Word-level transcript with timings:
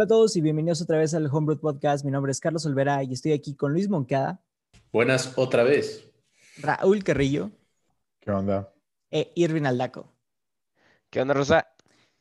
Hola 0.00 0.06
a 0.06 0.16
todos 0.16 0.34
y 0.34 0.40
bienvenidos 0.40 0.80
otra 0.80 0.96
vez 0.96 1.12
al 1.12 1.26
Homebrew 1.30 1.58
Podcast. 1.58 2.06
Mi 2.06 2.10
nombre 2.10 2.32
es 2.32 2.40
Carlos 2.40 2.64
Olvera 2.64 3.04
y 3.04 3.12
estoy 3.12 3.32
aquí 3.32 3.54
con 3.54 3.74
Luis 3.74 3.86
Moncada. 3.90 4.40
Buenas 4.90 5.34
otra 5.36 5.62
vez. 5.62 6.10
Raúl 6.56 7.04
Carrillo. 7.04 7.50
¿Qué 8.18 8.30
onda? 8.30 8.72
E 9.10 9.30
Irvin 9.34 9.66
Aldaco. 9.66 10.10
¿Qué 11.10 11.20
onda, 11.20 11.34
Rosa? 11.34 11.66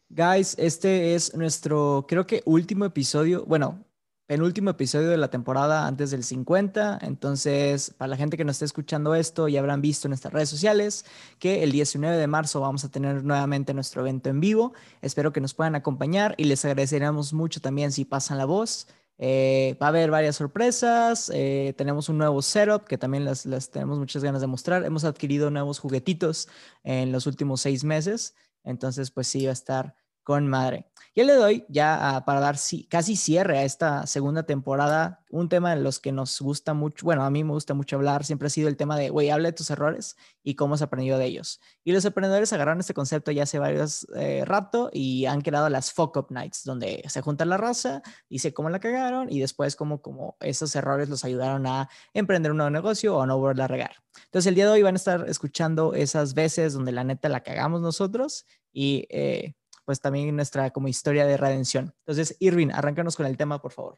Guys, 0.10 0.56
este 0.60 1.16
es 1.16 1.34
nuestro, 1.38 2.06
creo 2.06 2.28
que 2.28 2.44
último 2.44 2.84
episodio, 2.84 3.46
bueno, 3.46 3.86
penúltimo 4.30 4.70
episodio 4.70 5.10
de 5.10 5.18
la 5.18 5.32
temporada 5.32 5.88
antes 5.88 6.12
del 6.12 6.24
50. 6.24 7.00
Entonces, 7.02 7.96
para 7.98 8.10
la 8.10 8.16
gente 8.16 8.38
que 8.38 8.46
nos 8.46 8.58
esté 8.58 8.66
escuchando 8.66 9.16
esto, 9.16 9.48
ya 9.48 9.60
habrán 9.60 9.82
visto 9.82 10.08
en 10.08 10.12
nuestras 10.12 10.32
redes 10.32 10.50
sociales 10.50 11.04
que 11.40 11.64
el 11.64 11.72
19 11.72 12.16
de 12.16 12.28
marzo 12.28 12.60
vamos 12.60 12.86
a 12.86 12.92
tener 12.92 13.24
nuevamente 13.24 13.74
nuestro 13.74 14.02
evento 14.02 14.30
en 14.30 14.40
vivo. 14.40 14.74
Espero 15.02 15.34
que 15.34 15.42
nos 15.42 15.56
puedan 15.56 15.74
acompañar 15.74 16.36
y 16.38 16.44
les 16.44 16.64
agradeceríamos 16.64 17.34
mucho 17.34 17.60
también 17.60 17.92
si 17.92 18.06
pasan 18.06 18.38
la 18.38 18.46
voz. 18.46 18.88
Eh, 19.18 19.76
va 19.82 19.88
a 19.88 19.90
haber 19.90 20.12
varias 20.12 20.36
sorpresas. 20.36 21.32
eh, 21.34 21.74
tenemos 21.76 22.08
un 22.08 22.20
nuevo 22.20 22.44
setup 22.44 22.84
que 22.84 23.00
también 23.00 23.26
las, 23.26 23.48
las 23.48 23.72
tenemos 23.72 23.98
muchas 23.98 24.24
ganas 24.24 24.42
de 24.42 24.48
mostrar. 24.48 24.86
Hemos 24.86 25.06
adquirido 25.06 25.50
nuevos 25.50 25.80
juguetitos 25.80 26.48
en 26.84 27.12
los 27.12 27.26
últimos 27.26 27.62
seis 27.62 27.84
meses. 27.84 28.36
Entonces, 28.64 29.10
pues 29.10 29.26
sí, 29.26 29.46
va 29.46 29.50
a 29.50 29.54
estar 29.54 29.96
con 30.24 30.48
madre. 30.48 30.86
Y 31.16 31.24
le 31.24 31.34
doy 31.34 31.66
ya 31.68 32.24
para 32.26 32.40
dar 32.40 32.56
casi 32.88 33.16
cierre 33.18 33.58
a 33.58 33.64
esta 33.64 34.08
segunda 34.08 34.44
temporada, 34.44 35.26
un 35.32 35.50
tema 35.50 35.76
de 35.76 35.82
los 35.82 36.00
que 36.00 36.14
nos 36.14 36.40
gusta 36.40 36.74
mucho, 36.74 37.06
bueno, 37.06 37.26
a 37.26 37.30
mí 37.30 37.44
me 37.44 37.52
gusta 37.52 37.74
mucho 37.74 37.98
hablar, 37.98 38.24
siempre 38.24 38.46
ha 38.46 38.50
sido 38.50 38.70
el 38.70 38.78
tema 38.78 38.96
de, 38.96 39.10
güey, 39.10 39.30
habla 39.30 39.50
de 39.50 39.54
tus 39.54 39.70
errores 39.70 40.16
y 40.44 40.56
cómo 40.56 40.76
has 40.76 40.82
aprendido 40.82 41.18
de 41.18 41.26
ellos. 41.26 41.60
Y 41.84 41.92
los 41.92 42.06
emprendedores 42.06 42.54
agarraron 42.54 42.80
este 42.80 42.94
concepto 42.94 43.32
ya 43.32 43.44
hace 43.44 43.60
varios 43.60 44.08
eh, 44.16 44.44
rato 44.46 44.90
y 44.94 45.26
han 45.26 45.42
creado 45.42 45.68
las 45.68 45.92
fuck 45.92 46.16
up 46.16 46.28
nights, 46.30 46.64
donde 46.64 47.04
se 47.08 47.22
junta 47.22 47.44
la 47.44 47.58
raza, 47.58 48.02
dice 48.30 48.54
cómo 48.54 48.70
la 48.70 48.80
cagaron 48.80 49.30
y 49.30 49.40
después 49.42 49.76
cómo, 49.76 50.02
cómo 50.02 50.38
esos 50.40 50.74
errores 50.76 51.10
los 51.10 51.26
ayudaron 51.26 51.68
a 51.68 51.90
emprender 52.14 52.52
un 52.52 52.58
nuevo 52.58 52.70
negocio 52.70 53.18
o 53.18 53.26
no 53.26 53.38
volverla 53.38 53.66
a 53.66 53.68
regar. 53.68 53.96
Entonces 54.26 54.48
el 54.48 54.56
día 54.56 54.68
de 54.68 54.72
hoy 54.72 54.84
van 54.84 54.96
a 54.96 54.98
estar 54.98 55.28
escuchando 55.28 55.94
esas 55.94 56.34
veces 56.34 56.74
donde 56.74 56.92
la 56.92 57.04
neta 57.04 57.30
la 57.30 57.42
cagamos 57.42 57.82
nosotros 57.82 58.46
y 58.72 59.06
eh, 59.10 59.56
pues 59.90 60.02
también 60.02 60.36
nuestra 60.36 60.70
como 60.70 60.88
historia 60.88 61.26
de 61.26 61.36
redención. 61.36 61.96
Entonces, 62.02 62.36
Irvin, 62.38 62.72
arráncanos 62.72 63.16
con 63.16 63.26
el 63.26 63.38
tema, 63.38 63.60
por 63.60 63.72
favor. 63.72 63.98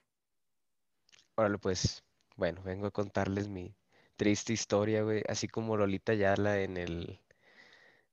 Órale, 1.36 1.58
pues, 1.58 2.02
bueno, 2.38 2.61
vengo 2.64 2.88
a 2.88 2.92
contarles 2.92 3.50
mi 3.50 3.75
triste 4.16 4.53
historia, 4.53 5.03
güey, 5.03 5.22
así 5.28 5.50
como 5.50 5.75
Lolita 5.75 6.14
Yala 6.14 6.62
en 6.62 6.78
el, 6.78 7.19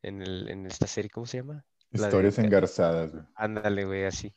en 0.03 0.23
el, 0.23 0.49
en 0.49 0.67
esta 0.67 0.89
serie, 0.89 1.09
¿cómo 1.09 1.25
se 1.25 1.37
llama? 1.37 1.65
De 1.93 2.03
Historias 2.03 2.41
engarzadas, 2.41 3.13
güey. 3.13 3.25
Ándale, 3.37 3.85
güey, 3.85 4.07
así. 4.07 4.35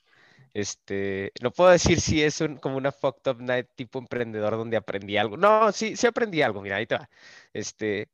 Este, 0.53 1.31
no 1.41 1.49
puedo 1.49 1.71
decir 1.71 1.99
si 1.99 2.21
es 2.21 2.41
un, 2.41 2.57
como 2.57 2.77
una 2.77 2.91
fucked 2.91 3.31
up 3.31 3.41
night 3.41 3.69
tipo 3.73 3.97
emprendedor 3.97 4.55
donde 4.55 4.77
aprendí 4.77 5.17
algo. 5.17 5.35
No, 5.35 5.71
sí, 5.71 5.97
sí 5.97 6.05
aprendí 6.05 6.43
algo, 6.43 6.61
mira, 6.61 6.75
ahí 6.75 6.85
te 6.85 6.93
va. 6.93 7.09
Este, 7.53 8.07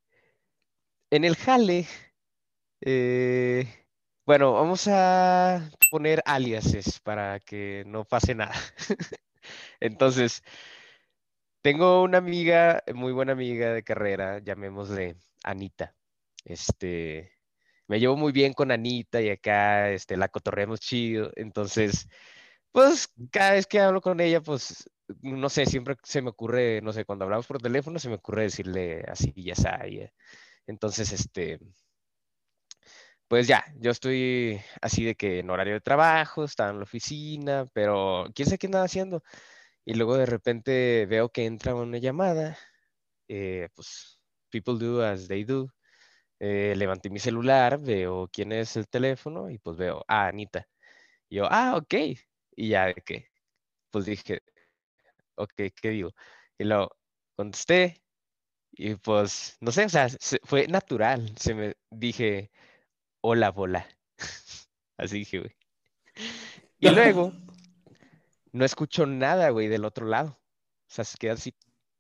en 1.10 1.26
el 1.26 1.36
jale, 1.36 1.86
eh, 2.80 3.87
bueno, 4.28 4.52
vamos 4.54 4.88
a 4.90 5.72
poner 5.90 6.22
aliases 6.26 7.00
para 7.00 7.40
que 7.40 7.84
no 7.88 8.04
pase 8.04 8.36
nada. 8.36 8.54
Entonces, 9.80 10.44
tengo 11.62 12.04
una 12.04 12.18
amiga, 12.20 12.84
muy 12.94 13.14
buena 13.14 13.34
amiga 13.34 13.74
de 13.74 13.84
carrera, 13.84 14.40
llamémosle 14.40 15.16
Anita. 15.44 15.96
Este, 16.46 17.32
me 17.88 18.00
llevo 18.00 18.18
muy 18.18 18.34
bien 18.34 18.54
con 18.54 18.72
Anita 18.72 19.22
y 19.22 19.30
acá, 19.30 19.92
este, 19.92 20.18
la 20.18 20.30
cotorreamos 20.30 20.82
chido. 20.82 21.32
Entonces, 21.36 22.10
pues 22.72 23.10
cada 23.32 23.54
vez 23.54 23.68
que 23.68 23.80
hablo 23.82 24.02
con 24.02 24.20
ella, 24.22 24.42
pues, 24.42 24.90
no 25.22 25.50
sé, 25.50 25.66
siempre 25.66 25.96
se 26.04 26.22
me 26.22 26.32
ocurre, 26.32 26.82
no 26.82 26.94
sé, 26.94 27.06
cuando 27.06 27.26
hablamos 27.26 27.48
por 27.48 27.62
teléfono, 27.62 28.00
se 28.00 28.10
me 28.10 28.16
ocurre 28.16 28.44
decirle 28.44 29.06
así, 29.08 29.34
ya 29.38 29.56
sabes. 29.56 30.12
Entonces, 30.68 31.12
este, 31.14 31.60
pues 33.28 33.48
ya, 33.48 33.64
yo 33.80 33.92
estoy 33.92 34.62
así 34.82 35.04
de 35.06 35.16
que 35.16 35.40
en 35.40 35.50
horario 35.50 35.74
de 35.76 35.82
trabajo, 35.82 36.44
estaba 36.46 36.70
en 36.72 36.78
la 36.78 36.84
oficina, 36.84 37.68
pero 37.74 38.28
quién 38.36 38.48
sabe 38.48 38.58
qué 38.60 38.68
andaba 38.68 38.86
haciendo. 38.86 39.24
Y 39.86 39.96
luego 39.96 40.18
de 40.18 40.26
repente 40.28 41.06
veo 41.08 41.30
que 41.30 41.46
entra 41.46 41.76
una 41.76 41.98
llamada, 42.00 42.58
eh, 43.30 43.70
pues, 43.76 44.20
people 44.52 44.76
do 44.80 45.04
as 45.04 45.28
they 45.28 45.44
do. 45.46 45.70
Eh, 46.40 46.76
levanté 46.78 47.10
mi 47.10 47.20
celular, 47.20 47.80
veo 47.82 48.30
quién 48.32 48.52
es 48.54 48.78
el 48.78 48.88
teléfono 48.90 49.50
y 49.50 49.60
pues 49.60 49.78
veo, 49.78 50.04
ah, 50.08 50.28
Anita. 50.28 50.68
Y 51.30 51.38
yo, 51.38 51.48
ah, 51.52 51.76
ok. 51.78 51.94
Y 52.58 52.70
ya 52.70 52.88
de 52.88 52.96
que, 52.96 53.28
pues 53.92 54.06
dije, 54.06 54.42
ok, 55.36 55.54
¿qué 55.82 55.90
digo? 55.90 56.12
Y 56.58 56.64
luego 56.66 56.92
contesté 57.36 58.02
y 58.74 58.96
pues, 58.96 59.58
no 59.62 59.72
sé, 59.72 59.86
o 59.86 59.90
sea, 59.90 60.10
se- 60.10 60.40
fue 60.44 60.68
natural. 60.68 61.34
Se 61.40 61.56
me 61.56 61.76
dije, 61.92 62.52
hola, 63.22 63.52
bola. 63.52 63.88
Así 64.98 65.20
dije, 65.20 65.40
güey. 65.40 65.56
Y 66.80 66.90
luego, 66.92 67.34
no 68.52 68.64
escucho 68.64 69.08
nada, 69.08 69.50
güey, 69.50 69.68
del 69.68 69.84
otro 69.84 70.06
lado. 70.06 70.30
O 70.30 70.90
sea, 70.90 71.04
se 71.04 71.18
queda 71.18 71.34
así, 71.34 71.56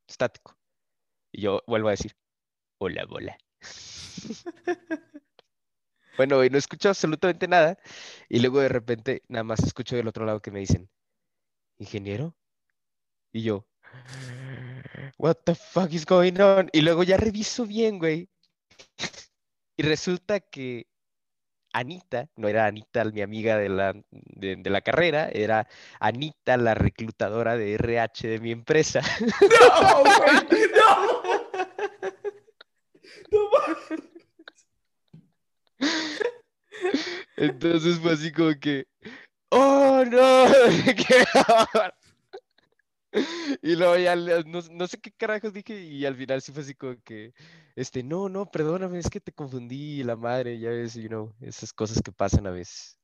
estático. 0.08 0.56
Y 1.32 1.42
yo 1.42 1.64
vuelvo 1.66 1.88
a 1.88 1.92
decir, 1.92 2.16
hola, 2.78 3.06
bola. 3.06 3.38
Bueno, 6.18 6.44
y 6.44 6.50
no 6.50 6.58
escucho 6.58 6.90
absolutamente 6.90 7.48
nada. 7.48 7.78
Y 8.28 8.40
luego 8.40 8.60
de 8.60 8.70
repente 8.70 9.22
nada 9.28 9.44
más 9.44 9.60
escucho 9.62 9.96
del 9.96 10.08
otro 10.08 10.26
lado 10.26 10.42
que 10.42 10.50
me 10.50 10.60
dicen, 10.60 10.90
¿ingeniero? 11.78 12.36
Y 13.32 13.44
yo, 13.44 13.68
what 15.20 15.36
the 15.46 15.54
fuck 15.54 15.94
is 15.94 16.08
going 16.08 16.40
on? 16.40 16.70
Y 16.74 16.82
luego 16.82 17.04
ya 17.04 17.18
reviso 17.18 17.68
bien, 17.68 18.00
güey. 18.00 18.32
Y 19.76 19.84
resulta 19.84 20.40
que 20.40 20.88
Anita, 21.74 22.28
no 22.36 22.48
era 22.48 22.66
Anita 22.66 23.04
mi 23.06 23.22
amiga 23.22 23.58
de 23.58 23.70
la, 23.70 23.94
de, 24.12 24.56
de 24.56 24.70
la 24.70 24.82
carrera, 24.82 25.30
era 25.32 25.68
Anita 26.00 26.58
la 26.58 26.74
reclutadora 26.74 27.58
de 27.58 27.74
RH 27.76 28.28
de 28.28 28.40
mi 28.40 28.52
empresa. 28.52 29.02
No, 29.22 30.04
güey, 30.04 30.70
no. 30.76 31.22
No. 33.32 33.50
Entonces 37.38 38.00
fue 38.00 38.14
así 38.14 38.32
como 38.32 38.52
que, 38.60 38.88
¡oh 39.50 40.04
no! 40.06 40.46
¿Qué 40.86 41.26
ahora?". 41.48 41.97
Y 43.62 43.75
luego 43.75 43.97
ya 43.97 44.16
no, 44.16 44.62
no 44.72 44.88
sé 44.88 45.00
qué 45.00 45.12
carajos 45.12 45.53
dije 45.53 45.79
y 45.81 46.06
al 46.06 46.16
final 46.16 46.41
sí 46.41 46.51
fue 46.51 46.63
así 46.63 46.75
como 46.75 46.95
que, 47.03 47.34
este, 47.75 48.03
no, 48.03 48.29
no, 48.29 48.45
perdóname, 48.51 49.00
es 49.00 49.09
que 49.09 49.19
te 49.22 49.31
confundí, 49.31 50.03
la 50.03 50.16
madre, 50.16 50.59
ya 50.59 50.69
ves, 50.69 50.95
you 50.95 51.07
know, 51.07 51.34
esas 51.41 51.73
cosas 51.73 52.01
que 52.01 52.12
pasan 52.12 52.47
a 52.47 52.51
veces. 52.51 53.00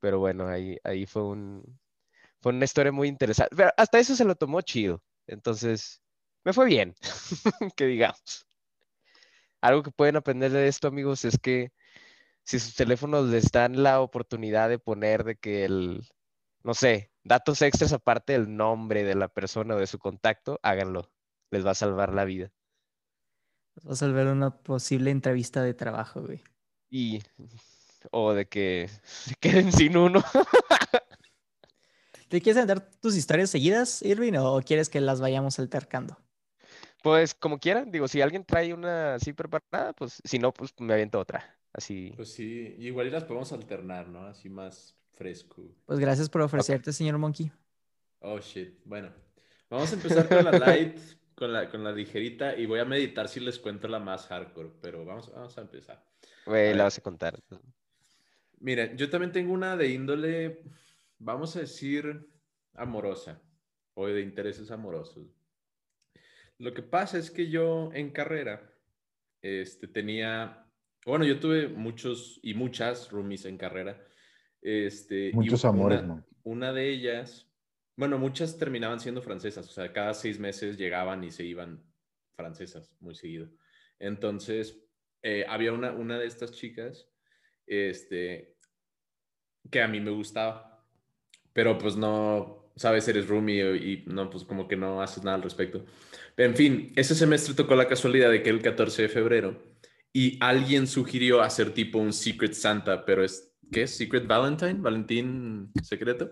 Pero 0.00 0.18
bueno, 0.18 0.48
ahí, 0.48 0.78
ahí 0.84 1.06
fue 1.06 1.22
un, 1.24 1.78
fue 2.40 2.52
una 2.52 2.64
historia 2.64 2.92
muy 2.92 3.08
interesante. 3.08 3.54
Pero 3.56 3.70
hasta 3.76 3.98
eso 3.98 4.16
se 4.16 4.24
lo 4.24 4.34
tomó 4.36 4.60
chido. 4.62 5.02
Entonces, 5.26 6.02
me 6.44 6.52
fue 6.52 6.66
bien, 6.66 6.94
que 7.76 7.86
digamos. 7.86 8.46
Algo 9.60 9.82
que 9.82 9.90
pueden 9.90 10.16
aprender 10.16 10.50
de 10.52 10.68
esto, 10.68 10.88
amigos, 10.88 11.24
es 11.24 11.38
que 11.38 11.72
si 12.44 12.58
sus 12.58 12.74
teléfonos 12.74 13.28
les 13.28 13.50
dan 13.52 13.82
la 13.82 14.00
oportunidad 14.00 14.68
de 14.68 14.78
poner 14.78 15.24
de 15.24 15.36
que 15.36 15.64
el, 15.64 16.02
no 16.64 16.74
sé, 16.74 17.09
datos 17.24 17.62
extras 17.62 17.92
aparte 17.92 18.32
del 18.32 18.56
nombre 18.56 19.04
de 19.04 19.14
la 19.14 19.28
persona 19.28 19.74
o 19.74 19.78
de 19.78 19.86
su 19.86 19.98
contacto, 19.98 20.58
háganlo. 20.62 21.10
Les 21.50 21.66
va 21.66 21.72
a 21.72 21.74
salvar 21.74 22.12
la 22.12 22.24
vida. 22.24 22.52
Vas 23.82 24.02
a 24.02 24.08
ver 24.08 24.26
una 24.26 24.62
posible 24.62 25.10
entrevista 25.10 25.62
de 25.62 25.74
trabajo, 25.74 26.22
güey. 26.22 26.42
Y, 26.90 27.22
o 28.10 28.32
de 28.32 28.46
que 28.46 28.88
se 29.02 29.34
queden 29.36 29.72
sin 29.72 29.96
uno. 29.96 30.22
¿Te 32.28 32.40
quieres 32.40 32.66
dar 32.66 32.80
tus 33.00 33.16
historias 33.16 33.50
seguidas, 33.50 34.02
Irvin, 34.02 34.36
o 34.36 34.60
quieres 34.62 34.88
que 34.88 35.00
las 35.00 35.20
vayamos 35.20 35.58
altercando? 35.58 36.16
Pues 37.02 37.34
como 37.34 37.58
quieran, 37.58 37.90
digo, 37.90 38.06
si 38.06 38.20
alguien 38.20 38.44
trae 38.44 38.72
una 38.72 39.14
así 39.14 39.32
preparada, 39.32 39.92
pues 39.94 40.20
si 40.22 40.38
no, 40.38 40.52
pues 40.52 40.72
me 40.78 40.92
aviento 40.92 41.18
otra. 41.18 41.58
Así. 41.72 42.12
Pues 42.14 42.32
sí, 42.32 42.76
igual 42.78 43.06
y 43.06 43.10
las 43.10 43.24
podemos 43.24 43.52
alternar, 43.52 44.08
¿no? 44.08 44.26
Así 44.26 44.48
más 44.48 44.99
fresco. 45.20 45.62
Pues 45.84 45.98
gracias 45.98 46.30
por 46.30 46.40
ofrecerte, 46.40 46.94
señor 46.94 47.18
Monkey. 47.18 47.52
Oh, 48.20 48.38
shit. 48.38 48.80
Bueno, 48.86 49.12
vamos 49.68 49.92
a 49.92 49.94
empezar 49.96 50.26
con 50.26 50.42
la 50.42 50.52
light, 50.52 50.98
con 51.34 51.52
la, 51.52 51.68
con 51.68 51.84
la 51.84 51.92
ligerita, 51.92 52.56
y 52.56 52.64
voy 52.64 52.80
a 52.80 52.86
meditar 52.86 53.28
si 53.28 53.38
les 53.38 53.58
cuento 53.58 53.86
la 53.86 53.98
más 53.98 54.26
hardcore, 54.28 54.70
pero 54.80 55.04
vamos, 55.04 55.30
vamos 55.30 55.58
a 55.58 55.60
empezar. 55.60 56.02
Güey, 56.46 56.72
la 56.74 56.84
vas 56.84 56.96
a 56.96 57.02
contar. 57.02 57.38
Miren, 58.60 58.96
yo 58.96 59.10
también 59.10 59.30
tengo 59.30 59.52
una 59.52 59.76
de 59.76 59.90
índole, 59.90 60.62
vamos 61.18 61.54
a 61.56 61.60
decir, 61.60 62.26
amorosa, 62.72 63.42
o 63.92 64.06
de 64.06 64.22
intereses 64.22 64.70
amorosos. 64.70 65.26
Lo 66.56 66.72
que 66.72 66.82
pasa 66.82 67.18
es 67.18 67.30
que 67.30 67.50
yo 67.50 67.90
en 67.92 68.10
carrera, 68.10 68.72
este, 69.42 69.86
tenía, 69.86 70.66
bueno, 71.04 71.26
yo 71.26 71.38
tuve 71.38 71.68
muchos 71.68 72.40
y 72.42 72.54
muchas 72.54 73.10
roomies 73.10 73.44
en 73.44 73.58
carrera, 73.58 74.06
Este, 74.62 75.28
y 75.28 75.32
Muchos 75.32 75.64
amores, 75.64 76.00
una, 76.00 76.08
man. 76.08 76.26
una 76.44 76.72
de 76.72 76.88
ellas, 76.90 77.46
bueno, 77.96 78.18
muchas 78.18 78.58
terminaban 78.58 79.00
siendo 79.00 79.22
francesas, 79.22 79.68
o 79.68 79.72
sea, 79.72 79.92
cada 79.92 80.14
seis 80.14 80.38
meses 80.38 80.76
llegaban 80.76 81.24
y 81.24 81.30
se 81.30 81.44
iban 81.44 81.82
francesas 82.34 82.92
muy 83.00 83.14
seguido. 83.14 83.48
Entonces, 83.98 84.78
eh, 85.22 85.44
había 85.48 85.72
una, 85.72 85.92
una 85.92 86.18
de 86.18 86.26
estas 86.26 86.52
chicas, 86.52 87.08
este, 87.66 88.56
que 89.70 89.82
a 89.82 89.88
mí 89.88 90.00
me 90.00 90.10
gustaba, 90.10 90.84
pero 91.52 91.76
pues 91.78 91.96
no, 91.96 92.72
sabes, 92.76 93.06
eres 93.08 93.28
roomie 93.28 93.76
y 93.76 94.04
no, 94.06 94.30
pues 94.30 94.44
como 94.44 94.66
que 94.66 94.76
no 94.76 95.02
haces 95.02 95.22
nada 95.22 95.36
al 95.36 95.42
respecto. 95.42 95.84
En 96.36 96.56
fin, 96.56 96.92
ese 96.96 97.14
semestre 97.14 97.54
tocó 97.54 97.74
la 97.74 97.88
casualidad 97.88 98.30
de 98.30 98.42
que 98.42 98.50
el 98.50 98.62
14 98.62 99.02
de 99.02 99.08
febrero 99.08 99.62
y 100.12 100.38
alguien 100.40 100.86
sugirió 100.86 101.42
hacer 101.42 101.72
tipo 101.72 101.98
un 101.98 102.12
Secret 102.12 102.54
Santa, 102.54 103.04
pero 103.04 103.22
es, 103.22 103.49
¿qué 103.70 103.82
es? 103.82 103.96
Secret 103.96 104.26
Valentine, 104.26 104.74
Valentín 104.74 105.72
secreto. 105.82 106.30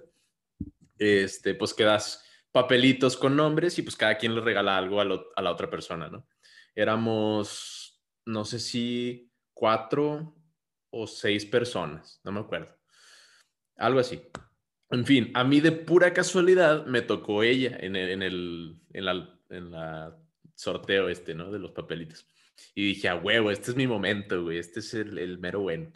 Este, 0.98 1.54
pues 1.54 1.74
que 1.74 1.84
das 1.84 2.24
papelitos 2.50 3.16
con 3.16 3.36
nombres 3.36 3.78
y 3.78 3.82
pues 3.82 3.94
cada 3.96 4.18
quien 4.18 4.34
le 4.34 4.40
regala 4.40 4.76
algo 4.76 5.00
a, 5.00 5.04
lo- 5.04 5.26
a 5.36 5.42
la 5.42 5.52
otra 5.52 5.70
persona, 5.70 6.08
¿no? 6.08 6.26
Éramos, 6.74 8.02
no 8.26 8.44
sé 8.44 8.58
si 8.58 9.30
cuatro 9.54 10.34
o 10.90 11.06
seis 11.06 11.44
personas, 11.44 12.20
no 12.24 12.32
me 12.32 12.40
acuerdo. 12.40 12.76
Algo 13.76 14.00
así. 14.00 14.20
En 14.90 15.04
fin, 15.04 15.30
a 15.34 15.44
mí 15.44 15.60
de 15.60 15.72
pura 15.72 16.12
casualidad 16.14 16.86
me 16.86 17.02
tocó 17.02 17.42
ella 17.42 17.76
en 17.80 17.94
el, 17.94 18.08
en 18.10 18.22
el 18.22 18.80
en 18.92 19.04
la, 19.04 19.38
en 19.50 19.70
la 19.70 20.16
sorteo 20.54 21.08
este, 21.08 21.34
¿no? 21.34 21.50
De 21.52 21.58
los 21.58 21.72
papelitos. 21.72 22.26
Y 22.74 22.86
dije, 22.88 23.08
a 23.08 23.16
huevo, 23.16 23.50
este 23.50 23.70
es 23.70 23.76
mi 23.76 23.86
momento, 23.86 24.42
güey, 24.42 24.58
este 24.58 24.80
es 24.80 24.94
el, 24.94 25.18
el 25.18 25.38
mero 25.38 25.60
bueno. 25.60 25.92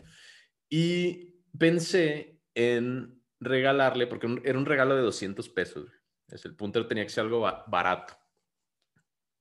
Y 0.68 1.31
pensé 1.58 2.40
en 2.54 3.22
regalarle, 3.40 4.06
porque 4.06 4.28
era 4.44 4.58
un 4.58 4.66
regalo 4.66 4.96
de 4.96 5.02
200 5.02 5.48
pesos. 5.48 5.90
Es 6.28 6.44
el 6.44 6.54
punto, 6.56 6.86
tenía 6.86 7.04
que 7.04 7.10
ser 7.10 7.24
algo 7.24 7.40
ba- 7.40 7.64
barato. 7.68 8.14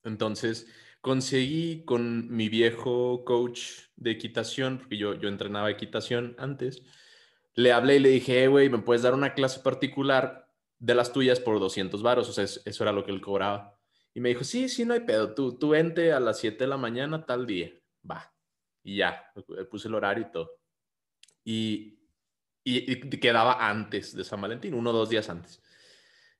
Entonces, 0.04 0.68
conseguí 1.02 1.86
con 1.86 2.30
mi 2.36 2.50
viejo 2.50 3.24
coach 3.26 3.62
de 3.96 4.12
equitación, 4.12 4.80
porque 4.80 4.98
yo, 4.98 5.14
yo 5.16 5.30
entrenaba 5.30 5.70
equitación 5.72 6.36
antes, 6.38 6.84
le 7.54 7.72
hablé 7.72 7.98
y 7.98 8.00
le 8.00 8.10
dije, 8.10 8.44
"Eh, 8.44 8.48
güey, 8.48 8.70
¿me 8.70 8.80
puedes 8.80 9.04
dar 9.04 9.14
una 9.14 9.34
clase 9.34 9.60
particular 9.62 10.50
de 10.80 10.96
las 10.96 11.14
tuyas 11.14 11.40
por 11.40 11.60
200 11.60 12.02
varos? 12.02 12.30
O 12.30 12.34
sea, 12.34 12.44
es- 12.46 12.62
eso 12.66 12.84
era 12.84 12.92
lo 12.94 13.04
que 13.06 13.12
él 13.12 13.22
cobraba. 13.22 13.80
Y 14.14 14.20
me 14.22 14.30
dijo, 14.30 14.44
sí, 14.44 14.68
sí, 14.70 14.86
no 14.86 14.94
hay 14.94 15.02
pedo, 15.02 15.34
tú, 15.34 15.58
tú 15.58 15.70
vente 15.70 16.12
a 16.14 16.20
las 16.20 16.40
7 16.40 16.64
de 16.66 16.70
la 16.70 16.78
mañana 16.78 17.26
tal 17.26 17.46
día. 17.48 17.72
Va. 18.10 18.34
Y 18.84 18.98
ya, 18.98 19.32
le 19.50 19.66
puse 19.66 19.88
el 19.88 19.96
horario 19.96 20.26
y 20.28 20.32
todo. 20.32 20.52
Y, 21.44 22.01
y, 22.64 23.10
quedaba 23.20 23.70
antes 23.70 24.16
de 24.16 24.24
San 24.24 24.42
Valentín, 24.42 24.74
uno 24.74 24.92
o 24.92 24.94
dos 24.94 25.10
días 25.10 25.30
antes. 25.30 25.62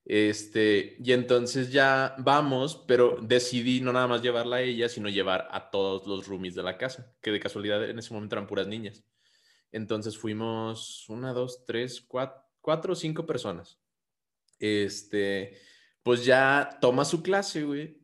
Este, 0.04 0.96
y 1.02 1.12
entonces 1.12 1.70
ya 1.70 2.16
vamos, 2.18 2.84
pero 2.88 3.18
decidí 3.22 3.80
no 3.80 3.92
nada 3.92 4.08
más 4.08 4.22
llevarla 4.22 4.56
a 4.56 4.62
ella, 4.62 4.88
sino 4.88 5.08
llevar 5.08 5.48
a 5.52 5.70
todos 5.70 6.06
los 6.06 6.26
roomies 6.26 6.54
de 6.54 6.62
la 6.62 6.76
casa, 6.76 7.12
que 7.20 7.30
de 7.30 7.40
casualidad 7.40 7.88
en 7.88 7.98
ese 7.98 8.12
momento 8.12 8.34
eran 8.34 8.46
puras 8.46 8.66
niñas. 8.66 9.04
Entonces 9.70 10.18
fuimos 10.18 11.08
una, 11.08 11.32
dos, 11.32 11.64
tres, 11.64 12.00
cuatro, 12.00 12.42
cuatro 12.60 12.92
o 12.92 12.96
cinco 12.96 13.24
personas. 13.26 13.78
Este, 14.58 15.58
pues 16.02 16.24
ya 16.24 16.78
toma 16.80 17.04
su 17.04 17.22
clase, 17.22 17.62
güey. 17.64 18.01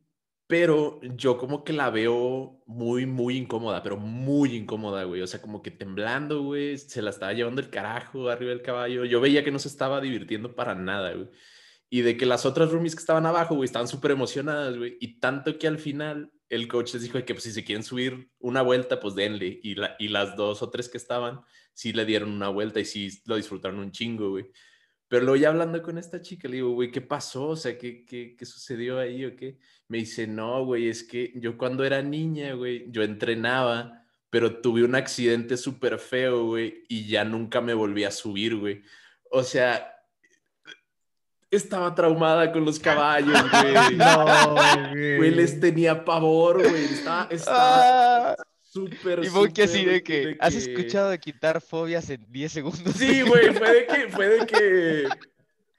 Pero 0.48 0.98
yo 1.02 1.36
como 1.36 1.62
que 1.62 1.74
la 1.74 1.90
veo 1.90 2.62
muy, 2.66 3.04
muy 3.04 3.36
incómoda, 3.36 3.82
pero 3.82 3.98
muy 3.98 4.56
incómoda, 4.56 5.04
güey. 5.04 5.20
O 5.20 5.26
sea, 5.26 5.42
como 5.42 5.60
que 5.60 5.70
temblando, 5.70 6.42
güey. 6.42 6.78
Se 6.78 7.02
la 7.02 7.10
estaba 7.10 7.34
llevando 7.34 7.60
el 7.60 7.68
carajo 7.68 8.30
arriba 8.30 8.50
del 8.50 8.62
caballo. 8.62 9.04
Yo 9.04 9.20
veía 9.20 9.44
que 9.44 9.50
no 9.50 9.58
se 9.58 9.68
estaba 9.68 10.00
divirtiendo 10.00 10.54
para 10.56 10.74
nada, 10.74 11.12
güey. 11.12 11.28
Y 11.90 12.00
de 12.00 12.16
que 12.16 12.24
las 12.24 12.46
otras 12.46 12.70
roomies 12.70 12.94
que 12.94 13.00
estaban 13.00 13.26
abajo, 13.26 13.56
güey, 13.56 13.66
estaban 13.66 13.88
súper 13.88 14.12
emocionadas, 14.12 14.78
güey. 14.78 14.96
Y 15.00 15.20
tanto 15.20 15.58
que 15.58 15.68
al 15.68 15.78
final 15.78 16.32
el 16.48 16.66
coach 16.66 16.94
les 16.94 17.02
dijo 17.02 17.22
que 17.22 17.34
pues, 17.34 17.44
si 17.44 17.52
se 17.52 17.64
quieren 17.64 17.84
subir 17.84 18.30
una 18.38 18.62
vuelta, 18.62 19.00
pues 19.00 19.14
denle. 19.14 19.60
Y, 19.62 19.74
la, 19.74 19.96
y 19.98 20.08
las 20.08 20.34
dos 20.34 20.62
o 20.62 20.70
tres 20.70 20.88
que 20.88 20.96
estaban, 20.96 21.42
sí 21.74 21.92
le 21.92 22.06
dieron 22.06 22.30
una 22.30 22.48
vuelta 22.48 22.80
y 22.80 22.86
sí 22.86 23.20
lo 23.26 23.36
disfrutaron 23.36 23.80
un 23.80 23.92
chingo, 23.92 24.30
güey. 24.30 24.50
Pero 25.08 25.24
luego 25.24 25.36
ya 25.36 25.48
hablando 25.48 25.82
con 25.82 25.96
esta 25.96 26.20
chica, 26.20 26.48
le 26.48 26.56
digo, 26.56 26.70
güey, 26.70 26.90
¿qué 26.90 27.00
pasó? 27.00 27.48
O 27.48 27.56
sea, 27.56 27.78
¿qué, 27.78 28.04
qué, 28.04 28.36
qué 28.36 28.44
sucedió 28.46 28.98
ahí 28.98 29.24
o 29.24 29.34
qué? 29.34 29.58
Me 29.88 29.98
dice, 29.98 30.26
no, 30.26 30.64
güey, 30.64 30.88
es 30.88 31.02
que 31.02 31.32
yo 31.36 31.56
cuando 31.56 31.84
era 31.84 32.02
niña, 32.02 32.52
güey, 32.52 32.90
yo 32.90 33.02
entrenaba, 33.02 34.04
pero 34.28 34.60
tuve 34.60 34.84
un 34.84 34.94
accidente 34.94 35.56
súper 35.56 35.98
feo, 35.98 36.44
güey, 36.44 36.84
y 36.88 37.06
ya 37.06 37.24
nunca 37.24 37.62
me 37.62 37.72
volví 37.72 38.04
a 38.04 38.10
subir, 38.10 38.56
güey. 38.56 38.82
O 39.30 39.42
sea, 39.42 39.94
estaba 41.50 41.94
traumada 41.94 42.52
con 42.52 42.64
los 42.64 42.78
caballos, 42.78 43.42
güey. 43.50 43.74
No, 43.96 44.26
Güey, 44.92 45.30
les 45.30 45.58
tenía 45.58 46.04
pavor, 46.04 46.68
güey. 46.68 46.84
Estaba, 46.84 47.28
estaba 47.30 48.32
Ah, 48.32 48.36
súper, 48.78 49.24
y 49.24 49.30
Monkey 49.30 49.64
así 49.64 49.84
de 49.84 50.02
que, 50.02 50.36
¿has 50.40 50.54
escuchado 50.54 51.10
de 51.10 51.18
quitar 51.18 51.60
fobias 51.60 52.08
en 52.10 52.24
10 52.30 52.52
segundos? 52.52 52.94
Sí, 52.94 53.22
güey, 53.22 53.52
fue 53.54 53.72
de 53.72 53.86
que, 53.86 54.08
fue 54.08 54.28
de 54.28 54.46
que 54.46 55.08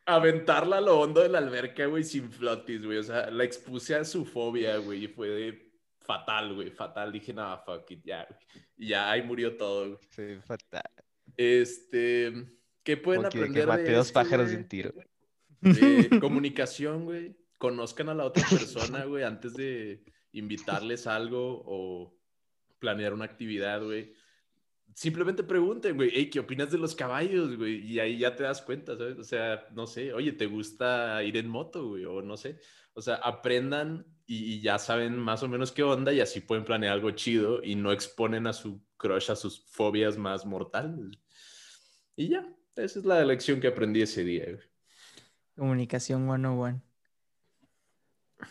aventarla 0.05 0.77
a 0.77 0.81
lo 0.81 0.99
hondo 0.99 1.21
de 1.21 1.29
la 1.29 1.37
alberca, 1.37 1.85
güey, 1.85 2.03
sin 2.03 2.31
flotis, 2.31 2.83
güey. 2.83 2.97
O 2.97 3.03
sea, 3.03 3.29
la 3.29 3.43
expuse 3.43 3.95
a 3.95 4.03
su 4.03 4.25
fobia, 4.25 4.77
güey, 4.77 5.05
y 5.05 5.07
fue 5.07 5.29
de 5.29 5.71
fatal, 5.99 6.53
güey, 6.55 6.71
fatal. 6.71 7.11
Dije, 7.11 7.33
nada, 7.33 7.57
fuck 7.57 7.89
it, 7.91 8.03
ya, 8.03 8.25
güey. 8.27 8.65
Y 8.77 8.87
ya 8.89 9.11
ahí 9.11 9.21
murió 9.21 9.55
todo, 9.55 9.87
güey. 9.87 9.99
Sí, 10.09 10.41
fatal. 10.45 10.89
Este, 11.37 12.33
¿qué 12.83 12.97
pueden 12.97 13.23
Monkey 13.23 13.41
de 13.41 13.53
que 13.53 13.61
aprender 13.61 13.87
de 13.87 13.93
dos 13.93 14.11
pájaros 14.11 14.49
de 14.49 14.57
un 14.57 14.67
tiro. 14.67 14.93
Eh, 15.61 16.09
comunicación, 16.21 17.05
güey. 17.05 17.35
Conozcan 17.57 18.09
a 18.09 18.13
la 18.13 18.25
otra 18.25 18.43
persona, 18.49 19.05
güey, 19.05 19.23
antes 19.23 19.53
de 19.53 20.03
invitarles 20.31 21.07
algo 21.07 21.61
o 21.65 22.18
planear 22.79 23.13
una 23.13 23.25
actividad, 23.25 23.83
güey. 23.83 24.13
Simplemente 24.95 25.43
pregunten, 25.43 25.95
güey, 25.95 26.11
hey, 26.13 26.29
¿qué 26.29 26.39
opinas 26.39 26.71
de 26.71 26.77
los 26.77 26.95
caballos, 26.95 27.55
güey? 27.55 27.85
Y 27.85 27.99
ahí 27.99 28.17
ya 28.17 28.35
te 28.35 28.43
das 28.43 28.61
cuenta, 28.61 28.97
¿sabes? 28.97 29.17
O 29.17 29.23
sea, 29.23 29.67
no 29.71 29.87
sé, 29.87 30.13
oye, 30.13 30.33
¿te 30.33 30.47
gusta 30.47 31.23
ir 31.23 31.37
en 31.37 31.47
moto, 31.47 31.89
güey? 31.89 32.05
O 32.05 32.21
no 32.21 32.35
sé. 32.35 32.59
O 32.93 33.01
sea, 33.01 33.15
aprendan 33.15 34.05
y, 34.25 34.55
y 34.55 34.61
ya 34.61 34.77
saben 34.79 35.17
más 35.17 35.43
o 35.43 35.47
menos 35.47 35.71
qué 35.71 35.83
onda 35.83 36.11
y 36.11 36.19
así 36.19 36.41
pueden 36.41 36.65
planear 36.65 36.93
algo 36.93 37.11
chido 37.11 37.63
y 37.63 37.75
no 37.75 37.91
exponen 37.91 38.47
a 38.47 38.53
su 38.53 38.81
crush 38.97 39.31
a 39.31 39.35
sus 39.35 39.65
fobias 39.69 40.17
más 40.17 40.45
mortales. 40.45 41.17
Y 42.15 42.29
ya, 42.29 42.45
esa 42.75 42.99
es 42.99 43.05
la 43.05 43.23
lección 43.23 43.59
que 43.59 43.67
aprendí 43.67 44.01
ese 44.01 44.23
día, 44.23 44.43
güey. 44.45 44.69
Comunicación 45.55 46.25
101. 46.25 46.81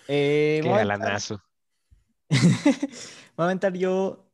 Eh, 0.08 0.60
Qué 0.62 0.68
galanazo. 0.68 1.42
voy 3.38 3.44
a 3.44 3.46
aventar 3.48 3.74
yo 3.74 4.30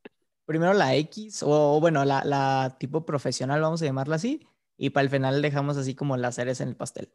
primero 0.46 0.74
la 0.74 0.96
X, 0.96 1.42
o 1.44 1.80
bueno, 1.80 2.04
la, 2.06 2.24
la 2.24 2.76
tipo 2.80 3.06
profesional, 3.06 3.60
vamos 3.62 3.82
a 3.82 3.86
llamarla 3.86 4.16
así, 4.16 4.46
y 4.78 4.90
para 4.90 5.04
el 5.04 5.10
final 5.10 5.42
dejamos 5.42 5.76
así 5.78 5.94
como 5.96 6.16
las 6.18 6.36
cereza 6.36 6.64
en 6.64 6.70
el 6.70 6.76
pastel. 6.76 7.12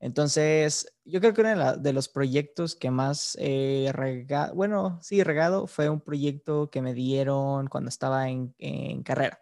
Entonces, 0.00 0.94
yo 1.04 1.20
creo 1.20 1.34
que 1.34 1.40
uno 1.42 1.50
de, 1.50 1.56
la- 1.56 1.76
de 1.76 1.92
los 1.92 2.08
proyectos 2.08 2.76
que 2.76 2.90
más 2.90 3.36
he 3.40 3.90
regado, 3.94 4.54
bueno, 4.54 4.98
sí, 5.02 5.22
regado, 5.22 5.66
fue 5.66 5.88
un 5.90 6.00
proyecto 6.02 6.70
que 6.70 6.82
me 6.82 6.94
dieron 6.94 7.68
cuando 7.68 7.88
estaba 7.88 8.28
en, 8.28 8.54
en 8.58 9.02
carrera. 9.02 9.40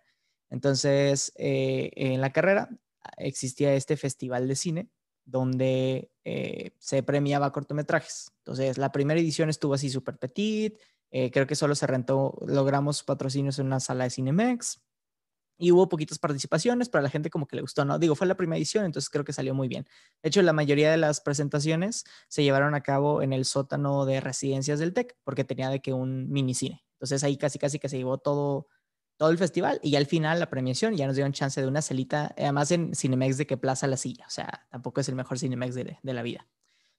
Entonces, 0.51 1.33
eh, 1.37 1.91
en 1.97 2.21
la 2.21 2.33
carrera 2.33 2.69
existía 3.19 3.75
este 3.75 3.97
festival 3.97 4.49
de 4.49 4.57
cine 4.57 4.89
donde 5.25 6.11
eh, 6.25 6.73
se 6.79 7.03
premiaba 7.03 7.51
cortometrajes. 7.53 8.31
Entonces, 8.39 8.79
la 8.79 8.93
primera 8.93 9.19
edición 9.21 9.49
estuvo 9.51 9.75
así 9.75 9.89
súper 9.91 10.19
petit, 10.19 10.79
eh, 11.17 11.31
creo 11.31 11.47
que 11.47 11.55
solo 11.55 11.77
se 11.77 11.87
rentó, 11.87 12.37
logramos 12.45 13.05
patrocinios 13.05 13.61
en 13.61 13.67
una 13.67 13.79
sala 13.79 14.03
de 14.03 14.11
Cinemex 14.11 14.83
y 15.57 15.71
hubo 15.71 15.89
poquitas 15.89 16.19
participaciones, 16.19 16.89
pero 16.89 16.99
a 16.99 17.03
la 17.03 17.09
gente 17.09 17.31
como 17.31 17.47
que 17.47 17.55
le 17.55 17.63
gustó, 17.63 17.85
¿no? 17.85 18.01
Digo, 18.01 18.17
fue 18.17 18.27
la 18.27 18.37
primera 18.37 18.57
edición, 18.57 18.85
entonces 18.85 19.09
creo 19.11 19.25
que 19.25 19.33
salió 19.33 19.55
muy 19.55 19.69
bien. 19.69 19.87
De 20.25 20.29
hecho, 20.29 20.43
la 20.43 20.53
mayoría 20.53 20.91
de 20.91 20.97
las 20.97 21.21
presentaciones 21.21 22.03
se 22.27 22.43
llevaron 22.43 22.75
a 22.75 22.81
cabo 22.81 23.23
en 23.23 23.33
el 23.33 23.45
sótano 23.45 24.07
de 24.07 24.21
residencias 24.21 24.81
del 24.81 24.93
TEC, 24.93 25.17
porque 25.23 25.45
tenía 25.45 25.71
de 25.71 25.81
que 25.81 25.93
un 25.93 26.33
mini 26.33 26.53
cine. 26.53 26.85
Entonces 26.95 27.23
ahí 27.23 27.37
casi 27.37 27.61
casi 27.61 27.79
que 27.79 27.89
se 27.89 27.97
llevó 27.97 28.19
todo, 28.19 28.67
todo 29.17 29.31
el 29.31 29.39
festival 29.39 29.79
y 29.85 29.95
al 29.95 30.07
final 30.07 30.41
la 30.41 30.51
premiación 30.51 30.97
ya 30.97 31.07
nos 31.07 31.15
dieron 31.15 31.33
chance 31.33 31.61
de 31.61 31.69
una 31.69 31.81
celita, 31.81 32.35
además 32.37 32.73
en 32.73 32.93
Cinemex 32.93 33.39
de 33.39 33.47
que 33.47 33.57
plaza 33.57 33.87
la 33.87 33.97
silla, 33.97 34.25
o 34.27 34.31
sea, 34.31 34.67
tampoco 34.69 35.01
es 35.01 35.09
el 35.09 35.15
mejor 35.15 35.39
Cinemex 35.39 35.77
de, 35.77 35.97
de 36.03 36.13
la 36.13 36.23
vida. 36.23 36.49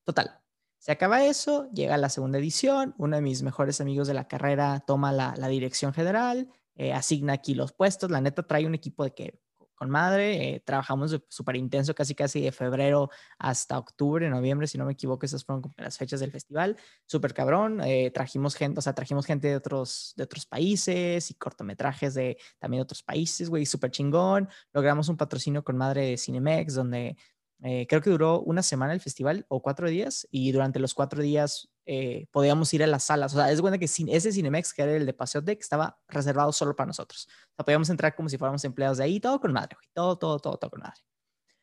Total, 0.05 0.39
se 0.85 0.91
acaba 0.91 1.25
eso, 1.25 1.67
llega 1.71 1.97
la 1.97 2.09
segunda 2.09 2.37
edición, 2.37 2.93
uno 2.99 3.15
de 3.15 3.21
mis 3.23 3.41
mejores 3.41 3.81
amigos 3.81 4.07
de 4.07 4.13
la 4.13 4.27
carrera 4.27 4.83
toma 4.85 5.11
la, 5.11 5.47
dirección 5.47 5.93
general, 5.93 6.47
eh, 6.75 6.93
asigna 6.93 7.33
aquí 7.33 7.55
los 7.55 7.73
puestos, 7.73 8.11
la 8.11 8.21
neta 8.21 8.43
trae 8.43 8.67
un 8.67 8.75
equipo 8.75 9.03
de 9.03 9.11
que 9.15 9.39
con 9.73 9.89
madre, 9.89 10.55
eh, 10.55 10.59
trabajamos 10.63 11.19
súper 11.27 11.55
intenso, 11.55 11.95
casi 11.95 12.13
casi 12.13 12.39
de 12.39 12.51
febrero 12.51 13.09
hasta 13.39 13.79
octubre, 13.79 14.29
noviembre, 14.29 14.67
si 14.67 14.77
no 14.77 14.85
me 14.85 14.93
equivoco, 14.93 15.25
esas 15.25 15.43
fueron 15.43 15.63
las 15.75 15.97
fechas 15.97 16.19
del 16.19 16.31
festival, 16.31 16.77
súper 17.07 17.33
cabrón, 17.33 17.81
eh, 17.81 18.11
trajimos 18.11 18.53
gente, 18.53 18.77
o 18.77 18.81
sea, 18.83 18.93
trajimos 18.93 19.25
gente 19.25 19.47
de 19.47 19.55
otros, 19.55 20.13
de 20.15 20.23
otros 20.23 20.45
países 20.45 21.31
y 21.31 21.33
cortometrajes 21.33 22.13
de 22.13 22.37
también 22.59 22.83
otros 22.83 23.01
países, 23.01 23.49
güey, 23.49 23.65
súper 23.65 23.89
chingón, 23.89 24.47
logramos 24.71 25.09
un 25.09 25.17
patrocinio 25.17 25.63
con 25.63 25.77
madre 25.77 26.05
de 26.11 26.17
Cinemex, 26.17 26.75
donde 26.75 27.17
eh, 27.63 27.87
creo 27.87 28.01
que 28.01 28.09
duró 28.09 28.41
una 28.41 28.61
semana 28.61 28.93
el 28.93 28.99
festival 28.99 29.45
o 29.47 29.61
cuatro 29.61 29.89
días 29.89 30.27
y 30.29 30.51
durante 30.51 30.79
los 30.79 30.93
cuatro 30.93 31.21
días 31.21 31.69
eh, 31.85 32.27
podíamos 32.31 32.73
ir 32.73 32.83
a 32.83 32.87
las 32.87 33.05
salas. 33.05 33.33
O 33.33 33.37
sea, 33.37 33.51
es 33.51 33.61
bueno 33.61 33.79
que 33.79 33.85
ese 33.85 34.31
Cinemex, 34.31 34.73
que 34.73 34.81
era 34.81 34.95
el 34.95 35.05
de 35.05 35.13
Paseo 35.13 35.41
Deck, 35.41 35.61
estaba 35.61 35.99
reservado 36.07 36.51
solo 36.51 36.75
para 36.75 36.87
nosotros. 36.87 37.27
O 37.27 37.55
sea, 37.55 37.65
podíamos 37.65 37.89
entrar 37.89 38.15
como 38.15 38.29
si 38.29 38.37
fuéramos 38.37 38.63
empleados 38.65 38.97
de 38.97 39.05
ahí, 39.05 39.19
todo 39.19 39.39
con 39.39 39.53
madre, 39.53 39.75
güey. 39.75 39.87
Todo, 39.93 40.17
todo, 40.17 40.39
todo, 40.39 40.57
todo 40.57 40.71
con 40.71 40.81
madre. 40.81 41.01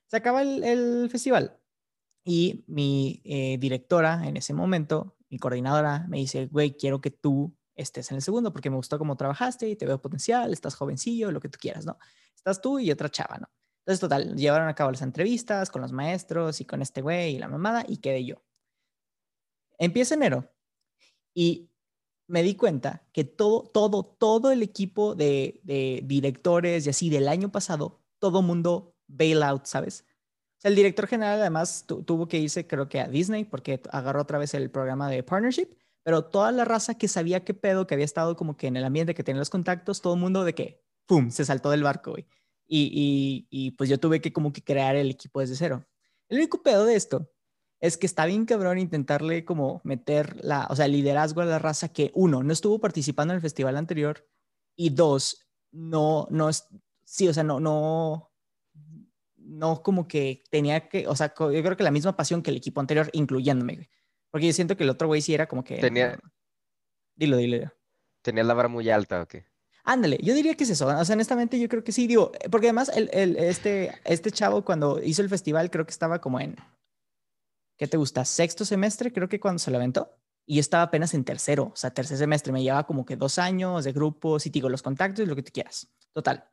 Se 0.07 0.17
acaba 0.17 0.43
el, 0.43 1.09
festival 1.11 1.59
y 2.25 2.65
mi 2.69 3.21
eh, 3.25 3.59
directora 3.59 4.27
en 4.27 4.37
ese 4.37 4.55
momento, 4.55 5.17
mi 5.29 5.39
coordinadora, 5.39 6.07
me 6.09 6.19
dice, 6.19 6.47
güey, 6.47 6.77
quiero 6.77 7.01
que 7.01 7.11
tú 7.11 7.57
estés 7.75 8.11
en 8.11 8.17
el 8.17 8.23
segundo 8.23 8.53
porque 8.53 8.71
me 8.71 8.77
gustó 8.77 8.99
cómo 8.99 9.17
trabajaste 9.17 9.69
y 9.69 9.77
te 9.77 9.87
veo 9.87 10.01
potencial, 10.01 10.53
estás 10.53 10.75
jovencillo, 10.75 11.33
lo 11.33 11.41
que 11.41 11.49
tú 11.49 11.59
quieras, 11.61 11.87
¿no? 11.87 11.99
Estás 12.37 12.61
tú 12.61 12.79
y 12.79 12.91
otra 12.91 13.09
chava, 13.09 13.39
¿no? 13.39 13.49
Entonces, 13.83 14.01
total, 14.01 14.37
llevaron 14.37 14.69
a 14.69 14.75
cabo 14.75 14.93
las 14.93 15.03
entrevistas 15.03 15.69
con 15.69 15.83
los 15.83 15.93
maestros 15.93 16.61
y 16.61 16.65
con 16.65 16.83
este 16.83 17.03
güey 17.03 17.35
y 17.35 17.39
la 17.39 17.49
mamada 17.49 17.85
y 17.89 17.97
quedé 17.97 18.25
yo. 18.25 18.37
Empieza 19.79 20.15
enero 20.15 20.49
y 21.35 21.69
me 22.29 22.45
di 22.45 22.55
cuenta 22.55 23.03
que 23.13 23.25
todo, 23.25 23.63
todo, 23.63 24.05
todo 24.05 24.53
el 24.53 24.63
equipo 24.63 25.17
de, 25.17 25.61
directores 26.05 26.87
y 26.87 26.91
así 26.91 27.11
del 27.11 27.27
año 27.27 27.51
pasado, 27.51 28.01
todo 28.21 28.41
mundo 28.41 28.95
bailout, 29.09 29.67
¿sabes? 29.67 30.07
El 30.63 30.77
director 30.77 31.09
general 31.09 31.41
además 31.41 31.85
tuvo 31.87 32.29
que 32.29 32.39
irse, 32.39 32.69
creo 32.69 32.89
que 32.89 33.01
a 33.01 33.09
Disney, 33.09 33.45
porque 33.45 33.83
agarró 33.91 34.23
otra 34.23 34.39
vez 34.39 34.55
el 34.55 34.71
programa 34.71 35.11
de 35.11 35.25
partnership, 35.25 35.77
pero 36.05 36.25
toda 36.25 36.53
la 36.53 36.65
raza 36.65 36.95
que 36.95 37.09
sabía 37.09 37.45
qué 37.45 37.53
pedo, 37.53 37.89
que 37.89 37.95
había 37.95 38.05
estado 38.05 38.37
como 38.37 38.57
que 38.57 38.69
en 38.69 38.77
el 38.77 38.85
ambiente, 38.85 39.15
que 39.15 39.25
tenía 39.25 39.41
los 39.41 39.51
contactos, 39.51 40.01
todo 40.01 40.15
el 40.15 40.21
mundo 40.21 40.45
de 40.45 40.55
que, 40.55 40.85
¡pum!, 41.07 41.31
se 41.31 41.45
saltó 41.45 41.71
del 41.71 41.83
barco, 41.83 42.13
güey. 42.13 42.27
Y, 42.67 43.47
y, 43.51 43.67
y 43.67 43.71
pues 43.73 43.91
yo 43.91 43.99
tuve 43.99 44.21
que 44.21 44.33
como 44.33 44.53
que 44.53 44.63
crear 44.63 44.97
el 44.97 45.11
equipo 45.11 45.41
desde 45.41 45.57
cero. 45.57 45.87
El 46.29 46.39
único 46.39 46.63
pedo 46.63 46.87
de 46.87 46.97
esto 46.97 47.31
es 47.83 47.99
que 47.99 48.07
está 48.07 48.27
bien 48.27 48.47
cabrón 48.47 48.79
intentarle 48.79 49.45
como 49.45 49.81
meter 49.85 50.43
la, 50.43 50.67
o 50.71 50.77
sea, 50.77 50.87
liderazgo 50.87 51.41
a 51.41 51.45
la 51.45 51.59
raza 51.59 51.93
que 51.93 52.13
uno, 52.15 52.43
no 52.43 52.53
estuvo 52.53 52.79
participando 52.79 53.33
en 53.33 53.37
el 53.37 53.43
festival 53.43 53.77
anterior 53.77 54.25
y 54.77 54.91
dos, 54.91 55.49
no, 55.73 56.29
no 56.31 56.49
es, 56.49 56.69
sí, 57.05 57.29
o 57.29 57.35
sea, 57.35 57.43
no, 57.43 57.59
no, 57.59 58.33
no 59.37 59.83
como 59.83 60.07
que 60.07 60.45
tenía 60.49 60.89
que, 60.89 61.09
o 61.09 61.17
sea, 61.17 61.35
yo 61.37 61.51
creo 61.51 61.77
que 61.77 61.83
la 61.83 61.91
misma 61.91 62.17
pasión 62.17 62.41
que 62.41 62.51
el 62.51 62.57
equipo 62.57 62.81
anterior, 62.81 63.11
incluyéndome, 63.13 63.91
Porque 64.31 64.47
yo 64.47 64.53
siento 64.53 64.77
que 64.77 64.85
el 64.85 64.91
otro 64.91 65.09
güey 65.09 65.21
sí 65.21 65.35
era 65.35 65.49
como 65.49 65.65
que... 65.65 65.79
Tenía... 65.79 66.19
Dilo, 67.17 67.37
dilo. 67.37 67.73
Tenía 68.23 68.45
la 68.45 68.55
vara 68.55 68.69
muy 68.69 68.89
alta, 68.91 69.23
¿o 69.23 69.27
qué? 69.27 69.45
Ándale, 69.85 70.19
yo 70.23 70.35
diría 70.35 70.55
que 70.55 70.65
es 70.65 70.71
eso. 70.71 70.87
O 70.87 71.05
sea, 71.05 71.15
honestamente, 71.15 71.59
yo 71.59 71.69
creo 71.69 71.83
que 71.83 71.93
sí, 71.93 72.07
digo, 72.07 72.31
porque 72.51 72.69
además 72.69 72.91
el, 72.95 73.11
el, 73.13 73.37
este, 73.37 73.93
este 74.05 74.31
chavo 74.31 74.65
cuando 74.65 75.03
hizo 75.03 75.23
el 75.23 75.29
festival 75.29 75.71
creo 75.71 75.85
que 75.85 75.91
estaba 75.91 76.21
como 76.21 76.39
en 76.39 76.57
¿qué 77.83 77.89
te 77.89 77.97
gusta? 77.97 78.25
Sexto 78.25 78.65
semestre, 78.65 79.13
creo 79.13 79.29
que 79.29 79.41
cuando 79.41 79.59
se 79.59 79.73
lo 79.73 79.77
aventó. 79.79 80.17
Y 80.47 80.57
yo 80.57 80.61
estaba 80.61 80.85
apenas 80.85 81.15
en 81.15 81.25
tercero, 81.25 81.73
o 81.73 81.77
sea, 81.77 81.93
tercer 81.93 82.17
semestre. 82.17 82.53
Me 82.53 82.63
llevaba 82.63 82.87
como 82.87 83.05
que 83.05 83.17
dos 83.17 83.39
años 83.39 83.83
de 83.83 83.93
grupos 83.93 84.47
y 84.47 84.51
digo, 84.51 84.69
los 84.69 84.83
contactos 84.83 85.25
y 85.25 85.27
lo 85.27 85.35
que 85.35 85.43
tú 85.43 85.51
quieras. 85.53 85.89
Total. 86.13 86.49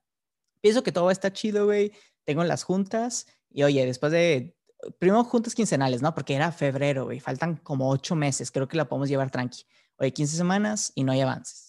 Pienso 0.59 0.81
que 0.81 0.91
todo 0.91 1.11
está 1.11 1.31
chido, 1.31 1.65
güey. 1.65 1.91
Tengo 2.25 2.43
las 2.43 2.63
juntas 2.63 3.27
y 3.49 3.61
oye, 3.61 3.85
después 3.85 4.11
de, 4.11 4.57
primero 4.97 5.23
juntas 5.23 5.53
quincenales, 5.53 6.01
¿no? 6.01 6.15
Porque 6.15 6.33
era 6.33 6.51
febrero, 6.51 7.05
güey. 7.05 7.19
Faltan 7.19 7.57
como 7.57 7.89
ocho 7.91 8.15
meses. 8.15 8.49
Creo 8.49 8.67
que 8.67 8.77
la 8.77 8.89
podemos 8.89 9.07
llevar 9.07 9.29
tranqui. 9.29 9.65
Oye, 9.97 10.11
15 10.11 10.35
semanas 10.35 10.91
y 10.95 11.03
no 11.03 11.11
hay 11.11 11.21
avances. 11.21 11.68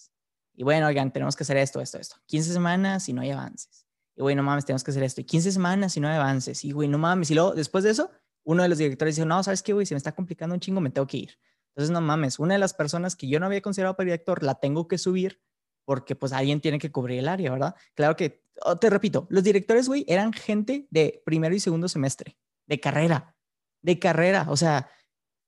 Y 0.53 0.63
bueno, 0.63 0.87
oigan, 0.87 1.11
tenemos 1.11 1.35
que 1.35 1.43
hacer 1.43 1.57
esto, 1.57 1.81
esto, 1.81 1.97
esto. 1.97 2.17
15 2.27 2.53
semanas 2.53 3.07
y 3.09 3.13
no 3.13 3.21
hay 3.21 3.31
avances. 3.31 3.85
Y 4.15 4.21
güey, 4.21 4.35
no 4.35 4.43
mames, 4.43 4.65
tenemos 4.65 4.83
que 4.83 4.91
hacer 4.91 5.03
esto. 5.03 5.21
Y 5.21 5.23
15 5.23 5.51
semanas 5.51 5.95
y 5.97 5.99
no 5.99 6.07
hay 6.07 6.15
avances. 6.15 6.63
Y 6.65 6.71
güey, 6.71 6.87
no 6.87 6.97
mames. 6.97 7.31
Y 7.31 7.35
luego, 7.35 7.53
después 7.53 7.83
de 7.83 7.91
eso, 7.91 8.11
uno 8.43 8.63
de 8.63 8.69
los 8.69 8.77
directores 8.77 9.15
dijo, 9.15 9.25
no, 9.25 9.41
¿sabes 9.43 9.63
qué, 9.63 9.73
güey? 9.73 9.85
Se 9.85 9.93
me 9.93 9.97
está 9.97 10.11
complicando 10.13 10.53
un 10.53 10.59
chingo, 10.59 10.81
me 10.81 10.89
tengo 10.89 11.07
que 11.07 11.17
ir. 11.17 11.39
Entonces, 11.69 11.91
no 11.91 12.01
mames, 12.01 12.39
una 12.39 12.55
de 12.55 12.59
las 12.59 12.73
personas 12.73 13.15
que 13.15 13.27
yo 13.27 13.39
no 13.39 13.45
había 13.45 13.61
considerado 13.61 13.95
para 13.95 14.05
director, 14.05 14.43
la 14.43 14.55
tengo 14.55 14.87
que 14.87 14.97
subir 14.97 15.41
porque 15.85 16.15
pues 16.15 16.31
alguien 16.31 16.61
tiene 16.61 16.79
que 16.79 16.91
cubrir 16.91 17.19
el 17.19 17.27
área, 17.27 17.51
¿verdad? 17.51 17.75
Claro 17.95 18.15
que, 18.15 18.43
oh, 18.63 18.77
te 18.77 18.89
repito, 18.89 19.27
los 19.29 19.43
directores, 19.43 19.87
güey, 19.87 20.05
eran 20.07 20.31
gente 20.33 20.87
de 20.89 21.21
primero 21.25 21.55
y 21.55 21.59
segundo 21.59 21.87
semestre, 21.87 22.37
de 22.67 22.79
carrera, 22.79 23.35
de 23.81 23.99
carrera, 23.99 24.45
o 24.49 24.57
sea, 24.57 24.89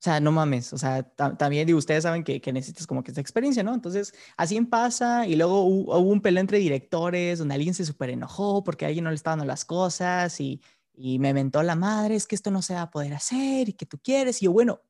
o 0.03 0.05
sea, 0.05 0.19
no 0.19 0.33
mames, 0.33 0.73
o 0.73 0.77
sea, 0.77 1.03
también 1.03 1.65
digo, 1.65 1.79
ustedes 1.79 2.03
saben 2.03 2.25
que, 2.25 2.41
que, 2.41 2.51
necesitas 2.51 2.85
como 2.85 3.05
que 3.05 3.11
esta 3.11 3.21
experiencia, 3.21 3.63
¿no? 3.63 3.73
Entonces, 3.73 4.13
así 4.35 4.57
en 4.57 4.65
pasa 4.65 5.25
y 5.25 5.37
luego 5.37 5.63
hubo, 5.63 5.97
hubo 5.97 6.09
un 6.11 6.19
peleo 6.19 6.41
entre 6.41 6.57
directores 6.57 7.39
donde 7.39 7.53
alguien 7.53 7.73
se 7.73 7.85
súper 7.85 8.09
enojó 8.09 8.65
porque 8.65 8.85
alguien 8.85 9.05
no 9.05 9.11
le 9.11 9.15
estaban 9.15 9.39
dando 9.39 9.49
las 9.49 9.63
cosas 9.63 10.41
y, 10.41 10.61
y 10.93 11.19
me 11.19 11.33
mentó 11.33 11.63
la 11.63 11.75
madre, 11.75 12.15
es 12.15 12.27
que 12.27 12.35
esto 12.35 12.51
no 12.51 12.61
se 12.61 12.73
va 12.73 12.81
a 12.81 12.91
poder 12.91 13.13
hacer 13.13 13.69
y 13.69 13.73
que 13.73 13.85
tú 13.85 13.97
quieres. 13.97 14.41
Y 14.41 14.45
yo, 14.45 14.51
bueno, 14.51 14.81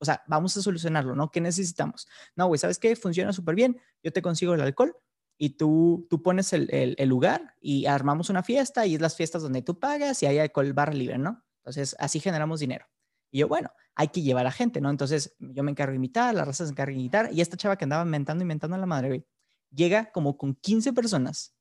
o 0.00 0.04
sea, 0.04 0.24
vamos 0.26 0.56
a 0.56 0.62
solucionarlo, 0.62 1.14
¿no? 1.14 1.30
¿Qué 1.30 1.40
necesitamos? 1.40 2.08
No, 2.34 2.48
güey, 2.48 2.58
¿sabes 2.58 2.80
qué? 2.80 2.96
Funciona 2.96 3.32
súper 3.32 3.54
bien. 3.54 3.80
Yo 4.02 4.12
te 4.12 4.22
consigo 4.22 4.54
el 4.54 4.60
alcohol 4.60 4.96
y 5.38 5.50
tú, 5.50 6.04
tú 6.10 6.20
pones 6.20 6.52
el, 6.52 6.68
el, 6.98 7.08
lugar 7.08 7.54
y 7.60 7.86
armamos 7.86 8.28
una 8.28 8.42
fiesta 8.42 8.86
y 8.86 8.96
es 8.96 9.00
las 9.00 9.14
fiestas 9.14 9.40
donde 9.40 9.62
tú 9.62 9.78
pagas 9.78 10.20
y 10.24 10.26
hay 10.26 10.40
alcohol 10.40 10.72
barra 10.72 10.94
libre, 10.94 11.16
¿no? 11.16 11.44
Entonces, 11.58 11.94
así 12.00 12.18
generamos 12.18 12.58
dinero. 12.58 12.86
Y 13.30 13.38
yo, 13.38 13.48
bueno, 13.48 13.70
hay 13.98 14.08
que 14.08 14.22
llevar 14.22 14.46
a 14.46 14.52
gente, 14.52 14.80
¿no? 14.80 14.90
Entonces, 14.90 15.34
yo 15.40 15.62
me 15.64 15.72
encargo 15.72 15.90
de 15.90 15.96
invitar, 15.96 16.32
la 16.34 16.44
raza 16.44 16.64
se 16.64 16.70
encarga 16.70 16.92
de 16.92 16.98
invitar 16.98 17.30
y 17.32 17.40
esta 17.40 17.56
chava 17.56 17.76
que 17.76 17.84
andaba 17.84 18.04
inventando, 18.04 18.42
inventando 18.42 18.76
a 18.76 18.78
la 18.78 18.86
madre, 18.86 19.08
güey, 19.08 19.26
llega 19.70 20.12
como 20.12 20.38
con 20.38 20.54
15 20.54 20.92
personas 20.92 21.54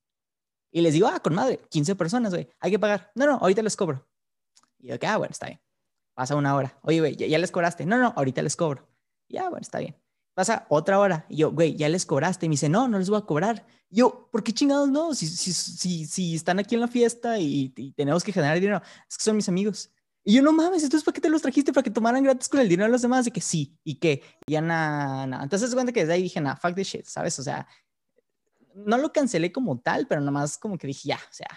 y 0.72 0.82
les 0.82 0.94
digo, 0.94 1.08
ah, 1.08 1.20
con 1.20 1.34
madre, 1.34 1.60
15 1.70 1.96
personas, 1.96 2.32
güey, 2.32 2.48
hay 2.60 2.70
que 2.70 2.78
pagar. 2.78 3.12
No, 3.16 3.26
no, 3.26 3.34
ahorita 3.38 3.64
les 3.64 3.76
cobro. 3.76 4.08
Y 4.78 4.90
yo, 4.90 4.96
ah, 5.08 5.18
bueno, 5.18 5.32
está 5.32 5.48
bien. 5.48 5.60
Pasa 6.14 6.36
una 6.36 6.56
hora. 6.56 6.78
Oye, 6.84 7.00
güey, 7.00 7.16
¿ya, 7.16 7.38
les 7.40 7.52
cobraste. 7.52 7.86
No, 7.88 7.98
no, 7.98 8.14
ahorita 8.16 8.44
les 8.44 8.56
cobro. 8.56 8.88
Ya, 9.28 9.50
bueno, 9.50 9.62
está 9.62 9.80
bien. 9.80 9.96
Pasa 10.36 10.68
otra 10.70 11.00
hora. 11.00 11.26
Y 11.30 11.38
yo, 11.38 11.52
güey, 11.52 11.76
ya 11.76 11.90
les 11.90 12.06
cobraste. 12.06 12.46
Y 12.46 12.50
me 12.50 12.54
dice, 12.54 12.70
no, 12.70 12.88
no 12.88 13.00
les 13.00 13.10
voy 13.10 13.18
a 13.18 13.26
cobrar. 13.26 13.66
Y 13.90 13.98
yo, 13.98 14.30
¿por 14.32 14.44
qué 14.44 14.54
chingados 14.54 14.90
no? 14.90 15.16
Si, 15.16 15.26
si, 15.26 15.54
si, 15.54 16.06
si 16.06 16.36
están 16.36 16.60
aquí 16.60 16.76
en 16.76 16.82
la 16.82 16.88
fiesta 16.88 17.40
y, 17.40 17.70
tenemos 17.96 18.24
que 18.24 18.34
generar 18.34 18.60
dinero, 18.60 18.82
es 19.10 19.18
que 19.18 19.24
son 19.24 19.36
mis 19.36 19.50
amigos. 19.50 19.92
Y 20.28 20.34
yo, 20.34 20.42
no 20.42 20.52
mames, 20.52 20.84
entonces, 20.84 21.06
¿para 21.06 21.14
qué 21.14 21.22
te 21.22 21.30
los 21.30 21.42
trajiste? 21.42 21.72
¿Para 21.72 21.84
que 21.84 21.90
tomaran 21.90 22.22
gratis 22.22 22.50
con 22.50 22.60
el 22.60 22.68
dinero 22.68 22.88
de 22.88 22.92
los 22.92 23.02
demás? 23.02 23.26
Y 23.28 23.32
que 23.32 23.40
sí, 23.40 23.80
y 23.86 23.96
que, 23.96 24.24
y 24.46 24.52
ya 24.52 24.60
nada, 24.60 25.26
nada. 25.26 25.42
Entonces, 25.42 25.74
cuenta 25.74 25.94
que 25.94 26.02
desde 26.02 26.16
ahí 26.16 26.24
dije, 26.24 26.42
nada, 26.42 26.58
fuck 26.58 26.76
this 26.76 26.88
shit, 26.90 27.06
¿sabes? 27.06 27.40
O 27.40 27.44
sea, 27.44 27.66
no 28.76 28.98
lo 28.98 29.14
cancelé 29.14 29.54
como 29.54 29.80
tal, 29.80 30.06
pero 30.06 30.20
nomás 30.20 30.58
como 30.58 30.78
que 30.78 30.86
dije, 30.86 31.08
ya, 31.08 31.16
o 31.16 31.34
sea, 31.34 31.48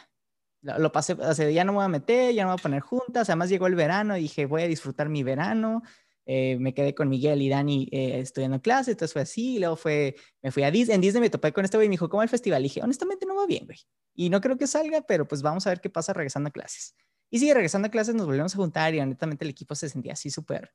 lo, 0.62 0.92
pasé, 0.92 1.14
o 1.14 1.34
sea, 1.34 1.50
ya 1.50 1.64
no 1.64 1.72
me 1.72 1.78
voy 1.78 1.84
a 1.86 1.88
meter, 1.88 2.32
ya 2.32 2.44
no 2.44 2.50
voy 2.50 2.60
a 2.60 2.62
poner 2.62 2.80
juntas, 2.80 3.28
además 3.28 3.48
llegó 3.48 3.66
el 3.66 3.74
verano 3.74 4.16
y 4.16 4.22
dije, 4.22 4.46
voy 4.46 4.62
a 4.62 4.68
disfrutar 4.68 5.08
mi 5.08 5.24
verano, 5.24 5.82
eh, 6.24 6.56
me 6.60 6.72
quedé 6.72 6.94
con 6.94 7.08
Miguel 7.08 7.42
y 7.42 7.48
Dani 7.48 7.88
eh, 7.90 8.20
estudiando 8.20 8.62
clases, 8.62 8.92
entonces 8.92 9.12
fue 9.12 9.22
así, 9.22 9.58
luego 9.58 9.74
fue, 9.74 10.14
me 10.42 10.52
fui 10.52 10.62
a 10.62 10.70
Disney, 10.70 10.94
en 10.94 11.00
Disney 11.00 11.20
me 11.20 11.30
topé 11.30 11.52
con 11.52 11.64
este 11.64 11.76
güey 11.76 11.86
y 11.86 11.88
me 11.88 11.94
dijo, 11.94 12.08
¿cómo 12.08 12.22
el 12.22 12.28
festival? 12.28 12.60
Y 12.60 12.68
dije, 12.68 12.82
honestamente 12.84 13.26
no 13.26 13.34
va 13.34 13.46
bien, 13.46 13.66
güey, 13.66 13.78
y 14.14 14.30
no 14.30 14.40
creo 14.40 14.56
que 14.56 14.68
salga, 14.68 15.00
pero 15.00 15.26
pues 15.26 15.42
vamos 15.42 15.66
a 15.66 15.70
ver 15.70 15.80
qué 15.80 15.90
pasa 15.90 16.12
regresando 16.12 16.50
a 16.50 16.52
clases. 16.52 16.94
Y 17.30 17.38
sí, 17.38 17.52
regresando 17.52 17.86
a 17.86 17.90
clases 17.90 18.14
nos 18.14 18.26
volvimos 18.26 18.54
a 18.54 18.56
juntar 18.56 18.94
y 18.94 19.00
honestamente 19.00 19.44
el 19.44 19.50
equipo 19.50 19.74
se 19.74 19.88
sentía 19.88 20.14
así 20.14 20.30
súper, 20.30 20.74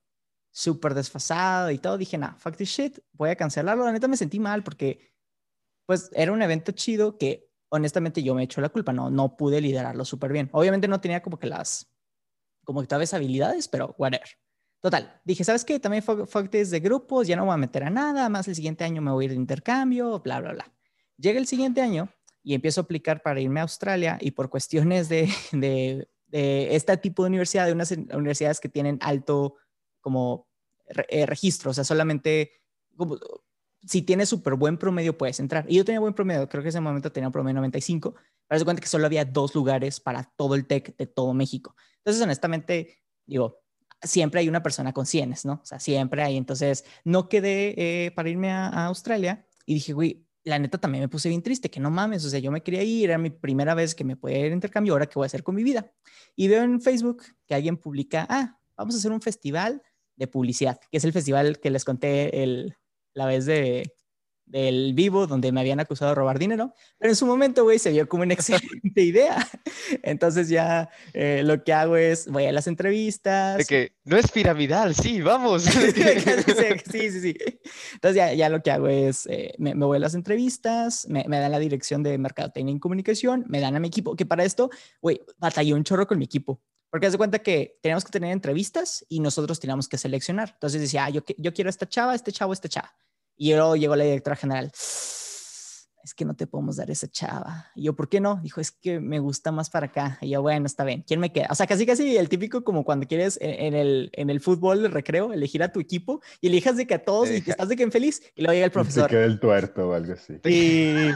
súper 0.52 0.94
desfasado 0.94 1.70
y 1.72 1.78
todo, 1.78 1.98
dije, 1.98 2.18
nah, 2.18 2.36
fuck 2.36 2.56
this 2.56 2.70
shit, 2.70 3.00
voy 3.12 3.30
a 3.30 3.36
cancelarlo, 3.36 3.84
la 3.84 3.92
neta 3.92 4.08
me 4.08 4.18
sentí 4.18 4.40
mal 4.40 4.64
porque 4.64 5.14
pues 5.86 6.10
era 6.14 6.32
un 6.32 6.42
evento 6.42 6.72
chido 6.72 7.18
que 7.18 7.50
honestamente 7.70 8.24
yo 8.24 8.34
me 8.34 8.44
echo 8.44 8.62
la 8.62 8.70
culpa, 8.70 8.94
no, 8.94 9.10
no 9.10 9.36
pude 9.36 9.62
liderarlo 9.62 10.06
súper 10.06 10.32
bien. 10.32 10.50
Obviamente 10.54 10.88
no 10.88 11.02
tenía 11.02 11.22
como 11.22 11.38
que 11.38 11.48
las, 11.48 11.94
como 12.64 12.82
que 12.82 12.88
tal 12.88 13.00
vez 13.00 13.14
habilidades, 13.14 13.68
pero 13.68 13.96
whatever. 13.98 14.30
Total, 14.82 15.20
dije, 15.26 15.44
¿sabes 15.44 15.66
qué? 15.66 15.80
También 15.80 16.04
fue, 16.04 16.48
de 16.48 16.80
grupos, 16.80 17.28
ya 17.28 17.36
no 17.36 17.46
voy 17.46 17.54
a 17.54 17.58
meter 17.58 17.84
a 17.84 17.90
nada, 17.90 18.30
más 18.30 18.48
el 18.48 18.56
siguiente 18.56 18.84
año 18.84 19.02
me 19.02 19.12
voy 19.12 19.24
a 19.24 19.26
ir 19.26 19.32
de 19.32 19.38
intercambio, 19.38 20.20
bla, 20.20 20.40
bla, 20.40 20.54
bla. 20.54 20.74
Llega 21.18 21.40
el 21.40 21.48
siguiente 21.48 21.82
año 21.82 22.10
y 22.44 22.54
empiezo 22.54 22.82
a 22.82 22.84
aplicar 22.84 23.22
para 23.24 23.42
irme 23.42 23.60
a 23.60 23.64
Australia 23.64 24.18
y 24.22 24.32
por 24.32 24.50
cuestiones 24.50 25.10
de, 25.10 25.28
de 26.38 26.76
este 26.76 26.98
tipo 26.98 27.24
de 27.24 27.28
universidad, 27.28 27.66
de 27.66 27.74
unas 27.74 27.92
universidades 27.92 28.60
que 28.60 28.70
tienen 28.70 28.98
alto 29.02 29.56
como 30.02 30.48
eh, 31.10 31.26
registro, 31.26 31.72
o 31.72 31.74
sea, 31.74 31.84
solamente 31.84 32.52
si 33.86 34.02
tienes 34.02 34.30
súper 34.30 34.56
buen 34.56 34.78
promedio 34.78 35.18
puedes 35.18 35.40
entrar. 35.40 35.66
Y 35.68 35.78
yo 35.78 35.86
tenía 35.86 36.00
buen 36.00 36.14
promedio, 36.14 36.50
creo 36.50 36.64
que 36.64 36.68
en 36.68 36.70
ese 36.70 36.82
momento 36.82 37.12
tenía 37.12 37.28
un 37.28 37.34
promedio 37.34 37.56
95, 37.56 38.16
pero 38.48 38.60
se 38.60 38.66
cuenta 38.66 38.82
que 38.82 38.88
solo 38.88 39.06
había 39.06 39.26
dos 39.26 39.54
lugares 39.56 40.00
para 40.00 40.24
todo 40.36 40.56
el 40.56 40.66
TEC 40.66 40.98
de 40.98 41.08
todo 41.08 41.34
México. 41.34 41.76
Entonces, 41.98 42.22
honestamente, 42.22 43.04
digo, 43.26 43.62
siempre 44.02 44.42
hay 44.42 44.50
una 44.50 44.64
persona 44.64 44.94
con 44.94 45.06
100, 45.06 45.36
¿no? 45.46 45.54
O 45.54 45.66
sea, 45.66 45.80
siempre 45.80 46.24
hay. 46.24 46.38
Entonces, 46.38 46.86
no 47.04 47.30
quedé 47.30 47.74
eh, 47.78 48.12
para 48.12 48.30
irme 48.30 48.52
a, 48.52 48.86
Australia 48.86 49.46
y 49.66 49.76
dije, 49.76 49.94
güey, 49.94 50.26
la 50.46 50.60
neta 50.60 50.78
también 50.78 51.04
me 51.04 51.10
puse 51.10 51.28
bien 51.28 51.42
triste, 51.42 51.70
que 51.70 51.80
no 51.80 51.90
mames, 51.90 52.24
o 52.24 52.30
sea, 52.30 52.40
yo 52.40 52.52
me 52.52 52.62
quería 52.62 52.84
ir, 52.84 53.10
era 53.10 53.18
mi 53.18 53.32
primera 53.32 53.74
vez 53.74 53.96
que 53.96 54.04
me 54.04 54.16
podía 54.16 54.40
ir 54.40 54.52
a 54.52 54.56
intercambio, 54.56 54.94
ahora 54.94 55.08
qué 55.08 55.16
voy 55.16 55.26
a 55.26 55.28
hacer 55.28 55.44
con 55.44 55.56
mi 55.56 55.64
vida. 55.64 55.92
Y 56.36 56.48
veo 56.48 56.64
en 56.64 56.80
Facebook 56.80 57.24
que 57.48 57.56
alguien 57.56 57.78
publica, 57.78 58.28
ah, 58.30 58.60
vamos 58.78 58.96
a 58.96 59.00
hacer 59.00 59.12
un 59.12 59.22
festival 59.22 59.82
de 60.16 60.28
publicidad, 60.28 60.80
que 60.92 60.98
es 60.98 61.04
el 61.04 61.14
festival 61.14 61.60
que 61.60 61.72
les 61.72 61.84
conté 61.84 62.44
el, 62.44 62.78
la 63.16 63.26
vez 63.26 63.48
de, 63.48 63.95
del 64.46 64.94
vivo 64.94 65.28
donde 65.28 65.52
me 65.52 65.60
habían 65.60 65.80
acusado 65.80 66.12
de 66.12 66.16
robar 66.16 66.40
dinero, 66.40 66.74
pero 66.98 67.12
en 67.12 67.16
su 67.16 67.26
momento, 67.26 67.64
güey, 67.64 67.80
se 67.80 67.92
vio 67.92 68.08
como 68.08 68.24
una 68.24 68.34
excelente 68.36 69.02
idea. 69.02 69.48
Entonces 70.04 70.50
ya 70.50 70.90
eh, 71.14 71.42
lo 71.44 71.64
que 71.64 71.74
hago 71.74 71.98
es, 71.98 72.28
voy 72.28 72.46
a 72.46 72.52
las 72.52 72.68
entrevistas. 72.68 73.58
De 73.58 73.66
que 73.66 73.94
no 74.04 74.18
es 74.18 74.32
piramidal, 74.32 74.96
sí, 74.96 75.22
vamos. 75.22 75.64
sí, 75.64 77.12
sí, 77.12 77.22
sí. 77.22 77.36
Entonces 77.94 78.16
ya, 78.16 78.34
ya 78.34 78.50
lo 78.50 78.62
que 78.62 78.72
hago 78.72 78.88
es, 78.88 79.26
eh, 79.28 79.54
me, 79.58 79.76
me, 79.76 79.86
voy 79.86 79.98
a 79.98 80.02
las 80.02 80.16
entrevistas, 80.16 81.08
me, 81.10 81.26
me, 81.28 81.40
dan 81.40 81.52
la 81.52 81.60
dirección 81.60 82.04
de 82.04 82.18
Mercadotecnia 82.18 82.76
y 82.76 82.80
Comunicación, 82.80 83.46
me 83.48 83.60
dan 83.60 83.76
a 83.76 83.80
mi 83.80 83.88
equipo, 83.88 84.16
que 84.16 84.26
para 84.26 84.44
esto, 84.44 84.70
güey, 85.02 85.22
batallé 85.38 85.74
un 85.74 85.84
chorro 85.84 86.08
con 86.08 86.18
mi 86.18 86.26
equipo. 86.26 86.62
Porque 86.90 87.08
hace 87.08 87.18
cuenta 87.18 87.40
que 87.40 87.78
teníamos 87.82 88.06
que 88.06 88.12
tener 88.12 88.32
entrevistas 88.32 89.06
y 89.10 89.20
nosotros 89.20 89.60
teníamos 89.60 89.90
que 89.90 89.98
seleccionar. 89.98 90.52
Entonces 90.54 90.80
decía, 90.80 91.04
ah, 91.04 91.10
yo, 91.10 91.24
yo 91.38 91.54
quiero 91.54 91.70
esta 91.70 91.90
chava, 91.90 92.16
este 92.16 92.32
chavo, 92.32 92.54
este 92.54 92.70
chava. 92.70 92.96
Y 93.38 93.54
luego 93.54 93.76
llegó 93.76 93.96
la 93.96 94.04
directora 94.04 94.36
general. 94.36 94.72
Es 96.06 96.14
que 96.14 96.24
no 96.24 96.36
te 96.36 96.46
podemos 96.46 96.76
dar 96.76 96.92
esa 96.92 97.08
chava. 97.08 97.66
Y 97.74 97.86
yo, 97.86 97.96
¿por 97.96 98.08
qué 98.08 98.20
no? 98.20 98.40
Dijo, 98.44 98.62
es 98.62 98.70
que 98.70 99.00
me 99.00 99.18
gusta 99.18 99.52
más 99.52 99.72
para 99.72 99.88
acá. 99.88 100.20
Y 100.22 100.30
yo, 100.30 100.42
bueno, 100.44 100.68
está 100.68 100.84
bien. 100.84 101.04
¿Quién 101.06 101.20
me 101.20 101.34
queda? 101.34 101.48
O 101.50 101.56
sea, 101.56 101.66
casi, 101.66 101.84
casi 101.88 102.16
el 102.16 102.30
típico 102.30 102.64
como 102.64 102.84
cuando 102.84 103.08
quieres 103.08 103.40
en 103.42 103.74
el, 103.74 104.12
en 104.14 104.30
el 104.30 104.40
fútbol, 104.40 104.86
el 104.86 104.92
recreo, 104.92 105.34
elegir 105.34 105.64
a 105.64 105.72
tu 105.72 105.80
equipo 105.80 106.22
y 106.42 106.48
elijas 106.48 106.78
de 106.78 106.86
que 106.86 106.94
a 106.94 107.04
todos 107.04 107.32
y 107.32 107.42
que 107.42 107.52
estás 107.52 107.70
de 107.70 107.76
que 107.76 107.82
en 107.82 107.92
feliz. 107.92 108.22
Y 108.36 108.44
luego 108.44 108.54
llega 108.54 108.66
el 108.66 108.72
profesor. 108.72 109.10
Se 109.10 109.16
queda 109.16 109.26
el 109.26 109.40
tuerto 109.40 109.90
o 109.90 109.94
algo 109.94 110.14
así. 110.14 110.36
Y, 110.46 111.12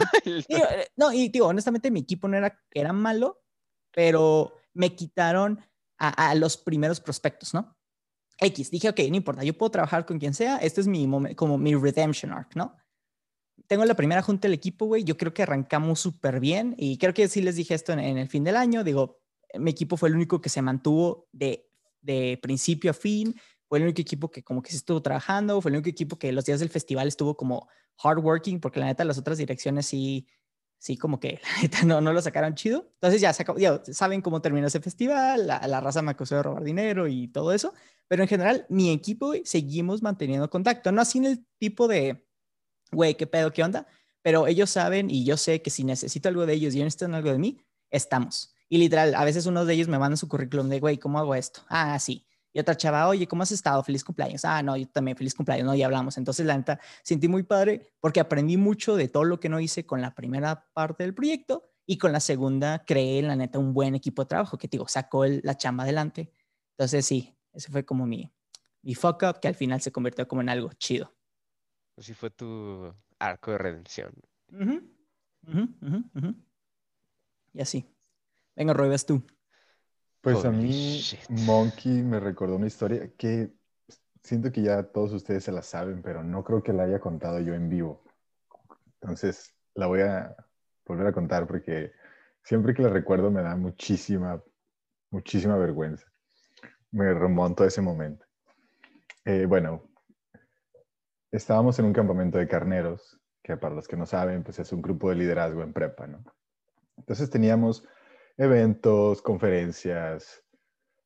no, 0.97 1.13
y 1.13 1.29
digo, 1.29 1.45
honestamente, 1.45 1.91
mi 1.91 1.99
equipo 1.99 2.27
no 2.27 2.37
era, 2.37 2.59
era 2.71 2.91
malo, 2.91 3.43
pero 3.91 4.53
me 4.73 4.95
quitaron 4.95 5.59
a, 5.99 6.31
a 6.31 6.35
los 6.35 6.57
primeros 6.57 6.99
prospectos, 6.99 7.53
¿no? 7.53 7.77
X, 8.39 8.71
dije, 8.71 8.89
ok, 8.89 8.99
no 9.09 9.17
importa, 9.17 9.43
yo 9.43 9.57
puedo 9.57 9.69
trabajar 9.69 10.05
con 10.05 10.19
quien 10.19 10.33
sea, 10.33 10.57
este 10.57 10.81
es 10.81 10.87
mi 10.87 11.07
como 11.35 11.57
mi 11.57 11.75
redemption 11.75 12.31
arc, 12.31 12.55
¿no? 12.55 12.75
Tengo 13.67 13.85
la 13.85 13.95
primera 13.95 14.21
junta 14.21 14.47
del 14.47 14.53
equipo, 14.55 14.85
güey, 14.85 15.03
yo 15.03 15.17
creo 15.17 15.33
que 15.33 15.43
arrancamos 15.43 15.99
súper 15.99 16.39
bien 16.39 16.73
y 16.77 16.97
creo 16.97 17.13
que 17.13 17.27
sí 17.27 17.41
les 17.41 17.55
dije 17.55 17.73
esto 17.73 17.91
en, 17.93 17.99
el 17.99 18.27
fin 18.29 18.43
del 18.43 18.55
año, 18.55 18.83
digo, 18.83 19.19
mi 19.55 19.71
equipo 19.71 19.97
fue 19.97 20.09
el 20.09 20.15
único 20.15 20.41
que 20.41 20.49
se 20.49 20.61
mantuvo 20.61 21.27
de, 21.31 21.69
de 22.01 22.39
principio 22.41 22.91
a 22.91 22.93
fin, 22.93 23.35
fue 23.67 23.79
el 23.79 23.83
único 23.83 24.01
equipo 24.01 24.31
que 24.31 24.43
como 24.43 24.61
que 24.61 24.71
se 24.71 24.77
estuvo 24.77 25.01
trabajando, 25.01 25.61
fue 25.61 25.69
el 25.69 25.77
único 25.77 25.89
equipo 25.89 26.17
que 26.17 26.31
los 26.31 26.45
días 26.45 26.59
del 26.59 26.69
festival 26.69 27.07
estuvo 27.07 27.35
como 27.35 27.67
hardworking, 27.97 28.59
porque 28.59 28.79
la 28.79 28.87
neta 28.87 29.03
las 29.03 29.17
otras 29.17 29.37
direcciones 29.37 29.85
sí, 29.85 30.27
sí, 30.79 30.97
como 30.97 31.19
que 31.19 31.39
la 31.43 31.61
neta 31.61 31.83
no, 31.83 32.01
no 32.01 32.11
lo 32.13 32.21
sacaron 32.21 32.55
chido. 32.55 32.89
Entonces 32.95 33.21
ya, 33.21 33.31
ya 33.57 33.81
saben 33.93 34.21
cómo 34.21 34.41
terminó 34.41 34.67
ese 34.67 34.79
festival, 34.79 35.45
la, 35.45 35.67
la, 35.67 35.79
raza 35.81 36.01
me 36.01 36.11
acusó 36.11 36.35
de 36.35 36.43
robar 36.43 36.63
dinero 36.63 37.07
y 37.07 37.27
todo 37.27 37.53
eso. 37.53 37.73
Pero 38.07 38.23
en 38.23 38.29
general, 38.29 38.65
mi 38.69 38.91
equipo, 38.91 39.33
seguimos 39.43 40.01
manteniendo 40.01 40.49
contacto. 40.49 40.91
No 40.91 41.01
así 41.01 41.19
en 41.19 41.25
el 41.25 41.45
tipo 41.59 41.87
de, 41.87 42.25
güey, 42.91 43.15
¿qué 43.15 43.27
pedo, 43.27 43.53
qué 43.53 43.63
onda? 43.63 43.85
Pero 44.23 44.47
ellos 44.47 44.71
saben 44.71 45.11
y 45.11 45.25
yo 45.25 45.37
sé 45.37 45.61
que 45.61 45.69
si 45.69 45.83
necesito 45.83 46.29
algo 46.29 46.45
de 46.45 46.53
ellos 46.53 46.73
y 46.73 46.77
ellos 46.77 46.87
necesitan 46.87 47.13
algo 47.13 47.31
de 47.31 47.37
mí, 47.37 47.61
estamos. 47.91 48.55
Y 48.67 48.77
literal, 48.77 49.15
a 49.15 49.23
veces 49.25 49.45
uno 49.45 49.65
de 49.65 49.73
ellos 49.73 49.87
me 49.87 49.99
manda 49.99 50.17
su 50.17 50.27
currículum 50.27 50.69
de, 50.69 50.79
güey, 50.79 50.97
¿cómo 50.97 51.19
hago 51.19 51.35
esto? 51.35 51.61
Ah, 51.69 51.97
sí. 51.99 52.25
Y 52.51 52.59
otra 52.59 52.75
chava, 52.75 53.07
oye, 53.07 53.27
¿cómo 53.27 53.43
has 53.43 53.51
estado? 53.51 53.83
Feliz 53.83 54.03
cumpleaños. 54.03 54.43
Ah, 54.43 54.63
no, 54.63 54.75
yo 54.75 54.87
también 54.87 55.15
feliz 55.15 55.35
cumpleaños, 55.35 55.67
no, 55.67 55.75
ya 55.75 55.85
hablamos. 55.85 56.17
Entonces, 56.17 56.45
la 56.45 56.57
neta, 56.57 56.79
sentí 57.03 57.27
muy 57.27 57.43
padre 57.43 57.93
porque 57.99 58.19
aprendí 58.19 58.57
mucho 58.57 58.95
de 58.95 59.07
todo 59.07 59.23
lo 59.23 59.39
que 59.39 59.49
no 59.49 59.59
hice 59.59 59.85
con 59.85 60.01
la 60.01 60.15
primera 60.15 60.67
parte 60.73 61.03
del 61.03 61.13
proyecto 61.13 61.69
y 61.85 61.97
con 61.97 62.11
la 62.11 62.19
segunda 62.19 62.83
creé, 62.85 63.21
la 63.21 63.35
neta, 63.35 63.59
un 63.59 63.73
buen 63.73 63.95
equipo 63.95 64.23
de 64.23 64.27
trabajo 64.29 64.57
que, 64.57 64.67
digo, 64.67 64.87
sacó 64.87 65.25
la 65.25 65.55
chamba 65.57 65.83
adelante. 65.83 66.33
Entonces, 66.71 67.05
sí, 67.05 67.37
ese 67.53 67.71
fue 67.71 67.85
como 67.85 68.05
mi, 68.05 68.31
mi 68.81 68.95
fuck 68.95 69.23
up 69.23 69.39
que 69.39 69.47
al 69.47 69.55
final 69.55 69.81
se 69.81 69.91
convirtió 69.91 70.27
como 70.27 70.41
en 70.41 70.49
algo 70.49 70.71
chido. 70.73 71.13
Así 71.97 72.13
fue 72.13 72.29
tu 72.29 72.93
arco 73.19 73.51
de 73.51 73.57
redención. 73.57 74.13
y 77.53 77.61
así. 77.61 77.85
Venga, 78.55 78.73
Roy, 78.73 78.95
tú. 79.05 79.23
Pues 80.21 80.43
a 80.43 80.51
mí, 80.51 81.01
Monkey 81.29 82.03
me 82.03 82.19
recordó 82.19 82.55
una 82.57 82.67
historia 82.67 83.09
que 83.17 83.53
siento 84.21 84.51
que 84.51 84.61
ya 84.61 84.83
todos 84.83 85.13
ustedes 85.13 85.43
se 85.45 85.51
la 85.51 85.61
saben, 85.61 86.01
pero 86.01 86.23
no 86.23 86.43
creo 86.43 86.61
que 86.61 86.73
la 86.73 86.83
haya 86.83 86.99
contado 86.99 87.39
yo 87.39 87.53
en 87.53 87.69
vivo. 87.69 88.03
Entonces, 89.01 89.55
la 89.75 89.87
voy 89.87 90.01
a 90.01 90.35
volver 90.85 91.07
a 91.07 91.13
contar 91.13 91.47
porque 91.47 91.93
siempre 92.43 92.73
que 92.73 92.81
la 92.81 92.89
recuerdo 92.89 93.31
me 93.31 93.41
da 93.41 93.55
muchísima, 93.55 94.43
muchísima 95.09 95.55
vergüenza 95.55 96.05
me 96.91 97.13
remonto 97.13 97.63
a 97.63 97.67
ese 97.67 97.81
momento. 97.81 98.25
Eh, 99.25 99.45
bueno, 99.45 99.89
estábamos 101.31 101.77
en 101.79 101.85
un 101.85 101.93
campamento 101.93 102.37
de 102.37 102.47
carneros, 102.47 103.19
que 103.43 103.57
para 103.57 103.75
los 103.75 103.87
que 103.87 103.97
no 103.97 104.05
saben, 104.05 104.43
pues 104.43 104.59
es 104.59 104.71
un 104.71 104.81
grupo 104.81 105.09
de 105.09 105.15
liderazgo 105.15 105.61
en 105.61 105.73
prepa, 105.73 106.07
¿no? 106.07 106.23
Entonces 106.97 107.29
teníamos 107.29 107.87
eventos, 108.39 109.21
conferencias, 109.21 110.43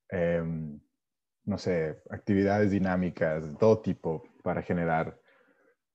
em, 0.10 0.80
no 1.46 1.58
sé, 1.58 2.02
actividades 2.10 2.72
dinámicas 2.72 3.50
de 3.50 3.56
todo 3.58 3.82
tipo 3.82 4.24
para 4.44 4.62
generar 4.62 5.20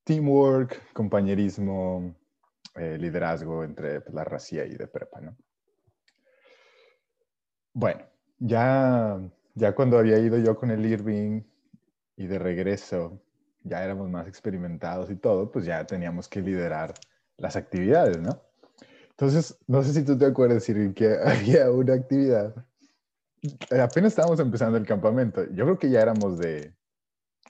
teamwork, 0.04 0.92
compañerismo, 0.92 2.14
eh, 2.74 2.98
liderazgo 2.98 3.64
entre 3.64 4.00
pues, 4.00 4.14
la 4.14 4.24
racía 4.24 4.66
y 4.66 4.76
de 4.76 4.86
prepa, 4.88 5.20
¿no? 5.20 5.36
Bueno, 7.72 8.04
ya 8.38 9.20
ya 9.54 9.74
cuando 9.74 9.98
había 9.98 10.18
ido 10.18 10.38
yo 10.38 10.56
con 10.56 10.70
el 10.70 10.86
Irving 10.86 11.42
y 12.16 12.26
de 12.26 12.38
regreso 12.38 13.20
ya 13.64 13.84
éramos 13.84 14.08
más 14.08 14.26
experimentados 14.28 15.10
y 15.10 15.16
todo, 15.16 15.50
pues 15.50 15.64
ya 15.64 15.84
teníamos 15.86 16.28
que 16.28 16.40
liderar 16.40 16.94
las 17.36 17.56
actividades, 17.56 18.18
¿no? 18.18 18.40
Entonces, 19.18 19.58
no 19.66 19.82
sé 19.82 19.92
si 19.92 20.04
tú 20.04 20.16
te 20.16 20.26
acuerdas, 20.26 20.68
Irving, 20.68 20.92
que 20.92 21.16
había 21.24 21.70
una 21.72 21.94
actividad. 21.94 22.54
Apenas 23.70 24.12
estábamos 24.12 24.38
empezando 24.38 24.78
el 24.78 24.86
campamento. 24.86 25.44
Yo 25.52 25.64
creo 25.64 25.78
que 25.78 25.90
ya 25.90 26.02
éramos 26.02 26.38
de, 26.38 26.72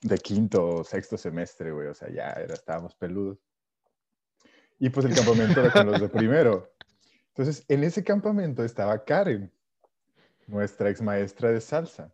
de 0.01 0.19
quinto 0.19 0.67
o 0.67 0.85
sexto 0.85 1.19
semestre, 1.19 1.71
güey. 1.71 1.89
O 1.89 1.95
sea, 1.95 2.09
ya 2.11 2.31
era, 2.31 2.55
estábamos 2.55 2.95
peludos. 2.95 3.39
Y 4.79 4.89
pues 4.89 5.05
el 5.05 5.15
campamento 5.15 5.61
era 5.61 5.71
con 5.71 5.87
los 5.91 6.01
de 6.01 6.09
primero. 6.09 6.73
Entonces, 7.29 7.65
en 7.69 7.85
ese 7.85 8.03
campamento 8.03 8.65
estaba 8.65 9.05
Karen 9.05 9.53
nuestra 10.47 10.89
ex 10.89 11.03
maestra 11.03 11.51
de 11.51 11.61
salsa. 11.61 12.11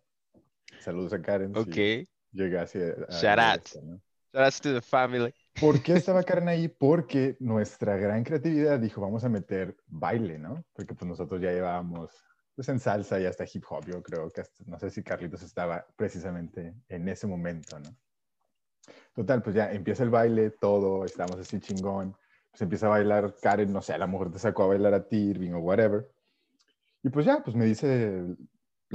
Saludos 0.80 1.12
a 1.12 1.22
Karen. 1.22 1.56
Ok. 1.56 2.08
llega 2.32 2.62
así. 2.62 2.80
Shout 3.10 3.38
out. 3.38 3.68
Shout 3.68 4.02
out 4.34 4.54
to 4.54 4.74
the 4.74 4.80
family. 4.80 5.32
¿Por 5.60 5.82
qué 5.82 5.92
estaba 5.92 6.22
Karen 6.22 6.48
ahí? 6.48 6.68
Porque 6.68 7.36
nuestra 7.38 7.96
gran 7.96 8.24
creatividad 8.24 8.78
dijo, 8.80 9.00
vamos 9.00 9.24
a 9.24 9.28
meter 9.28 9.76
baile, 9.86 10.38
¿no? 10.38 10.64
Porque 10.72 10.94
pues 10.94 11.08
nosotros 11.08 11.40
ya 11.40 11.52
llevábamos 11.52 12.10
pues 12.54 12.68
en 12.68 12.78
salsa 12.78 13.20
y 13.20 13.26
hasta 13.26 13.44
hip 13.52 13.64
hop, 13.68 13.84
yo 13.86 14.02
creo 14.02 14.30
que 14.30 14.42
no 14.66 14.78
sé 14.78 14.90
si 14.90 15.02
Carlitos 15.02 15.42
estaba 15.42 15.84
precisamente 15.96 16.74
en 16.88 17.08
ese 17.08 17.26
momento, 17.26 17.78
¿no? 17.80 17.96
Total, 19.14 19.42
pues 19.42 19.54
ya 19.54 19.72
empieza 19.72 20.02
el 20.02 20.10
baile, 20.10 20.50
todo, 20.50 21.04
estamos 21.04 21.36
así 21.38 21.58
chingón, 21.60 22.16
pues 22.50 22.62
empieza 22.62 22.86
a 22.86 22.90
bailar 22.90 23.34
Karen, 23.40 23.72
no 23.72 23.82
sé, 23.82 23.94
a 23.94 23.98
lo 23.98 24.08
mejor 24.08 24.30
te 24.30 24.38
sacó 24.38 24.64
a 24.64 24.68
bailar 24.68 24.94
a 24.94 25.08
ti, 25.08 25.16
Irving 25.16 25.52
o 25.52 25.60
whatever. 25.60 26.08
Y 27.02 27.10
pues 27.10 27.26
ya, 27.26 27.42
pues 27.42 27.56
me 27.56 27.64
dice, 27.64 28.24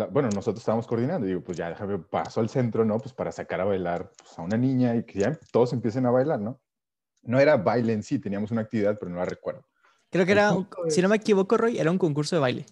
bueno, 0.08 0.30
nosotros 0.30 0.60
estábamos 0.60 0.88
coordinando, 0.88 1.26
digo, 1.26 1.42
pues 1.42 1.58
ya 1.58 1.70
déjame 1.70 2.00
paso 2.00 2.40
al 2.40 2.50
centro, 2.50 2.86
¿no? 2.86 2.98
Pues 3.00 3.14
para 3.14 3.32
sacar 3.32 3.62
a 3.62 3.66
bailar 3.66 4.12
pues, 4.18 4.38
a 4.38 4.42
una 4.42 4.58
niña 4.58 4.96
y 4.96 5.04
que 5.04 5.20
ya 5.20 5.40
todos 5.52 5.74
empiecen 5.74 6.06
a 6.06 6.12
bailar, 6.12 6.40
¿no? 6.40 6.60
No 7.24 7.40
era 7.40 7.58
baile 7.58 7.94
en 7.94 8.04
sí, 8.04 8.20
teníamos 8.20 8.52
una 8.52 8.62
actividad, 8.62 8.98
pero 9.00 9.12
no 9.12 9.18
la 9.18 9.26
recuerdo. 9.26 9.66
Creo 10.10 10.26
que 10.26 10.32
era, 10.32 10.56
si 10.88 11.02
no 11.02 11.10
me 11.10 11.18
equivoco, 11.18 11.58
Roy, 11.58 11.78
era 11.78 11.92
un 11.92 11.98
concurso 11.98 12.36
de 12.36 12.40
baile. 12.40 12.66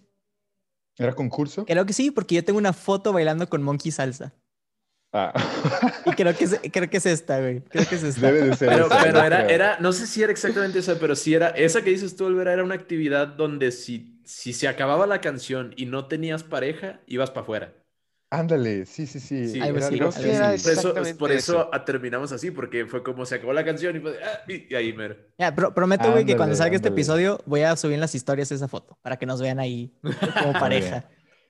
¿Era 0.98 1.14
concurso? 1.14 1.66
Creo 1.66 1.86
que 1.86 1.94
sí, 1.94 2.10
porque 2.10 2.36
yo 2.36 2.44
tengo 2.44 2.58
una 2.58 2.74
foto 2.74 3.14
bailando 3.14 3.48
con 3.48 3.62
Monkey 3.62 3.92
Salsa. 3.92 4.34
Ah. 5.14 5.34
Y 6.06 6.12
creo 6.12 6.36
que, 6.36 6.44
es, 6.46 6.60
creo 6.72 6.90
que 6.90 6.98
es 6.98 7.06
esta, 7.06 7.40
güey. 7.40 7.62
Creo 7.62 7.88
que 7.88 7.96
es 7.96 8.04
esta. 8.04 8.22
Debe 8.22 8.42
de 8.42 8.56
ser. 8.56 8.70
Pero, 8.70 8.88
esa, 8.88 9.04
pero 9.04 9.20
yo 9.20 9.24
era, 9.26 9.46
creo. 9.46 9.56
era, 9.56 9.80
no 9.80 9.94
sé 9.94 10.08
si 10.08 10.24
era 10.24 10.32
exactamente 10.32 10.80
esa, 10.80 11.00
pero 11.00 11.16
sí 11.16 11.34
era, 11.34 11.50
esa 11.50 11.82
que 11.84 11.92
dices 11.92 12.16
tú, 12.16 12.26
Olvera, 12.26 12.54
era 12.54 12.64
una 12.64 12.76
actividad 12.76 13.28
donde 13.28 13.72
si, 13.72 14.17
si 14.28 14.54
se 14.54 14.68
acababa 14.68 15.08
la 15.08 15.22
canción 15.22 15.74
y 15.78 15.86
no 15.88 16.08
tenías 16.08 16.44
pareja, 16.44 17.02
ibas 17.08 17.32
para 17.32 17.42
afuera. 17.44 17.84
Ándale, 18.30 18.86
sí, 18.86 19.06
sí, 19.08 19.20
sí. 19.20 19.58
Era. 20.16 20.58
Por 20.64 20.74
eso, 20.74 20.94
Exactamente 20.96 21.18
por 21.18 21.32
eso 21.32 21.70
eso. 21.72 21.72
terminamos 21.86 22.32
así, 22.32 22.52
porque 22.52 22.86
fue 22.86 23.04
como 23.04 23.26
se 23.26 23.36
acabó 23.36 23.54
la 23.54 23.64
canción 23.66 23.96
y, 23.96 24.08
ah, 24.24 24.44
y- 24.48 24.72
y 24.74 24.76
ahí 24.76 24.94
mero. 24.94 25.16
Ya, 25.38 25.54
pro- 25.54 25.74
prometo, 25.74 26.10
güey, 26.12 26.26
que 26.26 26.36
cuando 26.36 26.56
Ándale, 26.56 26.56
salga 26.56 26.76
este 26.76 26.90
episodio 26.90 27.40
voy 27.46 27.62
a 27.62 27.76
subir 27.76 27.94
en 27.96 28.02
las 28.02 28.16
historias 28.16 28.52
esa 28.52 28.68
foto 28.68 28.98
para 29.04 29.18
que 29.18 29.26
nos 29.28 29.40
vean 29.42 29.60
ahí 29.60 29.94
como 30.36 30.58
pareja. 30.58 31.06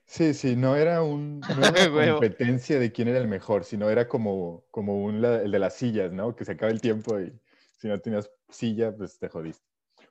Sí, 0.05 0.33
sí, 0.33 0.55
no 0.55 0.75
era, 0.75 1.03
un, 1.03 1.45
no 1.53 1.65
era 1.65 1.79
una 1.91 2.07
competencia 2.07 2.79
de 2.79 2.91
quién 2.93 3.09
era 3.09 3.19
el 3.19 3.27
mejor, 3.27 3.65
sino 3.65 3.89
era 3.89 4.07
como, 4.07 4.65
como 4.71 5.03
un, 5.03 5.21
la- 5.21 5.41
el 5.41 5.51
de 5.51 5.59
las 5.59 5.75
sillas, 5.75 6.11
¿no? 6.13 6.35
Que 6.35 6.45
se 6.45 6.53
acaba 6.53 6.71
el 6.71 6.81
tiempo 6.81 7.19
y 7.19 7.33
Si 7.77 7.87
no 7.87 7.99
tenías 7.99 8.31
silla, 8.49 8.95
pues 8.95 9.19
te 9.19 9.27
jodiste. 9.29 9.65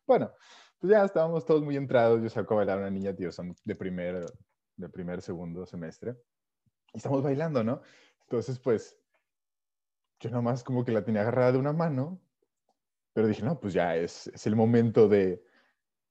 Bueno, 0.07 0.33
pues 0.87 0.99
ya 0.99 1.05
estábamos 1.05 1.45
todos 1.45 1.63
muy 1.65 1.77
entrados. 1.77 2.23
Yo 2.23 2.29
saco 2.29 2.55
a 2.55 2.59
bailar 2.59 2.79
a 2.79 2.83
una 2.83 2.91
niña, 2.91 3.15
tío, 3.15 3.33
son 3.33 3.57
de 3.65 3.75
primer, 3.75 4.25
de 4.77 4.89
primer, 4.89 5.21
segundo 5.21 5.67
semestre. 5.67 6.17
Y 6.95 6.99
estamos 6.99 7.23
bailando, 7.23 7.65
¿no? 7.65 7.83
Entonces, 8.23 8.59
pues, 8.61 8.97
yo 10.21 10.31
nomás 10.31 10.63
como 10.63 10.85
que 10.85 10.93
la 10.93 11.05
tenía 11.05 11.23
agarrada 11.23 11.53
de 11.53 11.59
una 11.59 11.73
mano, 11.73 12.21
pero 13.13 13.27
dije, 13.27 13.43
no, 13.43 13.59
pues 13.59 13.75
ya 13.75 13.97
es, 13.97 14.29
es 14.29 14.47
el 14.47 14.55
momento 14.55 15.09
de, 15.09 15.43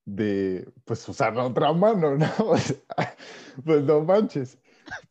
de, 0.03 0.69
pues, 0.83 1.07
usar 1.07 1.35
la 1.35 1.45
otra 1.45 1.71
mano, 1.71 2.17
¿no? 2.17 2.27
pues 3.65 3.83
no 3.83 4.01
manches, 4.01 4.59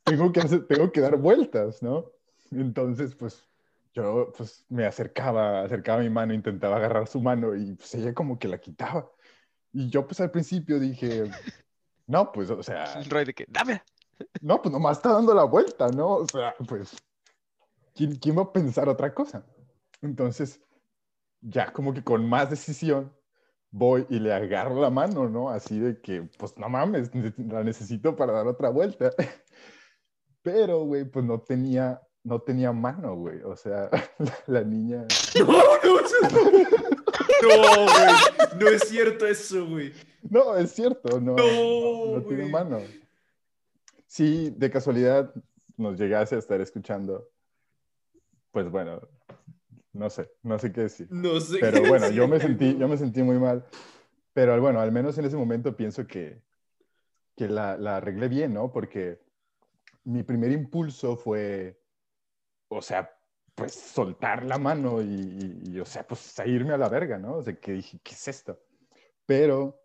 tengo 0.04 0.30
que, 0.30 0.42
tengo 0.42 0.92
que 0.92 1.00
dar 1.00 1.16
vueltas, 1.16 1.82
¿no? 1.82 2.12
Entonces, 2.50 3.14
pues, 3.14 3.48
yo, 3.94 4.30
pues, 4.36 4.66
me 4.68 4.84
acercaba, 4.84 5.62
acercaba 5.62 6.02
mi 6.02 6.10
mano, 6.10 6.34
intentaba 6.34 6.76
agarrar 6.76 7.06
su 7.06 7.20
mano 7.20 7.54
y, 7.56 7.74
pues, 7.76 7.94
ella 7.94 8.12
como 8.12 8.38
que 8.38 8.48
la 8.48 8.58
quitaba. 8.58 9.10
Y 9.74 9.90
yo, 9.90 10.06
pues, 10.06 10.20
al 10.20 10.30
principio 10.30 10.80
dije, 10.80 11.24
no, 12.06 12.32
pues, 12.32 12.48
o 12.48 12.62
sea... 12.62 12.84
El 12.94 13.10
rey 13.10 13.26
de 13.26 13.34
que, 13.34 13.44
dame. 13.48 13.82
No, 14.40 14.62
pues 14.62 14.72
nomás 14.72 14.98
está 14.98 15.12
dando 15.12 15.34
la 15.34 15.42
vuelta, 15.42 15.88
¿no? 15.88 16.14
O 16.14 16.26
sea, 16.28 16.54
pues, 16.68 16.96
¿quién, 17.96 18.14
¿quién 18.14 18.38
va 18.38 18.42
a 18.42 18.52
pensar 18.52 18.88
otra 18.88 19.12
cosa? 19.12 19.44
Entonces, 20.02 20.62
ya 21.40 21.72
como 21.72 21.92
que 21.92 22.04
con 22.04 22.28
más 22.28 22.48
decisión, 22.48 23.12
voy 23.74 24.06
y 24.08 24.20
le 24.20 24.32
agarro 24.32 24.80
la 24.80 24.88
mano, 24.88 25.28
¿no? 25.28 25.50
Así 25.50 25.80
de 25.80 26.00
que, 26.00 26.22
pues 26.38 26.56
no 26.58 26.68
mames, 26.68 27.10
la 27.36 27.64
necesito 27.64 28.14
para 28.14 28.32
dar 28.32 28.46
otra 28.46 28.70
vuelta. 28.70 29.10
Pero, 30.42 30.84
güey, 30.84 31.04
pues 31.04 31.24
no 31.24 31.40
tenía, 31.40 32.00
no 32.22 32.40
tenía 32.40 32.70
mano, 32.70 33.16
güey. 33.16 33.42
O 33.42 33.56
sea, 33.56 33.90
la, 34.46 34.62
niña... 34.62 35.06
No, 35.40 35.46
no, 35.46 36.00
no, 36.00 36.93
güey. 37.42 38.60
No 38.60 38.68
es 38.68 38.88
cierto 38.88 39.26
eso, 39.26 39.66
güey. 39.66 39.92
No, 40.22 40.56
es 40.56 40.72
cierto, 40.72 41.20
no. 41.20 41.34
No, 41.36 42.16
no 42.16 42.22
tiene 42.22 42.46
mano. 42.46 42.80
Sí, 44.06 44.52
de 44.56 44.70
casualidad 44.70 45.32
nos 45.76 45.98
llegase 45.98 46.36
a 46.36 46.38
estar 46.38 46.60
escuchando. 46.60 47.28
Pues 48.50 48.70
bueno, 48.70 49.00
no 49.92 50.10
sé, 50.10 50.30
no 50.42 50.58
sé 50.58 50.72
qué 50.72 50.82
decir. 50.82 51.08
No 51.10 51.40
sé. 51.40 51.58
Pero 51.60 51.82
bueno, 51.88 52.10
yo 52.10 52.28
me 52.28 52.38
sentí, 52.40 52.76
yo 52.76 52.88
me 52.88 52.96
sentí 52.96 53.22
muy 53.22 53.38
mal. 53.38 53.64
Pero 54.32 54.60
bueno, 54.60 54.80
al 54.80 54.92
menos 54.92 55.16
en 55.18 55.24
ese 55.24 55.36
momento 55.36 55.76
pienso 55.76 56.06
que, 56.06 56.42
que 57.36 57.48
la, 57.48 57.76
la 57.76 57.96
arreglé 57.96 58.28
bien, 58.28 58.54
¿no? 58.54 58.72
Porque 58.72 59.20
mi 60.04 60.22
primer 60.22 60.52
impulso 60.52 61.16
fue, 61.16 61.80
o 62.68 62.82
sea, 62.82 63.13
pues 63.54 63.74
soltar 63.74 64.44
la 64.44 64.58
mano 64.58 65.00
y, 65.00 65.78
o 65.80 65.84
sea, 65.84 66.06
pues 66.06 66.34
irme 66.44 66.74
a 66.74 66.78
la 66.78 66.88
verga, 66.88 67.18
¿no? 67.18 67.36
O 67.36 67.42
sea, 67.42 67.54
que 67.54 67.72
dije, 67.72 68.00
¿qué 68.02 68.12
es 68.12 68.28
esto? 68.28 68.60
Pero 69.26 69.80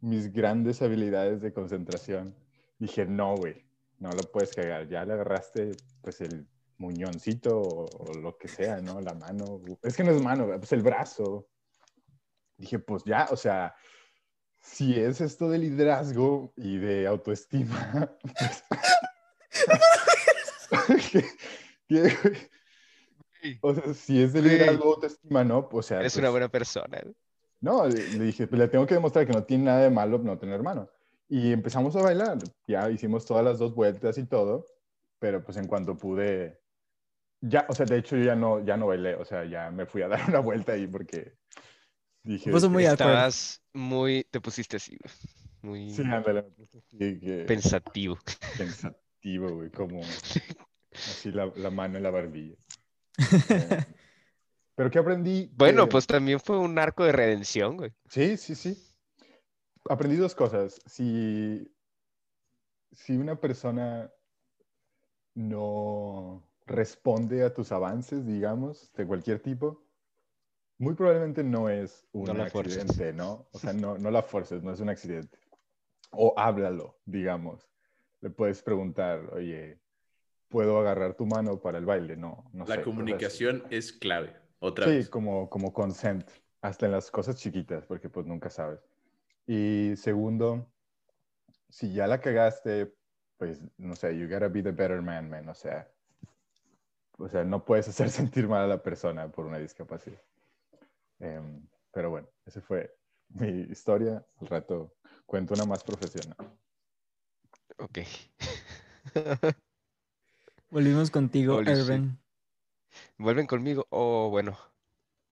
mis 0.00 0.32
grandes 0.32 0.80
habilidades 0.80 1.42
de 1.42 1.52
concentración, 1.52 2.34
dije, 2.78 3.04
no, 3.04 3.36
güey, 3.36 3.66
no 3.98 4.10
lo 4.10 4.22
puedes 4.32 4.54
cagar. 4.54 4.88
Ya 4.88 5.04
le 5.04 5.12
agarraste, 5.12 5.72
pues, 6.00 6.20
el 6.22 6.46
muñoncito 6.78 7.60
o, 7.60 8.14
lo 8.14 8.38
que 8.38 8.48
sea, 8.48 8.80
¿no? 8.80 9.00
La 9.00 9.12
mano. 9.14 9.62
Es 9.82 9.96
que 9.96 10.04
no 10.04 10.12
es 10.12 10.22
mano, 10.22 10.46
pues 10.58 10.72
el 10.72 10.82
brazo. 10.82 11.46
Dije, 12.56 12.78
pues 12.78 13.04
ya, 13.04 13.28
o 13.30 13.36
sea, 13.36 13.74
si 14.60 14.98
es 14.98 15.20
esto 15.20 15.48
de 15.50 15.58
liderazgo 15.58 16.52
y 16.56 16.78
de 16.78 17.06
autoestima, 17.06 18.16
o 23.60 23.74
sea, 23.74 23.94
si 23.94 24.22
es 24.22 24.32
de 24.32 24.42
liderazgo, 24.42 24.94
autoestima, 24.94 25.44
¿no? 25.44 25.68
O 25.70 25.82
sea, 25.82 26.02
es 26.02 26.16
una 26.16 26.26
pues 26.26 26.32
buena 26.32 26.48
persona. 26.48 27.00
No, 27.60 27.86
le, 27.86 28.02
dije, 28.18 28.46
pues 28.46 28.58
le 28.58 28.68
tengo 28.68 28.86
que 28.86 28.94
demostrar 28.94 29.26
que 29.26 29.32
no 29.32 29.44
tiene 29.44 29.64
nada 29.64 29.80
de 29.80 29.90
malo 29.90 30.18
no 30.18 30.38
tener 30.38 30.62
mano. 30.62 30.88
Y 31.28 31.52
empezamos 31.52 31.94
a 31.94 32.02
bailar, 32.02 32.38
ya 32.66 32.90
hicimos 32.90 33.24
todas 33.24 33.44
las 33.44 33.58
dos 33.58 33.74
vueltas 33.74 34.18
y 34.18 34.24
todo, 34.24 34.66
pero 35.18 35.44
pues 35.44 35.58
en 35.58 35.66
cuanto 35.66 35.96
pude, 35.96 36.60
ya, 37.40 37.66
o 37.68 37.74
sea, 37.74 37.86
de 37.86 37.98
hecho 37.98 38.16
yo 38.16 38.24
ya 38.24 38.34
no, 38.34 38.64
ya 38.64 38.76
no 38.76 38.88
bailé, 38.88 39.14
o 39.14 39.24
sea, 39.24 39.44
ya 39.44 39.70
me 39.70 39.86
fui 39.86 40.02
a 40.02 40.08
dar 40.08 40.20
una 40.28 40.40
vuelta 40.40 40.72
ahí 40.72 40.86
porque 40.86 41.36
dije... 42.24 42.50
Pues 42.50 42.68
muy 42.68 42.84
Estabas 42.84 43.62
muy, 43.72 44.26
te 44.30 44.40
pusiste 44.40 44.78
así, 44.78 44.98
muy... 45.62 45.90
Sí, 45.90 46.02
ándale, 46.02 46.46
Pensativo. 47.46 48.18
Pensativo, 48.56 49.50
güey, 49.50 49.70
como 49.70 50.00
así 50.92 51.30
la, 51.30 51.52
la 51.56 51.70
mano 51.70 51.98
en 51.98 52.02
la 52.02 52.10
barbilla. 52.10 52.56
Pero 54.74 54.90
¿qué 54.90 54.98
aprendí? 54.98 55.50
Bueno, 55.54 55.88
pues 55.88 56.06
también 56.06 56.40
fue 56.40 56.58
un 56.58 56.78
arco 56.78 57.04
de 57.04 57.12
redención, 57.12 57.76
güey. 57.76 57.92
Sí, 58.08 58.36
sí, 58.36 58.54
sí. 58.54 58.82
Aprendí 59.88 60.16
dos 60.16 60.34
cosas. 60.34 60.80
Si, 60.86 61.70
si 62.92 63.16
una 63.16 63.38
persona 63.38 64.10
no 65.34 66.42
responde 66.66 67.42
a 67.44 67.52
tus 67.52 67.72
avances, 67.72 68.24
digamos, 68.26 68.92
de 68.94 69.06
cualquier 69.06 69.40
tipo, 69.40 69.84
muy 70.78 70.94
probablemente 70.94 71.44
no 71.44 71.68
es 71.68 72.06
un 72.12 72.40
accidente, 72.40 73.12
¿no? 73.12 73.48
O 73.52 73.58
sea, 73.58 73.72
no, 73.72 73.98
no 73.98 74.10
la 74.10 74.22
fuerces, 74.22 74.62
no 74.62 74.72
es 74.72 74.80
un 74.80 74.88
accidente. 74.88 75.38
O 76.10 76.32
háblalo, 76.36 76.98
digamos. 77.04 77.68
Le 78.20 78.30
puedes 78.30 78.62
preguntar, 78.62 79.28
oye, 79.34 79.79
¿puedo 80.50 80.78
agarrar 80.78 81.14
tu 81.14 81.26
mano 81.26 81.62
para 81.62 81.78
el 81.78 81.86
baile? 81.86 82.16
No, 82.16 82.50
no 82.52 82.66
La 82.66 82.82
comunicación 82.82 83.64
es 83.70 83.92
clave, 83.92 84.36
otra 84.58 84.86
sí, 84.86 84.90
vez. 84.90 85.06
Sí, 85.06 85.10
como, 85.10 85.48
como 85.48 85.72
consent, 85.72 86.28
hasta 86.60 86.86
en 86.86 86.92
las 86.92 87.10
cosas 87.10 87.36
chiquitas, 87.36 87.86
porque 87.86 88.10
pues 88.10 88.26
nunca 88.26 88.50
sabes. 88.50 88.80
Y 89.46 89.94
segundo, 89.96 90.70
si 91.68 91.92
ya 91.92 92.06
la 92.06 92.20
cagaste, 92.20 92.94
pues, 93.38 93.62
no 93.78 93.96
sé, 93.96 94.18
you 94.18 94.28
gotta 94.28 94.48
be 94.48 94.62
the 94.62 94.72
better 94.72 95.00
man, 95.00 95.30
man. 95.30 95.48
O 95.48 95.54
sea, 95.54 95.90
o 97.18 97.28
sea, 97.28 97.44
no 97.44 97.64
puedes 97.64 97.88
hacer 97.88 98.10
sentir 98.10 98.48
mal 98.48 98.64
a 98.64 98.66
la 98.66 98.82
persona 98.82 99.30
por 99.30 99.46
una 99.46 99.58
discapacidad. 99.58 100.20
Em, 101.20 101.68
pero 101.92 102.10
bueno, 102.10 102.28
esa 102.46 102.60
fue 102.60 102.98
mi 103.28 103.62
historia. 103.70 104.26
Al 104.40 104.46
rato 104.48 104.96
cuento 105.26 105.54
una 105.54 105.64
más 105.64 105.84
profesional. 105.84 106.36
Ok. 107.78 107.98
Volvimos 110.70 111.10
contigo, 111.10 111.60
Erwin. 111.60 112.18
Vuelven 113.18 113.46
conmigo. 113.46 113.86
Oh, 113.90 114.30
bueno. 114.30 114.58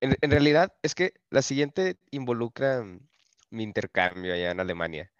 En, 0.00 0.16
en, 0.20 0.30
realidad 0.30 0.72
es 0.82 0.94
que 0.94 1.14
la 1.30 1.42
siguiente 1.42 1.96
involucra 2.10 2.84
mi 3.50 3.62
intercambio 3.62 4.34
allá 4.34 4.50
en 4.50 4.60
Alemania. 4.60 5.10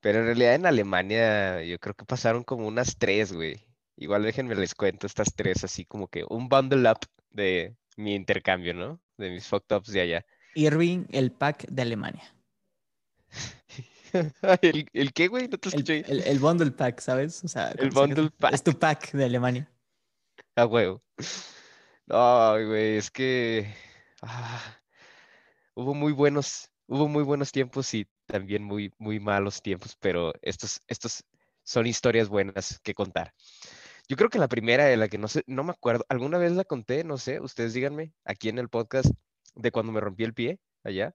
Pero 0.00 0.20
en 0.20 0.26
realidad 0.26 0.54
en 0.54 0.66
Alemania 0.66 1.62
yo 1.62 1.78
creo 1.78 1.94
que 1.94 2.04
pasaron 2.04 2.42
como 2.44 2.66
unas 2.66 2.96
tres, 2.96 3.32
güey. 3.32 3.66
Igual 3.96 4.22
déjenme 4.22 4.54
les 4.54 4.74
cuento 4.74 5.06
estas 5.06 5.34
tres, 5.34 5.62
así 5.64 5.84
como 5.84 6.08
que 6.08 6.24
un 6.28 6.48
bundle 6.48 6.90
up 6.90 7.00
de 7.30 7.76
mi 7.96 8.14
intercambio, 8.14 8.72
¿no? 8.72 9.00
De 9.18 9.30
mis 9.30 9.46
fucked 9.46 9.76
ups 9.76 9.92
de 9.92 10.00
allá. 10.00 10.26
Irving, 10.54 11.04
el 11.10 11.32
pack 11.32 11.66
de 11.68 11.82
Alemania. 11.82 12.34
¿El, 14.62 14.88
¿El, 14.92 15.12
qué, 15.12 15.28
güey? 15.28 15.48
No 15.48 15.58
te 15.58 15.68
escuché. 15.68 16.04
El, 16.06 16.22
el, 16.22 16.38
bundle 16.38 16.70
pack, 16.70 17.00
¿sabes? 17.00 17.42
O 17.44 17.48
sea, 17.48 17.70
el 17.72 17.90
bundle 17.90 18.30
pack. 18.30 18.54
Es 18.54 18.62
tu 18.62 18.78
pack 18.78 19.12
de 19.12 19.24
Alemania. 19.24 19.70
Ah, 20.56 20.66
huevo. 20.66 21.02
No, 22.06 22.52
güey, 22.66 22.96
es 22.96 23.10
que 23.10 23.72
ah, 24.22 24.80
hubo 25.74 25.94
muy 25.94 26.12
buenos, 26.12 26.70
hubo 26.86 27.06
muy 27.06 27.22
buenos 27.22 27.52
tiempos 27.52 27.94
y 27.94 28.08
también 28.26 28.64
muy, 28.64 28.92
muy 28.98 29.20
malos 29.20 29.62
tiempos, 29.62 29.96
pero 30.00 30.32
estos, 30.42 30.82
estos 30.88 31.24
son 31.62 31.86
historias 31.86 32.28
buenas 32.28 32.80
que 32.82 32.94
contar. 32.94 33.32
Yo 34.08 34.16
creo 34.16 34.28
que 34.28 34.40
la 34.40 34.48
primera 34.48 34.86
de 34.86 34.96
la 34.96 35.06
que 35.06 35.18
no 35.18 35.28
sé, 35.28 35.44
no 35.46 35.62
me 35.62 35.70
acuerdo, 35.70 36.04
alguna 36.08 36.38
vez 36.38 36.50
la 36.52 36.64
conté, 36.64 37.04
no 37.04 37.16
sé, 37.16 37.38
ustedes 37.38 37.74
díganme, 37.74 38.12
aquí 38.24 38.48
en 38.48 38.58
el 38.58 38.68
podcast 38.68 39.10
de 39.54 39.70
cuando 39.70 39.92
me 39.92 40.00
rompí 40.00 40.24
el 40.24 40.34
pie, 40.34 40.58
allá. 40.82 41.14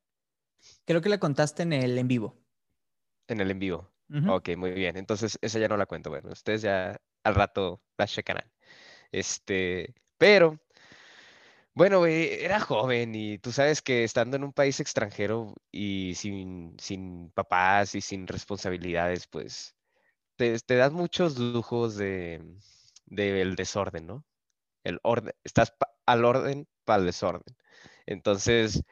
Creo 0.86 1.02
que 1.02 1.10
la 1.10 1.20
contaste 1.20 1.64
en 1.64 1.74
el 1.74 1.98
en 1.98 2.08
vivo. 2.08 2.45
En 3.28 3.42
el 3.42 3.52
en 3.52 3.60
vivo. 3.60 3.92
Ok, 4.28 4.50
muy 4.58 4.72
bien. 4.72 4.98
Entonces, 4.98 5.38
esa 5.42 5.60
ya 5.60 5.68
no 5.68 5.78
la 5.78 5.86
cuento. 5.88 6.10
Bueno, 6.10 6.30
ustedes 6.32 6.62
ya 6.62 7.00
al 7.24 7.36
rato 7.36 7.82
la 7.98 8.08
checarán. 8.08 8.52
Este, 9.12 9.96
pero, 10.18 10.60
bueno, 11.74 12.06
era 12.06 12.60
joven 12.60 13.14
y 13.16 13.38
tú 13.38 13.52
sabes 13.52 13.82
que 13.82 14.04
estando 14.04 14.38
en 14.38 14.44
un 14.46 14.54
país 14.54 14.80
extranjero 14.80 15.54
y 15.72 16.14
sin, 16.16 16.76
sin 16.80 17.32
papás 17.32 17.96
y 17.96 18.02
sin 18.02 18.28
responsabilidades, 18.28 19.28
pues 19.28 19.76
te, 20.38 20.60
te 20.60 20.76
das 20.76 20.94
muchos 20.94 21.38
lujos 21.40 21.96
de, 21.98 22.44
del 23.08 23.56
desorden, 23.56 24.08
¿no? 24.08 24.26
El 24.84 25.00
orden, 25.04 25.34
estás 25.44 25.74
al 26.06 26.26
orden 26.26 26.68
para 26.86 27.00
el 27.02 27.08
desorden. 27.08 27.44
Entonces, 28.06 28.84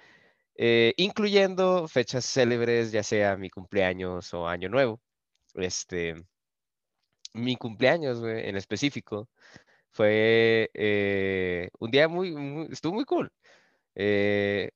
eh, 0.56 0.94
incluyendo 0.98 1.88
fechas 1.88 2.26
célebres, 2.26 2.92
ya 2.92 3.04
sea 3.04 3.38
mi 3.38 3.50
cumpleaños 3.50 4.34
o 4.34 4.48
año 4.48 4.70
nuevo. 4.70 5.02
Este, 5.56 6.16
mi 7.34 7.56
cumpleaños 7.58 8.24
en 8.24 8.56
específico 8.58 9.30
fue 9.92 10.72
eh, 10.74 11.70
un 11.80 11.92
día 11.92 12.08
muy, 12.08 12.68
estuvo 12.72 12.94
muy 12.96 13.06
cool. 13.06 13.32
Eh, 13.96 14.72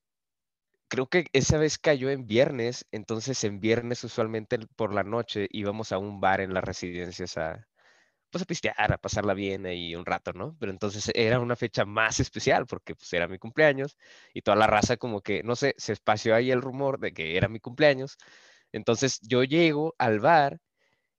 creo 0.89 1.07
que 1.09 1.27
esa 1.33 1.57
vez 1.57 1.77
cayó 1.79 2.09
en 2.09 2.27
viernes, 2.27 2.85
entonces 2.91 3.43
en 3.43 3.59
viernes 3.59 4.03
usualmente 4.03 4.59
por 4.75 4.93
la 4.93 5.03
noche 5.03 5.47
íbamos 5.51 5.91
a 5.91 5.99
un 5.99 6.21
bar 6.21 6.41
en 6.41 6.53
las 6.53 6.63
residencias 6.63 7.37
a, 7.37 7.67
pues 8.29 8.41
a 8.43 8.45
pistear, 8.45 8.93
a 8.93 8.97
pasarla 8.97 9.33
bien 9.33 9.65
ahí 9.65 9.95
un 9.95 10.05
rato, 10.05 10.33
¿no? 10.33 10.55
Pero 10.59 10.71
entonces 10.71 11.11
era 11.15 11.39
una 11.39 11.55
fecha 11.55 11.85
más 11.85 12.19
especial 12.19 12.65
porque 12.67 12.95
pues 12.95 13.11
era 13.13 13.27
mi 13.27 13.37
cumpleaños 13.39 13.97
y 14.33 14.41
toda 14.41 14.57
la 14.57 14.67
raza 14.67 14.97
como 14.97 15.21
que, 15.21 15.43
no 15.43 15.55
sé, 15.55 15.75
se 15.77 15.93
espació 15.93 16.35
ahí 16.35 16.51
el 16.51 16.61
rumor 16.61 16.99
de 16.99 17.13
que 17.13 17.37
era 17.37 17.47
mi 17.49 17.59
cumpleaños. 17.59 18.17
Entonces 18.71 19.19
yo 19.21 19.43
llego 19.43 19.95
al 19.97 20.19
bar 20.19 20.59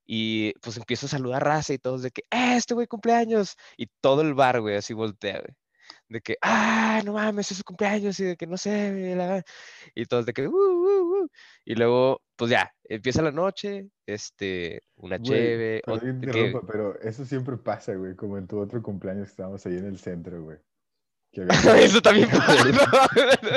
y 0.06 0.54
pues 0.60 0.76
empiezo 0.78 1.06
a 1.06 1.10
saludar 1.10 1.44
raza 1.44 1.74
y 1.74 1.78
todos 1.78 2.02
de 2.02 2.10
que, 2.12 2.22
¡eh, 2.30 2.56
este 2.56 2.74
güey 2.74 2.86
cumpleaños! 2.88 3.56
Y 3.76 3.88
todo 4.00 4.22
el 4.22 4.34
bar, 4.34 4.60
güey, 4.60 4.76
así 4.76 4.94
voltea, 4.94 5.40
güey 5.40 5.56
de 6.08 6.20
que, 6.20 6.36
ah, 6.42 7.02
no 7.04 7.14
mames, 7.14 7.50
es 7.50 7.58
su 7.58 7.64
cumpleaños 7.64 8.18
y 8.20 8.24
de 8.24 8.36
que 8.36 8.46
no 8.46 8.56
sé, 8.56 9.14
y 9.94 10.06
todos 10.06 10.26
de 10.26 10.32
que, 10.32 10.48
uh, 10.48 10.52
uh, 10.52 11.24
uh, 11.24 11.28
y 11.64 11.74
luego, 11.74 12.22
pues 12.38 12.52
ya, 12.52 12.72
empieza 12.84 13.20
la 13.20 13.32
noche, 13.32 13.88
este, 14.06 14.80
una 14.94 15.20
cheve. 15.20 15.82
pero 16.68 16.98
eso 17.00 17.24
siempre 17.24 17.56
pasa, 17.56 17.94
güey, 17.94 18.14
como 18.14 18.38
en 18.38 18.46
tu 18.46 18.60
otro 18.60 18.80
cumpleaños 18.80 19.28
estábamos 19.28 19.66
ahí 19.66 19.76
en 19.76 19.86
el 19.86 19.98
centro, 19.98 20.40
güey. 20.40 20.56
eso 21.32 22.00
también 22.00 22.28
pasa. 22.30 23.50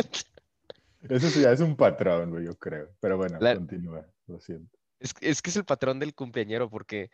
eso 1.07 1.29
sí, 1.29 1.41
ya 1.41 1.51
es 1.51 1.59
un 1.59 1.75
patrón, 1.75 2.31
güey, 2.31 2.45
yo 2.45 2.57
creo. 2.57 2.89
Pero 2.99 3.17
bueno, 3.17 3.37
continúa, 3.39 4.03
lo 4.25 4.39
siento. 4.39 4.75
Es, 4.99 5.13
es, 5.21 5.43
que 5.43 5.51
es 5.51 5.55
el 5.57 5.65
patrón 5.65 5.99
del 5.99 6.15
cumpleañero, 6.15 6.67
porque 6.67 7.11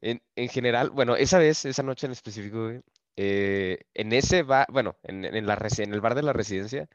en, 0.00 0.22
en 0.36 0.48
general, 0.48 0.90
bueno, 0.90 1.16
esa 1.16 1.38
vez, 1.38 1.64
esa 1.64 1.82
noche 1.82 2.06
en 2.06 2.12
específico, 2.12 2.62
güey, 2.62 2.80
eh, 3.16 3.80
en 3.94 4.12
ese 4.12 4.44
bar, 4.44 4.68
bueno, 4.70 4.96
en, 5.02 5.22
la, 5.44 5.58
en 5.78 5.92
el 5.92 6.00
bar 6.00 6.14
de 6.14 6.22
la 6.22 6.32
residencia, 6.32 6.88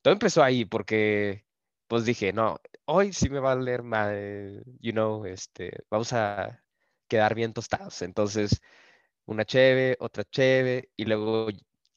todo 0.00 0.14
empezó 0.14 0.42
ahí 0.42 0.64
porque, 0.64 1.44
pues 1.86 2.06
dije, 2.06 2.32
no, 2.32 2.58
hoy 2.88 3.12
sí 3.12 3.28
me 3.28 3.40
va 3.40 3.52
a 3.52 3.56
leer 3.56 3.82
mal, 3.82 4.64
you 4.80 4.92
know, 4.92 5.24
este, 5.26 5.84
vamos 5.90 6.12
a 6.14 6.62
quedar 7.08 7.34
bien 7.34 7.52
tostados. 7.52 8.02
Entonces, 8.02 8.60
una 9.26 9.44
cheve, 9.44 9.96
otra 10.00 10.24
cheve, 10.24 10.90
y 10.96 11.04
luego 11.04 11.48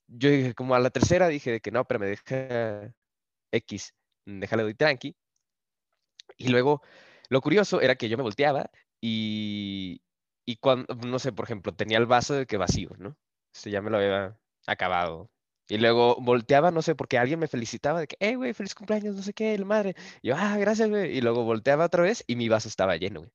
yo 0.07 0.29
dije, 0.29 0.53
como 0.55 0.75
a 0.75 0.79
la 0.79 0.89
tercera 0.91 1.27
dije 1.29 1.51
de 1.51 1.61
que 1.61 1.71
no, 1.71 1.85
pero 1.85 1.99
me 2.01 2.07
deja 2.07 2.93
X, 3.51 3.93
déjale 4.25 4.63
doy 4.63 4.75
tranqui. 4.75 5.15
Y 6.37 6.49
luego, 6.49 6.81
lo 7.29 7.41
curioso 7.41 7.81
era 7.81 7.95
que 7.95 8.09
yo 8.09 8.17
me 8.17 8.23
volteaba 8.23 8.69
y, 9.01 10.01
y 10.45 10.57
cuando, 10.57 10.93
no 10.95 11.19
sé, 11.19 11.31
por 11.33 11.45
ejemplo, 11.45 11.73
tenía 11.73 11.97
el 11.99 12.05
vaso 12.05 12.33
de 12.35 12.45
que 12.45 12.57
vacío, 12.57 12.91
¿no? 12.97 13.17
Este, 13.53 13.71
ya 13.71 13.81
me 13.81 13.89
lo 13.91 13.97
había 13.97 14.37
acabado. 14.67 15.29
Y 15.71 15.77
luego 15.77 16.17
volteaba, 16.19 16.69
no 16.69 16.81
sé, 16.81 16.95
porque 16.95 17.17
alguien 17.17 17.39
me 17.39 17.47
felicitaba 17.47 18.01
de 18.01 18.07
que, 18.07 18.17
hey, 18.19 18.35
güey, 18.35 18.53
feliz 18.53 18.75
cumpleaños, 18.75 19.15
no 19.15 19.21
sé 19.21 19.31
qué, 19.31 19.57
la 19.57 19.63
madre. 19.63 19.95
Yo, 20.21 20.35
ah, 20.37 20.57
gracias, 20.57 20.89
güey. 20.89 21.17
Y 21.17 21.21
luego 21.21 21.45
volteaba 21.45 21.85
otra 21.85 22.03
vez 22.03 22.25
y 22.27 22.35
mi 22.35 22.49
vaso 22.49 22.67
estaba 22.67 22.97
lleno, 22.97 23.21
güey. 23.21 23.31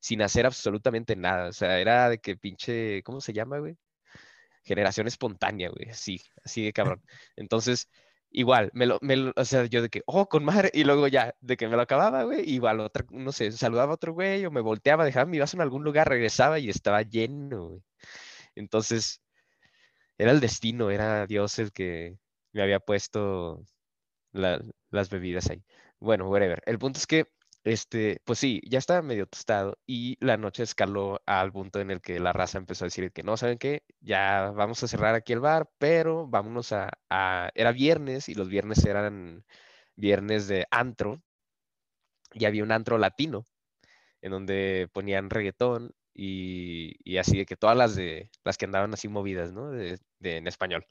Sin 0.00 0.20
hacer 0.22 0.46
absolutamente 0.46 1.14
nada. 1.14 1.48
O 1.48 1.52
sea, 1.52 1.78
era 1.78 2.08
de 2.10 2.18
que 2.18 2.36
pinche, 2.36 3.04
¿cómo 3.04 3.20
se 3.20 3.32
llama, 3.32 3.60
güey? 3.60 3.76
Generación 4.64 5.06
espontánea, 5.06 5.70
güey. 5.70 5.94
Sí, 5.94 6.20
así 6.44 6.64
de 6.64 6.72
cabrón. 6.72 7.02
Entonces, 7.36 7.88
igual, 8.30 8.70
me 8.74 8.86
lo, 8.86 8.98
me 9.02 9.32
o 9.36 9.44
sea, 9.44 9.66
yo 9.66 9.82
de 9.82 9.88
que, 9.88 10.02
oh, 10.06 10.28
con 10.28 10.44
madre. 10.44 10.70
Y 10.74 10.84
luego 10.84 11.08
ya, 11.08 11.36
de 11.40 11.56
que 11.56 11.68
me 11.68 11.76
lo 11.76 11.82
acababa, 11.82 12.24
güey, 12.24 12.50
igual, 12.50 12.80
otra, 12.80 13.06
no 13.10 13.30
sé, 13.32 13.52
saludaba 13.52 13.92
a 13.92 13.94
otro 13.94 14.12
güey 14.12 14.44
o 14.46 14.50
me 14.50 14.60
volteaba, 14.60 15.04
dejaba 15.04 15.26
mi 15.26 15.38
vaso 15.38 15.56
en 15.56 15.62
algún 15.62 15.84
lugar, 15.84 16.08
regresaba 16.08 16.58
y 16.58 16.68
estaba 16.68 17.02
lleno, 17.02 17.68
güey. 17.68 17.82
Entonces, 18.56 19.20
era 20.18 20.30
el 20.32 20.40
destino, 20.40 20.90
era 20.90 21.26
Dios 21.26 21.58
el 21.58 21.72
que 21.72 22.18
me 22.52 22.62
había 22.62 22.80
puesto 22.80 23.64
las 24.32 25.10
bebidas 25.10 25.50
ahí. 25.50 25.64
Bueno, 26.00 26.28
whatever. 26.28 26.62
El 26.66 26.78
punto 26.78 26.98
es 26.98 27.06
que, 27.06 27.26
este, 27.64 28.20
pues 28.24 28.38
sí, 28.38 28.60
ya 28.68 28.78
estaba 28.78 29.02
medio 29.02 29.26
tostado 29.26 29.78
y 29.86 30.16
la 30.24 30.36
noche 30.36 30.62
escaló 30.62 31.20
al 31.26 31.52
punto 31.52 31.80
en 31.80 31.90
el 31.90 32.00
que 32.00 32.20
la 32.20 32.32
raza 32.32 32.58
empezó 32.58 32.84
a 32.84 32.88
decir 32.88 33.12
que 33.12 33.22
no, 33.22 33.36
¿saben 33.36 33.58
qué? 33.58 33.82
Ya 34.00 34.52
vamos 34.54 34.82
a 34.82 34.88
cerrar 34.88 35.14
aquí 35.14 35.32
el 35.32 35.40
bar, 35.40 35.68
pero 35.78 36.26
vámonos 36.28 36.72
a, 36.72 36.90
a 37.10 37.50
era 37.54 37.72
viernes 37.72 38.28
y 38.28 38.34
los 38.34 38.48
viernes 38.48 38.84
eran 38.84 39.44
viernes 39.96 40.48
de 40.48 40.66
antro 40.70 41.22
y 42.32 42.44
había 42.44 42.62
un 42.62 42.72
antro 42.72 42.98
latino 42.98 43.44
en 44.22 44.32
donde 44.32 44.88
ponían 44.92 45.30
reggaetón 45.30 45.92
y, 46.16 47.18
así 47.18 47.38
de 47.38 47.46
que 47.46 47.56
todas 47.56 47.76
las 47.76 47.94
de 47.96 48.30
las 48.44 48.56
que 48.58 48.64
andaban 48.66 48.92
así 48.94 49.08
movidas, 49.08 49.52
¿no? 49.52 49.70
De, 49.70 49.98
en 50.20 50.46
español. 50.46 50.86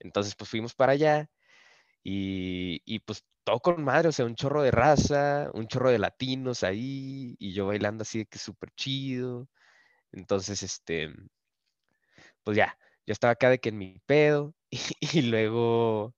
Entonces, 0.00 0.34
pues 0.36 0.50
fuimos 0.50 0.74
para 0.74 0.92
allá 0.92 1.30
y, 2.04 2.82
y, 2.86 3.00
pues 3.00 3.24
todo 3.44 3.60
con 3.60 3.84
madre, 3.84 4.08
o 4.08 4.12
sea, 4.12 4.26
un 4.26 4.36
chorro 4.36 4.62
de 4.62 4.70
raza, 4.72 5.50
un 5.54 5.68
chorro 5.68 5.90
de 5.90 5.98
latinos 5.98 6.64
ahí 6.64 7.36
y 7.38 7.52
yo 7.54 7.66
bailando 7.66 8.02
así 8.02 8.20
de 8.20 8.26
que 8.26 8.38
súper 8.38 8.70
chido. 8.76 9.48
Entonces, 10.12 10.62
este, 10.62 11.14
pues 12.44 12.56
ya, 12.56 12.78
yo 13.06 13.12
estaba 13.12 13.32
acá 13.32 13.50
de 13.50 13.58
que 13.60 13.70
en 13.70 13.78
mi 13.78 14.00
pedo 14.06 14.54
y, 15.00 15.22
luego, 15.22 16.14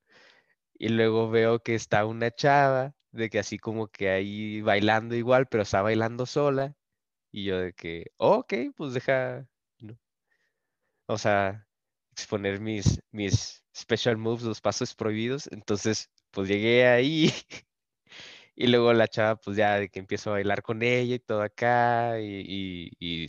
y 0.75 0.89
luego 0.91 1.31
veo 1.31 1.61
que 1.61 1.75
está 1.75 2.07
una 2.07 2.31
chava 2.33 2.95
de 3.13 3.31
que 3.31 3.39
así 3.41 3.59
como 3.59 3.89
que 3.89 4.11
ahí 4.11 4.63
bailando 4.63 5.15
igual, 5.17 5.49
pero 5.49 5.65
está 5.65 5.83
bailando 5.83 6.27
sola 6.27 6.77
y 7.33 7.45
yo 7.45 7.59
de 7.59 7.73
que, 7.73 8.07
ok, 8.19 8.55
pues 8.77 8.95
deja, 8.95 9.47
o 11.07 11.19
sea, 11.19 11.67
exponer 12.13 12.61
mis, 12.61 13.01
mis 13.11 13.65
special 13.77 14.17
moves, 14.19 14.43
los 14.45 14.61
pasos 14.61 14.95
prohibidos. 14.95 15.49
Entonces, 15.53 16.11
pues 16.31 16.49
llegué 16.49 16.87
ahí 16.87 17.33
y 18.57 18.67
luego 18.69 18.93
la 18.93 19.09
chava, 19.09 19.37
pues 19.37 19.57
ya 19.57 19.77
de 19.81 19.89
que 19.91 20.01
empiezo 20.01 20.31
a 20.31 20.35
bailar 20.35 20.63
con 20.63 20.83
ella 20.83 21.17
y 21.17 21.19
todo 21.21 21.43
acá 21.43 22.21
y, 22.21 23.29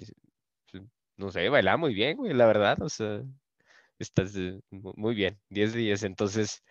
pues, 0.71 0.83
no 1.17 1.31
sé, 1.31 1.49
bailaba 1.49 1.77
muy 1.77 1.93
bien, 1.93 2.17
güey, 2.17 2.33
la 2.33 2.45
verdad, 2.47 2.81
o 2.81 2.89
sea, 2.89 3.21
estás 3.99 4.33
muy 4.71 5.15
bien, 5.15 5.39
10 5.49 5.73
días. 5.73 6.03
Entonces, 6.03 6.63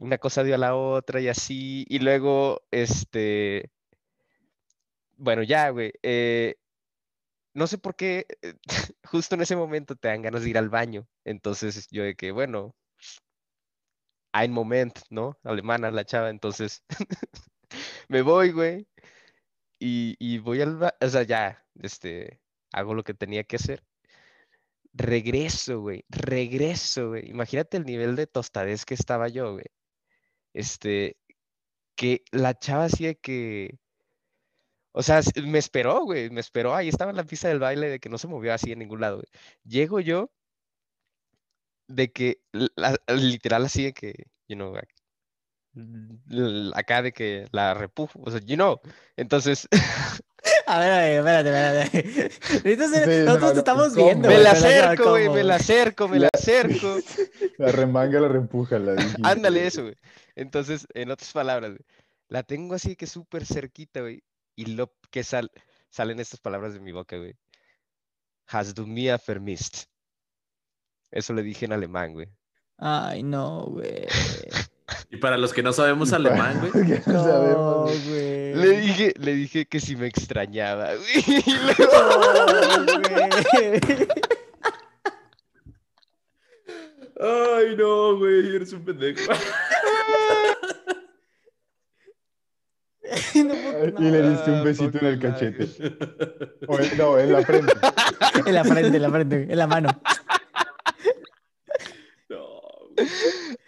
una 0.00 0.18
cosa 0.18 0.42
dio 0.44 0.54
a 0.54 0.58
la 0.58 0.74
otra 0.76 1.20
y 1.20 1.28
así, 1.28 1.84
y 1.88 1.98
luego, 2.00 2.62
este, 2.70 3.70
bueno, 5.22 5.42
ya, 5.44 5.70
güey. 5.70 5.92
Eh, 6.02 6.56
no 7.54 7.66
sé 7.66 7.78
por 7.78 7.94
qué 7.96 8.26
eh, 8.42 8.54
justo 9.04 9.34
en 9.34 9.42
ese 9.42 9.56
momento 9.56 9.96
te 9.96 10.08
dan 10.08 10.22
ganas 10.22 10.42
de 10.42 10.50
ir 10.50 10.58
al 10.58 10.68
baño. 10.70 11.06
Entonces 11.24 11.88
yo 11.90 12.02
de 12.04 12.16
que, 12.16 12.32
bueno, 12.32 12.74
ein 14.32 14.52
Moment, 14.52 14.98
¿no? 15.10 15.38
Alemana 15.44 15.90
la 15.90 16.04
chava. 16.04 16.30
Entonces 16.30 16.84
me 18.08 18.22
voy, 18.22 18.52
güey. 18.52 18.86
Y, 19.78 20.38
voy 20.38 20.60
al 20.62 20.76
baño. 20.76 20.94
O 21.00 21.08
sea, 21.08 21.22
ya, 21.24 21.64
este, 21.82 22.40
hago 22.72 22.94
lo 22.94 23.04
que 23.04 23.14
tenía 23.14 23.44
que 23.44 23.56
hacer. 23.56 23.84
Regreso, 24.94 25.80
güey. 25.80 26.04
Regreso, 26.08 27.10
güey. 27.10 27.28
Imagínate 27.30 27.76
el 27.78 27.84
nivel 27.84 28.16
de 28.16 28.26
tostadez 28.26 28.84
que 28.84 28.94
estaba 28.94 29.28
yo, 29.28 29.52
güey. 29.54 29.66
Este, 30.54 31.16
que 31.96 32.24
la 32.32 32.58
chava 32.58 32.86
hacía 32.86 33.14
que 33.14 33.78
o 34.92 35.02
sea, 35.02 35.20
me 35.42 35.58
esperó, 35.58 36.04
güey, 36.04 36.28
me 36.30 36.40
esperó. 36.40 36.74
Ahí 36.74 36.88
estaba 36.88 37.10
en 37.10 37.16
la 37.16 37.24
pista 37.24 37.48
del 37.48 37.58
baile 37.58 37.88
de 37.88 37.98
que 37.98 38.10
no 38.10 38.18
se 38.18 38.28
movió 38.28 38.52
así 38.52 38.72
en 38.72 38.78
ningún 38.78 39.00
lado, 39.00 39.16
güey. 39.16 39.28
Llego 39.64 40.00
yo 40.00 40.30
de 41.88 42.12
que, 42.12 42.42
literal 43.08 43.64
así 43.64 43.84
de 43.84 43.92
que, 43.94 44.26
you 44.48 44.56
know, 44.56 44.74
acá 46.74 47.00
de 47.00 47.12
que 47.12 47.46
la 47.52 47.72
repujo, 47.72 48.20
o 48.22 48.30
sea, 48.30 48.40
you 48.40 48.56
know. 48.56 48.80
Entonces... 49.16 49.68
A 50.66 50.78
ver, 50.78 50.90
a 50.90 50.98
ver, 50.98 51.42
espérate, 51.44 51.98
espérate. 52.58 53.24
Nosotros 53.24 53.52
te 53.52 53.58
estamos 53.58 53.94
viendo. 53.94 54.28
Me 54.28 54.38
la 54.38 54.52
acerco, 54.52 55.10
güey, 55.10 55.28
me 55.28 55.44
la 55.44 55.56
acerco, 55.56 56.08
me 56.08 56.18
la 56.18 56.30
acerco. 56.34 56.98
La 57.58 57.72
remanga, 57.72 58.18
la 58.20 58.28
reempuja, 58.28 58.78
la 58.78 58.94
Ándale 59.22 59.66
eso, 59.66 59.82
güey. 59.82 59.96
Entonces, 60.34 60.86
en 60.94 61.10
otras 61.10 61.32
palabras, 61.32 61.72
güey, 61.72 61.84
la 62.28 62.42
tengo 62.42 62.74
así 62.74 62.96
que 62.96 63.06
súper 63.06 63.44
cerquita, 63.44 64.00
güey 64.00 64.22
y 64.56 64.66
lo 64.66 64.92
que 65.10 65.24
sal, 65.24 65.50
salen 65.90 66.20
estas 66.20 66.40
palabras 66.40 66.74
de 66.74 66.80
mi 66.80 66.92
boca, 66.92 67.16
güey. 67.16 67.34
Has 68.46 68.74
du 68.74 68.86
mir 68.86 69.18
vermisst. 69.26 69.84
Eso 71.10 71.32
le 71.32 71.42
dije 71.42 71.66
en 71.66 71.72
alemán, 71.72 72.12
güey. 72.12 72.28
Ay, 72.78 73.22
no, 73.22 73.66
güey. 73.66 74.06
Y 75.10 75.16
para 75.18 75.36
los 75.36 75.52
que 75.52 75.62
no 75.62 75.72
sabemos 75.72 76.12
alemán, 76.18 76.60
güey. 76.60 77.00
No, 77.06 77.82
güey. 77.82 78.54
Le 78.54 78.80
dije, 78.80 79.14
le 79.18 79.34
dije 79.34 79.66
que 79.66 79.80
si 79.80 79.96
me 79.96 80.06
extrañaba, 80.06 80.94
güey. 80.94 81.24
Ay, 87.24 87.76
no, 87.76 88.18
güey, 88.18 88.56
eres 88.56 88.72
un 88.72 88.84
pendejo. 88.84 89.32
y 93.34 93.42
le 94.10 94.30
diste 94.30 94.50
un 94.50 94.64
besito 94.64 94.98
en 94.98 95.06
el 95.06 95.18
cachete. 95.18 95.68
no, 96.96 97.18
en 97.18 97.32
la 97.32 97.42
frente. 97.42 97.72
en 98.46 98.54
la 98.54 98.64
frente, 98.64 98.96
en 98.96 99.02
la 99.02 99.10
frente, 99.10 99.46
en 99.50 99.58
la 99.58 99.66
mano. 99.66 99.88
No, 102.28 102.60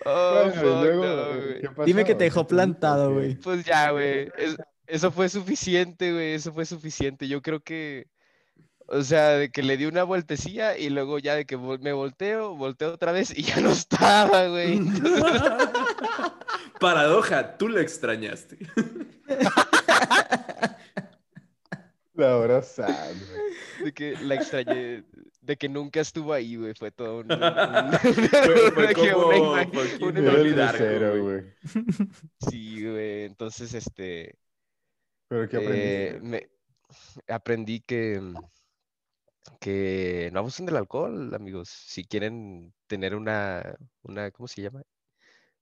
Oh, 0.06 0.32
Bueno, 0.34 0.50
y 0.52 0.54
fuck, 0.58 0.64
luego, 0.82 1.04
no, 1.04 1.34
eh. 1.34 1.62
Dime 1.86 2.04
que 2.04 2.14
te 2.14 2.24
dejó 2.24 2.46
plantado, 2.46 3.14
güey. 3.14 3.34
Pues 3.36 3.64
ya, 3.64 3.90
güey. 3.90 4.28
es- 4.36 4.56
eso 4.86 5.10
fue 5.10 5.28
suficiente, 5.30 6.12
güey. 6.12 6.34
Eso 6.34 6.52
fue 6.52 6.66
suficiente. 6.66 7.26
Yo 7.26 7.40
creo 7.40 7.60
que, 7.60 8.06
o 8.86 9.02
sea, 9.02 9.30
de 9.30 9.50
que 9.50 9.62
le 9.62 9.78
di 9.78 9.86
una 9.86 10.04
vueltecilla 10.04 10.76
y 10.76 10.90
luego 10.90 11.18
ya 11.18 11.34
de 11.34 11.46
que 11.46 11.56
me 11.56 11.92
volteo, 11.94 12.54
volteo 12.54 12.92
otra 12.92 13.12
vez 13.12 13.36
y 13.36 13.42
ya 13.44 13.60
no 13.60 13.70
estaba, 13.70 14.46
güey. 14.48 14.78
Paradoja, 16.84 17.56
tú 17.56 17.70
la 17.70 17.80
extrañaste. 17.80 18.58
La 22.12 22.36
hora 22.36 22.60
sad. 22.62 23.14
De 23.82 23.92
que 23.94 24.14
la 24.20 24.34
extrañé, 24.34 25.02
de 25.40 25.56
que 25.56 25.66
nunca 25.66 26.00
estuvo 26.00 26.34
ahí, 26.34 26.56
güey. 26.56 26.74
Fue 26.74 26.90
todo 26.90 27.20
un... 27.20 27.32
un- 27.32 27.40
Fue, 28.74 28.92
como 28.94 29.28
una 29.28 29.62
una 30.02 30.72
güey. 31.16 31.44
Sí, 32.50 32.86
güey. 32.86 33.24
Entonces, 33.24 33.72
este... 33.72 34.36
Pero 35.28 35.48
¿qué 35.48 35.56
eh, 35.56 36.18
aprendiste? 36.20 36.28
me- 36.28 37.34
aprendí 37.34 37.80
que, 37.80 38.20
que 39.58 40.28
no 40.34 40.40
abusen 40.40 40.66
del 40.66 40.76
alcohol, 40.76 41.34
amigos. 41.34 41.70
Si 41.70 42.04
quieren 42.04 42.74
tener 42.86 43.14
una, 43.14 43.74
una 44.02 44.30
¿cómo 44.30 44.48
se 44.48 44.60
llama? 44.60 44.82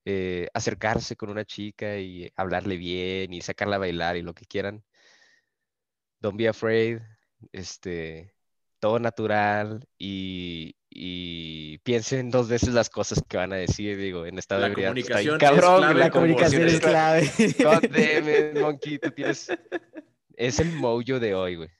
Eh, 0.05 0.49
acercarse 0.53 1.15
con 1.15 1.31
una 1.31 1.45
chica 1.45 1.97
y 1.99 2.29
hablarle 2.35 2.77
bien 2.77 3.33
y 3.33 3.41
sacarla 3.41 3.77
a 3.77 3.81
bailar 3.81 4.17
y 4.17 4.23
lo 4.23 4.35
que 4.35 4.47
quieran. 4.47 4.85
Don't 6.21 6.37
be 6.37 6.49
afraid. 6.49 6.99
Este, 7.53 8.35
todo 8.81 8.99
natural 8.99 9.87
y, 9.99 10.75
y 10.91 11.79
piensen 11.79 12.31
dos 12.31 12.49
veces 12.49 12.71
las 12.71 12.91
cosas 12.91 13.23
que 13.29 13.37
van 13.37 13.53
a 13.53 13.57
decir. 13.57 13.97
Digo, 13.97 14.27
en 14.27 14.39
estado 14.39 14.63
La 14.63 14.69
de 14.69 14.75
está 14.75 14.89
comunicación 14.89 15.35
es 15.37 15.41
cabrón, 15.41 15.79
clave 15.79 16.01
la 16.01 16.11
comunicación 16.11 16.63
es 16.69 16.81
clave. 16.81 17.31
God 17.59 17.83
damn 17.91 18.29
it, 18.29 18.61
Monkey, 18.61 18.99
tú 18.99 19.11
tienes. 19.13 19.49
Es 20.35 20.59
el 20.59 20.73
mojo 20.73 21.21
de 21.21 21.35
hoy, 21.35 21.57
güey. 21.57 21.71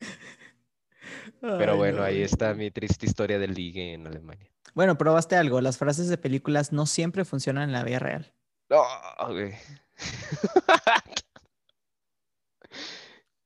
Pero 1.40 1.76
bueno, 1.76 1.98
no, 1.98 2.04
ahí 2.04 2.22
está 2.22 2.54
mi 2.54 2.70
triste 2.70 3.06
historia 3.06 3.38
del 3.38 3.52
ligue 3.52 3.92
en 3.92 4.06
Alemania. 4.06 4.49
Bueno, 4.74 4.96
probaste 4.98 5.36
algo. 5.36 5.60
Las 5.60 5.78
frases 5.78 6.08
de 6.08 6.18
películas 6.18 6.72
no 6.72 6.86
siempre 6.86 7.24
funcionan 7.24 7.64
en 7.64 7.72
la 7.72 7.84
vida 7.84 7.98
real. 7.98 8.32
No, 8.68 8.82
güey. 9.28 9.54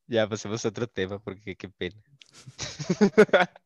Ya 0.07 0.29
pasemos 0.29 0.65
a 0.65 0.69
otro 0.69 0.87
tema 0.87 1.19
porque 1.19 1.57
qué 1.57 1.69
pena. 1.69 1.97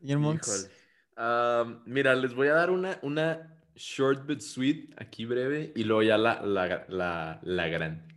Señor 0.00 0.18
Monks. 0.18 0.68
Am, 1.16 1.82
mira, 1.86 2.14
les 2.14 2.34
voy 2.34 2.48
a 2.48 2.54
dar 2.54 2.70
una, 2.70 2.98
una 3.02 3.56
short 3.74 4.26
but 4.26 4.40
sweet, 4.40 4.92
aquí 5.00 5.26
breve, 5.26 5.72
y 5.76 5.84
luego 5.84 6.02
ya 6.02 6.18
la, 6.18 6.42
la, 6.42 6.84
la, 6.88 7.38
la 7.42 7.68
gran. 7.68 8.08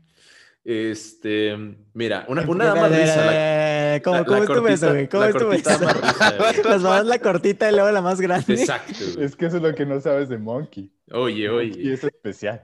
Este, 0.66 1.58
mira, 1.94 2.26
una, 2.30 2.44
una 2.44 2.74
más 2.76 2.90
risa. 2.90 3.26
la- 3.26 4.02
¿Cómo, 4.02 4.18
la- 4.18 4.24
cómo 4.26 4.38
la 4.38 4.44
estuvo 4.46 4.68
eso, 4.70 4.88
cortita- 4.88 4.92
güey? 4.94 5.10
¿Cómo 5.10 5.24
la 5.24 5.30
estuvo 5.30 5.48
cortita 5.50 5.74
eso? 5.74 5.84
más 5.84 6.02
risa. 6.02 6.64
Nos 6.70 6.84
vamos 6.84 7.06
la 7.06 7.20
cortita 7.20 7.70
y 7.70 7.74
luego 7.74 7.92
la 7.92 8.02
más 8.02 8.22
grande. 8.22 8.54
Exacto. 8.54 8.94
güey. 9.14 9.26
Es 9.26 9.36
que 9.36 9.46
eso 9.48 9.58
es 9.58 9.64
lo 9.64 9.76
que 9.76 9.86
no 9.86 10.00
sabes 10.00 10.30
de 10.30 10.38
Monkey. 10.38 10.92
Oye, 11.12 11.50
Monkey 11.50 11.70
oye. 11.82 11.94
es 11.94 12.04
especial. 12.04 12.62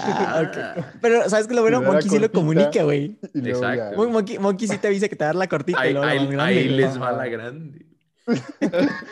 Ah, 0.00 0.42
ok. 0.48 0.56
Ah, 0.56 0.92
Pero, 1.02 1.28
¿sabes 1.28 1.46
qué? 1.48 1.54
Lo 1.54 1.62
bueno? 1.62 1.80
La 1.80 1.86
Monkey 1.88 2.08
sí 2.08 2.14
lo 2.16 2.20
cortita. 2.22 2.38
comunica, 2.38 2.82
güey. 2.84 3.18
Y 3.34 3.48
Exacto. 3.48 3.96
Mon- 3.96 4.12
Monkey, 4.12 4.38
Monkey 4.38 4.68
sí 4.68 4.78
te 4.78 4.86
avisa 4.88 5.08
que 5.08 5.16
te 5.16 5.24
va 5.24 5.30
a 5.30 5.32
dar 5.32 5.36
la 5.36 5.48
cortita 5.48 5.84
y 5.84 5.88
Ahí, 5.88 5.92
luego 5.94 6.06
la 6.06 6.12
ahí- 6.12 6.18
más 6.20 6.28
grande. 6.30 6.54
ahí 6.54 6.64
güey. 6.66 6.76
les 6.76 7.00
va 7.02 7.12
la 7.12 7.26
grande. 7.26 7.86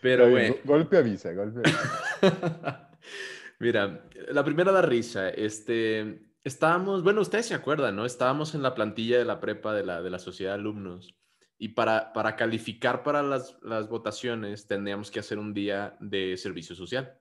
Pero, 0.00 0.30
güey, 0.30 0.56
Golpe 0.64 0.98
avisa, 0.98 1.32
golpe 1.32 1.60
avisa. 1.60 2.90
Mira, 3.58 4.02
la 4.30 4.44
primera 4.44 4.70
da 4.72 4.82
risa. 4.82 5.30
Este, 5.30 6.25
estábamos, 6.46 7.02
bueno, 7.02 7.22
ustedes 7.22 7.46
se 7.46 7.54
acuerdan, 7.54 7.96
¿no? 7.96 8.06
Estábamos 8.06 8.54
en 8.54 8.62
la 8.62 8.72
plantilla 8.72 9.18
de 9.18 9.24
la 9.24 9.40
prepa 9.40 9.74
de 9.74 9.84
la, 9.84 10.00
de 10.00 10.10
la 10.10 10.20
sociedad 10.20 10.52
de 10.52 10.60
alumnos 10.60 11.16
y 11.58 11.68
para, 11.68 12.12
para 12.12 12.36
calificar 12.36 13.02
para 13.02 13.20
las, 13.20 13.56
las 13.62 13.88
votaciones 13.88 14.68
teníamos 14.68 15.10
que 15.10 15.18
hacer 15.18 15.38
un 15.38 15.52
día 15.52 15.96
de 15.98 16.36
servicio 16.36 16.76
social. 16.76 17.18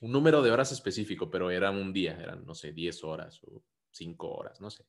Un 0.00 0.12
número 0.12 0.40
de 0.40 0.50
horas 0.50 0.72
específico, 0.72 1.30
pero 1.30 1.50
era 1.50 1.70
un 1.70 1.92
día, 1.92 2.18
eran, 2.18 2.46
no 2.46 2.54
sé, 2.54 2.72
10 2.72 3.04
horas 3.04 3.38
o 3.44 3.62
5 3.90 4.30
horas, 4.30 4.60
no 4.62 4.70
sé. 4.70 4.86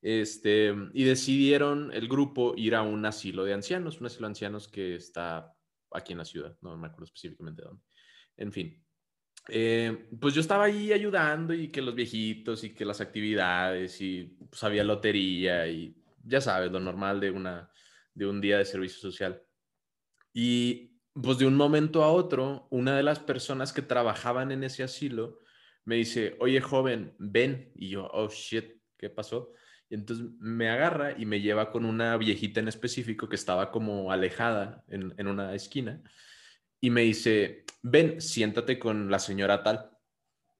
Este, 0.00 0.74
y 0.94 1.04
decidieron 1.04 1.92
el 1.92 2.08
grupo 2.08 2.54
ir 2.56 2.74
a 2.74 2.82
un 2.82 3.04
asilo 3.04 3.44
de 3.44 3.52
ancianos, 3.52 4.00
un 4.00 4.06
asilo 4.06 4.22
de 4.22 4.30
ancianos 4.30 4.66
que 4.66 4.94
está 4.94 5.54
aquí 5.90 6.12
en 6.12 6.18
la 6.18 6.24
ciudad, 6.24 6.56
no 6.62 6.74
me 6.78 6.86
acuerdo 6.86 7.04
específicamente 7.04 7.62
dónde. 7.62 7.82
En 8.38 8.50
fin, 8.50 8.82
eh, 9.48 10.08
pues 10.20 10.34
yo 10.34 10.40
estaba 10.40 10.64
ahí 10.64 10.92
ayudando 10.92 11.52
y 11.52 11.68
que 11.68 11.82
los 11.82 11.94
viejitos 11.94 12.62
y 12.64 12.74
que 12.74 12.84
las 12.84 13.00
actividades 13.00 14.00
y 14.00 14.36
pues 14.48 14.62
había 14.62 14.84
lotería 14.84 15.66
y 15.66 15.96
ya 16.24 16.40
sabes, 16.40 16.70
lo 16.70 16.78
normal 16.78 17.20
de, 17.20 17.30
una, 17.30 17.70
de 18.14 18.26
un 18.26 18.40
día 18.40 18.58
de 18.58 18.64
servicio 18.64 19.00
social. 19.00 19.42
Y 20.32 21.00
pues 21.12 21.38
de 21.38 21.46
un 21.46 21.56
momento 21.56 22.04
a 22.04 22.12
otro, 22.12 22.68
una 22.70 22.96
de 22.96 23.02
las 23.02 23.18
personas 23.18 23.72
que 23.72 23.82
trabajaban 23.82 24.52
en 24.52 24.64
ese 24.64 24.84
asilo 24.84 25.40
me 25.84 25.96
dice, 25.96 26.36
oye 26.38 26.60
joven, 26.60 27.14
ven. 27.18 27.72
Y 27.74 27.90
yo, 27.90 28.08
oh 28.12 28.28
shit, 28.28 28.80
¿qué 28.96 29.10
pasó? 29.10 29.52
Y 29.90 29.94
entonces 29.96 30.26
me 30.38 30.70
agarra 30.70 31.18
y 31.18 31.26
me 31.26 31.40
lleva 31.40 31.70
con 31.72 31.84
una 31.84 32.16
viejita 32.16 32.60
en 32.60 32.68
específico 32.68 33.28
que 33.28 33.36
estaba 33.36 33.72
como 33.72 34.12
alejada 34.12 34.84
en, 34.88 35.12
en 35.18 35.26
una 35.26 35.54
esquina 35.54 36.00
y 36.82 36.90
me 36.90 37.02
dice, 37.02 37.64
ven, 37.80 38.20
siéntate 38.20 38.78
con 38.80 39.08
la 39.08 39.20
señora 39.20 39.62
tal. 39.62 39.96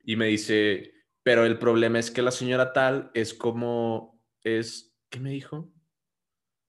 Y 0.04 0.14
me 0.14 0.26
dice, 0.26 0.94
pero 1.24 1.44
el 1.44 1.58
problema 1.58 1.98
es 1.98 2.12
que 2.12 2.22
la 2.22 2.30
señora 2.30 2.72
tal 2.72 3.10
es 3.12 3.34
como, 3.34 4.22
es, 4.44 4.96
¿qué 5.10 5.18
me 5.18 5.30
dijo? 5.30 5.72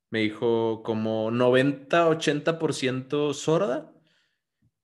Me 0.09 0.21
dijo 0.21 0.81
como 0.83 1.29
90, 1.29 2.09
80% 2.09 3.33
sorda 3.35 3.93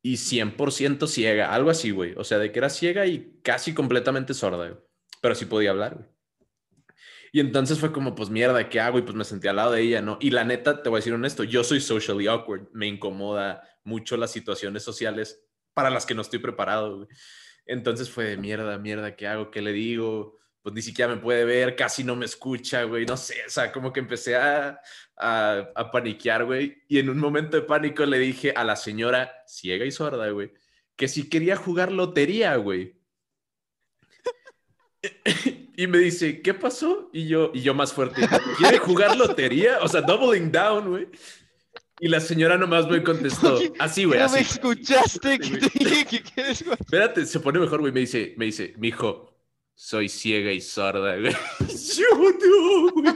y 0.04 0.18
100% 0.18 1.08
ciega, 1.08 1.52
algo 1.52 1.72
así, 1.72 1.90
güey. 1.90 2.14
O 2.16 2.24
sea, 2.24 2.38
de 2.38 2.52
que 2.52 2.60
era 2.60 2.70
ciega 2.70 3.08
y 3.08 3.40
casi 3.42 3.74
completamente 3.74 4.36
sorda, 4.36 4.80
pero 5.20 5.34
sí 5.34 5.46
podía 5.46 5.72
hablar, 5.72 5.96
güey. 5.96 6.08
Y 7.32 7.40
entonces 7.40 7.80
fue 7.80 7.92
como, 7.92 8.16
pues 8.16 8.30
mierda, 8.30 8.70
¿qué 8.70 8.80
hago? 8.80 9.00
Y 9.00 9.04
pues 9.04 9.16
me 9.16 9.24
senté 9.24 9.50
al 9.50 9.58
lado 9.58 9.72
de 9.72 9.82
ella, 9.82 10.02
¿no? 10.02 10.18
Y 10.20 10.32
la 10.32 10.44
neta, 10.44 10.82
te 10.82 10.90
voy 10.90 10.98
a 10.98 11.02
decir 11.02 11.14
honesto, 11.14 11.44
yo 11.44 11.64
soy 11.64 11.80
socially 11.80 12.28
awkward, 12.28 12.70
me 12.74 12.88
incomoda 12.88 13.64
mucho 13.90 14.16
las 14.16 14.32
situaciones 14.32 14.84
sociales 14.84 15.44
para 15.74 15.90
las 15.90 16.06
que 16.06 16.14
no 16.14 16.22
estoy 16.22 16.40
preparado. 16.40 17.08
Entonces 17.66 18.10
fue 18.10 18.26
de 18.26 18.38
mierda, 18.38 18.78
mierda, 18.78 19.16
¿qué 19.16 19.28
hago? 19.28 19.52
¿Qué 19.52 19.62
le 19.62 19.74
digo? 19.74 20.38
Pues 20.62 20.76
ni 20.76 20.82
siquiera 20.82 21.14
me 21.14 21.22
puede 21.22 21.46
ver, 21.46 21.76
casi 21.76 22.04
no 22.04 22.16
me 22.16 22.26
escucha, 22.26 22.84
güey, 22.84 23.06
no 23.06 23.18
sé, 23.18 23.36
o 23.48 23.50
sea, 23.50 23.72
como 23.72 23.92
que 23.94 24.02
empecé 24.02 24.36
a, 24.36 24.80
a, 25.18 25.70
a 25.76 25.92
paniquear, 25.92 26.46
güey. 26.46 26.84
Y 26.88 27.00
en 27.00 27.10
un 27.10 27.18
momento 27.18 27.58
de 27.58 27.64
pánico 27.64 28.06
le 28.06 28.20
dije 28.20 28.54
a 28.56 28.64
la 28.64 28.76
señora 28.76 29.34
ciega 29.48 29.86
y 29.86 29.92
sorda, 29.92 30.30
güey, 30.30 30.52
que 30.96 31.08
si 31.08 31.30
quería 31.30 31.56
jugar 31.56 31.92
lotería, 31.92 32.56
güey. 32.58 33.00
Y 35.80 35.88
me 35.88 36.00
dice, 36.00 36.42
¿qué 36.42 36.54
pasó? 36.54 37.10
Y 37.14 37.30
yo, 37.30 37.52
y 37.54 37.62
yo 37.62 37.74
más 37.74 37.94
fuerte, 37.94 38.28
¿quiere 38.58 38.80
jugar 38.80 39.16
lotería? 39.16 39.80
O 39.82 39.88
sea, 39.88 40.02
doubling 40.02 40.52
down, 40.52 40.90
güey. 40.90 41.08
Y 42.00 42.08
la 42.08 42.20
señora 42.20 42.58
nomás 42.58 42.88
me 42.88 43.04
contestó, 43.04 43.60
así, 43.80 44.06
güey, 44.06 44.20
¿No 44.20 44.30
me 44.30 44.40
escuchaste 44.40 45.40
que 45.40 45.58
te 45.58 45.70
dije 45.80 46.06
que 46.06 46.22
quieres 46.22 46.64
jugar? 46.64 46.78
Espérate, 46.80 47.26
se 47.26 47.40
pone 47.40 47.60
mejor, 47.60 47.80
güey. 47.82 47.92
Me 47.92 48.00
dice, 48.02 48.34
me 48.38 48.46
dice, 48.46 48.74
mijo, 48.78 49.36
soy 49.76 50.08
ciega 50.10 50.52
y 50.52 50.62
sorda, 50.62 51.18
güey. 51.18 51.34
Yo 51.96 52.06
no, 52.18 52.92
güey. 52.92 53.14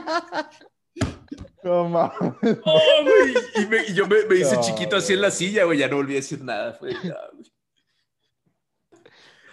No 1.63 1.87
mames. 1.89 2.57
Oh, 2.65 2.81
güey. 3.03 3.33
Y, 3.55 3.65
me- 3.67 3.85
y 3.87 3.93
yo 3.93 4.05
me, 4.05 4.25
me 4.25 4.35
hice 4.35 4.55
No, 4.55 4.61
chiquito 4.61 4.97
así 4.97 5.13
en 5.13 5.21
la 5.21 5.31
silla, 5.31 5.63
güey. 5.63 5.79
Ya 5.79 5.87
no 5.87 5.95
volví 5.95 6.13
a 6.13 6.17
decir 6.17 6.41
nada. 6.41 6.77
Güey. 6.79 6.93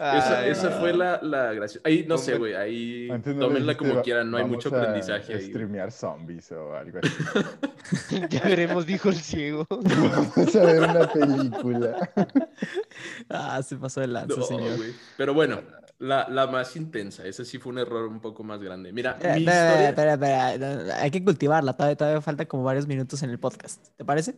Esa, 0.03 0.39
Ay, 0.41 0.51
esa 0.51 0.71
fue 0.71 0.95
la, 0.95 1.21
la 1.23 1.53
gracia. 1.53 1.81
Ahí, 1.85 2.05
no 2.09 2.17
sé, 2.17 2.37
güey. 2.37 2.55
Ahí 2.55 3.09
le 3.09 3.19
tómenla 3.21 3.75
dijiste, 3.75 3.77
como 3.77 3.95
"Va- 3.97 4.03
quieran. 4.03 4.31
No 4.31 4.39
hay 4.39 4.45
mucho 4.45 4.75
a 4.75 4.79
aprendizaje 4.81 5.35
ahí. 5.35 5.49
streamear 5.49 5.93
zombies 5.93 6.51
o 6.53 6.75
algo 6.75 6.99
así. 7.03 7.11
Ya 8.31 8.41
veremos, 8.43 8.87
dijo 8.87 9.09
el 9.11 9.17
ciego. 9.17 9.67
Vamos 9.71 10.57
a 10.57 10.65
ver 10.65 10.83
una 10.83 11.13
película. 11.13 12.11
Ah, 13.29 13.63
se 13.63 13.77
pasó 13.77 14.01
de 14.01 14.07
lanza, 14.09 14.37
No, 14.37 14.43
señor. 14.43 14.79
Pero 15.17 15.35
bueno, 15.35 15.61
la, 15.99 16.29
la 16.29 16.47
más 16.47 16.77
intensa. 16.77 17.25
Ese 17.27 17.45
sí 17.45 17.59
fue 17.59 17.73
un 17.73 17.79
error 17.79 18.07
un 18.07 18.21
poco 18.21 18.43
más 18.45 18.61
grande. 18.63 18.93
Mira, 18.93 19.13
Espera, 19.13 19.35
mi 19.35 19.41
espera, 19.41 19.67
historia... 19.69 19.89
espera, 19.91 20.13
espera, 20.15 20.59
no, 20.77 20.85
no, 20.85 20.93
Hay 20.95 21.11
que 21.11 21.25
cultivarla. 21.25 21.73
Todavía, 21.75 21.97
todavía 21.97 22.21
falta 22.21 22.47
como 22.47 22.63
varios 22.65 22.87
minutos 22.87 23.23
en 23.23 23.31
el 23.31 23.39
podcast. 23.39 23.89
¿Te 23.97 24.05
parece? 24.05 24.37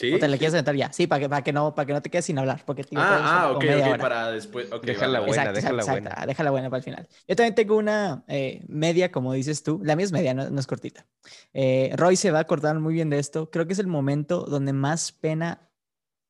¿Sí? 0.00 0.14
¿O 0.14 0.18
te 0.18 0.28
la 0.28 0.38
quieres 0.38 0.54
aventar 0.54 0.74
ya? 0.74 0.90
Sí, 0.92 1.06
para 1.06 1.20
que, 1.20 1.28
para 1.28 1.42
que, 1.42 1.52
no, 1.52 1.74
para 1.74 1.84
que 1.84 1.92
no 1.92 2.00
te 2.00 2.08
quedes 2.08 2.24
sin 2.24 2.38
hablar. 2.38 2.62
Porque, 2.64 2.84
tío, 2.84 2.98
Ah, 2.98 3.42
ah, 3.42 3.50
ok, 3.52 3.56
ok, 3.64 3.86
hora. 3.86 3.98
para 3.98 4.30
después. 4.30 4.72
ok, 4.72 4.82
Déjala 4.82 5.20
vale, 5.20 5.26
buena, 5.28 5.42
Exacto, 5.42 5.56
déjala 5.56 5.82
exacto, 5.82 5.92
buena. 5.92 6.08
exacto. 6.10 6.26
Déjala 6.28 6.50
buena 6.50 6.70
para 6.70 6.78
el 6.78 6.84
final. 6.84 7.08
Yo 7.28 7.36
también 7.36 7.54
tengo 7.54 7.76
una 7.76 8.24
eh, 8.26 8.64
media, 8.66 9.12
como 9.12 9.34
dices 9.34 9.62
tú. 9.62 9.78
La 9.84 9.96
mía 9.96 10.06
es 10.06 10.12
media, 10.12 10.32
no, 10.32 10.48
no 10.48 10.58
es 10.58 10.66
cortita. 10.66 11.06
Eh, 11.52 11.92
Roy 11.96 12.16
se 12.16 12.30
va 12.30 12.38
a 12.38 12.42
acordar 12.42 12.78
muy 12.80 12.94
bien 12.94 13.10
de 13.10 13.18
esto. 13.18 13.50
Creo 13.50 13.66
que 13.66 13.74
es 13.74 13.78
el 13.78 13.88
momento 13.88 14.46
donde 14.46 14.72
más 14.72 15.12
pena 15.12 15.68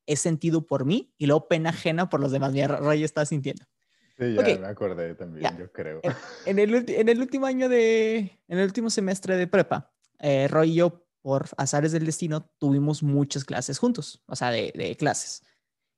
es 0.07 0.19
sentido 0.19 0.67
por 0.67 0.85
mí 0.85 1.15
y 1.17 1.27
luego 1.27 1.47
pena 1.47 1.71
ajena 1.71 2.09
por 2.09 2.19
los 2.19 2.33
demás. 2.33 2.53
Mi 2.53 2.67
Roy 2.67 3.05
está 3.05 3.25
sintiendo. 3.25 3.65
Sí, 4.19 4.35
ya 4.35 4.59
me 4.59 4.67
acordé 4.67 5.15
también, 5.15 5.57
yo 5.57 5.73
creo. 5.73 6.03
En, 6.45 6.59
el, 6.59 6.75
en, 6.91 7.09
el, 7.09 7.21
último 7.21 7.47
año 7.47 7.69
de, 7.71 8.19
en 8.49 8.59
el 8.59 8.65
último 8.65 8.91
semestre 8.91 9.37
de 9.37 9.47
prepa, 9.47 9.93
eh, 10.19 10.47
Roy 10.47 10.73
y 10.73 10.75
yo, 10.75 11.07
por 11.23 11.49
azares 11.57 11.93
del 11.93 12.07
destino, 12.07 12.51
tuvimos 12.59 13.03
muchas 13.03 13.45
clases 13.45 13.79
juntos, 13.79 14.23
o 14.27 14.37
sea, 14.37 14.51
de, 14.51 14.97
clases. 14.99 15.43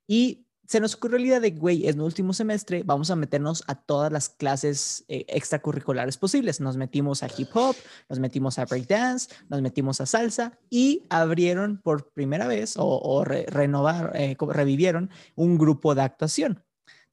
Y 0.07 0.47
se 0.65 0.79
nos 0.79 0.95
ocurrió 0.95 1.17
la 1.17 1.25
idea 1.25 1.39
de, 1.39 1.51
güey, 1.51 1.87
en 1.87 1.95
el 1.95 2.01
último 2.01 2.33
semestre 2.33 2.83
vamos 2.83 3.11
a 3.11 3.15
meternos 3.15 3.63
a 3.67 3.75
todas 3.75 4.11
las 4.11 4.29
clases 4.29 5.03
eh, 5.07 5.25
extracurriculares 5.27 6.17
posibles. 6.17 6.61
Nos 6.61 6.77
metimos 6.77 7.21
a 7.21 7.27
hip 7.37 7.49
hop, 7.53 7.75
nos 8.09 8.19
metimos 8.19 8.57
a 8.59 8.65
breakdance, 8.65 9.33
nos 9.49 9.61
metimos 9.61 9.99
a 10.01 10.05
salsa 10.05 10.57
y 10.69 11.03
abrieron 11.09 11.81
por 11.81 12.11
primera 12.13 12.47
vez 12.47 12.75
o, 12.77 13.23
renovar, 13.25 14.11
eh, 14.15 14.37
revivieron 14.39 15.09
un 15.35 15.57
grupo 15.57 15.95
de 15.95 16.01
actuación. 16.01 16.63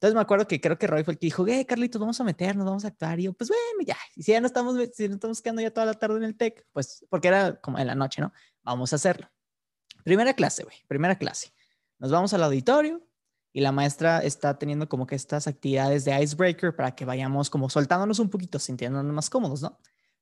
Entonces 0.01 0.15
me 0.15 0.21
acuerdo 0.21 0.47
que 0.47 0.59
creo 0.59 0.79
que 0.79 0.87
Roy 0.87 1.03
fue 1.03 1.13
el 1.13 1.19
que 1.19 1.27
dijo, 1.27 1.45
eh, 1.47 1.63
Carlitos, 1.63 2.01
vamos 2.01 2.19
a 2.19 2.23
meternos, 2.23 2.65
vamos 2.65 2.85
a 2.85 2.87
actuar. 2.87 3.19
Y 3.19 3.23
yo, 3.23 3.33
pues 3.33 3.49
bueno, 3.49 3.85
ya, 3.85 3.97
y 4.15 4.23
si 4.23 4.31
ya 4.31 4.41
no 4.41 4.47
estamos, 4.47 4.75
si 4.93 5.07
no 5.07 5.13
estamos 5.13 5.41
quedando 5.43 5.61
ya 5.61 5.71
toda 5.71 5.85
la 5.85 5.93
tarde 5.93 6.17
en 6.17 6.23
el 6.23 6.35
TEC, 6.35 6.65
pues 6.73 7.05
porque 7.07 7.27
era 7.27 7.61
como 7.61 7.77
en 7.77 7.85
la 7.85 7.93
noche, 7.93 8.19
¿no? 8.19 8.33
Vamos 8.63 8.93
a 8.93 8.95
hacerlo. 8.95 9.29
Primera 10.03 10.33
clase, 10.33 10.63
güey, 10.63 10.77
primera 10.87 11.19
clase. 11.19 11.53
Nos 11.99 12.09
vamos 12.09 12.33
al 12.33 12.43
auditorio, 12.43 13.07
y 13.53 13.61
la 13.61 13.71
maestra 13.71 14.19
está 14.19 14.57
teniendo 14.57 14.87
como 14.87 15.05
que 15.05 15.15
estas 15.15 15.47
actividades 15.47 16.05
de 16.05 16.23
icebreaker 16.23 16.75
para 16.75 16.95
que 16.95 17.05
vayamos 17.05 17.49
como 17.49 17.69
soltándonos 17.69 18.19
un 18.19 18.29
poquito, 18.29 18.59
sintiéndonos 18.59 19.13
más 19.13 19.29
cómodos, 19.29 19.61
¿no? 19.61 19.77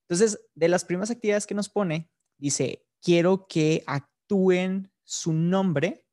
Entonces, 0.08 0.40
de 0.56 0.68
las 0.68 0.86
primeras 0.86 1.12
actividades 1.12 1.46
que 1.46 1.54
nos 1.54 1.70
pone, 1.70 2.10
dice, 2.38 2.88
quiero 3.02 3.46
que 3.48 3.84
actúen 3.86 4.92
su 5.04 5.34
nombre, 5.34 6.06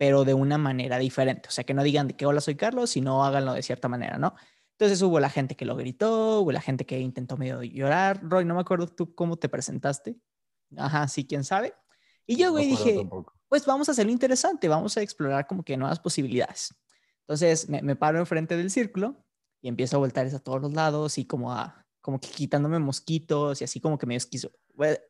pero 0.00 0.24
de 0.24 0.32
una 0.32 0.56
manera 0.56 0.98
diferente. 0.98 1.50
O 1.50 1.52
sea, 1.52 1.64
que 1.64 1.74
no 1.74 1.82
digan 1.82 2.08
de 2.08 2.16
que 2.16 2.24
hola 2.24 2.40
soy 2.40 2.54
Carlos, 2.54 2.88
sino 2.88 3.22
háganlo 3.22 3.52
de 3.52 3.62
cierta 3.62 3.86
manera, 3.86 4.16
¿no? 4.16 4.34
Entonces 4.70 5.02
hubo 5.02 5.20
la 5.20 5.28
gente 5.28 5.56
que 5.56 5.66
lo 5.66 5.76
gritó, 5.76 6.40
hubo 6.40 6.52
la 6.52 6.62
gente 6.62 6.86
que 6.86 6.98
intentó 6.98 7.36
medio 7.36 7.62
llorar. 7.62 8.18
Roy, 8.22 8.46
no 8.46 8.54
me 8.54 8.62
acuerdo 8.62 8.86
tú 8.86 9.14
cómo 9.14 9.36
te 9.36 9.50
presentaste. 9.50 10.16
Ajá, 10.74 11.06
sí, 11.06 11.26
quién 11.26 11.44
sabe. 11.44 11.74
Y 12.24 12.36
yo, 12.36 12.50
güey, 12.50 12.68
dije, 12.68 13.06
pues 13.46 13.66
vamos 13.66 13.90
a 13.90 13.92
hacerlo 13.92 14.10
interesante, 14.10 14.68
vamos 14.68 14.96
a 14.96 15.02
explorar 15.02 15.46
como 15.46 15.62
que 15.62 15.76
nuevas 15.76 16.00
posibilidades. 16.00 16.74
Entonces 17.26 17.68
me, 17.68 17.94
paro 17.94 18.20
enfrente 18.20 18.56
del 18.56 18.70
círculo 18.70 19.22
y 19.60 19.68
empiezo 19.68 19.96
a 19.96 19.98
voltar 19.98 20.26
a 20.28 20.38
todos 20.38 20.62
los 20.62 20.72
lados 20.72 21.18
y 21.18 21.26
como 21.26 21.52
a, 21.52 21.86
como 22.00 22.18
que 22.18 22.28
quitándome 22.28 22.78
mosquitos 22.78 23.60
y 23.60 23.64
así 23.64 23.80
como 23.80 23.98
que 23.98 24.06
medio, 24.06 24.16
esquizo, 24.16 24.50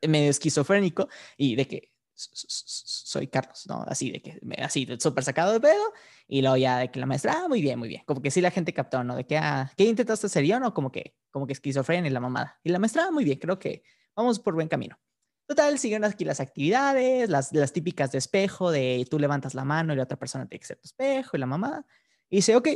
medio 0.02 0.30
esquizofrénico 0.30 1.08
y 1.36 1.54
de 1.54 1.68
que 1.68 1.89
soy 2.32 3.28
Carlos, 3.28 3.66
¿no? 3.66 3.84
Así 3.86 4.10
de 4.10 4.22
que, 4.22 4.40
así, 4.58 4.86
súper 4.98 5.24
sacado 5.24 5.52
de 5.52 5.60
pedo, 5.60 5.92
y 6.28 6.42
luego 6.42 6.56
ya 6.56 6.78
de 6.78 6.90
que 6.90 7.00
la 7.00 7.06
maestra, 7.06 7.42
ah, 7.44 7.48
muy 7.48 7.62
bien, 7.62 7.78
muy 7.78 7.88
bien, 7.88 8.02
como 8.06 8.22
que 8.22 8.30
sí 8.30 8.40
la 8.40 8.50
gente 8.50 8.72
captó, 8.72 9.02
¿no? 9.04 9.16
De 9.16 9.26
que, 9.26 9.36
ah, 9.36 9.70
¿qué 9.76 9.84
intentaste 9.84 10.26
hacer 10.26 10.44
yo, 10.44 10.60
no? 10.60 10.74
Como 10.74 10.92
que, 10.92 11.14
como 11.30 11.46
que 11.46 11.52
esquizofrenia 11.52 12.10
y 12.10 12.12
la 12.12 12.20
mamada. 12.20 12.60
Y 12.62 12.70
la 12.70 12.78
maestra, 12.78 13.06
ah, 13.08 13.10
muy 13.10 13.24
bien, 13.24 13.38
creo 13.38 13.58
que 13.58 13.82
vamos 14.14 14.38
por 14.38 14.54
buen 14.54 14.68
camino. 14.68 14.98
Total, 15.46 15.78
siguen 15.78 16.04
aquí 16.04 16.24
las 16.24 16.38
actividades, 16.38 17.28
las, 17.28 17.52
las 17.52 17.72
típicas 17.72 18.12
de 18.12 18.18
espejo, 18.18 18.70
de 18.70 19.04
tú 19.10 19.18
levantas 19.18 19.54
la 19.54 19.64
mano 19.64 19.92
y 19.92 19.96
la 19.96 20.04
otra 20.04 20.16
persona 20.16 20.48
ser 20.62 20.76
tu 20.76 20.86
espejo 20.86 21.36
y 21.36 21.40
la 21.40 21.46
mamá. 21.46 21.84
Y 22.28 22.36
dice, 22.36 22.54
ok, 22.54 22.68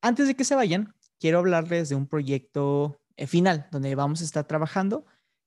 antes 0.00 0.26
de 0.26 0.34
que 0.34 0.44
se 0.44 0.54
vayan, 0.54 0.94
quiero 1.20 1.38
hablarles 1.38 1.90
de 1.90 1.94
un 1.94 2.06
proyecto 2.06 2.98
eh, 3.16 3.26
final 3.26 3.68
donde 3.70 3.94
vamos 3.94 4.22
a 4.22 4.24
estar 4.24 4.46
trabajando. 4.46 5.04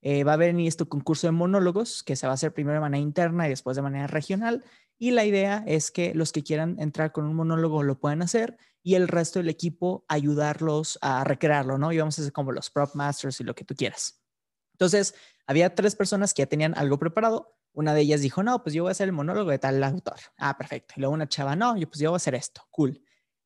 Eh, 0.08 0.24
va 0.24 0.34
a 0.34 0.36
haber 0.36 0.56
este 0.60 0.86
concurso 0.86 1.26
de 1.26 1.32
monólogos 1.32 2.04
que 2.04 2.16
se 2.16 2.28
va 2.28 2.34
a 2.34 2.36
hacer 2.36 2.54
primero 2.54 2.76
de 2.76 2.82
manera 2.82 3.02
interna 3.02 3.48
y 3.48 3.50
después 3.50 3.76
de 3.76 3.82
manera 3.82 4.06
regional. 4.06 4.64
Y 5.00 5.10
la 5.10 5.26
idea 5.26 5.64
es 5.66 5.90
que 5.90 6.14
los 6.14 6.32
que 6.32 6.44
quieran 6.44 6.80
entrar 6.80 7.12
con 7.12 7.26
un 7.26 7.36
monólogo 7.36 7.82
lo 7.82 8.00
puedan 8.00 8.22
hacer 8.22 8.56
y 8.84 8.94
el 8.94 9.08
resto 9.08 9.40
del 9.40 9.50
equipo 9.50 10.06
ayudarlos 10.08 11.00
a 11.02 11.24
recrearlo, 11.24 11.80
¿no? 11.80 11.92
Y 11.92 11.98
vamos 11.98 12.20
a 12.20 12.22
hacer 12.22 12.34
como 12.34 12.52
los 12.52 12.70
prop 12.70 12.94
masters 12.94 13.42
y 13.42 13.46
lo 13.46 13.56
que 13.56 13.66
tú 13.66 13.74
quieras. 13.74 14.22
Entonces, 14.74 15.16
había 15.48 15.74
tres 15.74 15.96
personas 15.96 16.36
que 16.36 16.44
ya 16.44 16.46
tenían 16.46 16.78
algo 16.78 17.00
preparado. 17.00 17.58
Una 17.74 17.96
de 17.96 18.02
ellas 18.02 18.22
dijo, 18.22 18.44
no, 18.44 18.62
pues 18.62 18.76
yo 18.76 18.84
voy 18.84 18.90
a 18.90 18.92
hacer 18.92 19.08
el 19.08 19.14
monólogo 19.14 19.50
de 19.50 19.58
tal 19.58 19.84
autor. 19.84 20.20
Ah, 20.38 20.56
perfecto. 20.56 20.94
Y 20.98 21.00
luego 21.00 21.16
una 21.16 21.28
chava, 21.28 21.56
no, 21.56 21.76
yo 21.78 21.90
pues 21.90 22.00
yo 22.00 22.12
voy 22.12 22.18
a 22.18 22.18
hacer 22.18 22.36
esto. 22.36 22.62
Cool. 22.70 23.02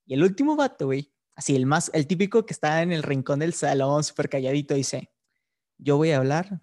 Y 0.06 0.14
el 0.14 0.24
último 0.24 0.58
vato, 0.58 0.88
güey, 0.88 1.10
así 1.36 1.56
el 1.56 1.66
más, 1.66 1.90
el 1.94 2.06
típico 2.06 2.46
que 2.46 2.52
está 2.52 2.82
en 2.82 2.92
el 2.92 3.02
rincón 3.02 3.40
del 3.40 3.54
salón, 3.54 4.04
súper 4.04 4.28
calladito, 4.28 4.74
dice, 4.74 5.10
yo 5.80 5.98
voy 5.98 6.12
a 6.12 6.18
hablar 6.18 6.62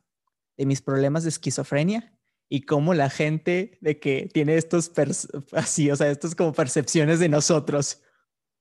de 0.56 0.66
mis 0.66 0.80
problemas 0.80 1.24
de 1.24 1.30
esquizofrenia 1.30 2.16
y 2.48 2.62
cómo 2.62 2.94
la 2.94 3.10
gente 3.10 3.78
de 3.80 3.98
que 3.98 4.30
tiene 4.32 4.56
estos, 4.56 4.92
así, 5.52 5.90
o 5.90 5.96
sea, 5.96 6.10
estos 6.10 6.34
como 6.34 6.52
percepciones 6.52 7.18
de 7.18 7.28
nosotros. 7.28 8.02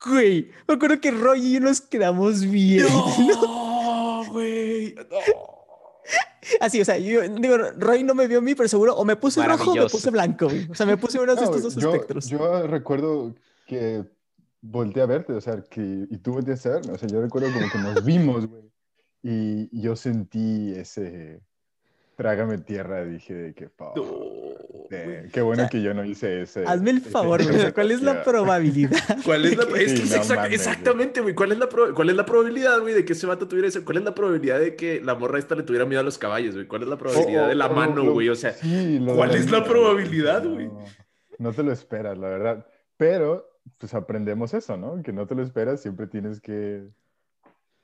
Güey, 0.03 0.51
me 0.68 0.76
acuerdo 0.76 0.99
que 0.99 1.12
Roy 1.12 1.45
y 1.45 1.53
yo 1.53 1.60
nos 1.60 1.82
quedamos 1.82 2.41
bien. 2.49 2.86
No, 2.89 4.24
güey. 4.32 4.95
No. 4.95 5.56
Así, 6.60 6.80
o 6.82 6.86
sea, 6.86 6.97
yo 6.97 7.28
digo, 7.28 7.58
Roy 7.78 8.03
no 8.03 8.14
me 8.14 8.28
vio 8.28 8.39
a 8.39 8.41
mí, 8.41 8.56
pero 8.56 8.70
seguro, 8.70 8.95
o 8.95 9.03
me 9.03 9.16
puse 9.16 9.43
rojo 9.43 9.72
o 9.72 9.76
me 9.76 9.89
puse 9.89 10.12
blanco, 10.12 10.47
O 10.70 10.76
sea, 10.76 10.86
me 10.86 10.97
puse 10.97 11.20
uno 11.20 11.36
de 11.36 11.43
estos 11.43 11.64
dos 11.64 11.76
yo, 11.76 11.91
espectros. 11.91 12.28
Yo 12.28 12.68
recuerdo 12.68 13.34
que 13.66 14.06
volteé 14.62 15.03
a 15.03 15.08
verte, 15.08 15.34
o 15.34 15.41
sea, 15.41 15.64
que, 15.64 15.82
y 15.82 16.18
tú 16.18 16.34
volteaste 16.34 16.70
a 16.70 16.72
verme, 16.74 16.93
o 16.93 16.97
sea, 16.97 17.08
yo 17.08 17.22
recuerdo 17.22 17.51
como 17.51 17.70
que 17.70 17.78
nos 17.80 18.06
vimos, 18.06 18.47
güey. 18.47 18.72
Y 19.28 19.82
yo 19.82 19.95
sentí 19.95 20.73
ese, 20.76 21.41
Trágame 22.15 22.59
tierra, 22.59 23.03
dije 23.03 23.34
de 23.34 23.53
que, 23.53 23.69
qué 25.34 25.41
bueno 25.41 25.67
que 25.69 25.82
yo 25.82 25.93
no 25.93 26.05
hice 26.05 26.43
ese. 26.43 26.63
Hazme 26.65 26.91
el 26.91 27.01
favor, 27.01 27.43
güey. 27.43 27.73
¿Cuál 27.73 27.91
es 27.91 28.01
la 28.01 28.23
probabilidad? 28.23 28.97
¿Cuál 29.26 29.45
es 29.45 29.57
la, 29.57 29.63
es 29.78 30.13
exactamente, 30.49 31.19
güey. 31.19 31.36
¿Cuál 31.36 31.51
es 31.51 31.57
la, 31.57 31.67
¿Cuál 31.67 32.09
es 32.09 32.15
la 32.15 32.26
probabilidad, 32.26 32.80
güey, 32.80 32.93
de 32.93 33.03
que 33.03 33.11
ese 33.11 33.28
vato 33.28 33.49
tuviera 33.49 33.67
eso? 33.67 33.84
¿Cuál 33.84 33.97
es 33.97 34.05
la 34.05 34.15
probabilidad 34.15 34.59
de 34.59 34.78
que 34.78 35.01
la 35.01 35.15
morra 35.15 35.39
esta 35.39 35.55
le 35.55 35.63
tuviera 35.63 35.86
miedo 35.86 35.99
a 35.99 36.03
los 36.03 36.17
caballos, 36.17 36.55
güey? 36.55 36.67
¿Cuál 36.67 36.84
es 36.84 36.88
la 36.88 36.97
probabilidad 36.97 37.49
de 37.49 37.55
la 37.55 37.67
mano, 37.67 38.09
güey? 38.13 38.30
O 38.30 38.36
sea, 38.36 38.55
¿cuál 39.13 39.36
es 39.36 39.51
la 39.51 39.65
probabilidad, 39.65 40.45
güey? 40.45 40.69
no 41.38 41.51
te 41.51 41.63
lo 41.63 41.73
esperas, 41.73 42.17
la 42.17 42.30
verdad. 42.30 42.65
Pero, 42.95 43.45
pues 43.78 43.93
aprendemos 43.93 44.53
eso, 44.53 44.78
¿no? 44.78 45.03
Que 45.03 45.11
no 45.11 45.28
te 45.28 45.36
lo 45.36 45.43
esperas, 45.43 45.82
siempre 45.82 46.07
tienes 46.07 46.39
que, 46.39 46.88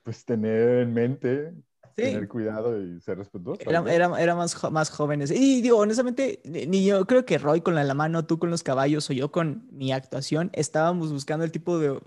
pues, 0.03 0.25
tener 0.25 0.79
en 0.79 0.93
mente 0.93 1.53
Tener 1.95 2.27
cuidado 2.27 2.81
y 2.81 2.99
ser 3.01 3.17
respetuoso. 3.17 3.61
Era, 3.61 3.83
era, 4.19 4.35
más, 4.35 4.71
más 4.71 4.89
jóvenes. 4.89 5.31
Y 5.31 5.61
digo, 5.61 5.77
honestamente, 5.77 6.41
ni 6.45 6.85
yo 6.85 7.05
creo 7.05 7.25
que 7.25 7.37
Roy 7.37 7.61
con 7.61 7.75
la, 7.75 7.83
la 7.83 7.93
mano, 7.93 8.25
tú 8.25 8.39
con 8.39 8.49
los 8.49 8.63
caballos 8.63 9.09
o 9.09 9.13
yo 9.13 9.31
con 9.31 9.67
mi 9.71 9.91
actuación, 9.91 10.49
estábamos 10.53 11.11
buscando 11.11 11.45
el 11.45 11.51
tipo 11.51 11.79
de 11.79 11.99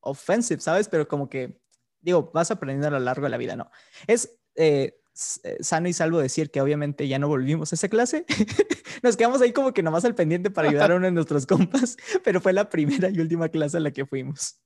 offensive, 0.00 0.60
¿sabes? 0.60 0.88
Pero 0.88 1.08
como 1.08 1.28
que, 1.28 1.60
digo, 2.00 2.30
vas 2.32 2.50
aprendiendo 2.50 2.88
a 2.88 2.98
lo 2.98 3.04
largo 3.04 3.24
de 3.24 3.30
la 3.30 3.36
vida, 3.36 3.56
¿no? 3.56 3.70
Es 4.06 4.38
eh, 4.54 5.00
eh, 5.44 5.56
sano 5.60 5.88
y 5.88 5.92
salvo 5.92 6.18
decir 6.18 6.50
que 6.50 6.60
obviamente 6.60 7.06
ya 7.08 7.18
no 7.18 7.28
volvimos 7.28 7.72
a 7.72 7.74
esa 7.74 7.88
clase. 7.88 8.24
Nos 9.02 9.16
quedamos 9.16 9.40
ahí 9.40 9.52
como 9.52 9.72
que 9.72 9.82
nomás 9.82 10.04
al 10.04 10.14
pendiente 10.14 10.50
para 10.50 10.68
ayudar 10.68 10.92
a 10.92 10.96
uno 10.96 11.06
de 11.06 11.12
nuestros 11.12 11.46
compas, 11.46 11.96
pero 12.24 12.40
fue 12.40 12.52
la 12.52 12.68
primera 12.68 13.10
y 13.10 13.18
última 13.20 13.48
clase 13.48 13.76
a 13.76 13.80
la 13.80 13.90
que 13.90 14.06
fuimos. 14.06 14.60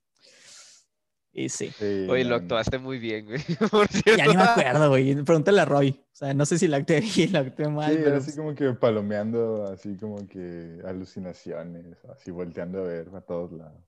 Y 1.39 1.51
sí. 1.51 1.71
Oye, 2.09 2.25
lo 2.25 2.37
actuaste 2.37 2.79
muy 2.79 2.99
bien, 2.99 3.27
güey. 3.27 3.39
Ya 4.17 4.27
ni 4.27 4.37
me 4.37 4.43
acuerdo, 4.43 4.89
güey. 4.89 5.15
Pregúntale 5.23 5.61
a 5.61 5.67
Roy. 5.67 5.91
O 5.91 6.17
sea, 6.17 6.33
no 6.33 6.47
sé 6.47 6.59
si 6.59 6.67
la 6.67 6.79
actué 6.79 7.01
bien, 7.01 7.35
la 7.35 7.41
actué 7.41 7.69
mal. 7.69 7.93
Sí, 7.93 8.01
pero... 8.03 8.17
así 8.17 8.35
como 8.35 8.55
que 8.55 8.73
palomeando, 8.73 9.67
así 9.67 9.99
como 9.99 10.27
que 10.27 10.81
alucinaciones, 10.87 11.99
así 12.07 12.31
volteando 12.31 12.81
a 12.81 12.85
ver 12.85 13.11
a 13.15 13.21
todos 13.21 13.53
lados. 13.53 13.85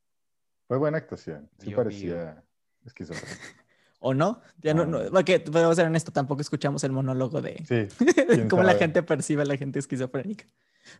Fue 0.67 0.77
buena 0.77 0.99
actuación. 0.99 1.49
Sí 1.59 1.71
parecía 1.71 2.45
esquizofrénico. 2.85 3.41
¿O 4.01 4.13
no? 4.13 4.43
Ya 4.59 4.75
no, 4.75 4.85
no, 4.85 5.11
porque, 5.11 5.41
podemos 5.41 5.75
ser 5.75 5.87
honesto, 5.87 6.13
tampoco 6.13 6.43
escuchamos 6.43 6.85
el 6.85 6.93
monólogo 6.93 7.41
de, 7.41 7.65
sí, 7.67 8.47
cómo 8.51 8.63
la 8.63 8.75
gente 8.75 9.03
percibe 9.03 9.43
a 9.43 9.47
la 9.47 9.57
gente 9.57 9.79
esquizofrénica. 9.79 10.45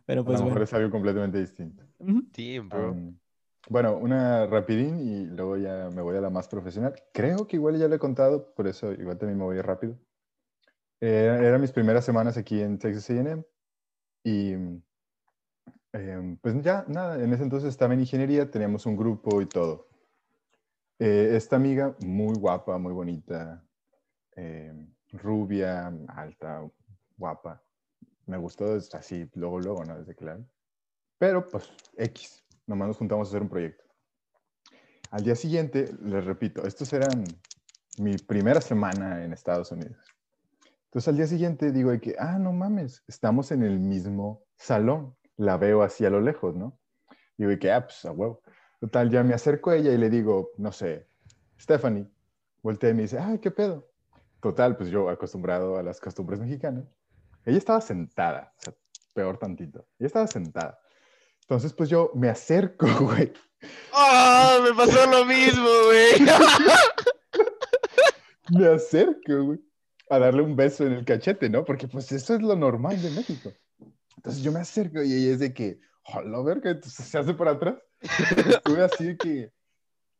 Pero 0.07 0.25
pues 0.25 0.37
a 0.37 0.41
lo 0.41 0.47
mejor 0.47 0.63
es 0.63 0.73
algo 0.73 0.89
completamente 0.89 1.39
distinto. 1.39 1.83
Sí, 2.33 2.59
bro. 2.59 2.91
Um, 2.91 3.17
bueno, 3.69 3.95
una 3.95 4.47
rapidín 4.47 4.99
y 4.99 5.25
luego 5.27 5.55
ya 5.55 5.89
me 5.93 6.01
voy 6.01 6.17
a 6.17 6.21
la 6.21 6.31
más 6.31 6.47
profesional. 6.47 6.95
Creo 7.13 7.47
que 7.47 7.55
igual 7.55 7.77
ya 7.77 7.87
lo 7.87 7.95
he 7.95 7.99
contado, 7.99 8.53
por 8.55 8.67
eso 8.67 8.91
igual 8.91 9.17
también 9.19 9.37
me 9.37 9.45
voy 9.45 9.61
rápido. 9.61 9.95
Eh, 10.99 11.37
eran 11.41 11.61
mis 11.61 11.71
primeras 11.71 12.03
semanas 12.03 12.35
aquí 12.35 12.59
en 12.61 12.79
Texas 12.79 13.09
A&M 13.11 13.45
y 14.23 14.53
em, 15.93 16.37
pues 16.41 16.61
ya, 16.63 16.83
nada, 16.87 17.23
en 17.23 17.31
ese 17.31 17.43
entonces 17.43 17.69
estaba 17.69 17.93
en 17.93 18.01
ingeniería, 18.01 18.49
teníamos 18.49 18.85
un 18.87 18.97
grupo 18.97 19.39
y 19.39 19.45
todo. 19.45 19.87
Eh, 20.97 21.33
esta 21.35 21.55
amiga, 21.55 21.95
muy 21.99 22.35
guapa, 22.37 22.77
muy 22.79 22.91
bonita, 22.91 23.63
em, 24.35 24.91
rubia, 25.11 25.93
alta, 26.07 26.67
guapa. 27.17 27.63
Me 28.25 28.37
gustó 28.37 28.77
así, 28.93 29.29
luego, 29.35 29.59
luego, 29.59 29.85
¿no? 29.85 29.97
Desde 29.99 30.15
claro. 30.15 30.43
Pero 31.19 31.47
pues 31.47 31.69
X 31.97 32.43
nomás 32.69 32.87
nos 32.87 32.97
juntamos 32.97 33.27
a 33.27 33.31
hacer 33.31 33.41
un 33.41 33.49
proyecto. 33.49 33.83
Al 35.11 35.23
día 35.23 35.35
siguiente, 35.35 35.91
les 36.03 36.23
repito, 36.23 36.65
estos 36.67 36.93
eran 36.93 37.23
mi 37.97 38.15
primera 38.17 38.61
semana 38.61 39.23
en 39.25 39.33
Estados 39.33 39.71
Unidos. 39.71 39.97
Entonces 40.85 41.07
al 41.07 41.17
día 41.17 41.27
siguiente 41.27 41.71
digo 41.71 41.89
de 41.89 41.99
que, 41.99 42.15
ah, 42.19 42.37
no 42.37 42.53
mames, 42.53 43.03
estamos 43.07 43.51
en 43.51 43.63
el 43.63 43.79
mismo 43.79 44.43
salón. 44.55 45.15
La 45.35 45.57
veo 45.57 45.81
así 45.81 46.05
a 46.05 46.09
lo 46.11 46.21
lejos, 46.21 46.55
¿no? 46.55 46.79
Digo, 47.37 47.51
y 47.51 47.57
que, 47.57 47.71
ah, 47.71 47.85
pues 47.85 48.05
a 48.05 48.11
huevo. 48.11 48.41
Total, 48.79 49.09
ya 49.09 49.23
me 49.23 49.33
acerco 49.33 49.71
a 49.71 49.75
ella 49.75 49.91
y 49.91 49.97
le 49.97 50.09
digo, 50.09 50.51
no 50.57 50.71
sé, 50.71 51.07
Stephanie, 51.59 52.07
voltea 52.61 52.91
y 52.91 52.93
me 52.93 53.01
dice, 53.03 53.17
ay, 53.17 53.39
¿qué 53.39 53.49
pedo? 53.49 53.89
Total, 54.41 54.77
pues 54.77 54.89
yo 54.89 55.09
acostumbrado 55.09 55.77
a 55.77 55.83
las 55.83 55.99
costumbres 55.99 56.39
mexicanas. 56.39 56.85
Ella 57.45 57.57
estaba 57.57 57.81
sentada, 57.81 58.53
o 58.57 58.61
sea, 58.61 58.73
peor 59.13 59.37
tantito. 59.37 59.87
Ella 59.97 60.07
estaba 60.07 60.27
sentada. 60.27 60.79
Entonces, 61.49 61.73
pues 61.73 61.89
yo 61.89 62.11
me 62.13 62.29
acerco, 62.29 62.85
güey. 63.01 63.33
¡Ah! 63.91 64.59
me 64.63 64.71
pasó 64.75 65.09
lo 65.09 65.25
mismo, 65.25 65.67
güey. 65.87 66.11
me 68.51 68.67
acerco, 68.67 69.43
güey, 69.45 69.59
a 70.11 70.19
darle 70.19 70.43
un 70.43 70.55
beso 70.55 70.85
en 70.85 70.93
el 70.93 71.05
cachete, 71.05 71.49
¿no? 71.49 71.65
Porque 71.65 71.87
pues 71.87 72.11
eso 72.11 72.35
es 72.35 72.43
lo 72.43 72.55
normal 72.55 73.01
de 73.01 73.09
México. 73.09 73.51
Entonces 74.17 74.43
yo 74.43 74.51
me 74.51 74.59
acerco 74.59 75.01
y 75.01 75.11
ella 75.11 75.33
es 75.33 75.39
de 75.39 75.51
que, 75.51 75.79
hola, 76.03 76.39
verga, 76.43 76.69
entonces 76.69 77.03
se 77.03 77.17
hace 77.17 77.33
para 77.33 77.51
atrás. 77.51 77.77
Estuve 77.99 78.83
así 78.83 79.05
de 79.07 79.17
que 79.17 79.51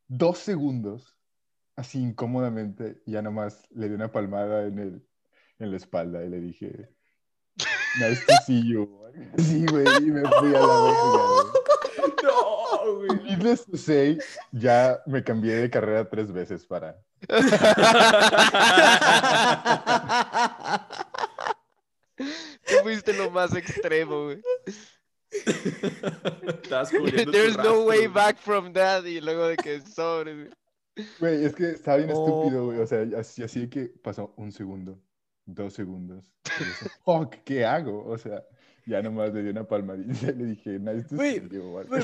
dos 0.08 0.40
segundos, 0.40 1.16
así 1.76 2.02
incómodamente, 2.02 3.04
y 3.06 3.12
ya 3.12 3.22
nomás 3.22 3.68
le 3.70 3.88
di 3.88 3.94
una 3.94 4.12
palmada 4.12 4.66
en, 4.66 4.80
el, 4.80 5.08
en 5.60 5.70
la 5.70 5.78
espalda 5.78 6.26
y 6.26 6.30
le 6.30 6.42
dije, 6.42 6.90
nice 8.00 8.26
to 8.26 8.34
see 8.46 8.62
you. 8.68 8.90
Sí, 9.38 9.66
güey, 9.66 9.86
y 9.98 10.12
me 10.12 10.22
fui 10.22 10.56
a 10.56 10.60
la 10.60 10.82
verga, 10.84 11.24
güey. 11.28 11.48
No, 12.24 12.96
güey. 12.96 13.24
Needless 13.24 13.66
to 13.66 13.78
say, 13.78 14.18
ya 14.52 15.02
me 15.06 15.24
cambié 15.24 15.56
de 15.56 15.70
carrera 15.70 16.10
tres 16.10 16.32
veces 16.32 16.66
para... 16.66 16.98
Tú 22.66 22.76
fuiste 22.84 23.14
lo 23.14 23.30
más 23.32 23.56
extremo, 23.56 24.26
güey. 24.26 24.42
There's 27.32 27.58
no 27.58 27.84
way 27.84 28.08
back 28.08 28.38
from 28.40 28.74
that. 28.74 29.06
Y 29.06 29.22
luego 29.22 29.48
de 29.48 29.58
que 29.58 29.82
sobre. 29.82 30.50
Güey, 31.20 31.46
es 31.46 31.54
que 31.56 31.72
está 31.72 31.98
bien 31.98 32.10
estúpido, 32.10 32.66
güey. 32.66 32.80
O 32.80 32.88
sea, 32.88 33.06
así, 33.18 33.44
así 33.44 33.70
que 33.70 33.86
pasó 34.02 34.34
un 34.38 34.52
segundo, 34.52 35.00
dos 35.54 35.74
segundos. 35.74 36.32
Fuck, 37.06 37.36
¿qué 37.43 37.66
hago? 37.66 38.06
O 38.06 38.18
sea, 38.18 38.43
ya 38.86 39.02
nomás 39.02 39.34
le 39.34 39.43
di 39.43 39.50
una 39.50 39.68
palmadita 39.68 40.32
y 40.32 40.36
le 40.36 40.45
dije, 40.45 40.80
nice 40.80 41.08
to 41.08 41.16
Güey, 41.16 41.41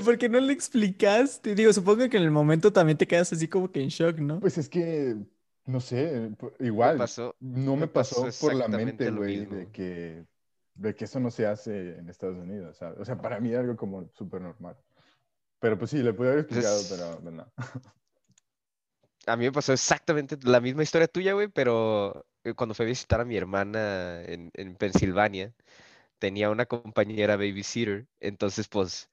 ¿por 0.04 0.18
qué 0.18 0.30
no 0.30 0.40
le 0.40 0.54
explicaste? 0.54 1.56
Digo, 1.56 1.74
supongo 1.74 2.08
que 2.10 2.18
en 2.18 2.24
el 2.24 2.32
momento 2.32 2.72
también 2.72 2.98
te 2.98 3.08
quedas 3.08 3.32
así 3.34 3.48
como 3.48 3.72
que 3.72 3.82
en 3.82 3.90
shock, 3.90 4.20
¿no? 4.20 4.40
Pues 4.40 4.58
es 4.58 4.70
que, 4.70 5.16
no 5.66 5.80
sé, 5.80 6.32
igual, 6.60 7.04
no 7.40 7.76
me 7.76 7.88
pasó, 7.88 8.28
por 8.40 8.54
la 8.54 8.68
mente, 8.68 9.10
güey, 9.12 9.46
de 9.46 9.68
que 9.72 10.26
de 10.76 10.94
que 10.94 11.06
eso 11.06 11.20
no 11.20 11.32
se 11.32 11.48
hace 11.48 11.98
en 11.98 12.10
Estados 12.10 12.38
Unidos. 12.38 12.82
O 12.82 13.06
sea, 13.06 13.18
para 13.18 13.40
mí 13.40 13.52
es 13.52 13.58
algo 13.58 13.76
como 13.76 14.10
súper 14.14 14.42
normal. 14.42 14.78
Pero 15.60 15.78
pues 15.78 15.92
sí, 15.92 16.04
le 16.04 16.14
pude 16.14 16.28
haber 16.28 16.40
explicado, 16.42 16.82
pero 16.90 17.32
no. 17.32 17.52
A 19.26 19.38
mí 19.38 19.46
me 19.46 19.52
pasó 19.52 19.74
exactamente 19.74 20.38
la 20.44 20.60
misma 20.60 20.84
historia 20.84 21.08
tuya, 21.08 21.34
güey, 21.34 21.48
pero 21.48 22.26
cuando 22.54 22.76
fui 22.76 22.86
a 22.86 22.90
visitar 22.90 23.22
a 23.22 23.26
mi 23.26 23.38
hermana 23.38 24.22
en, 24.24 24.52
en 24.54 24.76
Pensilvania, 24.76 25.54
tenía 26.20 26.50
una 26.50 26.66
compañera 26.66 27.38
babysitter, 27.38 28.08
entonces 28.20 28.68
pues 28.68 29.10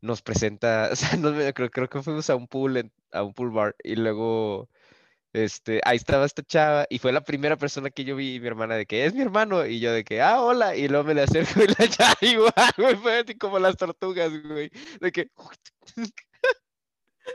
nos 0.00 0.22
presenta, 0.22 0.90
o 0.92 0.96
sea, 0.96 1.16
no, 1.16 1.32
creo, 1.54 1.70
creo 1.70 1.88
que 1.88 2.02
fuimos 2.02 2.30
a 2.30 2.36
un 2.36 2.48
pool, 2.48 2.90
a 3.12 3.22
un 3.22 3.34
pool 3.34 3.50
bar, 3.50 3.76
y 3.82 3.96
luego 3.96 4.68
este, 5.32 5.80
ahí 5.84 5.96
estaba 5.96 6.24
esta 6.24 6.42
chava 6.42 6.86
y 6.88 6.98
fue 6.98 7.12
la 7.12 7.22
primera 7.22 7.56
persona 7.56 7.90
que 7.90 8.04
yo 8.04 8.16
vi, 8.16 8.40
mi 8.40 8.46
hermana, 8.46 8.76
de 8.76 8.86
que 8.86 9.04
es 9.04 9.14
mi 9.14 9.22
hermano, 9.22 9.66
y 9.66 9.80
yo 9.80 9.92
de 9.92 10.04
que, 10.04 10.22
ah, 10.22 10.40
hola, 10.42 10.76
y 10.76 10.88
luego 10.88 11.04
me 11.04 11.14
le 11.14 11.22
acerco 11.22 11.60
y 11.62 11.68
la 11.68 11.88
chava 11.88 12.16
igual, 12.22 12.52
güey, 12.76 12.96
fue 12.96 13.18
así 13.18 13.36
como 13.36 13.58
las 13.58 13.76
tortugas, 13.76 14.30
güey, 14.42 14.70
de 15.00 15.12
que... 15.12 15.30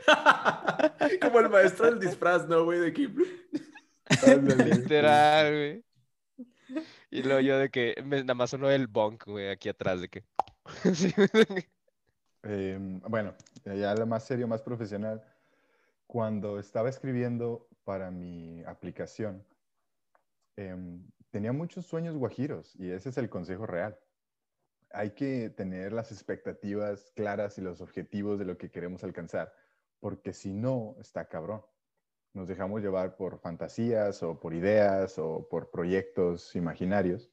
como 1.20 1.40
el 1.40 1.48
maestro 1.48 1.86
del 1.86 2.00
disfraz, 2.00 2.48
¿no, 2.48 2.64
güey? 2.64 2.80
De 2.80 2.92
que... 2.92 3.08
Literal, 4.66 5.52
güey. 5.52 5.84
Y 7.10 7.22
luego 7.22 7.40
yo 7.40 7.58
de 7.58 7.70
que, 7.70 7.94
me, 8.04 8.20
nada 8.20 8.34
más 8.34 8.50
sonó 8.50 8.70
el 8.70 8.86
bonk, 8.86 9.26
güey, 9.26 9.50
aquí 9.50 9.68
atrás, 9.68 10.00
de 10.00 10.08
que... 10.08 10.24
Em, 12.44 12.98
bueno, 13.02 13.36
ya 13.64 13.94
lo 13.94 14.04
más 14.04 14.24
serio, 14.24 14.48
más 14.48 14.62
profesional 14.62 15.22
cuando 16.12 16.58
estaba 16.58 16.90
escribiendo 16.90 17.70
para 17.84 18.10
mi 18.10 18.62
aplicación, 18.64 19.42
em, 20.56 21.10
tenía 21.30 21.54
muchos 21.54 21.86
sueños 21.86 22.18
guajiros 22.18 22.76
y 22.76 22.90
ese 22.90 23.08
es 23.08 23.16
el 23.16 23.30
consejo 23.30 23.64
real. 23.64 23.98
Hay 24.90 25.12
que 25.12 25.48
tener 25.48 25.94
las 25.94 26.12
expectativas 26.12 27.10
claras 27.16 27.56
y 27.56 27.62
los 27.62 27.80
objetivos 27.80 28.38
de 28.38 28.44
lo 28.44 28.58
que 28.58 28.70
queremos 28.70 29.02
alcanzar, 29.04 29.54
porque 30.00 30.34
si 30.34 30.52
no, 30.52 30.96
está 31.00 31.24
cabrón. 31.30 31.62
Nos 32.34 32.48
dejamos 32.48 32.80
llevar 32.80 33.16
por 33.16 33.38
fantasías 33.40 34.22
o 34.22 34.40
por 34.40 34.54
ideas 34.54 35.18
o 35.18 35.46
por 35.50 35.70
proyectos 35.70 36.56
imaginarios, 36.56 37.30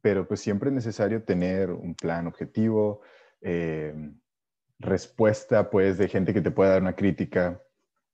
pero 0.00 0.28
pues 0.28 0.40
siempre 0.40 0.70
es 0.70 0.74
necesario 0.74 1.24
tener 1.24 1.70
un 1.70 1.94
plan 1.94 2.26
objetivo, 2.28 3.00
em, 3.40 4.20
respuesta, 4.78 5.70
pues, 5.70 5.98
de 5.98 6.08
gente 6.08 6.32
que 6.32 6.40
te 6.40 6.52
pueda 6.52 6.70
dar 6.70 6.82
una 6.82 6.94
crítica 6.94 7.60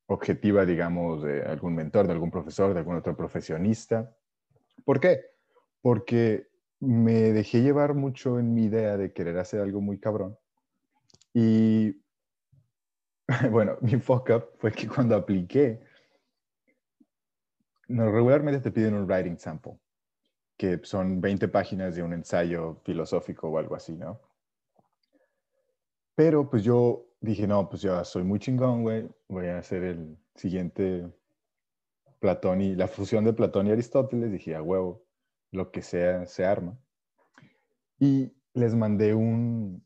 objetiva, 0.06 0.64
digamos, 0.64 1.22
de 1.22 1.42
algún 1.42 1.74
mentor, 1.74 2.06
de 2.06 2.14
algún 2.14 2.30
profesor, 2.30 2.72
de 2.72 2.80
algún 2.80 2.96
otro 2.96 3.16
profesionista. 3.16 4.16
¿Por 4.84 4.98
qué? 4.98 5.26
Porque 5.82 6.48
me 6.80 7.32
dejé 7.32 7.62
llevar 7.62 7.94
mucho 7.94 8.38
en 8.38 8.54
mi 8.54 8.64
idea 8.64 8.96
de 8.96 9.12
querer 9.12 9.38
hacer 9.38 9.60
algo 9.60 9.80
muy 9.80 9.98
cabrón. 9.98 10.38
Y, 11.34 12.02
bueno, 13.50 13.76
mi 13.80 13.98
fuck 14.00 14.30
up 14.30 14.50
fue 14.58 14.72
que 14.72 14.88
cuando 14.88 15.16
apliqué, 15.16 15.80
no, 17.88 18.10
regularmente 18.10 18.60
te 18.60 18.70
piden 18.70 18.94
un 18.94 19.06
writing 19.06 19.38
sample, 19.38 19.78
que 20.56 20.80
son 20.84 21.20
20 21.20 21.48
páginas 21.48 21.94
de 21.94 22.02
un 22.02 22.12
ensayo 22.12 22.80
filosófico 22.84 23.48
o 23.48 23.58
algo 23.58 23.74
así, 23.74 23.92
¿no? 23.96 24.20
Pero 26.14 26.48
pues 26.48 26.62
yo 26.62 27.06
dije, 27.20 27.46
no, 27.46 27.68
pues 27.68 27.82
ya 27.82 28.04
soy 28.04 28.22
muy 28.22 28.38
chingón, 28.38 28.82
güey. 28.82 29.08
Voy 29.28 29.46
a 29.46 29.58
hacer 29.58 29.82
el 29.82 30.16
siguiente 30.34 31.10
Platón 32.20 32.60
y 32.60 32.74
la 32.74 32.88
fusión 32.88 33.24
de 33.24 33.32
Platón 33.32 33.66
y 33.66 33.72
Aristóteles. 33.72 34.30
Dije, 34.30 34.54
a 34.54 34.62
huevo, 34.62 35.04
lo 35.50 35.70
que 35.72 35.82
sea, 35.82 36.26
se 36.26 36.46
arma. 36.46 36.78
Y 37.98 38.32
les 38.54 38.74
mandé 38.74 39.14
un, 39.14 39.84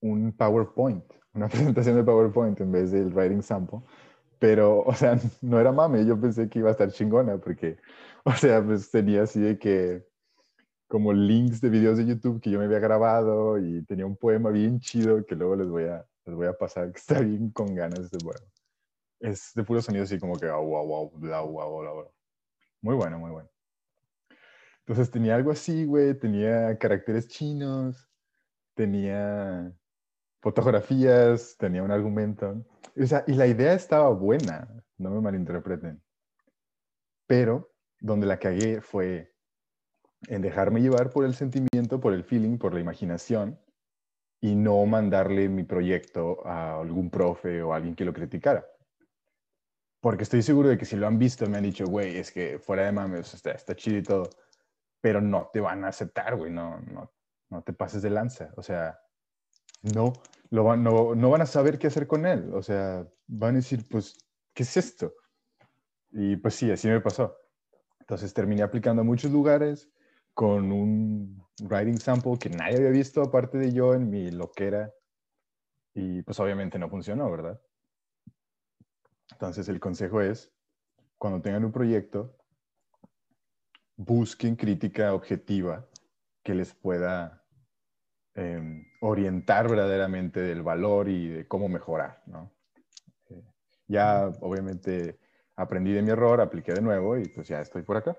un 0.00 0.32
PowerPoint, 0.32 1.04
una 1.38 1.48
presentación 1.48 1.96
de 1.96 2.04
PowerPoint 2.04 2.60
en 2.60 2.72
vez 2.72 2.90
del 2.90 3.12
writing 3.14 3.42
sample. 3.42 3.80
Pero, 4.38 4.80
o 4.82 4.94
sea, 4.94 5.18
no 5.40 5.58
era 5.58 5.72
mame, 5.72 6.04
yo 6.06 6.20
pensé 6.20 6.48
que 6.48 6.60
iba 6.60 6.68
a 6.68 6.72
estar 6.72 6.92
chingona 6.92 7.38
porque, 7.38 7.78
o 8.24 8.32
sea, 8.32 8.62
pues 8.64 8.90
tenía 8.90 9.22
así 9.22 9.40
de 9.40 9.58
que 9.58 10.06
como 10.88 11.12
links 11.12 11.60
de 11.60 11.68
videos 11.68 11.98
de 11.98 12.06
YouTube 12.06 12.40
que 12.40 12.50
yo 12.50 12.58
me 12.58 12.64
había 12.64 12.78
grabado 12.78 13.58
y 13.58 13.84
tenía 13.84 14.06
un 14.06 14.16
poema 14.16 14.50
bien 14.50 14.80
chido 14.80 15.24
que 15.26 15.34
luego 15.34 15.56
les 15.56 15.68
voy 15.68 15.84
a, 15.84 16.06
les 16.24 16.34
voy 16.34 16.46
a 16.46 16.54
pasar, 16.54 16.90
que 16.92 16.98
está 16.98 17.20
bien 17.20 17.50
con 17.50 17.74
ganas 17.74 18.10
poema. 18.10 18.46
Es 19.20 19.52
de 19.54 19.64
puro 19.64 19.82
sonido 19.82 20.04
así 20.04 20.18
como 20.18 20.38
que 20.38 20.46
wow, 20.46 20.86
wow, 20.86 21.10
bla, 21.18 21.40
wow, 21.42 21.80
bla, 21.80 21.92
bla. 21.92 22.04
Muy 22.80 22.94
bueno, 22.94 23.18
muy 23.18 23.30
bueno. 23.30 23.50
Entonces 24.80 25.10
tenía 25.10 25.34
algo 25.34 25.50
así, 25.50 25.84
güey, 25.84 26.14
tenía 26.14 26.78
caracteres 26.78 27.28
chinos, 27.28 28.08
tenía 28.74 29.74
fotografías, 30.40 31.56
tenía 31.58 31.82
un 31.82 31.90
argumento. 31.90 32.64
O 33.00 33.06
sea, 33.06 33.24
y 33.26 33.34
la 33.34 33.46
idea 33.46 33.72
estaba 33.72 34.08
buena, 34.10 34.68
no 34.96 35.10
me 35.10 35.20
malinterpreten. 35.20 36.02
Pero 37.26 37.72
donde 38.00 38.26
la 38.26 38.38
cagué 38.38 38.80
fue 38.80 39.34
en 40.26 40.42
dejarme 40.42 40.80
llevar 40.80 41.10
por 41.10 41.24
el 41.24 41.34
sentimiento, 41.34 42.00
por 42.00 42.12
el 42.12 42.24
feeling, 42.24 42.58
por 42.58 42.74
la 42.74 42.80
imaginación 42.80 43.60
y 44.40 44.54
no 44.54 44.84
mandarle 44.86 45.48
mi 45.48 45.64
proyecto 45.64 46.46
a 46.46 46.80
algún 46.80 47.10
profe 47.10 47.62
o 47.62 47.72
a 47.72 47.76
alguien 47.76 47.94
que 47.94 48.04
lo 48.04 48.12
criticara. 48.12 48.66
Porque 50.00 50.22
estoy 50.22 50.42
seguro 50.42 50.68
de 50.68 50.78
que 50.78 50.84
si 50.84 50.96
lo 50.96 51.06
han 51.06 51.18
visto 51.18 51.46
me 51.48 51.58
han 51.58 51.64
dicho, 51.64 51.84
güey, 51.86 52.16
es 52.16 52.30
que 52.30 52.58
fuera 52.58 52.84
de 52.84 52.92
mames, 52.92 53.34
está, 53.34 53.50
está 53.50 53.74
chido 53.74 53.98
y 53.98 54.02
todo, 54.02 54.30
pero 55.00 55.20
no 55.20 55.50
te 55.52 55.60
van 55.60 55.84
a 55.84 55.88
aceptar, 55.88 56.36
güey, 56.36 56.52
no, 56.52 56.80
no, 56.80 57.12
no 57.50 57.62
te 57.62 57.72
pases 57.72 58.02
de 58.02 58.10
lanza. 58.10 58.52
O 58.56 58.62
sea, 58.62 58.98
no, 59.82 60.12
lo 60.50 60.76
no, 60.76 61.14
no 61.14 61.30
van 61.30 61.42
a 61.42 61.46
saber 61.46 61.78
qué 61.78 61.86
hacer 61.86 62.06
con 62.06 62.26
él. 62.26 62.52
O 62.54 62.62
sea, 62.62 63.06
van 63.26 63.54
a 63.54 63.58
decir, 63.58 63.86
pues, 63.88 64.16
¿qué 64.54 64.62
es 64.62 64.76
esto? 64.76 65.14
Y 66.10 66.36
pues 66.36 66.54
sí, 66.54 66.70
así 66.70 66.88
me 66.88 67.00
pasó. 67.00 67.36
Entonces 68.00 68.32
terminé 68.32 68.62
aplicando 68.62 69.02
a 69.02 69.04
muchos 69.04 69.30
lugares, 69.30 69.90
con 70.38 70.70
un 70.70 71.44
writing 71.62 71.98
sample 71.98 72.38
que 72.38 72.48
nadie 72.48 72.76
había 72.76 72.90
visto 72.90 73.22
aparte 73.22 73.58
de 73.58 73.72
yo 73.72 73.94
en 73.94 74.08
mi 74.08 74.30
loquera 74.30 74.94
y 75.94 76.22
pues 76.22 76.38
obviamente 76.38 76.78
no 76.78 76.88
funcionó, 76.88 77.28
¿verdad? 77.28 77.60
Entonces 79.32 79.68
el 79.68 79.80
consejo 79.80 80.20
es, 80.20 80.52
cuando 81.18 81.42
tengan 81.42 81.64
un 81.64 81.72
proyecto, 81.72 82.36
busquen 83.96 84.54
crítica 84.54 85.12
objetiva 85.12 85.88
que 86.44 86.54
les 86.54 86.72
pueda 86.72 87.37
em, 88.38 88.84
orientar 89.00 89.68
verdaderamente 89.68 90.40
del 90.40 90.62
valor 90.62 91.08
y 91.08 91.28
de 91.28 91.48
cómo 91.48 91.68
mejorar, 91.68 92.22
¿no? 92.26 92.52
Eh, 93.30 93.42
ya 93.88 94.28
obviamente 94.40 95.18
aprendí 95.56 95.92
de 95.92 96.02
mi 96.02 96.10
error, 96.10 96.40
apliqué 96.40 96.72
de 96.72 96.80
nuevo 96.80 97.18
y 97.18 97.28
pues 97.28 97.48
ya 97.48 97.60
estoy 97.60 97.82
por 97.82 97.96
acá. 97.96 98.16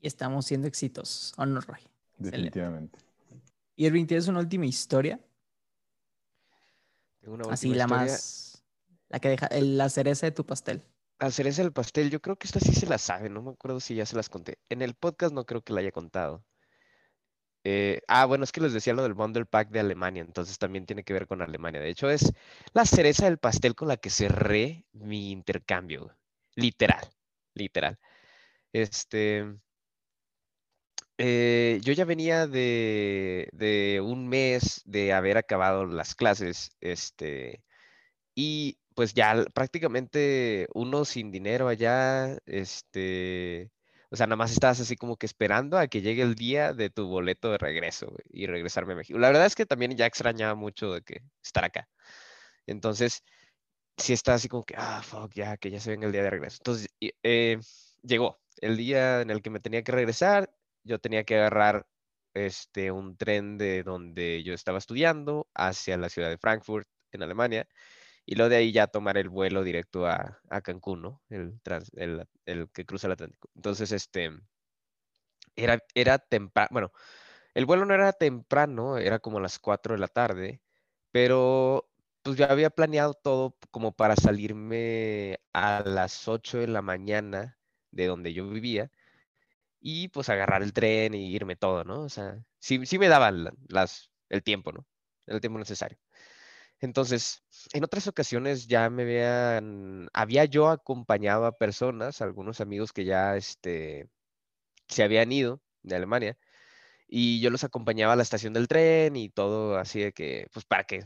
Y 0.00 0.06
estamos 0.06 0.46
siendo 0.46 0.66
exitosos, 0.66 1.34
¿o 1.36 1.44
no, 1.44 1.60
Roy? 1.60 1.80
Definitivamente. 2.16 2.98
¿Y 3.76 3.86
Irving, 3.86 4.06
tienes 4.06 4.26
una 4.26 4.40
última 4.40 4.66
historia? 4.66 5.20
Así 7.50 7.74
la 7.74 7.86
más, 7.86 8.64
la 9.08 9.20
que 9.20 9.28
deja, 9.28 9.48
la 9.60 9.88
cereza 9.88 10.26
de 10.26 10.32
tu 10.32 10.46
pastel. 10.46 10.82
La 11.20 11.30
cereza 11.30 11.62
del 11.62 11.72
pastel, 11.72 12.10
yo 12.10 12.20
creo 12.22 12.36
que 12.36 12.46
esta 12.46 12.60
sí 12.60 12.72
se 12.72 12.86
la 12.86 12.96
sabe, 12.96 13.28
no 13.28 13.42
me 13.42 13.50
acuerdo 13.50 13.80
si 13.80 13.94
ya 13.94 14.06
se 14.06 14.16
las 14.16 14.28
conté. 14.28 14.58
En 14.68 14.82
el 14.82 14.94
podcast 14.94 15.34
no 15.34 15.44
creo 15.44 15.62
que 15.62 15.72
la 15.72 15.80
haya 15.80 15.92
contado. 15.92 16.44
Eh, 17.64 18.00
ah, 18.08 18.24
bueno, 18.26 18.44
es 18.44 18.52
que 18.52 18.60
les 18.60 18.72
decía 18.72 18.94
lo 18.94 19.02
del 19.02 19.14
bundle 19.14 19.46
pack 19.46 19.70
de 19.70 19.80
Alemania, 19.80 20.22
entonces 20.22 20.58
también 20.58 20.86
tiene 20.86 21.04
que 21.04 21.12
ver 21.12 21.26
con 21.26 21.42
Alemania. 21.42 21.80
De 21.80 21.90
hecho, 21.90 22.10
es 22.10 22.32
la 22.72 22.84
cereza 22.86 23.26
del 23.26 23.38
pastel 23.38 23.74
con 23.74 23.88
la 23.88 23.96
que 23.96 24.10
cerré 24.10 24.86
mi 24.92 25.30
intercambio. 25.30 26.16
Literal, 26.56 27.06
literal. 27.54 27.98
Este, 28.72 29.46
eh, 31.18 31.80
yo 31.82 31.92
ya 31.92 32.04
venía 32.04 32.46
de, 32.46 33.48
de, 33.52 34.00
un 34.00 34.28
mes 34.28 34.82
de 34.84 35.12
haber 35.12 35.36
acabado 35.36 35.84
las 35.86 36.14
clases, 36.14 36.70
este, 36.80 37.64
y 38.34 38.78
pues 38.94 39.14
ya 39.14 39.44
prácticamente 39.54 40.68
uno 40.74 41.04
sin 41.04 41.30
dinero 41.32 41.68
allá, 41.68 42.38
este, 42.46 43.70
o 44.10 44.16
sea, 44.16 44.26
nada 44.26 44.36
más 44.36 44.52
estabas 44.52 44.80
así 44.80 44.96
como 44.96 45.16
que 45.16 45.26
esperando 45.26 45.78
a 45.78 45.88
que 45.88 46.02
llegue 46.02 46.22
el 46.22 46.34
día 46.34 46.72
de 46.72 46.90
tu 46.90 47.08
boleto 47.08 47.50
de 47.52 47.58
regreso 47.58 48.14
y 48.30 48.46
regresarme 48.46 48.94
a 48.94 48.96
México. 48.96 49.18
La 49.18 49.28
verdad 49.28 49.46
es 49.46 49.54
que 49.54 49.66
también 49.66 49.96
ya 49.96 50.06
extrañaba 50.06 50.54
mucho 50.54 50.94
de 50.94 51.02
que 51.02 51.22
estar 51.42 51.64
acá. 51.64 51.88
Entonces, 52.66 53.24
sí 53.96 54.12
estaba 54.12 54.36
así 54.36 54.48
como 54.48 54.64
que, 54.64 54.74
ah, 54.78 55.02
fuck, 55.02 55.32
ya, 55.34 55.56
que 55.58 55.70
ya 55.70 55.80
se 55.80 55.90
venga 55.90 56.06
el 56.06 56.12
día 56.12 56.22
de 56.22 56.30
regreso. 56.30 56.58
Entonces, 56.60 56.88
eh, 57.22 57.58
llegó 58.02 58.40
el 58.58 58.76
día 58.76 59.22
en 59.22 59.30
el 59.30 59.42
que 59.42 59.50
me 59.50 59.60
tenía 59.60 59.82
que 59.82 59.92
regresar 59.92 60.50
yo 60.88 60.98
tenía 60.98 61.24
que 61.24 61.36
agarrar 61.36 61.86
este, 62.34 62.90
un 62.90 63.16
tren 63.16 63.58
de 63.58 63.82
donde 63.82 64.42
yo 64.42 64.54
estaba 64.54 64.78
estudiando 64.78 65.48
hacia 65.54 65.96
la 65.96 66.08
ciudad 66.08 66.30
de 66.30 66.38
Frankfurt, 66.38 66.88
en 67.12 67.22
Alemania, 67.22 67.68
y 68.30 68.34
luego 68.34 68.50
de 68.50 68.56
ahí 68.56 68.72
ya 68.72 68.88
tomar 68.88 69.16
el 69.16 69.30
vuelo 69.30 69.64
directo 69.64 70.06
a, 70.06 70.38
Cancún, 70.62 71.00
¿no? 71.00 71.22
El, 71.30 71.58
el, 72.44 72.70
que 72.72 72.84
cruza 72.84 73.06
el 73.06 73.14
Atlántico. 73.14 73.48
Entonces, 73.54 73.90
este, 73.90 74.30
era, 75.56 75.82
era 75.94 76.18
temprano, 76.18 76.68
bueno, 76.70 76.92
el 77.54 77.64
vuelo 77.64 77.86
no 77.86 77.94
era 77.94 78.12
temprano, 78.12 78.98
era 78.98 79.18
como 79.18 79.38
a 79.38 79.40
las 79.40 79.58
4 79.58 79.94
de 79.94 80.00
la 80.00 80.08
tarde, 80.08 80.60
pero 81.10 81.88
pues 82.22 82.36
ya 82.36 82.46
había 82.48 82.68
planeado 82.68 83.14
todo 83.14 83.56
como 83.70 83.92
para 83.92 84.14
salirme 84.14 85.40
a 85.54 85.82
las 85.86 86.28
8 86.28 86.58
de 86.58 86.66
la 86.68 86.82
mañana 86.82 87.58
de 87.92 88.08
donde 88.08 88.34
yo 88.34 88.46
vivía 88.50 88.90
y 89.80 90.08
pues 90.08 90.28
agarrar 90.28 90.62
el 90.62 90.74
tren 90.74 91.14
y 91.14 91.34
irme 91.34 91.56
todo, 91.56 91.84
¿no? 91.84 92.02
O 92.02 92.10
sea, 92.10 92.44
sí, 92.58 92.84
sí 92.84 92.98
me 92.98 93.08
daba 93.08 93.30
las, 93.68 94.10
el 94.28 94.42
tiempo, 94.42 94.72
¿no? 94.72 94.86
El 95.26 95.40
tiempo 95.40 95.58
necesario. 95.58 95.98
Entonces, 96.80 97.42
en 97.72 97.84
otras 97.84 98.06
ocasiones 98.06 98.68
ya 98.68 98.88
me 98.90 99.02
habían, 99.02 100.08
había 100.12 100.44
yo 100.44 100.68
acompañado 100.68 101.46
a 101.46 101.56
personas, 101.58 102.20
algunos 102.22 102.60
amigos 102.60 102.92
que 102.92 103.04
ya 103.04 103.36
este, 103.36 104.08
se 104.88 105.02
habían 105.04 105.32
ido 105.32 105.62
de 105.82 105.96
Alemania, 105.96 106.38
y 107.08 107.40
yo 107.40 107.50
los 107.50 107.64
acompañaba 107.64 108.14
a 108.14 108.16
la 108.16 108.22
estación 108.22 108.52
del 108.54 108.68
tren 108.68 109.16
y 109.16 109.30
todo 109.30 109.78
así 109.78 110.00
de 110.00 110.12
que, 110.12 110.48
pues 110.52 110.66
para 110.66 110.84
que 110.84 111.04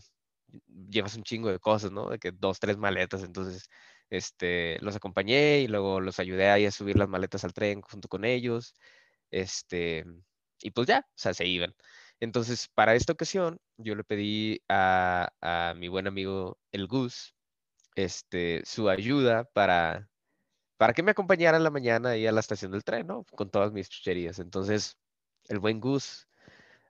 llevas 0.91 1.17
un 1.17 1.25
chingo 1.25 1.51
de 1.51 1.59
cosas, 1.59 1.93
¿no? 1.93 2.11
De 2.11 2.19
que 2.19 2.33
dos, 2.33 2.61
tres 2.61 2.77
maletas, 2.79 3.23
entonces 3.23 3.69
este, 4.11 4.79
los 4.81 4.97
acompañé 4.97 5.61
y 5.61 5.69
luego 5.69 6.01
los 6.01 6.19
ayudé 6.21 6.51
ahí 6.51 6.67
a 6.67 6.71
subir 6.73 6.97
las 6.99 7.09
maletas 7.09 7.45
al 7.45 7.55
tren 7.55 7.81
junto 7.83 8.09
con 8.09 8.25
ellos. 8.25 8.75
Este, 9.31 10.05
y 10.61 10.71
pues 10.73 10.89
ya, 10.89 11.01
o 11.09 11.13
sea, 11.17 11.35
se 11.35 11.47
iban. 11.47 11.75
Entonces, 12.23 12.69
para 12.69 12.95
esta 12.95 13.13
ocasión, 13.13 13.59
yo 13.79 13.97
le 13.97 14.05
pedí 14.05 14.63
a, 14.69 15.75
mi 15.77 15.89
buen 15.89 16.07
amigo 16.07 16.57
el 16.73 16.87
Gus 16.87 17.35
este, 17.97 18.63
su 18.65 18.89
ayuda 18.89 19.45
para, 19.53 20.09
para 20.79 20.95
que 20.95 21.03
me 21.03 21.11
acompañara 21.13 21.57
en 21.59 21.65
la 21.65 21.71
mañana 21.71 22.11
ahí 22.11 22.27
a 22.27 22.33
la 22.33 22.41
estación 22.41 22.73
del 22.73 22.85
tren, 22.85 23.09
¿no? 23.09 23.25
Con 23.37 23.51
todas 23.51 23.73
mis 23.73 23.89
chucherías. 23.91 24.39
Entonces, 24.39 24.99
el 25.49 25.59
buen 25.59 25.81
Gus 25.81 26.29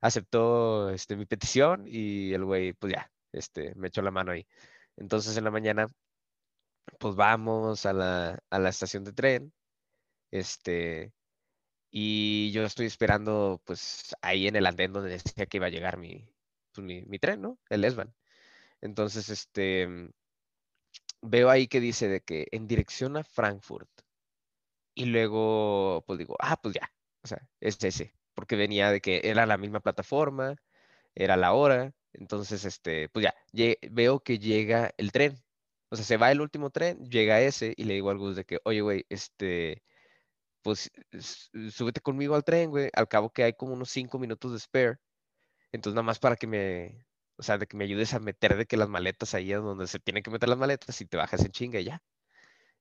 aceptó 0.03 0.91
este, 0.91 1.16
mi 1.16 1.26
petición 1.26 1.85
y 1.87 2.35
el 2.35 2.45
güey, 2.45 2.74
pues 2.74 2.93
ya, 2.95 3.11
este, 3.33 3.74
me 3.76 3.89
echó 3.89 4.03
la 4.03 4.11
mano 4.11 4.33
ahí. 4.33 4.47
Entonces, 4.97 5.37
en 5.39 5.45
la 5.45 5.51
mañana 5.51 5.89
pues 6.99 7.14
vamos 7.16 7.87
a 7.87 7.93
la, 7.93 8.39
a 8.51 8.59
la 8.59 8.68
estación 8.68 9.05
de 9.05 9.12
tren, 9.12 9.53
este, 10.30 11.12
y 11.93 12.53
yo 12.53 12.64
estoy 12.64 12.86
esperando, 12.86 13.62
pues, 13.66 14.16
ahí 14.22 14.49
en 14.49 14.57
el 14.57 14.66
andén 14.66 14.93
donde 14.93 15.11
decía 15.11 15.47
que 15.47 15.59
iba 15.59 15.66
a 15.66 15.70
llegar 15.70 15.99
mi, 15.99 16.28
pues, 16.72 16.84
mi, 16.86 17.03
mi 17.05 17.18
tren, 17.18 17.43
¿no? 17.43 17.59
El 17.70 17.84
Esban. 17.84 18.14
Entonces, 18.82 19.28
este, 19.30 19.88
veo 21.22 21.51
ahí 21.51 21.68
que 21.68 21.80
dice 21.80 22.09
de 22.09 22.20
que 22.20 22.49
en 22.53 22.66
dirección 22.68 23.16
a 23.16 23.24
Frankfurt. 23.24 23.88
Y 24.95 25.07
luego, 25.07 26.05
pues 26.07 26.18
digo, 26.18 26.36
ah, 26.40 26.57
pues 26.62 26.74
ya, 26.74 26.93
o 27.22 27.26
sea, 27.28 27.49
es 27.61 27.82
ese, 27.84 28.14
porque 28.34 28.57
venía 28.57 28.90
de 28.90 29.01
que 29.01 29.22
era 29.24 29.47
la 29.47 29.57
misma 29.59 29.80
plataforma, 29.80 30.57
era 31.14 31.36
la 31.36 31.53
hora, 31.55 31.95
entonces, 32.12 32.64
este, 32.64 33.09
pues 33.11 33.24
ya, 33.24 33.34
veo 33.90 34.20
que 34.20 34.38
llega 34.38 34.93
el 34.99 35.12
tren, 35.12 35.43
o 35.90 35.97
sea, 35.97 36.05
se 36.05 36.16
va 36.18 36.32
el 36.32 36.40
último 36.43 36.70
tren, 36.70 37.05
llega 37.11 37.40
ese 37.40 37.74
y 37.76 37.84
le 37.84 37.95
digo 37.95 38.11
al 38.11 38.18
Gus 38.18 38.36
de 38.36 38.45
que, 38.45 38.61
oye, 38.64 38.80
güey, 38.82 39.07
este, 39.09 39.82
pues 40.62 40.90
súbete 41.70 42.00
conmigo 42.00 42.34
al 42.34 42.44
tren, 42.44 42.70
güey. 42.70 42.90
Al 42.94 43.08
cabo 43.08 43.30
que 43.32 43.44
hay 43.44 43.54
como 43.54 43.74
unos 43.74 43.90
cinco 43.90 44.18
minutos 44.18 44.52
de 44.52 44.58
spare. 44.60 44.98
Entonces, 45.72 45.94
nada 45.96 46.04
más 46.04 46.18
para 46.18 46.36
que 46.36 46.46
me, 46.46 47.06
o 47.36 47.42
sea, 47.42 47.58
de 47.58 47.66
que 47.66 47.76
me 47.76 47.84
ayudes 47.84 48.14
a 48.14 48.20
meter 48.20 48.56
de 48.56 48.66
que 48.66 48.76
las 48.76 48.88
maletas 48.88 49.34
ahí 49.34 49.52
es 49.52 49.60
donde 49.62 49.86
se 49.86 49.98
tienen 50.00 50.22
que 50.22 50.30
meter 50.30 50.48
las 50.48 50.58
maletas 50.58 51.00
y 51.00 51.06
te 51.06 51.16
bajas 51.16 51.44
en 51.44 51.52
chinga 51.52 51.80
y 51.80 51.84
ya. 51.84 52.02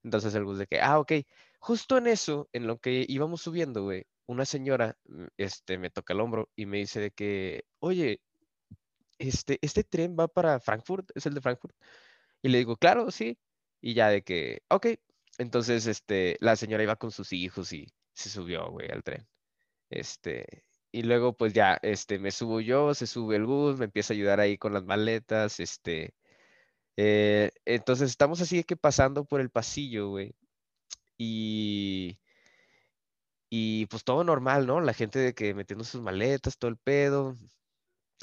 Entonces 0.04 0.36
el 0.36 0.46
Gus 0.46 0.58
de 0.60 0.68
que, 0.68 0.82
ah, 0.82 1.00
ok. 1.00 1.14
Justo 1.60 1.98
en 1.98 2.08
eso, 2.08 2.50
en 2.54 2.68
lo 2.68 2.80
que 2.80 3.06
íbamos 3.08 3.42
subiendo, 3.42 3.84
güey, 3.84 4.06
una 4.28 4.46
señora, 4.46 4.98
mm, 5.06 5.26
este, 5.38 5.78
me 5.78 5.90
toca 5.92 6.14
el 6.14 6.22
hombro 6.22 6.50
y 6.56 6.66
me 6.66 6.78
dice 6.78 7.00
de 7.00 7.12
que, 7.12 7.66
oye, 7.80 8.22
este, 9.20 9.60
este 9.62 9.84
tren 9.84 10.16
va 10.20 10.28
para 10.28 10.60
Frankfurt, 10.60 11.10
es 11.16 11.26
el 11.26 11.34
de 11.34 11.42
Frankfurt. 11.42 11.76
Y 12.42 12.50
le 12.50 12.60
digo, 12.60 12.78
claro, 12.78 13.12
sí. 13.12 13.40
Y 13.82 13.94
ya 13.96 14.10
de 14.10 14.24
que, 14.24 14.64
ok. 14.70 14.88
Entonces, 15.42 15.88
este, 15.88 16.38
la 16.40 16.56
señora 16.56 16.84
iba 16.84 16.96
con 16.98 17.12
sus 17.12 17.34
hijos 17.34 17.74
y 17.74 17.88
se 18.14 18.30
subió, 18.30 18.70
güey, 18.72 18.92
al 18.92 19.04
tren. 19.04 19.28
Este, 19.90 20.66
y 20.92 21.04
luego, 21.04 21.36
pues 21.36 21.54
ya, 21.54 21.80
este, 21.84 22.20
me 22.20 22.32
subo 22.32 22.62
yo, 22.62 22.94
se 22.96 23.08
sube 23.08 23.38
el 23.38 23.46
bus, 23.46 23.78
me 23.80 23.86
empieza 23.86 24.14
a 24.14 24.16
ayudar 24.16 24.40
ahí 24.40 24.58
con 24.58 24.74
las 24.74 24.86
maletas, 24.86 25.60
este. 25.60 26.14
Eh, 26.98 27.52
entonces, 27.66 28.10
estamos 28.12 28.42
así 28.42 28.64
que 28.64 28.78
pasando 28.78 29.26
por 29.26 29.42
el 29.42 29.50
pasillo, 29.52 30.10
güey. 30.10 30.34
Y. 31.18 32.20
Y 33.50 33.86
pues 33.88 34.04
todo 34.04 34.24
normal, 34.24 34.68
¿no? 34.68 34.82
La 34.82 34.94
gente 34.94 35.20
de 35.20 35.34
que 35.34 35.54
metiendo 35.54 35.84
sus 35.86 36.02
maletas, 36.02 36.58
todo 36.58 36.72
el 36.72 36.78
pedo 36.78 37.36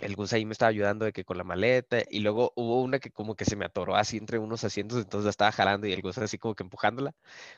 el 0.00 0.16
Gus 0.16 0.32
ahí 0.32 0.44
me 0.44 0.52
estaba 0.52 0.70
ayudando 0.70 1.04
de 1.04 1.12
que 1.12 1.24
con 1.24 1.38
la 1.38 1.44
maleta 1.44 1.98
y 2.08 2.20
luego 2.20 2.52
hubo 2.56 2.82
una 2.82 2.98
que 2.98 3.10
como 3.10 3.34
que 3.34 3.44
se 3.44 3.56
me 3.56 3.64
atoró 3.64 3.96
así 3.96 4.16
entre 4.16 4.38
unos 4.38 4.64
asientos, 4.64 4.98
entonces 4.98 5.24
la 5.24 5.30
estaba 5.30 5.52
jalando 5.52 5.86
y 5.86 5.92
el 5.92 6.02
Gus 6.02 6.18
así 6.18 6.38
como 6.38 6.54
que 6.54 6.62
empujándola. 6.62 7.14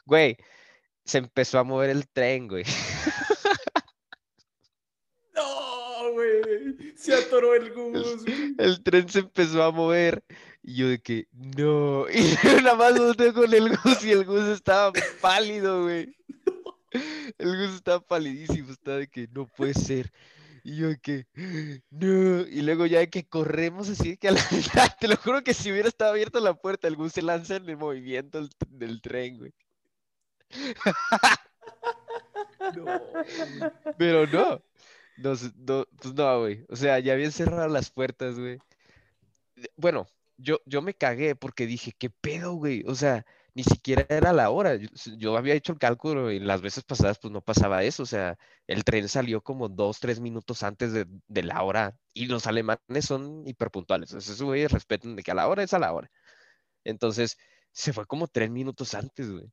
Güey, 0.06 0.36
se 1.04 1.18
empezó 1.18 1.58
a 1.58 1.64
mover 1.64 1.90
el 1.90 2.08
tren, 2.08 2.48
güey. 2.48 2.64
No, 5.32 6.12
güey, 6.12 6.94
se 6.96 7.14
atoró 7.14 7.54
el 7.54 7.72
Gus. 7.72 8.24
El, 8.58 8.82
tren 8.82 9.08
se 9.08 9.20
empezó 9.20 9.62
a 9.62 9.70
mover 9.70 10.22
y 10.62 10.74
yo 10.74 10.88
de 10.88 11.00
que 11.00 11.28
no, 11.32 12.06
y 12.12 12.36
nada 12.62 12.74
más 12.74 12.98
volteé 12.98 13.32
con 13.32 13.52
el 13.54 13.70
Gus 13.70 14.04
y 14.04 14.10
el 14.10 14.24
Gus 14.24 14.48
estaba 14.48 14.92
pálido, 15.20 15.84
güey. 15.84 16.14
El 17.38 17.56
Gus 17.56 17.76
estaba 17.76 18.00
palidísimo, 18.00 18.70
estaba 18.72 18.98
de 18.98 19.08
que 19.08 19.28
no 19.32 19.46
puede 19.46 19.72
ser. 19.72 20.12
Y 20.62 20.76
yo 20.76 20.88
que, 21.00 21.26
no. 21.90 22.40
Y 22.40 22.62
luego 22.62 22.86
ya 22.86 23.06
que 23.06 23.26
corremos 23.26 23.88
así, 23.88 24.16
que 24.16 24.28
a 24.28 24.32
la 24.32 24.40
te 25.00 25.08
lo 25.08 25.16
juro 25.16 25.42
que 25.42 25.54
si 25.54 25.70
hubiera 25.70 25.88
estado 25.88 26.12
abierta 26.12 26.40
la 26.40 26.54
puerta, 26.54 26.88
bus 26.90 27.12
se 27.12 27.22
lanza 27.22 27.56
en 27.56 27.68
el 27.68 27.76
movimiento 27.76 28.48
del, 28.68 29.00
tren, 29.00 29.38
güey. 29.38 29.52
no. 32.76 32.84
Pero 33.96 34.26
no. 34.26 34.62
No, 35.18 35.34
no, 35.56 35.86
pues 36.00 36.14
no, 36.14 36.40
güey. 36.40 36.64
O 36.68 36.76
sea, 36.76 36.98
ya 36.98 37.12
habían 37.12 37.32
cerrado 37.32 37.68
las 37.68 37.90
puertas, 37.90 38.38
güey. 38.38 38.58
Bueno, 39.76 40.06
yo, 40.38 40.60
yo 40.64 40.82
me 40.82 40.94
cagué 40.94 41.36
porque 41.36 41.66
dije, 41.66 41.92
¿qué 41.98 42.10
pedo, 42.10 42.54
güey? 42.54 42.84
O 42.86 42.94
sea, 42.94 43.26
ni 43.54 43.64
siquiera 43.64 44.06
era 44.08 44.32
la 44.32 44.50
hora. 44.50 44.78
Yo, 45.16 45.36
había 45.36 45.54
hecho 45.54 45.72
el 45.72 45.78
cálculo 45.78 46.30
y 46.30 46.40
las 46.40 46.60
veces 46.62 46.84
pasadas 46.84 47.18
pues 47.18 47.32
no 47.32 47.40
pasaba 47.42 47.82
eso. 47.84 48.02
O 48.02 48.06
sea, 48.06 48.38
el 48.66 48.84
tren 48.84 49.08
salió 49.08 49.42
como 49.42 49.68
dos, 49.68 50.00
tres 50.00 50.20
minutos 50.20 50.62
antes 50.62 50.92
de, 50.92 51.42
la 51.42 51.62
hora 51.62 51.96
y 52.14 52.26
los 52.26 52.46
alemanes 52.46 53.04
son 53.04 53.46
hiperpuntuales. 53.46 54.10
Entonces, 54.10 54.40
güey, 54.42 54.66
respetan 54.66 55.16
de 55.16 55.22
que 55.22 55.30
a 55.32 55.34
la 55.34 55.48
hora 55.48 55.62
es 55.62 55.74
a 55.74 55.78
la 55.78 55.92
hora. 55.92 56.10
Entonces, 56.84 57.38
se 57.72 57.92
fue 57.92 58.06
como 58.06 58.28
tres 58.28 58.50
minutos 58.50 58.94
antes, 58.94 59.30
güey. 59.30 59.52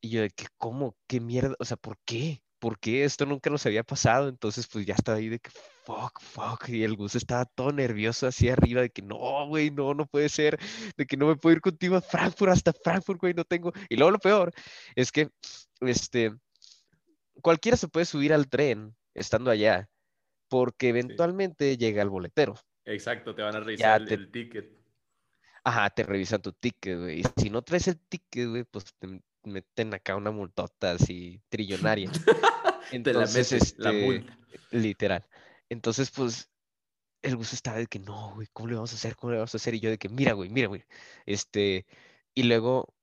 Y 0.00 0.10
yo 0.10 0.22
de 0.22 0.30
que, 0.30 0.46
¿cómo? 0.58 0.96
¿Qué 1.06 1.20
mierda? 1.20 1.56
O 1.58 1.64
sea, 1.64 1.76
¿por 1.76 1.98
qué? 2.04 2.42
¿Por 2.60 2.78
qué 2.78 3.04
esto 3.04 3.24
nunca 3.24 3.48
nos 3.48 3.64
había 3.64 3.82
pasado? 3.82 4.28
Entonces, 4.28 4.68
pues 4.68 4.84
ya 4.84 4.94
estaba 4.94 5.18
ahí 5.18 5.28
de 5.28 5.38
que, 5.38 5.50
fuck, 5.50 6.20
fuck. 6.20 6.68
Y 6.68 6.84
el 6.84 6.94
Gus 6.94 7.16
estaba 7.16 7.46
todo 7.46 7.72
nervioso 7.72 8.26
así 8.26 8.50
arriba 8.50 8.82
de 8.82 8.90
que, 8.90 9.00
no, 9.00 9.48
güey, 9.48 9.70
no, 9.70 9.94
no 9.94 10.06
puede 10.06 10.28
ser. 10.28 10.58
De 10.96 11.06
que 11.06 11.16
no 11.16 11.26
me 11.26 11.36
puedo 11.36 11.56
ir 11.56 11.62
contigo 11.62 11.96
a 11.96 12.02
Frankfurt, 12.02 12.52
hasta 12.52 12.72
Frankfurt, 12.72 13.18
güey, 13.18 13.32
no 13.32 13.44
tengo. 13.44 13.72
Y 13.88 13.96
luego 13.96 14.10
lo 14.12 14.18
peor 14.18 14.52
es 14.94 15.10
que, 15.10 15.30
este, 15.80 16.32
cualquiera 17.40 17.78
se 17.78 17.88
puede 17.88 18.04
subir 18.04 18.34
al 18.34 18.48
tren 18.48 18.94
estando 19.14 19.50
allá, 19.50 19.88
porque 20.48 20.90
eventualmente 20.90 21.78
llega 21.78 22.02
el 22.02 22.10
boletero. 22.10 22.54
Exacto, 22.84 23.34
te 23.34 23.40
van 23.40 23.56
a 23.56 23.60
revisar 23.60 24.02
el 24.02 24.30
ticket. 24.30 24.70
Ajá, 25.64 25.88
te 25.90 26.02
revisan 26.02 26.42
tu 26.42 26.52
ticket, 26.52 26.98
güey. 26.98 27.20
Y 27.20 27.24
si 27.40 27.48
no 27.48 27.62
traes 27.62 27.88
el 27.88 27.98
ticket, 27.98 28.48
güey, 28.48 28.64
pues 28.64 28.84
te 28.98 29.22
meten 29.44 29.94
acá 29.94 30.16
una 30.16 30.30
multota 30.30 30.92
así 30.92 31.40
trillonaria. 31.48 32.10
Entonces, 32.92 33.74
la, 33.78 33.90
la 33.90 33.96
este, 33.96 34.04
multa. 34.04 34.38
Literal. 34.70 35.26
Entonces, 35.68 36.10
pues, 36.10 36.50
el 37.22 37.36
bus 37.36 37.52
estaba 37.52 37.78
de 37.78 37.86
que 37.86 37.98
no, 37.98 38.34
güey, 38.34 38.48
¿cómo 38.52 38.68
le 38.68 38.74
vamos 38.74 38.92
a 38.92 38.96
hacer? 38.96 39.16
¿Cómo 39.16 39.32
le 39.32 39.38
vamos 39.38 39.54
a 39.54 39.58
hacer? 39.58 39.74
Y 39.74 39.80
yo 39.80 39.90
de 39.90 39.98
que, 39.98 40.08
mira, 40.08 40.32
güey, 40.32 40.48
mira, 40.50 40.68
güey. 40.68 40.84
Este, 41.26 41.86
y 42.34 42.44
luego, 42.44 42.94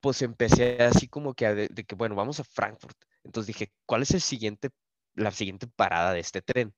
pues 0.00 0.22
empecé 0.22 0.82
así 0.82 1.08
como 1.08 1.34
que 1.34 1.54
de, 1.54 1.68
de, 1.68 1.84
que, 1.84 1.94
bueno, 1.94 2.14
vamos 2.14 2.40
a 2.40 2.44
Frankfurt. 2.44 2.96
Entonces 3.24 3.48
dije, 3.48 3.72
¿cuál 3.86 4.02
es 4.02 4.12
el 4.12 4.20
siguiente, 4.20 4.70
la 5.14 5.30
siguiente 5.30 5.66
parada 5.66 6.12
de 6.12 6.20
este 6.20 6.42
tren? 6.42 6.74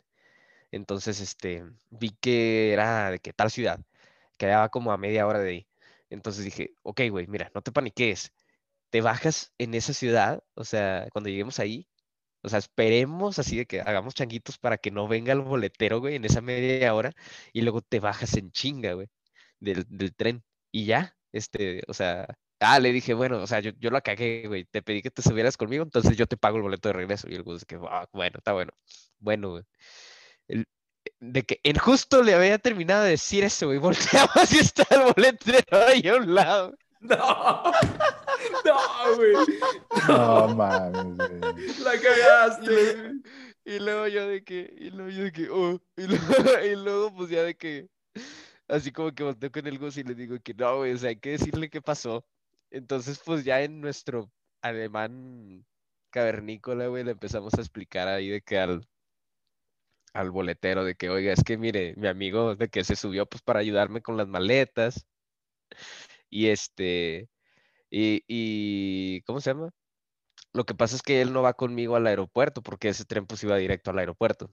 Entonces, 0.73 1.21
este, 1.21 1.65
vi 1.91 2.11
que 2.21 2.73
era 2.73 3.11
de 3.11 3.19
que 3.21 3.33
tal 3.33 3.51
ciudad 3.51 3.81
quedaba 4.39 4.69
como 4.71 4.93
a 4.93 4.99
media 4.99 5.27
hora 5.27 5.41
de 5.41 5.51
ahí. 5.51 5.69
Entonces 6.11 6.45
dije, 6.45 6.75
ok, 6.83 7.03
güey, 7.11 7.27
mira, 7.27 7.51
no 7.55 7.63
te 7.63 7.73
paniques. 7.73 8.33
Te 8.91 9.01
bajas 9.01 9.53
en 9.59 9.75
esa 9.75 9.93
ciudad, 9.95 10.43
o 10.55 10.65
sea, 10.65 11.09
cuando 11.13 11.31
lleguemos 11.31 11.59
ahí, 11.61 11.89
o 12.43 12.49
sea, 12.49 12.59
esperemos 12.59 13.39
así 13.39 13.57
de 13.59 13.67
que 13.67 13.81
hagamos 13.81 14.15
changuitos 14.15 14.59
para 14.59 14.79
que 14.79 14.91
no 14.91 15.09
venga 15.09 15.33
el 15.33 15.41
boletero, 15.41 16.01
güey, 16.01 16.17
en 16.17 16.25
esa 16.25 16.41
media 16.41 16.95
hora, 16.95 17.13
y 17.53 17.63
luego 17.63 17.83
te 17.83 18.01
bajas 18.01 18.37
en 18.37 18.51
chinga, 18.53 18.95
güey, 18.95 19.09
del, 19.61 20.15
tren. 20.17 20.43
Y 20.73 20.87
ya, 20.87 21.17
este, 21.33 21.83
o 21.89 21.95
sea, 21.95 22.27
ah, 22.61 22.79
le 22.81 22.93
dije, 22.93 23.15
bueno, 23.15 23.39
o 23.43 23.47
sea, 23.47 23.61
yo, 23.61 23.73
yo 23.79 23.91
la 23.91 24.01
cagué, 24.01 24.47
güey, 24.49 24.65
te 24.65 24.83
pedí 24.83 25.03
que 25.03 25.11
te 25.11 25.23
subieras 25.23 25.57
conmigo, 25.57 25.85
entonces 25.85 26.17
yo 26.17 26.27
te 26.27 26.37
pago 26.37 26.57
el 26.57 26.63
boleto 26.63 26.89
de 26.89 26.95
regreso. 26.95 27.29
Y 27.29 27.35
el 27.35 27.43
güey 27.43 27.59
es 27.59 27.65
que, 27.65 27.79
ah, 27.91 28.07
bueno, 28.13 28.39
está 28.39 28.53
bueno. 28.53 28.73
Bueno, 29.19 29.51
güey. 29.51 29.65
El, 30.49 30.67
de 31.21 31.43
que 31.45 31.61
en 31.63 31.77
justo 31.79 32.23
le 32.23 32.35
había 32.35 32.59
terminado 32.59 33.05
de 33.05 33.11
decir 33.11 33.45
eso, 33.45 33.67
güey. 33.67 33.79
Volteamos 33.79 34.53
y 34.53 34.59
está 34.59 34.87
el 34.91 35.13
boletero 35.13 35.87
ahí 35.87 36.07
a 36.09 36.17
un 36.17 36.35
lado. 36.35 36.75
No, 37.03 37.17
no, 38.65 39.17
güey. 39.17 39.33
No, 40.09 40.55
mames, 40.55 41.17
güey. 41.17 41.85
La 41.85 42.01
cagaste. 42.01 43.21
Y, 43.65 43.79
luego 43.79 44.09
yo 44.09 44.27
de 44.29 44.43
que, 44.43 44.75
y 44.79 44.91
luego 44.91 45.11
yo 45.11 45.25
de 45.25 45.33
que, 45.33 45.49
oh, 45.51 45.81
y 45.97 46.07
luego, 46.07 46.25
y 46.65 46.77
luego 46.77 47.15
pues 47.15 47.31
ya 47.31 47.43
de 47.43 47.57
que, 47.57 47.89
así 48.69 48.91
como 48.93 49.13
que 49.13 49.23
volteo 49.23 49.51
con 49.51 49.67
el 49.67 49.79
Gus 49.79 49.97
y 49.99 50.05
le 50.05 50.15
digo 50.15 50.39
que 50.43 50.55
no, 50.55 50.79
güey, 50.79 50.93
o 50.93 50.99
sea, 50.99 51.11
hay 51.11 51.17
que 51.17 51.31
decirle 51.33 51.71
qué 51.71 51.83
pasó. 51.83 52.25
Entonces, 52.71 53.21
pues 53.25 53.45
ya 53.45 53.63
en 53.63 53.81
nuestro 53.81 54.31
alemán 54.63 55.65
cavernícola, 56.11 56.87
güey, 56.89 57.05
le 57.05 57.13
empezamos 57.13 57.55
a 57.55 57.61
explicar 57.61 58.09
ahí 58.09 58.29
de 58.29 58.43
que 58.43 58.59
al, 58.59 58.87
al 60.13 60.31
boletero 60.31 60.85
de 60.85 60.95
que, 60.95 61.11
oiga, 61.11 61.33
es 61.33 61.45
que 61.45 61.57
mire, 61.57 61.95
mi 61.97 62.09
amigo 62.09 62.57
de 62.57 62.69
que 62.69 62.85
se 62.85 62.97
subió 62.97 63.27
pues 63.27 63.43
para 63.43 63.61
ayudarme 63.61 64.03
con 64.03 64.17
las 64.17 64.29
maletas. 64.29 65.07
Y 66.29 66.49
este, 66.49 67.29
y, 67.91 68.23
y, 68.29 69.23
¿cómo 69.23 69.41
se 69.41 69.51
llama? 69.51 69.71
Lo 70.53 70.65
que 70.65 70.75
pasa 70.75 70.97
es 70.97 71.03
que 71.03 71.21
él 71.23 71.33
no 71.33 71.43
va 71.43 71.55
conmigo 71.55 71.97
al 71.97 72.07
aeropuerto 72.07 72.63
porque 72.63 72.89
ese 72.89 73.05
tren 73.05 73.27
pues 73.27 73.43
iba 73.45 73.57
directo 73.57 73.91
al 73.91 73.99
aeropuerto. 73.99 74.53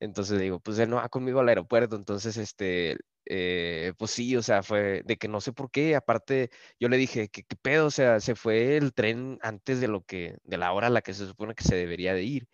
Entonces 0.00 0.40
digo, 0.40 0.60
pues 0.60 0.78
él 0.78 0.90
no 0.90 0.96
va 0.96 1.08
conmigo 1.08 1.40
al 1.40 1.48
aeropuerto. 1.48 1.96
Entonces, 1.96 2.36
este, 2.36 2.96
eh, 3.26 3.92
pues 3.98 4.10
sí, 4.12 4.36
o 4.36 4.42
sea, 4.42 4.62
fue 4.62 5.02
de 5.04 5.16
que 5.18 5.28
no 5.28 5.40
sé 5.40 5.52
por 5.52 5.70
qué. 5.70 5.96
Aparte, 5.96 6.50
yo 6.80 6.88
le 6.88 6.96
dije, 6.96 7.28
¿qué, 7.28 7.44
qué 7.44 7.56
pedo? 7.56 7.86
O 7.86 7.90
sea, 7.90 8.20
se 8.20 8.34
fue 8.34 8.76
el 8.76 8.94
tren 8.94 9.38
antes 9.42 9.80
de 9.80 9.88
lo 9.88 10.02
que, 10.04 10.38
de 10.44 10.58
la 10.58 10.72
hora 10.72 10.88
a 10.88 10.90
la 10.90 11.02
que 11.02 11.14
se 11.14 11.26
supone 11.26 11.54
que 11.54 11.64
se 11.64 11.76
debería 11.76 12.14
de 12.14 12.22
ir. 12.24 12.48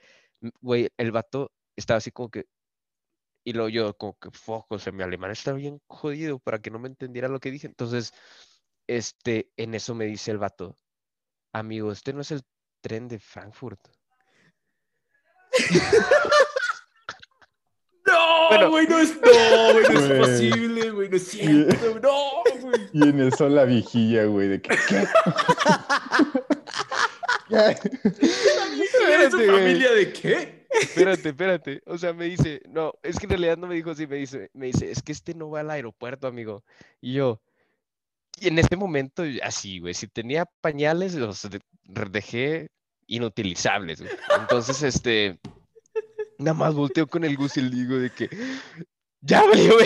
Güey, 0.60 0.88
el 0.98 1.12
vato 1.12 1.52
estaba 1.76 1.98
así 1.98 2.10
como 2.12 2.30
que, 2.30 2.46
y 3.44 3.52
luego 3.52 3.68
yo 3.68 3.94
como 3.96 4.18
que, 4.18 4.30
foco, 4.32 4.74
o 4.76 4.78
sea, 4.78 4.92
mi 4.92 5.02
alemán 5.02 5.30
está 5.30 5.52
bien 5.52 5.80
jodido 5.86 6.38
para 6.40 6.60
que 6.60 6.70
no 6.70 6.78
me 6.78 6.88
entendiera 6.88 7.28
lo 7.28 7.40
que 7.40 7.50
dije. 7.50 7.66
Entonces, 7.68 8.12
este, 8.87 9.53
en 9.57 9.74
eso 9.74 9.95
me 9.95 10.07
dice 10.07 10.30
el 10.30 10.39
vato, 10.39 10.76
amigo, 11.53 11.93
este 11.93 12.12
no 12.12 12.20
es 12.20 12.30
el 12.30 12.43
tren 12.80 13.09
de 13.09 13.18
Frankfurt. 13.18 13.80
No, 18.07 18.70
güey, 18.70 18.87
no 18.87 18.99
es, 19.01 19.16
no, 19.20 19.72
güey, 19.72 19.84
no 19.93 19.99
es 19.99 20.28
posible, 20.28 20.91
güey, 20.91 21.09
no 21.09 21.16
es 21.16 21.26
cierto, 21.26 21.99
no, 22.03 22.43
güey. 22.61 22.89
Y 22.93 23.03
en 23.03 23.20
eso 23.20 23.49
la 23.49 23.64
vigilla, 23.64 24.26
güey, 24.26 24.49
de 24.49 24.62
que, 24.62 24.76
¿qué? 24.89 25.07
¿Eres 29.12 29.30
tu 29.30 29.39
familia 29.39 29.93
de 29.93 30.12
qué? 30.12 30.66
Espérate, 30.70 31.30
espérate. 31.30 31.82
O 31.87 31.97
sea, 31.99 32.12
me 32.12 32.26
dice, 32.26 32.61
no, 32.68 32.93
es 33.03 33.18
que 33.18 33.26
en 33.26 33.30
realidad 33.30 33.57
no 33.57 33.66
me 33.66 33.74
dijo 33.74 33.91
así, 33.91 34.07
me 34.07 34.16
dice, 34.16 34.51
me 34.53 34.66
dice, 34.66 34.91
es 34.91 35.03
que 35.03 35.12
este 35.12 35.34
no 35.34 35.51
va 35.51 35.61
al 35.61 35.70
aeropuerto, 35.70 36.26
amigo. 36.26 36.64
Y 37.01 37.14
yo, 37.14 37.41
y 38.39 38.49
en 38.49 38.59
ese 38.59 38.76
momento, 38.76 39.22
así, 39.43 39.78
güey, 39.80 39.95
si 39.95 40.09
tenía 40.09 40.45
pañales, 40.61 41.14
los 41.14 41.49
dejé 42.11 42.68
inutilizables. 43.07 44.03
Entonces, 44.41 44.82
este, 44.82 45.39
nada 46.39 46.55
más 46.55 46.74
volteo 46.74 47.07
con 47.07 47.24
el 47.24 47.37
Gus 47.37 47.57
y 47.57 47.62
le 47.62 47.70
digo 47.70 47.97
de 47.97 48.11
que, 48.11 48.28
ya 49.20 49.43
valió, 49.45 49.76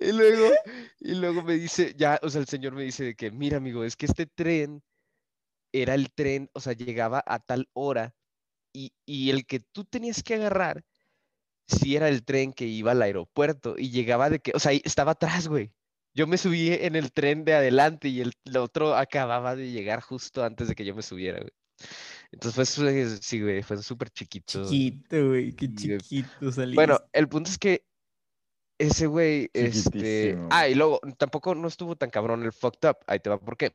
y 0.00 0.12
luego, 0.12 0.54
y 1.00 1.14
luego 1.14 1.42
me 1.42 1.54
dice, 1.54 1.94
ya, 1.96 2.18
o 2.22 2.30
sea, 2.30 2.40
el 2.40 2.46
señor 2.46 2.74
me 2.74 2.84
dice 2.84 3.04
de 3.04 3.14
que, 3.14 3.30
mira, 3.30 3.58
amigo, 3.58 3.84
es 3.84 3.96
que 3.96 4.06
este 4.06 4.26
tren 4.26 4.82
era 5.72 5.94
el 5.94 6.12
tren, 6.12 6.48
o 6.52 6.60
sea, 6.60 6.72
llegaba 6.72 7.22
a 7.26 7.38
tal 7.38 7.68
hora 7.72 8.14
y, 8.72 8.92
el 9.30 9.46
que 9.46 9.60
tú 9.60 9.84
tenías 9.84 10.22
que 10.22 10.34
agarrar, 10.34 10.82
si 11.70 11.96
era 11.96 12.08
el 12.08 12.24
tren 12.24 12.52
que 12.52 12.66
iba 12.66 12.92
al 12.92 13.02
aeropuerto 13.02 13.76
y 13.78 13.90
llegaba 13.90 14.30
de 14.30 14.40
que, 14.40 14.52
o 14.54 14.58
sea, 14.58 14.72
estaba 14.72 15.12
atrás, 15.12 15.48
güey. 15.48 15.72
Yo 16.14 16.26
me 16.26 16.38
subí 16.38 16.72
en 16.72 16.96
el 16.96 17.12
tren 17.12 17.44
de 17.44 17.54
adelante 17.54 18.08
y 18.08 18.20
el, 18.20 18.32
otro 18.56 18.96
acababa 18.96 19.54
de 19.54 19.70
llegar 19.70 20.00
justo 20.00 20.44
antes 20.44 20.68
de 20.68 20.74
que 20.74 20.84
yo 20.84 20.94
me 20.94 21.02
subiera, 21.02 21.38
güey. 21.38 21.52
Entonces 22.32 22.74
fue, 22.74 23.06
sí, 23.20 23.40
güey, 23.40 23.62
fue 23.62 23.82
súper 23.82 24.10
chiquito. 24.10 24.64
Chiquito, 24.68 25.28
güey, 25.28 25.52
qué 25.52 25.72
chiquito 25.72 26.52
salí. 26.52 26.74
Bueno, 26.74 26.98
el 27.12 27.28
punto 27.28 27.50
es 27.50 27.58
que 27.58 27.86
ese 28.78 29.06
güey, 29.06 29.50
este... 29.52 30.38
Ah, 30.50 30.68
y 30.68 30.74
luego 30.74 31.00
tampoco 31.16 31.54
no 31.54 31.68
estuvo 31.68 31.96
tan 31.96 32.10
cabrón 32.10 32.42
el 32.42 32.52
fucked 32.52 32.88
up. 32.88 32.98
Ahí 33.06 33.20
te 33.20 33.30
va, 33.30 33.38
¿por 33.38 33.56
qué? 33.56 33.74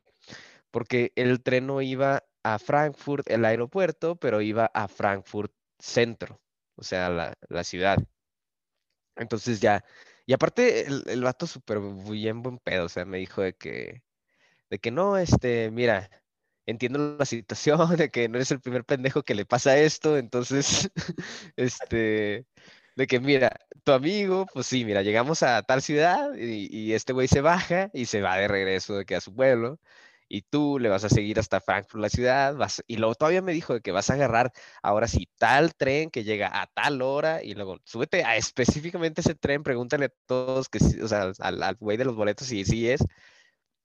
porque 0.76 1.10
el 1.16 1.42
tren 1.42 1.66
no 1.66 1.80
iba 1.80 2.22
a 2.42 2.58
Frankfurt, 2.58 3.30
el 3.30 3.46
aeropuerto, 3.46 4.16
pero 4.16 4.42
iba 4.42 4.66
a 4.66 4.88
Frankfurt 4.88 5.50
Centro, 5.78 6.38
o 6.76 6.82
sea, 6.82 7.08
la, 7.10 7.64
ciudad. 7.64 7.98
Entonces 9.16 9.60
ya, 9.60 9.84
y 10.26 10.32
aparte 10.34 10.86
el, 10.86 11.04
el 11.06 11.22
vato 11.22 11.46
súper 11.46 11.80
bien 11.80 12.42
buen 12.42 12.58
pedo, 12.58 12.86
o 12.86 12.88
sea, 12.88 13.04
me 13.04 13.18
dijo 13.18 13.42
de 13.42 13.54
que, 13.54 14.02
de 14.70 14.78
que 14.80 14.90
no, 14.90 15.18
este, 15.18 15.70
mira, 15.70 16.10
entiendo 16.66 17.16
la 17.18 17.26
situación, 17.26 17.78
de 17.96 18.10
que 18.10 18.28
no 18.28 18.36
eres 18.36 18.50
el 18.50 18.60
primer 18.60 18.84
pendejo 18.84 19.22
que 19.22 19.34
le 19.34 19.46
pasa 19.46 19.78
esto, 19.78 20.18
entonces, 20.18 20.90
este, 21.56 22.46
de 22.96 23.06
que 23.06 23.20
mira, 23.20 23.50
tu 23.84 23.92
amigo, 23.92 24.46
pues 24.52 24.66
sí, 24.66 24.84
mira, 24.84 25.02
llegamos 25.02 25.42
a 25.42 25.62
tal 25.62 25.82
ciudad 25.82 26.34
y 26.34 26.92
este 26.94 27.12
güey 27.12 27.28
se 27.28 27.40
baja 27.40 27.90
y 27.94 28.06
se 28.06 28.22
va 28.22 28.36
de 28.38 28.48
regreso 28.48 28.96
de 28.96 29.04
que 29.06 29.16
a 29.16 29.20
su 29.20 29.34
pueblo 29.34 29.80
y 30.28 30.42
tú 30.42 30.78
le 30.78 30.88
vas 30.88 31.04
a 31.04 31.08
seguir 31.08 31.38
hasta 31.38 31.60
Frankfurt, 31.60 32.02
la 32.02 32.08
ciudad, 32.08 32.56
vas, 32.56 32.82
y 32.86 32.96
luego 32.96 33.14
todavía 33.14 33.42
me 33.42 33.52
dijo 33.52 33.80
que 33.80 33.92
vas 33.92 34.10
a 34.10 34.14
agarrar 34.14 34.52
ahora 34.82 35.08
sí 35.08 35.28
tal 35.38 35.74
tren 35.74 36.10
que 36.10 36.24
llega 36.24 36.48
a 36.62 36.66
tal 36.68 37.02
hora, 37.02 37.42
y 37.42 37.54
luego 37.54 37.78
súbete 37.84 38.24
a 38.24 38.36
específicamente 38.36 39.20
ese 39.20 39.34
tren, 39.34 39.62
pregúntale 39.62 40.06
a 40.06 40.12
todos, 40.26 40.68
que, 40.68 40.78
o 41.02 41.08
sea, 41.08 41.32
al 41.40 41.76
güey 41.76 41.96
de 41.96 42.04
los 42.04 42.16
boletos 42.16 42.48
si 42.48 42.64
sí 42.64 42.90
es, 42.90 43.04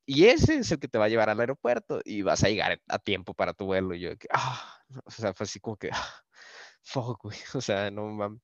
y 0.06 0.26
ese 0.28 0.58
es 0.58 0.72
el 0.72 0.80
que 0.80 0.88
te 0.88 0.98
va 0.98 1.06
a 1.06 1.10
llevar 1.10 1.30
al 1.30 1.40
aeropuerto, 1.40 2.02
y 2.06 2.22
vas 2.24 2.44
a 2.44 2.50
llegar 2.50 2.82
a 2.88 3.00
tiempo 3.00 3.34
para 3.34 3.54
tu 3.54 3.66
vuelo, 3.66 3.96
y 3.96 4.02
yo, 4.02 4.12
ah, 4.32 4.80
o 5.06 5.12
sea, 5.12 5.34
fue 5.34 5.46
así 5.46 5.60
como 5.60 5.78
que, 5.78 5.90
ah, 5.94 6.24
fuck, 6.84 7.22
güey, 7.24 7.38
o 7.56 7.62
sea, 7.62 7.92
no 7.92 8.08
mames. 8.08 8.42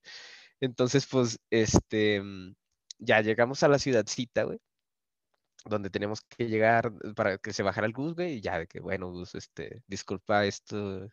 Entonces, 0.60 1.06
pues, 1.06 1.38
este, 1.50 2.20
mm, 2.22 2.54
ya 2.98 3.20
llegamos 3.22 3.62
a 3.62 3.68
la 3.68 3.78
ciudadcita, 3.78 4.44
güey, 4.44 4.58
donde 5.64 5.90
tenemos 5.90 6.20
que 6.22 6.48
llegar 6.48 6.92
para 7.14 7.38
que 7.38 7.52
se 7.52 7.62
bajara 7.62 7.86
el 7.86 7.92
Gus, 7.92 8.14
güey, 8.14 8.34
y 8.34 8.40
ya 8.40 8.58
de 8.58 8.66
que, 8.66 8.80
bueno, 8.80 9.10
Gus, 9.10 9.34
este, 9.34 9.82
disculpa 9.86 10.44
esto, 10.46 11.08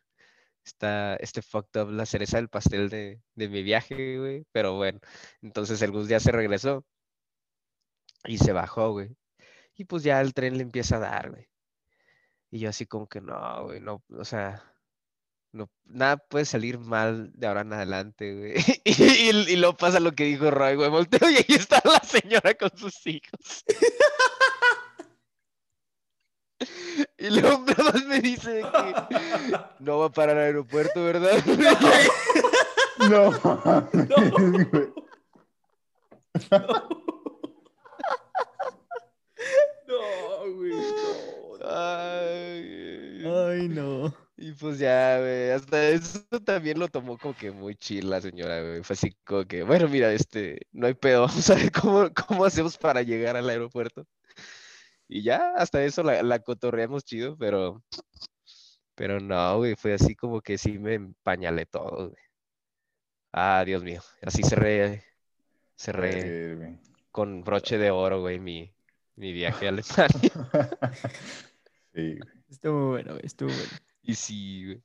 está 0.64 1.16
este 1.18 1.42
fucked 1.42 1.82
up, 1.82 1.92
la 1.92 2.06
cereza 2.06 2.38
del 2.38 2.50
pastel 2.50 2.90
de, 2.90 3.22
de 3.36 3.50
mi 3.50 3.64
viaje, 3.64 4.18
güey, 4.20 4.46
pero 4.52 4.76
bueno, 4.76 5.00
entonces 5.42 5.82
el 5.82 5.92
Gus 5.92 6.08
ya 6.08 6.20
se 6.20 6.32
regresó 6.32 6.86
y 8.26 8.38
se 8.38 8.52
bajó, 8.54 8.92
güey, 8.92 9.16
y 9.76 9.86
pues 9.86 10.04
ya 10.04 10.22
el 10.22 10.34
tren 10.34 10.58
le 10.58 10.64
empieza 10.64 10.98
a 10.98 11.00
dar, 11.00 11.32
güey. 11.32 11.48
Y 12.52 12.60
yo 12.60 12.70
así 12.70 12.86
como 12.86 13.08
que 13.08 13.22
no, 13.22 13.66
güey, 13.66 13.82
no, 13.82 14.04
o 14.10 14.26
sea, 14.26 14.64
no, 15.52 15.70
nada 15.86 16.18
puede 16.18 16.46
salir 16.46 16.80
mal 16.80 17.32
de 17.34 17.48
ahora 17.48 17.62
en 17.62 17.74
adelante, 17.74 18.34
güey. 18.36 18.56
Y, 18.86 19.30
y, 19.52 19.56
luego 19.56 19.76
pasa 19.76 20.00
lo 20.00 20.14
que 20.14 20.26
dijo 20.26 20.52
Roy, 20.52 20.76
güey, 20.76 20.90
volteo 20.90 21.30
y 21.30 21.38
ahí 21.38 21.46
está 21.50 21.82
la 21.84 22.00
señora 22.00 22.54
con 22.54 22.70
sus 22.78 23.06
hijos. 23.08 23.66
Y 27.18 27.30
luego 27.30 27.64
nada 27.66 27.92
más 27.92 28.06
me 28.06 28.20
dice 28.20 28.62
que 29.10 29.58
no 29.80 30.00
va 30.00 30.12
para 30.12 30.34
el 30.34 30.38
aeropuerto, 30.40 31.04
¿verdad? 31.04 31.32
No. 33.10 33.30
no. 33.32 33.40
No, 39.88 40.54
güey. 40.56 40.72
No. 40.72 41.66
Ay, 41.68 43.24
Ay, 43.26 43.68
no. 43.70 44.14
Y 44.38 44.52
pues 44.54 44.80
ya, 44.80 45.20
güey, 45.20 45.52
hasta 45.52 45.90
eso 45.90 46.20
también 46.44 46.78
lo 46.80 46.88
tomó 46.90 47.18
como 47.18 47.36
que 47.36 47.52
muy 47.52 47.76
chill 47.76 48.10
la 48.10 48.22
señora, 48.22 48.62
güey. 48.62 48.84
Fue 48.84 48.94
así 48.94 49.12
como 49.26 49.46
que, 49.46 49.64
bueno, 49.64 49.88
mira, 49.88 50.12
este, 50.12 50.68
no 50.74 50.88
hay 50.88 50.94
pedo, 50.94 51.22
vamos 51.22 51.50
a 51.50 51.56
ver 51.56 51.72
cómo, 51.72 52.10
cómo 52.28 52.46
hacemos 52.46 52.78
para 52.78 53.02
llegar 53.02 53.36
al 53.38 53.50
aeropuerto. 53.50 54.06
Y 55.08 55.22
ya, 55.24 55.54
hasta 55.56 55.84
eso 55.84 56.04
la, 56.04 56.24
la 56.24 56.40
cotorreamos 56.40 57.04
chido, 57.06 57.38
pero, 57.38 57.84
pero 58.96 59.20
no, 59.20 59.58
güey, 59.58 59.76
fue 59.76 59.94
así 59.94 60.16
como 60.16 60.42
que 60.42 60.58
sí 60.58 60.80
me 60.80 60.96
empañalé 60.96 61.66
todo, 61.66 62.10
güey. 62.10 62.24
Ah, 63.32 63.64
Dios 63.66 63.84
mío, 63.84 64.02
así 64.22 64.44
cerré, 64.44 65.04
cerré 65.76 66.80
con 67.12 67.44
broche 67.44 67.78
de 67.78 67.92
oro, 67.92 68.22
güey, 68.22 68.40
mi, 68.40 68.74
mi 69.16 69.34
viaje 69.34 69.68
a 69.68 69.70
Alemania. 69.70 70.32
sí, 71.94 72.18
Estuvo 72.50 72.92
bueno, 72.92 73.12
güey, 73.12 73.26
estuvo 73.26 73.50
bueno. 73.50 73.72
Y 74.02 74.16
sí, 74.16 74.66
güey. 74.66 74.84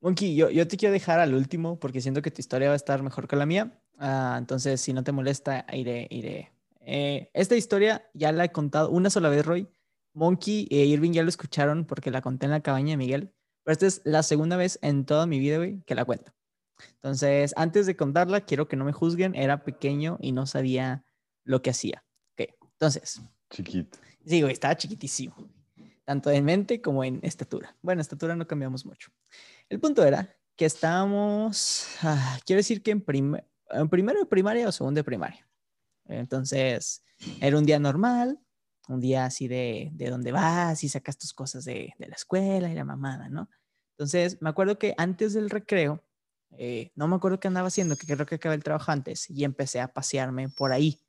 Monkey, 0.00 0.36
yo, 0.36 0.50
yo 0.50 0.68
te 0.68 0.76
quiero 0.76 0.92
dejar 0.92 1.20
al 1.20 1.34
último 1.34 1.78
porque 1.78 2.00
siento 2.00 2.22
que 2.22 2.30
tu 2.30 2.40
historia 2.40 2.68
va 2.68 2.74
a 2.74 2.76
estar 2.76 3.02
mejor 3.02 3.28
que 3.28 3.36
la 3.36 3.46
mía. 3.46 3.82
Ah, 3.98 4.36
entonces, 4.38 4.80
si 4.80 4.92
no 4.92 5.02
te 5.02 5.12
molesta, 5.12 5.66
iré, 5.72 6.06
iré. 6.10 6.52
Eh, 6.86 7.30
esta 7.34 7.56
historia 7.56 8.08
ya 8.14 8.32
la 8.32 8.44
he 8.44 8.52
contado 8.52 8.90
una 8.90 9.10
sola 9.10 9.28
vez, 9.28 9.44
Roy. 9.44 9.68
Monkey 10.14 10.66
e 10.70 10.86
Irving 10.86 11.12
ya 11.12 11.22
lo 11.22 11.28
escucharon 11.28 11.84
porque 11.84 12.10
la 12.10 12.22
conté 12.22 12.46
en 12.46 12.52
la 12.52 12.60
cabaña 12.60 12.92
de 12.92 12.96
Miguel. 12.96 13.34
Pero 13.64 13.72
esta 13.72 13.86
es 13.86 14.00
la 14.04 14.22
segunda 14.22 14.56
vez 14.56 14.78
en 14.80 15.04
toda 15.04 15.26
mi 15.26 15.38
vida, 15.38 15.58
güey, 15.58 15.82
que 15.82 15.94
la 15.94 16.04
cuento. 16.06 16.32
Entonces, 16.94 17.52
antes 17.56 17.84
de 17.84 17.96
contarla, 17.96 18.40
quiero 18.40 18.68
que 18.68 18.76
no 18.76 18.84
me 18.86 18.92
juzguen. 18.92 19.34
Era 19.34 19.64
pequeño 19.64 20.16
y 20.20 20.32
no 20.32 20.46
sabía 20.46 21.04
lo 21.44 21.60
que 21.60 21.70
hacía. 21.70 22.04
Ok, 22.32 22.48
entonces. 22.72 23.20
Chiquito. 23.50 23.98
Sí, 24.24 24.40
güey, 24.40 24.52
estaba 24.52 24.76
chiquitísimo 24.76 25.34
tanto 26.06 26.30
en 26.30 26.44
mente 26.44 26.80
como 26.80 27.04
en 27.04 27.18
estatura. 27.22 27.76
Bueno, 27.82 28.00
estatura 28.00 28.36
no 28.36 28.46
cambiamos 28.46 28.86
mucho. 28.86 29.10
El 29.68 29.80
punto 29.80 30.04
era 30.04 30.34
que 30.54 30.64
estábamos, 30.64 31.88
ah, 32.02 32.38
quiero 32.46 32.58
decir 32.58 32.82
que 32.82 32.92
en, 32.92 33.04
en, 33.70 33.88
primero 33.88 34.20
de 34.20 34.26
primaria 34.26 34.68
o 34.68 34.72
segundo 34.72 35.00
de 35.00 35.04
primaria. 35.04 35.46
Entonces, 36.08 37.02
era 37.40 37.58
un 37.58 37.66
día 37.66 37.78
normal, 37.78 38.38
un 38.88 39.00
día 39.00 39.24
así 39.24 39.48
de, 39.48 39.90
de 39.92 40.10
dónde 40.10 40.32
vas 40.32 40.84
y 40.84 40.88
sacas 40.88 41.18
tus 41.18 41.32
cosas 41.32 41.64
de, 41.64 41.92
de, 41.98 42.08
la 42.08 42.14
escuela 42.14 42.70
y 42.70 42.74
la 42.74 42.84
mamada, 42.84 43.28
¿no? 43.28 43.48
Entonces, 43.92 44.40
me 44.40 44.50
acuerdo 44.50 44.78
que 44.78 44.94
antes 44.98 45.32
del 45.32 45.50
recreo, 45.50 46.04
eh, 46.58 46.92
no 46.94 47.08
me 47.08 47.16
acuerdo 47.16 47.40
qué 47.40 47.48
andaba 47.48 47.68
haciendo, 47.68 47.96
que 47.96 48.06
creo 48.06 48.26
que 48.26 48.36
acabé 48.36 48.54
el 48.54 48.62
trabajo 48.62 48.92
antes, 48.92 49.28
y 49.30 49.44
empecé 49.44 49.80
a 49.80 49.92
pasearme 49.92 50.48
por 50.50 50.72
ahí. 50.72 51.00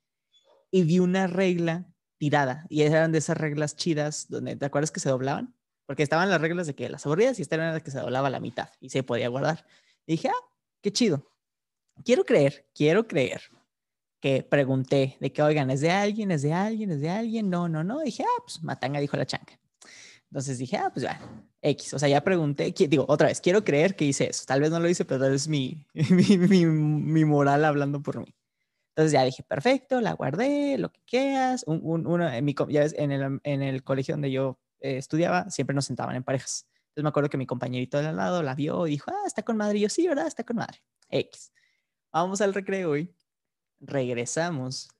Y 0.70 0.82
vi 0.82 0.98
una 0.98 1.26
regla 1.26 1.86
tirada. 2.18 2.66
Y 2.68 2.82
eran 2.82 3.12
de 3.12 3.18
esas 3.18 3.36
reglas 3.36 3.76
chidas 3.76 4.26
donde, 4.28 4.56
¿te 4.56 4.66
acuerdas 4.66 4.90
que 4.90 5.00
se 5.00 5.08
doblaban? 5.08 5.54
Porque 5.86 6.02
estaban 6.02 6.28
las 6.28 6.40
reglas 6.40 6.66
de 6.66 6.74
que 6.74 6.88
las 6.88 7.06
aburridas 7.06 7.38
y 7.38 7.42
esta 7.42 7.54
era 7.54 7.72
la 7.72 7.80
que 7.80 7.90
se 7.90 7.98
doblaba 7.98 8.28
la 8.28 8.40
mitad 8.40 8.68
y 8.80 8.90
se 8.90 9.02
podía 9.02 9.28
guardar. 9.28 9.66
Y 10.06 10.12
dije, 10.12 10.28
ah, 10.28 10.48
qué 10.82 10.92
chido. 10.92 11.30
Quiero 12.04 12.24
creer, 12.24 12.68
quiero 12.74 13.06
creer 13.06 13.42
que 14.20 14.42
pregunté 14.42 15.16
de 15.20 15.32
que, 15.32 15.42
oigan, 15.42 15.70
¿es 15.70 15.80
de 15.80 15.90
alguien? 15.90 16.30
¿Es 16.30 16.42
de 16.42 16.52
alguien? 16.52 16.90
¿Es 16.90 17.00
de 17.00 17.10
alguien? 17.10 17.50
No, 17.50 17.68
no, 17.68 17.84
no. 17.84 18.00
dije, 18.00 18.24
ah, 18.24 18.42
pues 18.44 18.62
Matanga 18.62 19.00
dijo 19.00 19.16
la 19.16 19.26
chanca. 19.26 19.58
Entonces 20.30 20.58
dije, 20.58 20.76
ah, 20.76 20.90
pues 20.92 21.04
ya, 21.04 21.20
X. 21.62 21.94
O 21.94 21.98
sea, 21.98 22.08
ya 22.08 22.22
pregunté, 22.22 22.74
digo, 22.88 23.04
otra 23.08 23.28
vez, 23.28 23.40
quiero 23.40 23.64
creer 23.64 23.96
que 23.96 24.04
hice 24.04 24.28
eso. 24.28 24.44
Tal 24.46 24.60
vez 24.60 24.70
no 24.70 24.80
lo 24.80 24.88
hice, 24.88 25.04
pero 25.04 25.20
tal 25.20 25.32
vez 25.32 25.48
mi, 25.48 25.86
mi, 25.94 26.66
mi, 26.66 27.24
moral 27.24 27.64
hablando 27.64 28.02
por 28.02 28.18
mí. 28.18 28.34
Entonces 28.90 29.12
ya 29.12 29.24
dije, 29.24 29.42
perfecto, 29.42 30.00
la 30.00 30.12
guardé, 30.12 30.76
lo 30.78 30.92
que 30.92 31.00
quieras. 31.06 31.64
Un, 31.66 32.06
uno, 32.06 32.28
en, 32.28 32.44
mi, 32.44 32.54
ya 32.68 32.80
ves, 32.80 32.94
en, 32.98 33.12
el, 33.12 33.40
en 33.44 33.62
el 33.62 33.82
colegio 33.84 34.14
donde 34.14 34.30
yo 34.30 34.58
eh, 34.80 34.98
estudiaba, 34.98 35.50
siempre 35.50 35.74
nos 35.74 35.86
sentaban 35.86 36.16
en 36.16 36.24
parejas. 36.24 36.66
Entonces 36.88 37.04
me 37.04 37.08
acuerdo 37.10 37.30
que 37.30 37.38
mi 37.38 37.46
compañerito 37.46 37.98
de 38.00 38.08
al 38.08 38.16
lado 38.16 38.42
la 38.42 38.54
vio 38.54 38.86
y 38.86 38.90
dijo, 38.90 39.10
ah, 39.10 39.26
está 39.26 39.42
con 39.42 39.56
madre. 39.56 39.78
Y 39.78 39.82
yo, 39.82 39.88
sí, 39.88 40.06
¿verdad? 40.08 40.26
Está 40.26 40.44
con 40.44 40.56
madre. 40.56 40.82
X. 41.10 41.52
Vamos 42.12 42.40
al 42.40 42.54
recreo 42.54 42.96
y 42.96 43.14
regresamos. 43.80 44.90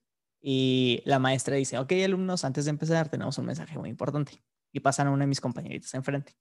Y 0.41 1.03
la 1.05 1.19
maestra 1.19 1.57
dice, 1.57 1.79
ok, 1.79 1.93
alumnos, 2.05 2.45
antes 2.45 2.65
de 2.65 2.71
empezar 2.71 3.09
tenemos 3.09 3.39
un 3.39 3.47
mensaje 3.47 3.79
muy 3.79 3.91
importante. 3.91 4.43
Y 4.73 4.81
pasan 4.81 5.09
a 5.09 5.11
una 5.11 5.25
de 5.25 5.29
mis 5.29 5.41
compañeritas 5.41 5.93
enfrente. 5.95 6.37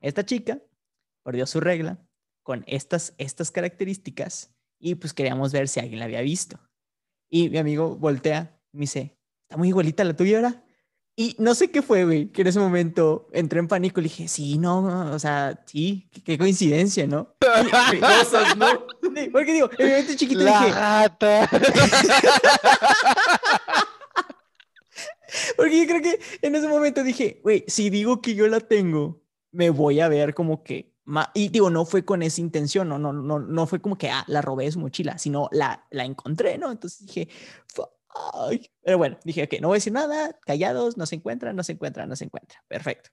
Esta 0.00 0.24
chica 0.24 0.60
perdió 1.22 1.46
su 1.46 1.60
regla 1.60 2.06
con 2.42 2.64
estas, 2.66 3.14
estas 3.16 3.50
características 3.50 4.54
y 4.78 4.96
pues 4.96 5.14
queríamos 5.14 5.52
ver 5.52 5.68
si 5.68 5.80
alguien 5.80 5.98
la 5.98 6.04
había 6.04 6.20
visto. 6.20 6.58
Y 7.30 7.48
mi 7.48 7.58
amigo 7.58 7.96
voltea 7.96 8.60
y 8.72 8.76
me 8.76 8.80
dice, 8.82 9.18
está 9.42 9.56
muy 9.56 9.68
igualita 9.68 10.04
la 10.04 10.14
tuya 10.14 10.36
ahora. 10.36 10.64
Y 11.16 11.36
no 11.38 11.54
sé 11.54 11.70
qué 11.70 11.80
fue, 11.80 12.04
güey, 12.04 12.32
que 12.32 12.42
en 12.42 12.48
ese 12.48 12.58
momento 12.58 13.28
entré 13.32 13.60
en 13.60 13.68
pánico 13.68 14.00
y 14.00 14.04
dije, 14.04 14.26
sí, 14.26 14.58
no, 14.58 15.12
o 15.12 15.18
sea, 15.18 15.62
sí, 15.64 16.10
qué, 16.24 16.36
coincidencia, 16.36 17.06
¿no? 17.06 17.34
Cosas, 18.00 18.56
¿no? 18.56 18.66
porque 19.32 19.52
digo, 19.52 19.66
obviamente 19.66 20.16
chiquito 20.16 20.42
la 20.42 20.60
dije... 20.60 20.70
Gata. 20.72 21.48
porque 25.56 25.80
yo 25.80 25.86
creo 25.86 26.02
que 26.02 26.20
en 26.42 26.54
ese 26.54 26.68
momento 26.68 27.02
dije, 27.02 27.40
güey, 27.42 27.64
si 27.66 27.90
digo 27.90 28.20
que 28.20 28.34
yo 28.34 28.46
la 28.48 28.60
tengo, 28.60 29.22
me 29.52 29.70
voy 29.70 30.00
a 30.00 30.08
ver 30.08 30.34
como 30.34 30.62
que 30.62 30.94
y 31.34 31.48
digo, 31.48 31.70
no 31.70 31.84
fue 31.84 32.04
con 32.04 32.22
esa 32.22 32.40
intención, 32.40 32.88
no, 32.88 32.98
no, 32.98 33.12
no, 33.12 33.38
no 33.38 33.66
fue 33.66 33.80
como 33.80 33.98
que, 33.98 34.08
ah, 34.08 34.24
la 34.26 34.40
robé 34.40 34.64
de 34.64 34.72
su 34.72 34.80
mochila, 34.80 35.18
sino 35.18 35.48
la, 35.52 35.86
la 35.90 36.04
encontré, 36.04 36.56
¿no? 36.56 36.72
Entonces 36.72 37.06
dije, 37.06 37.28
Ay. 38.32 38.70
pero 38.82 38.96
bueno, 38.96 39.18
dije, 39.24 39.42
ok, 39.44 39.60
no 39.60 39.68
voy 39.68 39.76
a 39.76 39.78
decir 39.78 39.92
nada, 39.92 40.38
callados, 40.46 40.96
no 40.96 41.04
se 41.04 41.16
encuentra, 41.16 41.52
no 41.52 41.62
se 41.62 41.72
encuentra, 41.72 42.06
no 42.06 42.16
se 42.16 42.24
encuentra, 42.24 42.64
perfecto. 42.68 43.10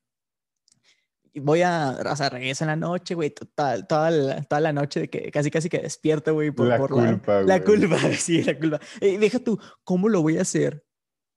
Y 1.34 1.40
voy 1.40 1.62
a, 1.62 1.98
o 2.06 2.16
sea, 2.16 2.30
regreso 2.30 2.66
en 2.66 2.70
la 2.70 2.76
noche, 2.76 3.16
güey, 3.16 3.30
toda, 3.30 3.86
toda, 3.86 4.12
la, 4.12 4.42
toda 4.44 4.60
la 4.60 4.74
noche 4.74 5.02
de 5.02 5.10
que 5.10 5.32
casi, 5.32 5.50
casi 5.50 5.70
que 5.70 5.80
despierto, 5.80 6.34
güey, 6.34 6.52
por 6.52 6.68
la 6.68 6.78
por 6.78 6.90
culpa, 6.90 7.42
la, 7.42 7.58
la 7.58 7.64
culpa, 7.64 7.98
sí, 8.18 8.44
la 8.44 8.58
culpa. 8.58 8.80
Y 9.00 9.18
deja 9.18 9.40
tú, 9.40 9.58
¿cómo 9.84 10.10
lo 10.10 10.22
voy 10.22 10.38
a 10.38 10.42
hacer? 10.42 10.86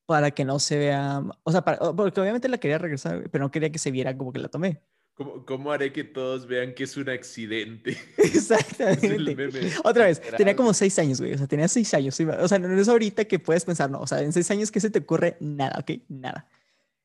Para 0.06 0.32
que 0.32 0.44
no 0.44 0.58
se 0.58 0.78
vea, 0.78 1.22
o 1.44 1.52
sea, 1.52 1.62
para, 1.62 1.78
porque 1.78 2.20
obviamente 2.20 2.48
la 2.48 2.58
quería 2.58 2.78
regresar, 2.78 3.18
güey, 3.18 3.28
pero 3.28 3.44
no 3.44 3.50
quería 3.50 3.70
que 3.70 3.78
se 3.78 3.92
viera 3.92 4.16
como 4.16 4.32
que 4.32 4.40
la 4.40 4.48
tomé. 4.48 4.82
¿Cómo, 5.14 5.46
¿Cómo, 5.46 5.70
haré 5.70 5.92
que 5.92 6.02
todos 6.02 6.48
vean 6.48 6.74
que 6.74 6.82
es 6.82 6.96
un 6.96 7.08
accidente? 7.08 7.96
Exactamente. 8.18 9.72
Otra 9.84 10.06
vez, 10.06 10.20
tenía 10.36 10.56
como 10.56 10.74
seis 10.74 10.98
años, 10.98 11.20
güey. 11.20 11.34
O 11.34 11.38
sea, 11.38 11.46
tenía 11.46 11.68
seis 11.68 11.94
años. 11.94 12.18
O 12.20 12.48
sea, 12.48 12.58
no 12.58 12.80
es 12.80 12.88
ahorita 12.88 13.24
que 13.24 13.38
puedes 13.38 13.64
pensar, 13.64 13.88
no. 13.88 14.00
O 14.00 14.08
sea, 14.08 14.20
en 14.22 14.32
seis 14.32 14.50
años, 14.50 14.72
¿qué 14.72 14.80
se 14.80 14.90
te 14.90 14.98
ocurre? 14.98 15.36
Nada, 15.38 15.78
¿ok? 15.78 16.02
Nada. 16.08 16.48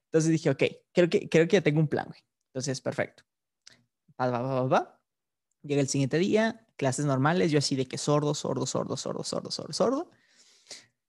Entonces 0.05 0.31
dije, 0.31 0.49
ok, 0.49 0.63
creo 0.91 1.07
que, 1.07 1.29
creo 1.29 1.47
que 1.47 1.57
ya 1.57 1.61
tengo 1.61 1.79
un 1.79 1.87
plan, 1.87 2.07
güey. 2.07 2.19
Entonces, 2.59 2.81
perfecto. 2.81 3.23
Llega 5.63 5.79
el 5.79 5.87
siguiente 5.87 6.17
día, 6.17 6.67
clases 6.75 7.05
normales. 7.05 7.51
Yo 7.51 7.59
así 7.59 7.77
de 7.77 7.85
que 7.85 7.97
sordo, 7.97 8.33
sordo, 8.33 8.65
sordo, 8.65 8.97
sordo, 8.97 9.23
sordo, 9.23 9.49
sordo, 9.49 9.71
sordo. 9.71 10.11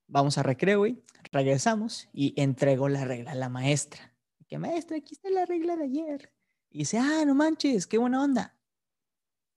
Vamos 0.07 0.39
a 0.39 0.45
recreo, 0.45 0.79
güey. 0.79 1.03
Regresamos 1.33 2.09
y 2.13 2.41
entrego 2.41 2.89
la 2.89 3.05
regla 3.05 3.33
a 3.33 3.35
la 3.35 3.49
maestra. 3.49 4.15
Que 4.47 4.59
maestra, 4.59 4.99
aquí 4.99 5.15
está 5.15 5.29
la 5.29 5.45
regla 5.45 5.75
de 5.75 5.85
ayer. 5.85 6.33
Y 6.71 6.79
dice, 6.79 6.99
ah, 6.99 7.25
no 7.27 7.35
manches, 7.35 7.89
qué 7.89 7.99
buena 7.99 8.23
onda. 8.23 8.57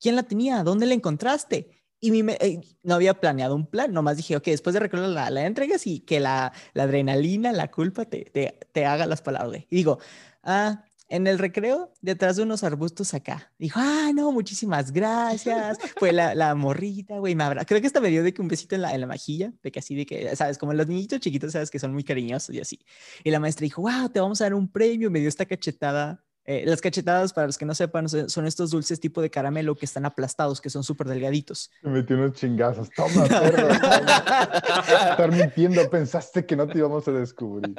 ¿Quién 0.00 0.16
la 0.16 0.24
tenía? 0.24 0.64
¿Dónde 0.64 0.86
la 0.86 0.94
encontraste? 0.94 1.84
Y 2.00 2.28
eh, 2.28 2.60
no 2.82 2.96
había 2.96 3.20
planeado 3.20 3.54
un 3.54 3.66
plan, 3.66 3.92
nomás 3.92 4.16
dije, 4.16 4.36
ok, 4.36 4.46
después 4.46 4.74
de 4.74 4.80
recordar 4.80 5.10
la, 5.10 5.30
la 5.30 5.46
entregas 5.46 5.86
y 5.86 6.00
que 6.00 6.18
la, 6.18 6.52
la 6.72 6.82
adrenalina, 6.82 7.52
la 7.52 7.70
culpa 7.70 8.04
te, 8.04 8.24
te, 8.24 8.58
te, 8.72 8.84
haga 8.84 9.06
las 9.06 9.22
palabras. 9.22 9.62
Y 9.70 9.76
digo, 9.76 10.00
ah, 10.42 10.84
en 11.08 11.26
el 11.26 11.38
recreo, 11.38 11.92
detrás 12.00 12.36
de 12.36 12.42
unos 12.42 12.64
arbustos 12.64 13.14
acá. 13.14 13.52
Dijo, 13.58 13.78
ah, 13.82 14.10
no, 14.14 14.32
muchísimas 14.32 14.90
gracias. 14.90 15.78
Fue 15.96 16.12
la, 16.12 16.34
la 16.34 16.54
morrita, 16.54 17.18
güey, 17.18 17.34
me 17.34 17.44
Creo 17.66 17.80
que 17.80 17.86
hasta 17.86 18.00
me 18.00 18.08
dio 18.08 18.22
de 18.22 18.32
que 18.32 18.40
un 18.40 18.48
besito 18.48 18.74
en 18.74 18.82
la, 18.82 18.94
en 18.94 19.00
la 19.00 19.06
majilla, 19.06 19.52
de 19.62 19.70
que 19.70 19.78
así, 19.78 19.94
de 19.94 20.06
que, 20.06 20.34
sabes, 20.34 20.58
como 20.58 20.72
los 20.72 20.86
niñitos 20.86 21.20
chiquitos, 21.20 21.52
sabes, 21.52 21.70
que 21.70 21.78
son 21.78 21.92
muy 21.92 22.04
cariñosos 22.04 22.54
y 22.54 22.60
así. 22.60 22.80
Y 23.22 23.30
la 23.30 23.40
maestra 23.40 23.64
dijo, 23.64 23.82
wow, 23.82 24.08
te 24.08 24.20
vamos 24.20 24.40
a 24.40 24.44
dar 24.44 24.54
un 24.54 24.70
premio. 24.70 25.10
Me 25.10 25.20
dio 25.20 25.28
esta 25.28 25.44
cachetada 25.44 26.23
eh, 26.46 26.64
las 26.66 26.80
cachetadas, 26.82 27.32
para 27.32 27.46
los 27.46 27.56
que 27.56 27.64
no 27.64 27.74
sepan, 27.74 28.06
son 28.08 28.46
estos 28.46 28.70
dulces 28.70 29.00
tipo 29.00 29.22
de 29.22 29.30
caramelo 29.30 29.74
que 29.76 29.86
están 29.86 30.04
aplastados, 30.04 30.60
que 30.60 30.68
son 30.68 30.84
súper 30.84 31.08
delgaditos. 31.08 31.70
Me 31.82 31.90
metió 31.90 32.16
unos 32.16 32.34
chingazos. 32.34 32.90
Toma, 32.90 33.26
perro. 33.26 33.68
Estar 35.10 35.32
mintiendo, 35.32 35.88
pensaste 35.88 36.44
que 36.44 36.54
no 36.54 36.66
te 36.66 36.78
íbamos 36.78 37.08
a 37.08 37.12
descubrir. 37.12 37.74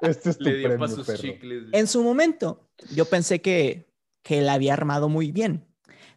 Este 0.00 0.30
es 0.30 0.38
tu 0.38 0.44
premio, 0.44 1.04
perro. 1.04 1.22
En 1.72 1.86
su 1.86 2.02
momento, 2.02 2.70
yo 2.94 3.04
pensé 3.04 3.42
que, 3.42 3.92
que 4.22 4.40
la 4.40 4.54
había 4.54 4.72
armado 4.72 5.10
muy 5.10 5.30
bien. 5.30 5.66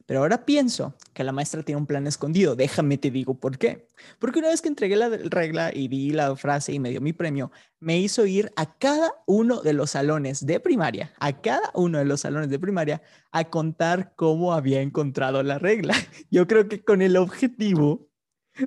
Pero 0.07 0.21
ahora 0.21 0.45
pienso 0.45 0.95
que 1.13 1.25
la 1.25 1.33
maestra 1.33 1.63
tiene 1.63 1.81
un 1.81 1.85
plan 1.85 2.07
escondido. 2.07 2.55
Déjame 2.55 2.97
te 2.97 3.11
digo 3.11 3.35
por 3.35 3.57
qué. 3.57 3.87
Porque 4.19 4.39
una 4.39 4.47
vez 4.47 4.61
que 4.61 4.69
entregué 4.69 4.95
la 4.95 5.09
regla 5.09 5.69
y 5.73 5.89
di 5.89 6.11
la 6.11 6.33
frase 6.37 6.71
y 6.71 6.79
me 6.79 6.89
dio 6.89 7.01
mi 7.01 7.11
premio, 7.11 7.51
me 7.81 7.99
hizo 7.99 8.25
ir 8.25 8.49
a 8.55 8.77
cada 8.77 9.11
uno 9.27 9.61
de 9.61 9.73
los 9.73 9.91
salones 9.91 10.45
de 10.45 10.61
primaria, 10.61 11.13
a 11.19 11.41
cada 11.41 11.71
uno 11.73 11.97
de 11.99 12.05
los 12.05 12.21
salones 12.21 12.49
de 12.49 12.57
primaria, 12.57 13.01
a 13.31 13.49
contar 13.49 14.13
cómo 14.15 14.53
había 14.53 14.81
encontrado 14.81 15.43
la 15.43 15.59
regla. 15.59 15.93
Yo 16.31 16.47
creo 16.47 16.69
que 16.69 16.81
con 16.81 17.01
el 17.01 17.17
objetivo 17.17 18.07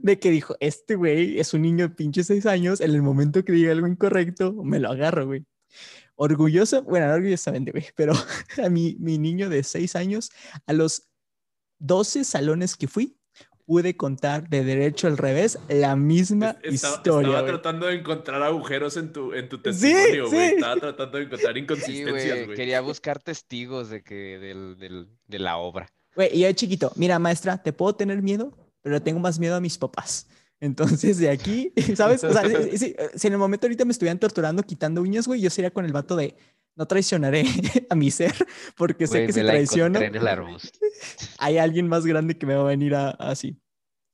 de 0.02 0.18
que 0.18 0.30
dijo, 0.30 0.56
este 0.60 0.94
güey 0.94 1.40
es 1.40 1.54
un 1.54 1.62
niño 1.62 1.88
de 1.88 1.94
pinche 1.94 2.22
seis 2.22 2.44
años, 2.44 2.82
en 2.82 2.90
el 2.90 3.02
momento 3.02 3.42
que 3.44 3.52
diga 3.52 3.72
algo 3.72 3.86
incorrecto, 3.86 4.52
me 4.62 4.78
lo 4.78 4.90
agarro, 4.90 5.26
güey 5.26 5.46
orgulloso, 6.22 6.82
bueno, 6.82 7.06
no 7.06 7.14
orgullosamente, 7.14 7.70
güey, 7.70 7.86
pero 7.96 8.12
a 8.62 8.68
mi, 8.68 8.94
mi 9.00 9.16
niño 9.16 9.48
de 9.48 9.62
seis 9.62 9.96
años, 9.96 10.30
a 10.66 10.74
los 10.74 11.09
12 11.80 12.24
salones 12.24 12.76
que 12.76 12.86
fui, 12.88 13.16
pude 13.66 13.96
contar 13.96 14.48
de 14.48 14.64
derecho 14.64 15.06
al 15.06 15.16
revés 15.16 15.58
la 15.68 15.94
misma 15.94 16.56
historia. 16.64 17.28
Estaba 17.28 17.46
tratando 17.46 17.86
de 17.86 17.94
encontrar 17.94 18.42
agujeros 18.42 18.96
en 18.96 19.12
tu, 19.12 19.32
en 19.32 19.48
tu 19.48 19.58
testimonio, 19.62 20.28
güey. 20.28 20.54
Estaba 20.54 20.76
tratando 20.76 21.18
de 21.18 21.24
encontrar 21.24 21.56
inconsistencias, 21.56 22.46
güey. 22.46 22.56
Quería 22.56 22.80
buscar 22.80 23.22
testigos 23.22 23.88
de, 23.88 24.02
que, 24.02 24.38
del, 24.38 24.76
del, 24.76 25.08
de 25.26 25.38
la 25.38 25.56
obra. 25.56 25.88
Güey, 26.16 26.30
y 26.36 26.40
yo 26.40 26.52
chiquito, 26.52 26.92
mira, 26.96 27.18
maestra, 27.18 27.62
te 27.62 27.72
puedo 27.72 27.94
tener 27.94 28.22
miedo, 28.22 28.52
pero 28.82 29.00
tengo 29.00 29.20
más 29.20 29.38
miedo 29.38 29.54
a 29.54 29.60
mis 29.60 29.78
papás. 29.78 30.26
Entonces, 30.58 31.18
de 31.18 31.30
aquí, 31.30 31.72
¿sabes? 31.96 32.22
O 32.24 32.32
sea, 32.32 32.42
si, 32.76 32.94
en 33.22 33.32
el 33.32 33.38
momento 33.38 33.66
ahorita 33.66 33.84
me 33.84 33.92
estuvieran 33.92 34.18
torturando 34.18 34.62
quitando 34.62 35.00
uñas, 35.00 35.26
güey, 35.26 35.40
yo 35.40 35.48
sería 35.48 35.70
con 35.70 35.84
el 35.84 35.92
vato 35.92 36.16
de 36.16 36.34
no 36.80 36.86
traicionaré 36.86 37.44
a 37.90 37.94
mi 37.94 38.10
ser 38.10 38.34
porque 38.74 39.06
sé 39.06 39.26
que 39.26 39.34
si 39.34 39.42
traiciono 39.42 40.00
hay 41.38 41.58
alguien 41.58 41.86
más 41.86 42.06
grande 42.06 42.38
que 42.38 42.46
me 42.46 42.54
va 42.54 42.62
a 42.62 42.68
venir 42.68 42.94
a, 42.94 43.10
así. 43.10 43.60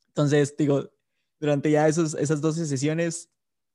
Entonces, 0.09 0.57
digo, 0.57 0.91
durante 1.39 1.71
ya 1.71 1.87
esos, 1.87 2.15
esas 2.15 2.41
12 2.41 2.67
sesiones, 2.67 3.31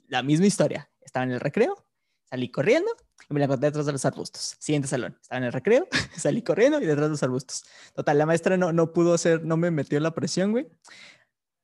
la 0.07 0.23
misma 0.23 0.45
historia. 0.45 0.91
Estaba 0.99 1.23
en 1.23 1.31
el 1.31 1.39
recreo, 1.39 1.87
salí 2.29 2.51
corriendo 2.51 2.91
y 3.29 3.33
me 3.33 3.39
la 3.39 3.45
encontré 3.45 3.69
detrás 3.69 3.85
de 3.85 3.93
los 3.93 4.03
arbustos. 4.03 4.57
Siguiente 4.59 4.89
salón, 4.89 5.17
estaba 5.21 5.37
en 5.37 5.45
el 5.45 5.53
recreo, 5.53 5.87
salí 6.17 6.41
corriendo 6.41 6.81
y 6.81 6.85
detrás 6.85 7.05
de 7.05 7.11
los 7.11 7.23
arbustos. 7.23 7.63
Total, 7.95 8.17
la 8.17 8.25
maestra 8.25 8.57
no, 8.57 8.73
no 8.73 8.91
pudo 8.91 9.13
hacer, 9.13 9.45
no 9.45 9.55
me 9.55 9.71
metió 9.71 10.01
la 10.01 10.13
presión, 10.13 10.51
güey. 10.51 10.67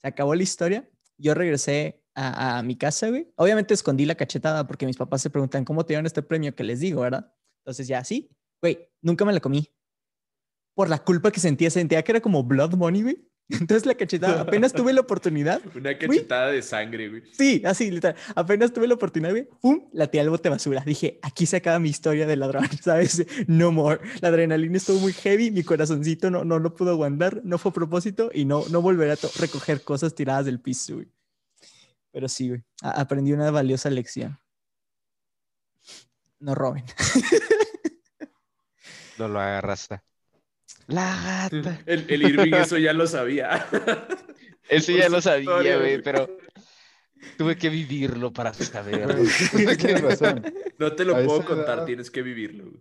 Se 0.02 0.08
acabó 0.08 0.34
la 0.34 0.44
historia. 0.44 0.90
Yo 1.18 1.34
regresé 1.34 2.02
a, 2.18 2.64
mi 2.64 2.76
casa, 2.76 3.10
güey. 3.10 3.32
Obviamente 3.36 3.74
escondí 3.74 4.06
la 4.06 4.16
cachetada 4.16 4.66
porque 4.66 4.86
mis 4.86 4.98
papás 4.98 5.22
se 5.22 5.30
preguntan 5.30 5.64
cómo 5.64 5.86
te 5.86 5.94
dieron 5.94 6.06
este 6.06 6.24
premio 6.24 6.56
que 6.56 6.64
les 6.64 6.80
digo, 6.80 7.02
¿verdad? 7.02 7.32
Entonces 7.62 7.88
ya, 7.88 8.04
sí, 8.04 8.30
güey, 8.62 8.90
nunca 9.02 9.24
me 9.24 9.34
la 9.34 9.40
comí. 9.40 9.72
Por 10.76 10.90
la 10.90 11.04
culpa 11.04 11.32
que 11.32 11.40
sentía, 11.40 11.70
sentía 11.70 12.04
que 12.04 12.12
era 12.12 12.22
como 12.22 12.44
blood 12.44 12.74
money, 12.76 13.04
güey. 13.04 13.28
Entonces 13.50 13.86
la 13.86 13.96
cachetada, 13.96 14.42
apenas 14.42 14.74
tuve 14.74 14.94
la 14.94 15.02
oportunidad. 15.02 15.62
Una 15.76 15.98
cachetada 15.98 16.52
de 16.52 16.62
sangre, 16.62 17.10
güey. 17.10 17.24
Sí, 17.32 17.62
así, 17.66 17.90
literal. 17.92 18.16
Apenas 18.36 18.74
tuve 18.74 18.88
la 18.88 18.96
oportunidad, 18.96 19.32
güey. 19.32 19.48
¡Pum! 19.62 19.88
La 19.94 20.08
tía 20.08 20.22
al 20.22 20.30
bote 20.30 20.50
basura. 20.50 20.84
Dije, 20.86 21.20
aquí 21.22 21.46
se 21.46 21.58
acaba 21.58 21.80
mi 21.80 21.90
historia 21.90 22.26
de 22.26 22.36
ladrón, 22.36 22.68
¿sabes? 22.82 23.26
No 23.48 23.72
more. 23.72 24.02
La 24.22 24.30
adrenalina 24.30 24.78
estuvo 24.78 25.00
muy 25.00 25.14
heavy, 25.14 25.52
mi 25.52 25.64
corazoncito 25.64 26.30
no, 26.30 26.44
no 26.44 26.60
lo 26.60 26.76
pudo 26.76 26.92
aguantar, 26.92 27.42
no 27.44 27.58
fue 27.58 27.70
a 27.70 27.74
propósito 27.74 28.32
y 28.34 28.46
no, 28.46 28.64
no 28.70 28.82
volveré 28.82 29.12
a 29.12 29.18
recoger 29.40 29.84
cosas 29.84 30.14
tiradas 30.14 30.46
del 30.46 30.60
piso, 30.60 30.96
güey. 30.96 31.08
Pero 32.18 32.28
sí, 32.30 32.50
güey. 32.50 32.64
Aprendí 32.82 33.32
una 33.32 33.52
valiosa 33.52 33.92
lección. 33.92 34.40
No 36.40 36.56
roben. 36.56 36.84
No 39.20 39.28
lo 39.28 39.40
agarraste. 39.40 40.02
La 40.88 41.50
gata. 41.50 41.82
El, 41.88 42.06
el 42.10 42.22
Irving 42.22 42.54
eso 42.54 42.78
ya 42.78 42.94
lo 42.94 43.08
sabía. 43.08 43.66
Eso 44.70 44.92
ya 44.92 45.10
lo 45.10 45.22
sabía, 45.22 45.78
güey, 45.78 46.02
pero 46.04 46.38
tuve 47.36 47.56
que 47.56 47.70
vivirlo 47.70 48.32
para 48.32 48.54
saberlo. 48.54 49.16
Tienes 49.78 50.02
razón. 50.02 50.44
No 50.78 50.94
te 50.94 51.04
lo 51.04 51.14
puedo 51.24 51.46
contar, 51.46 51.86
tienes 51.86 52.12
que 52.12 52.22
vivirlo. 52.22 52.80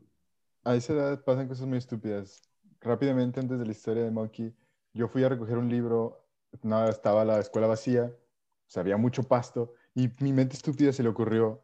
A 0.65 0.75
esa 0.75 0.93
edad 0.93 1.25
pasan 1.25 1.49
cosas 1.49 1.67
muy 1.67 1.79
estúpidas. 1.79 2.43
Rápidamente, 2.81 3.41
antes 3.41 3.59
de 3.59 3.65
la 3.65 3.73
historia 3.73 4.03
de 4.03 4.11
Monkey, 4.11 4.55
yo 4.93 5.09
fui 5.09 5.25
a 5.25 5.31
recoger 5.31 5.57
un 5.57 5.71
libro, 5.71 6.27
nada, 6.63 6.91
estaba 6.91 7.25
la 7.25 7.39
escuela 7.39 7.67
vacía, 7.67 8.13
o 8.67 8.71
sea, 8.71 8.81
había 8.81 8.97
mucho 8.97 9.23
pasto 9.23 9.75
y 9.95 10.11
mi 10.21 10.33
mente 10.33 10.57
estúpida 10.57 10.93
se 10.93 11.03
le 11.03 11.09
ocurrió 11.09 11.63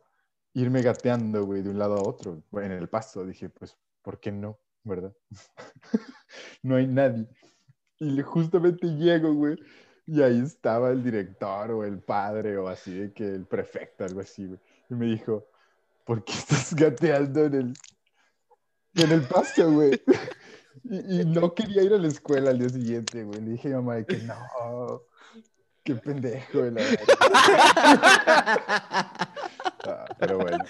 irme 0.54 0.82
gateando, 0.82 1.44
güey, 1.44 1.62
de 1.62 1.70
un 1.70 1.78
lado 1.78 1.96
a 1.96 2.02
otro 2.02 2.42
en 2.52 2.72
el 2.72 2.88
pasto. 2.88 3.26
Dije, 3.26 3.48
pues, 3.48 3.76
¿por 4.02 4.20
qué 4.20 4.30
no? 4.30 4.58
¿Verdad? 4.84 5.12
no 6.62 6.76
hay 6.76 6.86
nadie. 6.86 7.26
Y 7.98 8.20
justamente 8.22 8.86
llego, 8.86 9.32
güey, 9.34 9.56
y 10.06 10.22
ahí 10.22 10.40
estaba 10.40 10.90
el 10.90 11.02
director 11.02 11.70
o 11.70 11.84
el 11.84 12.00
padre 12.00 12.56
o 12.56 12.68
así, 12.68 12.92
de 12.94 13.12
que 13.12 13.24
el 13.24 13.46
prefecto, 13.46 14.04
algo 14.04 14.20
así, 14.20 14.46
güey. 14.46 14.60
Y 14.90 14.94
me 14.94 15.06
dijo, 15.06 15.46
¿por 16.04 16.24
qué 16.24 16.32
estás 16.32 16.74
gateando 16.74 17.44
en 17.46 17.54
el, 17.54 17.74
en 18.96 19.12
el 19.12 19.22
pasto, 19.22 19.70
güey? 19.70 20.02
y, 20.84 21.24
no 21.24 21.54
quería 21.54 21.82
ir 21.82 21.94
a 21.94 21.98
la 21.98 22.08
escuela 22.08 22.50
al 22.50 22.58
día 22.58 22.68
siguiente, 22.68 23.22
güey. 23.24 23.40
Le 23.40 23.50
dije 23.52 23.72
a 23.72 23.76
mamá 23.76 23.96
de 23.96 24.06
que 24.06 24.18
no, 24.18 25.02
Qué 25.84 25.94
pendejo, 25.96 26.62
la 26.62 26.80
ah, 29.84 30.06
pero 30.18 30.38
bueno. 30.38 30.64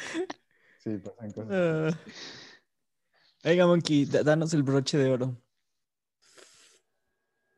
Sí, 0.79 0.99
pasan 0.99 1.33
cosas. 1.33 1.53
Ah. 1.53 1.91
Venga, 3.45 3.67
Monkey, 3.67 4.07
danos 4.07 4.55
el 4.55 4.63
broche 4.63 4.97
de 4.97 5.11
oro. 5.11 5.37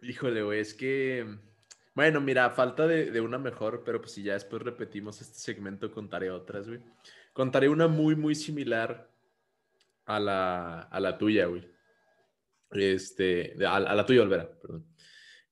Híjole, 0.02 0.42
güey, 0.42 0.60
es 0.60 0.74
que. 0.74 1.26
Bueno, 1.94 2.20
mira, 2.20 2.50
falta 2.50 2.88
de, 2.88 3.12
de, 3.12 3.20
una 3.20 3.38
mejor, 3.38 3.84
pero 3.84 4.00
pues 4.00 4.12
si 4.12 4.24
ya 4.24 4.32
después 4.32 4.62
repetimos 4.62 5.20
este 5.20 5.38
segmento, 5.38 5.92
contaré 5.92 6.30
otras, 6.30 6.66
güey. 6.66 6.80
Contaré 7.32 7.68
una 7.68 7.86
muy, 7.86 8.16
muy 8.16 8.34
similar 8.34 9.08
a 10.06 10.18
la, 10.18 10.80
a 10.80 11.00
la 11.00 11.16
tuya, 11.16 11.46
güey. 11.46 11.70
Este, 12.72 13.54
a, 13.64 13.76
a 13.76 13.94
la 13.94 14.04
tuya, 14.04 14.22
Olvera, 14.22 14.50
perdón. 14.60 14.84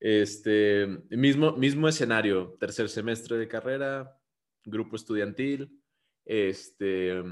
Este, 0.05 0.85
mismo, 1.11 1.53
mismo 1.53 1.87
escenario, 1.87 2.57
tercer 2.59 2.89
semestre 2.89 3.37
de 3.39 3.47
carrera, 3.47 4.19
grupo 4.65 4.97
estudiantil, 4.97 5.81
este, 6.25 7.23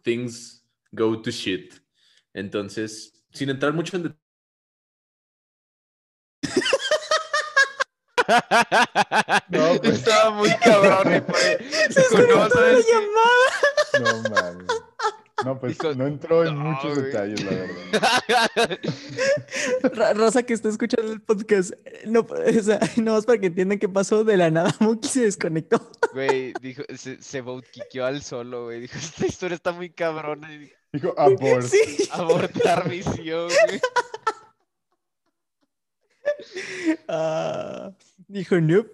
things 0.00 0.66
go 0.92 1.20
to 1.20 1.30
shit. 1.30 1.74
Entonces, 2.32 3.22
sin 3.32 3.50
entrar 3.50 3.74
mucho 3.74 3.98
en 3.98 4.16
No, 9.48 9.78
pues. 9.82 9.98
Estaba 9.98 10.30
muy 10.30 10.48
cabrón. 10.56 11.22
Se 11.90 12.00
no, 12.28 12.48
no 14.00 14.30
mames. 14.30 14.85
No, 15.44 15.60
pues 15.60 15.78
no 15.96 16.06
entró 16.06 16.46
en 16.46 16.56
muchos 16.56 16.96
detalles, 16.96 17.44
la 17.44 17.50
verdad. 17.50 18.78
Rosa 20.16 20.42
que 20.42 20.54
está 20.54 20.70
escuchando 20.70 21.12
el 21.12 21.20
podcast, 21.20 21.72
no, 22.06 22.20
o 22.58 22.62
sea, 22.62 22.80
no 22.96 23.12
más 23.12 23.26
para 23.26 23.38
que 23.38 23.48
entiendan 23.48 23.78
qué 23.78 23.88
pasó, 23.88 24.24
de 24.24 24.36
la 24.38 24.50
nada 24.50 24.74
Muki 24.80 25.08
se 25.08 25.20
desconectó. 25.22 25.90
Güey, 26.14 26.54
dijo, 26.62 26.82
se, 26.96 27.22
se 27.22 27.44
al 28.02 28.22
solo, 28.22 28.64
güey. 28.64 28.80
Dijo, 28.80 28.96
esta 28.96 29.26
historia 29.26 29.56
está 29.56 29.72
muy 29.72 29.90
cabrona. 29.90 30.48
Dijo, 30.92 31.14
abort. 31.18 31.66
Sí. 31.66 32.08
Abortar 32.12 32.88
misión, 32.88 33.50
güey. 33.66 33.80
Uh, 37.08 37.92
dijo, 38.26 38.58
nope. 38.60 38.90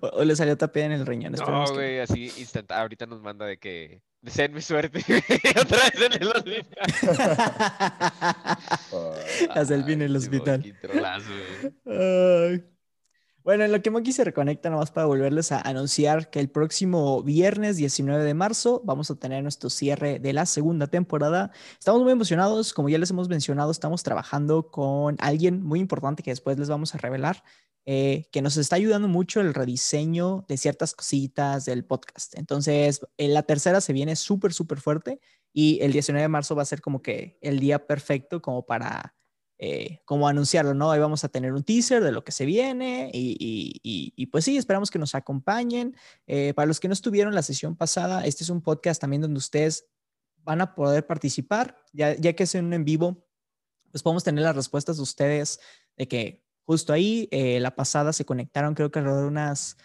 o, 0.00 0.24
le 0.24 0.36
salió 0.36 0.56
tapia 0.56 0.84
en 0.84 0.92
el 0.92 1.06
riñón. 1.06 1.32
No, 1.32 1.72
güey, 1.72 1.98
así 1.98 2.32
instant. 2.38 2.70
Ahorita 2.70 3.06
nos 3.06 3.20
manda 3.20 3.46
de 3.46 3.58
que 3.58 4.00
Deseenme 4.22 4.60
suerte. 4.60 4.98
Otra 5.60 5.78
vez 5.78 6.02
en 6.02 6.12
el 6.12 6.28
hospital. 6.28 6.68
A 9.50 9.64
Selvi 9.64 9.94
en 9.94 10.02
el 10.02 10.16
hospital. 10.16 10.62
Bueno, 13.42 13.64
en 13.64 13.72
lo 13.72 13.80
que 13.80 13.90
Monkey 13.90 14.12
se 14.12 14.22
reconecta, 14.22 14.68
nomás 14.68 14.90
para 14.90 15.06
volverles 15.06 15.50
a 15.50 15.60
anunciar 15.62 16.28
que 16.28 16.40
el 16.40 16.50
próximo 16.50 17.22
viernes 17.22 17.78
19 17.78 18.22
de 18.22 18.34
marzo 18.34 18.82
vamos 18.84 19.10
a 19.10 19.14
tener 19.14 19.42
nuestro 19.42 19.70
cierre 19.70 20.18
de 20.18 20.34
la 20.34 20.44
segunda 20.44 20.88
temporada. 20.88 21.50
Estamos 21.78 22.02
muy 22.02 22.12
emocionados, 22.12 22.74
como 22.74 22.90
ya 22.90 22.98
les 22.98 23.10
hemos 23.10 23.30
mencionado, 23.30 23.70
estamos 23.70 24.02
trabajando 24.02 24.70
con 24.70 25.16
alguien 25.20 25.62
muy 25.62 25.80
importante 25.80 26.22
que 26.22 26.30
después 26.32 26.58
les 26.58 26.68
vamos 26.68 26.94
a 26.94 26.98
revelar, 26.98 27.42
eh, 27.86 28.28
que 28.30 28.42
nos 28.42 28.58
está 28.58 28.76
ayudando 28.76 29.08
mucho 29.08 29.40
el 29.40 29.54
rediseño 29.54 30.44
de 30.46 30.58
ciertas 30.58 30.94
cositas 30.94 31.64
del 31.64 31.86
podcast. 31.86 32.36
Entonces, 32.36 33.00
en 33.16 33.32
la 33.32 33.42
tercera 33.44 33.80
se 33.80 33.94
viene 33.94 34.16
súper, 34.16 34.52
súper 34.52 34.80
fuerte 34.80 35.18
y 35.50 35.78
el 35.80 35.92
19 35.92 36.20
de 36.20 36.28
marzo 36.28 36.54
va 36.54 36.62
a 36.62 36.66
ser 36.66 36.82
como 36.82 37.00
que 37.00 37.38
el 37.40 37.58
día 37.58 37.86
perfecto 37.86 38.42
como 38.42 38.66
para 38.66 39.14
eh, 39.62 40.00
como 40.06 40.26
anunciarlo, 40.26 40.72
¿no? 40.72 40.90
Ahí 40.90 41.00
vamos 41.00 41.22
a 41.22 41.28
tener 41.28 41.52
un 41.52 41.62
teaser 41.62 42.02
de 42.02 42.12
lo 42.12 42.24
que 42.24 42.32
se 42.32 42.46
viene 42.46 43.10
y, 43.12 44.26
pues 44.32 44.46
sí, 44.46 44.56
esperamos 44.56 44.90
que 44.90 44.98
nos 44.98 45.14
acompañen. 45.14 45.94
Eh, 46.26 46.54
para 46.54 46.64
los 46.64 46.80
que 46.80 46.88
no 46.88 46.94
estuvieron 46.94 47.34
la 47.34 47.42
sesión 47.42 47.76
pasada, 47.76 48.24
este 48.24 48.42
es 48.42 48.48
un 48.48 48.62
podcast 48.62 49.02
también 49.02 49.20
donde 49.20 49.36
ustedes 49.36 49.84
van 50.38 50.62
a 50.62 50.74
poder 50.74 51.06
participar, 51.06 51.76
ya, 51.92 52.16
ya 52.16 52.32
que 52.32 52.44
es 52.44 52.54
en, 52.54 52.72
en 52.72 52.86
vivo, 52.86 53.26
pues 53.90 54.02
podemos 54.02 54.24
tener 54.24 54.44
las 54.44 54.56
respuestas 54.56 54.96
de 54.96 55.02
ustedes 55.02 55.60
de 55.94 56.08
que 56.08 56.42
justo 56.64 56.94
ahí, 56.94 57.28
eh, 57.30 57.60
la 57.60 57.76
pasada 57.76 58.14
se 58.14 58.24
conectaron 58.24 58.74
creo 58.74 58.90
que 58.90 59.00
alrededor 59.00 59.24
de 59.24 59.28
unas... 59.28 59.76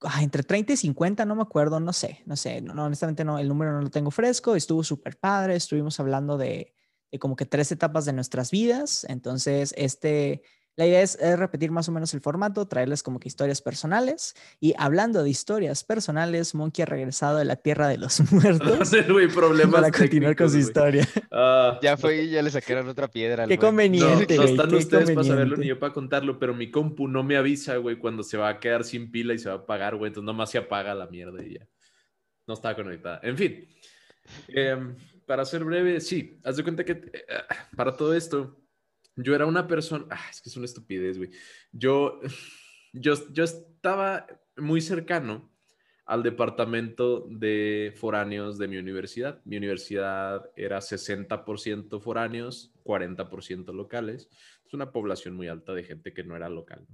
Ah, 0.00 0.22
entre 0.22 0.44
30 0.44 0.74
y 0.74 0.76
50, 0.76 1.24
no 1.24 1.34
me 1.34 1.42
acuerdo, 1.42 1.80
no 1.80 1.92
sé, 1.92 2.22
no 2.26 2.36
sé, 2.36 2.60
no, 2.60 2.84
honestamente 2.84 3.24
no, 3.24 3.40
el 3.40 3.48
número 3.48 3.72
no 3.72 3.80
lo 3.80 3.90
tengo 3.90 4.12
fresco, 4.12 4.54
estuvo 4.54 4.84
súper 4.84 5.18
padre, 5.18 5.56
estuvimos 5.56 5.98
hablando 5.98 6.36
de, 6.36 6.74
como 7.18 7.36
que 7.36 7.46
tres 7.46 7.70
etapas 7.72 8.04
de 8.04 8.12
nuestras 8.12 8.50
vidas. 8.50 9.06
Entonces, 9.08 9.74
este, 9.76 10.42
la 10.76 10.86
idea 10.86 11.02
es, 11.02 11.16
repetir 11.38 11.70
más 11.70 11.88
o 11.88 11.92
menos 11.92 12.14
el 12.14 12.20
formato, 12.20 12.66
traerles 12.66 13.04
como 13.04 13.20
que 13.20 13.28
historias 13.28 13.62
personales. 13.62 14.34
Y 14.58 14.74
hablando 14.76 15.22
de 15.22 15.30
historias 15.30 15.84
personales, 15.84 16.54
Monkey 16.54 16.82
ha 16.82 16.86
regresado 16.86 17.38
de 17.38 17.44
la 17.44 17.56
tierra 17.56 17.86
de 17.86 17.98
los 17.98 18.20
muertos. 18.32 18.90
problemas 19.32 19.82
para 19.82 19.92
continuar 19.92 20.34
con 20.34 20.50
su 20.50 20.58
historia. 20.58 21.08
Ah. 21.30 21.78
ya 21.80 21.96
fue 21.96 22.22
y 22.22 22.30
ya 22.30 22.42
le 22.42 22.50
sacaron 22.50 22.88
otra 22.88 23.08
piedra. 23.08 23.46
Qué 23.46 23.56
conveniente. 23.56 24.36
No, 24.36 24.42
están 24.42 24.74
ustedes 24.74 25.10
para 25.12 25.24
saberlo 25.24 25.56
ni 25.56 25.66
yo 25.66 25.78
para 25.78 25.92
contarlo, 25.92 26.38
pero 26.38 26.54
mi 26.54 26.70
compu 26.70 27.06
no 27.06 27.22
me 27.22 27.36
avisa, 27.36 27.76
güey, 27.76 27.96
cuando 27.96 28.22
se 28.24 28.36
va 28.36 28.48
a 28.48 28.58
quedar 28.58 28.84
sin 28.84 29.10
pila 29.12 29.34
y 29.34 29.38
se 29.38 29.48
va 29.48 29.56
a 29.56 29.58
apagar, 29.58 29.94
güey. 29.94 30.08
Entonces 30.08 30.26
nomás 30.26 30.50
se 30.50 30.58
apaga 30.58 30.94
la 30.94 31.06
mierda 31.06 31.42
y 31.44 31.54
ya. 31.54 31.68
No 32.46 32.54
estaba 32.54 32.74
conectada. 32.74 33.20
En 33.22 33.36
fin. 33.36 33.68
Eh, 34.48 34.76
para 35.26 35.44
ser 35.44 35.64
breve, 35.64 36.00
sí, 36.00 36.40
haz 36.44 36.56
de 36.56 36.62
cuenta 36.62 36.84
que 36.84 36.92
eh, 36.92 37.24
para 37.76 37.96
todo 37.96 38.14
esto, 38.14 38.60
yo 39.16 39.34
era 39.34 39.46
una 39.46 39.66
persona, 39.66 40.06
ah, 40.10 40.26
es 40.30 40.40
que 40.40 40.48
es 40.48 40.56
una 40.56 40.66
estupidez, 40.66 41.18
güey. 41.18 41.30
Yo, 41.72 42.20
yo, 42.92 43.14
yo 43.32 43.44
estaba 43.44 44.26
muy 44.56 44.80
cercano 44.80 45.52
al 46.06 46.22
departamento 46.22 47.26
de 47.30 47.92
foráneos 47.96 48.58
de 48.58 48.68
mi 48.68 48.76
universidad. 48.76 49.40
Mi 49.44 49.56
universidad 49.56 50.50
era 50.54 50.78
60% 50.80 52.00
foráneos, 52.00 52.72
40% 52.84 53.72
locales. 53.72 54.28
Es 54.66 54.74
una 54.74 54.92
población 54.92 55.34
muy 55.34 55.48
alta 55.48 55.72
de 55.72 55.84
gente 55.84 56.12
que 56.12 56.24
no 56.24 56.36
era 56.36 56.48
local. 56.48 56.86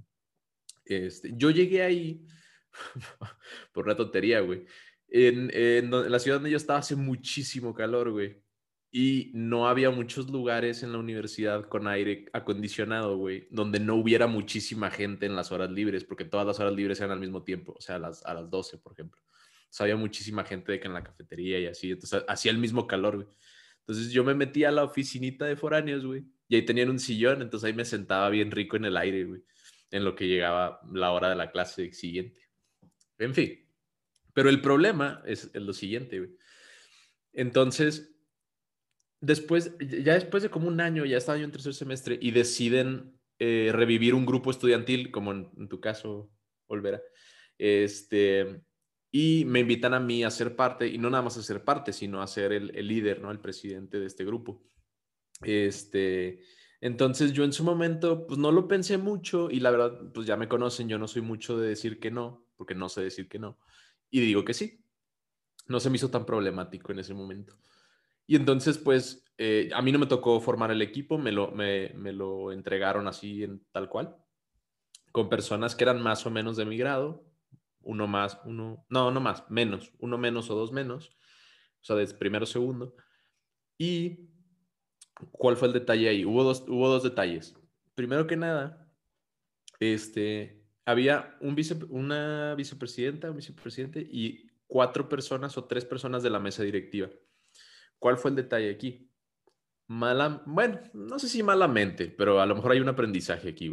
Este, 0.85 1.31
yo 1.35 1.51
llegué 1.51 1.83
ahí 1.83 2.25
por 3.73 3.85
una 3.85 3.95
tontería, 3.95 4.39
güey 4.39 4.65
en, 5.11 5.91
la 5.91 6.19
ciudad 6.19 6.37
donde 6.37 6.51
yo 6.51 6.57
estaba 6.57 6.79
hace 6.79 6.95
muchísimo 6.95 7.73
calor, 7.73 8.11
güey. 8.11 8.41
Y 8.93 9.31
no 9.33 9.67
había 9.67 9.89
muchos 9.89 10.29
lugares 10.29 10.83
en 10.83 10.91
la 10.91 10.97
universidad 10.97 11.65
con 11.65 11.87
aire 11.87 12.25
acondicionado, 12.33 13.17
güey, 13.17 13.47
donde 13.49 13.79
no 13.79 13.95
hubiera 13.95 14.27
muchísima 14.27 14.91
gente 14.91 15.25
en 15.25 15.35
las 15.35 15.51
horas 15.51 15.71
libres, 15.71 16.03
porque 16.03 16.25
todas 16.25 16.45
las 16.45 16.59
horas 16.59 16.73
libres 16.73 16.99
eran 16.99 17.11
al 17.11 17.19
mismo 17.19 17.43
tiempo, 17.43 17.73
o 17.77 17.81
sea, 17.81 17.95
a 17.95 17.99
las, 17.99 18.25
a 18.25 18.33
las 18.33 18.49
12, 18.49 18.79
por 18.79 18.93
ejemplo. 18.93 19.21
O 19.21 19.73
sea, 19.73 19.85
había 19.85 19.95
muchísima 19.95 20.43
gente 20.43 20.73
de 20.73 20.79
que 20.81 20.87
en 20.87 20.93
la 20.93 21.03
cafetería 21.03 21.59
y 21.59 21.67
así, 21.67 21.91
entonces 21.91 22.23
hacía 22.27 22.51
el 22.51 22.57
mismo 22.57 22.85
calor, 22.85 23.15
güey. 23.15 23.27
Entonces 23.79 24.11
yo 24.11 24.25
me 24.25 24.35
metía 24.35 24.69
a 24.69 24.71
la 24.71 24.83
oficinita 24.83 25.45
de 25.45 25.55
foráneos, 25.55 26.05
güey, 26.05 26.25
y 26.49 26.55
ahí 26.55 26.63
tenían 26.63 26.89
un 26.89 26.99
sillón, 26.99 27.41
entonces 27.41 27.67
ahí 27.67 27.73
me 27.73 27.85
sentaba 27.85 28.29
bien 28.29 28.51
rico 28.51 28.75
en 28.75 28.85
el 28.85 28.97
aire, 28.97 29.23
güey, 29.23 29.41
en 29.91 30.03
lo 30.03 30.15
que 30.15 30.27
llegaba 30.27 30.81
la 30.91 31.11
hora 31.11 31.29
de 31.29 31.35
la 31.37 31.49
clase 31.49 31.93
siguiente. 31.93 32.41
En 33.17 33.33
fin, 33.33 33.60
pero 34.33 34.49
el 34.49 34.61
problema 34.61 35.21
es, 35.25 35.53
lo 35.53 35.73
siguiente. 35.73 36.35
Entonces, 37.33 38.15
después, 39.19 39.75
ya 39.79 40.13
después 40.13 40.43
de 40.43 40.49
como 40.49 40.67
un 40.67 40.81
año, 40.81 41.05
ya 41.05 41.17
estaba 41.17 41.37
yo 41.37 41.45
en 41.45 41.51
tercer 41.51 41.73
semestre 41.73 42.17
y 42.21 42.31
deciden 42.31 43.19
eh, 43.39 43.71
revivir 43.73 44.13
un 44.13 44.25
grupo 44.25 44.51
estudiantil, 44.51 45.11
como 45.11 45.31
en, 45.31 45.67
tu 45.67 45.79
caso, 45.79 46.31
Olvera. 46.67 47.01
Este, 47.57 48.63
y 49.11 49.45
me 49.45 49.59
invitan 49.59 49.93
a 49.93 49.99
mí 49.99 50.23
a 50.23 50.31
ser 50.31 50.55
parte, 50.55 50.87
y 50.87 50.97
no 50.97 51.09
nada 51.09 51.23
más 51.23 51.37
a 51.37 51.43
ser 51.43 51.63
parte, 51.63 51.93
sino 51.93 52.21
a 52.21 52.27
ser 52.27 52.51
el, 52.53 52.75
el 52.75 52.87
líder, 52.87 53.21
¿no? 53.21 53.31
El 53.31 53.39
presidente 53.39 53.99
de 53.99 54.07
este 54.07 54.25
grupo. 54.25 54.63
Este, 55.41 56.41
entonces 56.81 57.31
yo 57.33 57.43
en 57.43 57.53
su 57.53 57.63
momento, 57.63 58.25
pues 58.25 58.39
no 58.39 58.51
lo 58.51 58.67
pensé 58.67 58.97
mucho 58.97 59.49
y 59.51 59.59
la 59.59 59.71
verdad, 59.71 59.99
pues 60.13 60.25
ya 60.25 60.35
me 60.35 60.47
conocen, 60.47 60.89
yo 60.89 60.97
no 60.97 61.07
soy 61.07 61.21
mucho 61.21 61.59
de 61.59 61.69
decir 61.69 61.99
que 61.99 62.09
no, 62.09 62.47
porque 62.57 62.73
no 62.73 62.89
sé 62.89 63.01
decir 63.01 63.29
que 63.29 63.39
no. 63.39 63.59
Y 64.11 64.19
digo 64.19 64.45
que 64.45 64.53
sí. 64.53 64.83
No 65.67 65.79
se 65.79 65.89
me 65.89 65.95
hizo 65.95 66.11
tan 66.11 66.25
problemático 66.25 66.91
en 66.91 66.99
ese 66.99 67.13
momento. 67.13 67.57
Y 68.27 68.35
entonces, 68.35 68.77
pues, 68.77 69.25
eh, 69.37 69.69
a 69.73 69.81
mí 69.81 69.91
no 69.91 69.99
me 69.99 70.05
tocó 70.05 70.39
formar 70.39 70.71
el 70.71 70.81
equipo, 70.81 71.17
me 71.17 71.31
lo, 71.31 71.51
me, 71.51 71.89
lo 72.13 72.51
entregaron 72.51 73.07
así 73.07 73.43
en 73.43 73.65
tal 73.71 73.89
cual, 73.89 74.15
con 75.11 75.29
personas 75.29 75.75
que 75.75 75.83
eran 75.83 76.01
más 76.01 76.25
o 76.25 76.29
menos 76.29 76.57
de 76.57 76.65
mi 76.65 76.77
grado, 76.77 77.25
uno 77.81 78.07
más, 78.07 78.39
uno, 78.45 78.85
no, 78.89 79.11
no 79.11 79.19
más, 79.19 79.49
menos, 79.49 79.91
uno 79.99 80.17
menos 80.17 80.49
o 80.49 80.55
dos 80.55 80.71
menos, 80.71 81.09
o 81.81 81.83
sea, 81.83 81.95
de 81.95 82.05
primero 82.13 82.45
segundo. 82.45 82.95
Y, 83.77 84.29
¿cuál 85.31 85.57
fue 85.57 85.67
el 85.67 85.73
detalle 85.73 86.07
ahí? 86.07 86.23
Hubo 86.23 86.43
dos, 86.43 86.63
hubo 86.67 86.87
dos 86.87 87.03
detalles. 87.03 87.55
Primero 87.95 88.27
que 88.27 88.37
nada, 88.37 88.87
este, 89.79 90.60
había 90.85 91.37
un 91.41 91.55
vice, 91.55 91.77
una 91.89 92.55
vicepresidenta, 92.55 93.29
un 93.29 93.37
vicepresidente 93.37 93.99
y 93.99 94.49
cuatro 94.67 95.07
personas 95.09 95.57
o 95.57 95.65
tres 95.65 95.85
personas 95.85 96.23
de 96.23 96.29
la 96.29 96.39
mesa 96.39 96.63
directiva. 96.63 97.09
¿Cuál 97.99 98.17
fue 98.17 98.31
el 98.31 98.35
detalle 98.35 98.71
aquí? 98.71 99.11
Mala, 99.87 100.41
bueno, 100.45 100.79
no 100.93 101.19
sé 101.19 101.27
si 101.27 101.43
malamente, 101.43 102.07
pero 102.07 102.39
a 102.39 102.45
lo 102.45 102.55
mejor 102.55 102.71
hay 102.71 102.79
un 102.79 102.89
aprendizaje 102.89 103.49
aquí. 103.49 103.71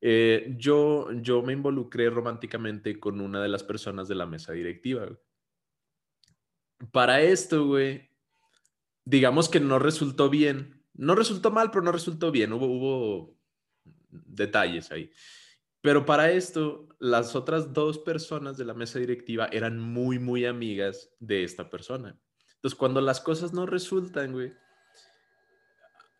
Eh, 0.00 0.54
yo, 0.58 1.08
yo 1.12 1.42
me 1.42 1.52
involucré 1.52 2.10
románticamente 2.10 2.98
con 2.98 3.20
una 3.20 3.42
de 3.42 3.48
las 3.48 3.62
personas 3.62 4.08
de 4.08 4.16
la 4.16 4.26
mesa 4.26 4.52
directiva. 4.52 5.08
Para 6.92 7.20
esto, 7.20 7.66
güey, 7.66 8.10
digamos 9.04 9.48
que 9.48 9.60
no 9.60 9.78
resultó 9.78 10.28
bien. 10.28 10.84
No 10.94 11.14
resultó 11.14 11.50
mal, 11.50 11.70
pero 11.70 11.82
no 11.82 11.92
resultó 11.92 12.30
bien. 12.32 12.52
Hubo, 12.52 12.66
hubo 12.66 13.38
detalles 14.10 14.90
ahí. 14.90 15.10
Pero 15.80 16.04
para 16.04 16.30
esto, 16.30 16.88
las 16.98 17.36
otras 17.36 17.72
dos 17.72 17.98
personas 17.98 18.56
de 18.56 18.64
la 18.64 18.74
mesa 18.74 18.98
directiva 18.98 19.48
eran 19.52 19.78
muy, 19.78 20.18
muy 20.18 20.44
amigas 20.44 21.10
de 21.20 21.44
esta 21.44 21.70
persona. 21.70 22.18
Entonces, 22.56 22.76
cuando 22.76 23.00
las 23.00 23.20
cosas 23.20 23.52
no 23.52 23.66
resultan, 23.66 24.32
güey, 24.32 24.52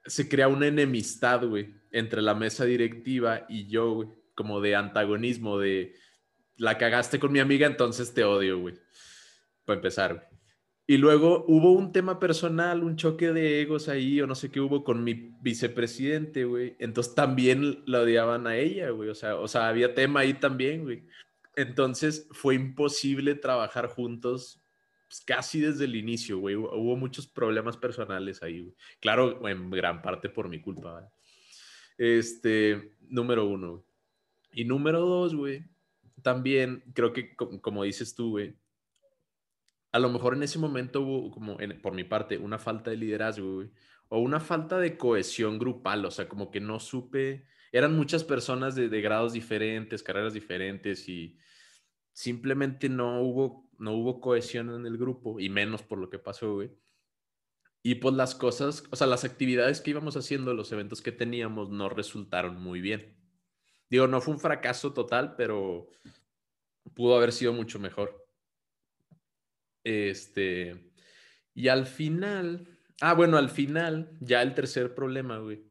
se 0.07 0.29
crea 0.29 0.49
una 0.49 0.69
enemistad, 0.69 1.45
güey, 1.45 1.75
entre 1.91 2.23
la 2.23 2.35
mesa 2.35 2.65
directiva 2.65 3.45
y 3.49 3.69
yo, 3.69 3.93
güey, 3.93 4.09
como 4.35 4.61
de 4.61 4.77
antagonismo, 4.77 5.59
de 5.59 5.95
la 6.57 6.79
cagaste 6.79 7.19
con 7.19 7.33
mi 7.33 7.41
amiga, 7.41 7.67
entonces 7.67 8.15
te 8.15 8.25
odio, 8.25 8.61
güey. 8.61 8.77
Para 9.65 9.79
empezar, 9.79 10.15
güey. 10.15 10.28
Y 10.91 10.97
luego 10.97 11.45
hubo 11.49 11.73
un 11.73 11.93
tema 11.93 12.19
personal, 12.19 12.83
un 12.83 12.97
choque 12.97 13.31
de 13.31 13.61
egos 13.61 13.91
ahí, 13.91 14.23
o 14.23 14.27
no 14.27 14.35
sé 14.35 14.51
qué 14.51 14.59
hubo 14.59 14.85
con 14.85 15.05
mi 15.05 15.35
vicepresidente, 15.43 16.47
güey. 16.47 16.77
Entonces 16.79 17.15
también 17.15 17.83
la 17.85 18.01
odiaban 18.01 18.47
a 18.47 18.57
ella, 18.57 18.89
güey. 18.89 19.11
O 19.11 19.15
sea, 19.15 19.37
o 19.37 19.47
sea, 19.47 19.69
había 19.69 19.95
tema 19.95 20.21
ahí 20.21 20.33
también, 20.33 20.85
güey. 20.85 21.05
Entonces 21.57 22.27
fue 22.31 22.55
imposible 22.55 23.35
trabajar 23.35 23.89
juntos 23.89 24.63
pues, 25.09 25.21
casi 25.21 25.61
desde 25.61 25.85
el 25.85 25.95
inicio, 25.95 26.39
güey. 26.39 26.57
Hubo, 26.57 26.97
muchos 26.97 27.27
problemas 27.27 27.77
personales 27.77 28.43
ahí, 28.43 28.63
güey. 28.63 28.75
Claro, 28.99 29.47
en 29.47 29.69
gran 29.69 30.01
parte 30.01 30.31
por 30.31 30.49
mi 30.49 30.59
culpa, 30.59 30.93
güey. 30.93 31.05
Este, 31.99 32.97
número 33.11 33.45
uno. 33.45 33.85
Y 34.53 34.65
número 34.65 35.01
dos, 35.01 35.35
güey. 35.35 35.65
También 36.23 36.83
creo 36.95 37.13
que, 37.13 37.37
como 37.37 37.85
dices 37.85 38.15
tú, 38.15 38.31
güey, 38.31 38.55
a 39.93 39.99
lo 39.99 40.09
mejor 40.11 40.35
en 40.35 40.43
ese 40.43 40.59
momento 40.59 41.01
hubo, 41.01 41.31
como 41.31 41.57
por 41.83 41.95
mi 41.95 42.05
parte, 42.05 42.39
una 42.39 42.59
falta 42.59 42.91
de 42.91 42.97
liderazgo, 42.97 43.65
o 44.09 44.19
una 44.19 44.41
falta 44.41 44.79
de 44.79 44.97
cohesión 44.97 45.59
grupal, 45.59 46.05
o 46.05 46.11
sea, 46.11 46.29
como 46.29 46.51
que 46.51 46.61
no 46.61 46.81
supe, 46.81 47.47
eran 47.73 47.97
muchas 47.97 48.25
personas 48.25 48.75
de, 48.75 48.89
grados 49.01 49.33
diferentes, 49.33 50.03
carreras 50.03 50.33
diferentes 50.33 51.09
y 51.09 51.39
simplemente 52.13 52.89
no 52.89 53.21
hubo, 53.23 53.69
no 53.79 53.93
hubo 53.93 54.21
cohesión 54.21 54.71
en 54.71 54.87
el 54.87 54.97
grupo 54.97 55.39
y 55.39 55.49
menos 55.51 55.83
por 55.83 55.99
lo 55.99 56.09
que 56.09 56.19
pasó, 56.19 56.55
güey. 56.55 56.71
Y 57.83 57.97
pues 57.97 58.15
las 58.15 58.35
cosas, 58.35 58.85
o 58.91 58.97
sea, 58.97 59.07
las 59.07 59.25
actividades 59.25 59.81
que 59.81 59.91
íbamos 59.91 60.17
haciendo, 60.17 60.53
los 60.53 60.73
eventos 60.73 61.01
que 61.01 61.13
teníamos 61.13 61.71
no 61.71 61.89
resultaron 61.89 62.61
muy 62.61 62.81
bien. 62.81 63.17
Digo, 63.89 64.07
no 64.07 64.21
fue 64.21 64.35
un 64.35 64.41
fracaso 64.41 64.93
total, 64.93 65.37
pero 65.37 65.89
pudo 66.95 67.17
haber 67.17 67.33
sido 67.33 67.53
mucho 67.53 67.79
mejor. 67.79 68.28
Este, 69.89 70.93
y 71.55 71.69
al 71.69 71.87
final, 71.87 72.79
ah, 73.01 73.15
bueno, 73.15 73.39
al 73.39 73.49
final, 73.49 74.19
ya 74.21 74.43
el 74.43 74.53
tercer 74.53 74.95
problema, 74.95 75.39
güey, 75.39 75.65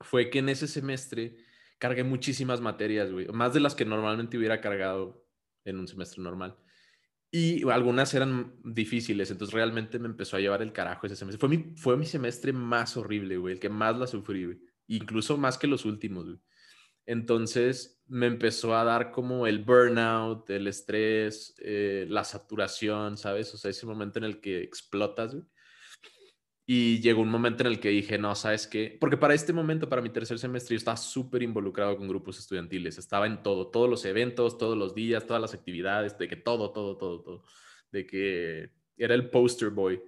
fue 0.00 0.30
que 0.30 0.38
en 0.38 0.48
ese 0.48 0.66
semestre 0.66 1.36
cargué 1.78 2.04
muchísimas 2.04 2.62
materias, 2.62 3.12
güey, 3.12 3.26
más 3.28 3.52
de 3.52 3.60
las 3.60 3.74
que 3.74 3.84
normalmente 3.84 4.38
hubiera 4.38 4.62
cargado 4.62 5.28
en 5.66 5.78
un 5.78 5.86
semestre 5.86 6.22
normal. 6.22 6.56
Y 7.30 7.68
algunas 7.68 8.14
eran 8.14 8.54
difíciles, 8.64 9.30
entonces 9.30 9.52
realmente 9.52 9.98
me 9.98 10.08
empezó 10.08 10.38
a 10.38 10.40
llevar 10.40 10.62
el 10.62 10.72
carajo 10.72 11.06
ese 11.06 11.16
semestre. 11.16 11.38
Fue 11.38 11.50
mi, 11.50 11.76
fue 11.76 11.98
mi 11.98 12.06
semestre 12.06 12.54
más 12.54 12.96
horrible, 12.96 13.36
güey, 13.36 13.52
el 13.54 13.60
que 13.60 13.68
más 13.68 13.98
la 13.98 14.06
sufrí, 14.06 14.46
güey. 14.46 14.58
Incluso 14.86 15.36
más 15.36 15.58
que 15.58 15.66
los 15.66 15.84
últimos, 15.84 16.24
güey. 16.24 16.40
Entonces 17.06 18.02
me 18.06 18.26
empezó 18.26 18.76
a 18.76 18.84
dar 18.84 19.10
como 19.10 19.46
el 19.46 19.64
burnout, 19.64 20.48
el 20.50 20.66
estrés, 20.66 21.54
eh, 21.58 22.06
la 22.08 22.24
saturación, 22.24 23.16
¿sabes? 23.16 23.52
O 23.54 23.58
sea, 23.58 23.70
ese 23.70 23.86
momento 23.86 24.18
en 24.18 24.24
el 24.24 24.40
que 24.40 24.62
explotas, 24.62 25.34
güey. 25.34 25.44
Y 26.66 27.00
llegó 27.00 27.20
un 27.20 27.28
momento 27.28 27.62
en 27.62 27.72
el 27.72 27.80
que 27.80 27.90
dije, 27.90 28.16
no, 28.16 28.34
¿sabes 28.34 28.66
qué? 28.66 28.96
Porque 28.98 29.18
para 29.18 29.34
este 29.34 29.52
momento, 29.52 29.88
para 29.88 30.00
mi 30.00 30.08
tercer 30.08 30.38
semestre, 30.38 30.74
yo 30.74 30.78
estaba 30.78 30.96
súper 30.96 31.42
involucrado 31.42 31.94
con 31.96 32.08
grupos 32.08 32.38
estudiantiles. 32.38 32.96
Estaba 32.96 33.26
en 33.26 33.42
todo, 33.42 33.68
todos 33.68 33.88
los 33.88 34.04
eventos, 34.06 34.56
todos 34.56 34.76
los 34.76 34.94
días, 34.94 35.26
todas 35.26 35.42
las 35.42 35.52
actividades, 35.52 36.16
de 36.16 36.26
que 36.26 36.36
todo, 36.36 36.72
todo, 36.72 36.96
todo, 36.96 37.20
todo. 37.22 37.44
De 37.92 38.06
que 38.06 38.70
era 38.96 39.14
el 39.14 39.28
poster 39.28 39.70
boy 39.70 40.02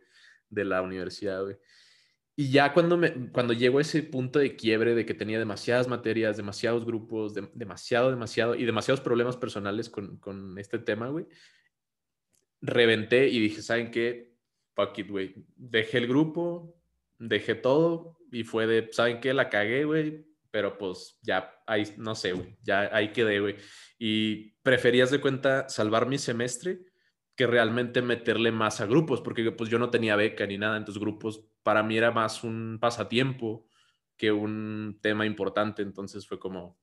de 0.48 0.64
la 0.64 0.81
universidad, 0.81 1.43
güey. 1.43 1.56
Y 2.39 2.51
ya 2.51 2.75
cuando, 2.75 2.99
me, 2.99 3.31
cuando 3.31 3.55
llegó 3.55 3.81
ese 3.81 4.03
punto 4.03 4.39
de 4.39 4.57
quiebre 4.57 4.95
de 4.95 5.07
que 5.07 5.15
tenía 5.15 5.39
demasiadas 5.39 5.89
materias, 5.89 6.37
demasiados 6.37 6.85
grupos, 6.85 7.33
demasiado, 7.55 8.11
demasiado, 8.11 8.55
y 8.55 8.67
demasiados 8.67 9.01
problemas 9.01 9.39
personales 9.39 9.89
con, 9.89 10.19
con 10.19 10.59
este 10.59 10.79
tema, 10.79 11.09
güey, 11.09 11.27
reventé 12.61 13.29
y 13.29 13.41
dije, 13.41 13.63
¿saben 13.63 13.91
qué? 13.91 14.35
Fuck 14.75 14.99
it, 14.99 15.09
güey. 15.09 15.35
Dejé 15.57 15.97
el 15.97 16.09
grupo, 16.09 16.79
dejé 17.19 17.55
todo 17.55 18.19
y 18.31 18.45
fue 18.45 18.67
de, 18.67 18.89
¿saben 18.93 19.21
qué? 19.21 19.33
La 19.33 19.49
cagué, 19.49 19.85
güey, 19.85 20.27
pero 20.51 20.77
pues 20.77 21.19
ya, 21.23 21.55
ahí, 21.67 21.85
no 21.97 22.15
sé, 22.15 22.33
güey, 22.33 22.59
ya 22.63 22.91
ahí 22.93 23.13
quedé, 23.13 23.41
güey. 23.41 23.57
Y 23.99 24.53
preferías 24.63 25.11
de 25.11 25.23
cuenta 25.23 25.71
salvar 25.71 26.07
mi 26.07 26.19
semestre 26.19 26.81
que 27.37 27.47
realmente 27.47 28.03
meterle 28.03 28.51
más 28.51 28.81
a 28.81 28.87
grupos, 28.87 29.21
porque 29.21 29.53
pues 29.53 29.71
yo 29.71 29.79
no 29.79 29.91
tenía 29.91 30.17
beca 30.17 30.47
ni 30.47 30.57
nada, 30.57 30.77
entonces 30.77 31.01
grupos 31.01 31.45
para 31.63 31.83
mí 31.83 31.97
era 31.97 32.11
más 32.11 32.43
un 32.43 32.79
pasatiempo 32.81 33.69
que 34.17 34.33
un 34.33 34.99
tema 35.03 35.27
importante, 35.27 35.83
entonces 35.83 36.27
fue 36.27 36.39
como, 36.39 36.79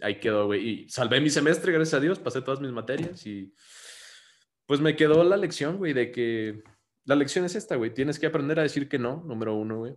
ahí 0.00 0.20
quedó, 0.20 0.46
güey, 0.46 0.68
y 0.68 0.88
salvé 0.88 1.20
mi 1.20 1.28
semestre, 1.28 1.72
gracias 1.72 1.94
a 1.94 2.00
Dios, 2.00 2.20
pasé 2.20 2.40
todas 2.40 2.60
mis 2.60 2.70
materias 2.70 3.26
y 3.26 3.52
pues 4.66 4.80
me 4.80 4.94
quedó 4.94 5.24
la 5.24 5.36
lección, 5.36 5.78
güey, 5.78 5.92
de 5.92 6.12
que 6.12 6.62
la 7.04 7.16
lección 7.16 7.44
es 7.44 7.56
esta, 7.56 7.74
güey, 7.74 7.92
tienes 7.92 8.20
que 8.20 8.26
aprender 8.26 8.60
a 8.60 8.62
decir 8.62 8.88
que 8.88 9.00
no, 9.00 9.24
número 9.26 9.54
uno, 9.56 9.78
güey. 9.78 9.96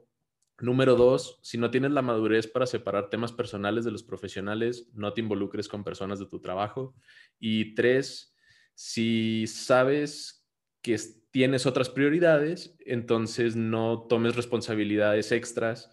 Número 0.60 0.96
dos, 0.96 1.40
si 1.42 1.58
no 1.58 1.72
tienes 1.72 1.92
la 1.92 2.02
madurez 2.02 2.48
para 2.48 2.66
separar 2.66 3.10
temas 3.10 3.32
personales 3.32 3.86
de 3.86 3.92
los 3.92 4.04
profesionales, 4.04 4.90
no 4.94 5.14
te 5.14 5.22
involucres 5.22 5.68
con 5.68 5.84
personas 5.84 6.20
de 6.20 6.28
tu 6.28 6.40
trabajo. 6.40 6.96
Y 7.40 7.74
tres, 7.76 8.33
si 8.74 9.46
sabes 9.48 10.46
que 10.82 10.98
tienes 11.32 11.66
otras 11.66 11.90
prioridades, 11.90 12.76
entonces 12.80 13.56
no 13.56 14.06
tomes 14.08 14.36
responsabilidades 14.36 15.32
extras, 15.32 15.90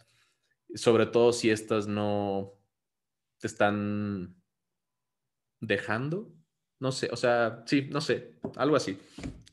sobre 0.74 1.06
todo 1.06 1.32
si 1.32 1.50
estas 1.50 1.86
no 1.86 2.58
te 3.38 3.46
están 3.46 4.36
dejando. 5.60 6.32
No 6.78 6.92
sé, 6.92 7.08
o 7.12 7.16
sea, 7.16 7.62
sí, 7.66 7.88
no 7.90 8.00
sé, 8.00 8.38
algo 8.56 8.76
así. 8.76 8.98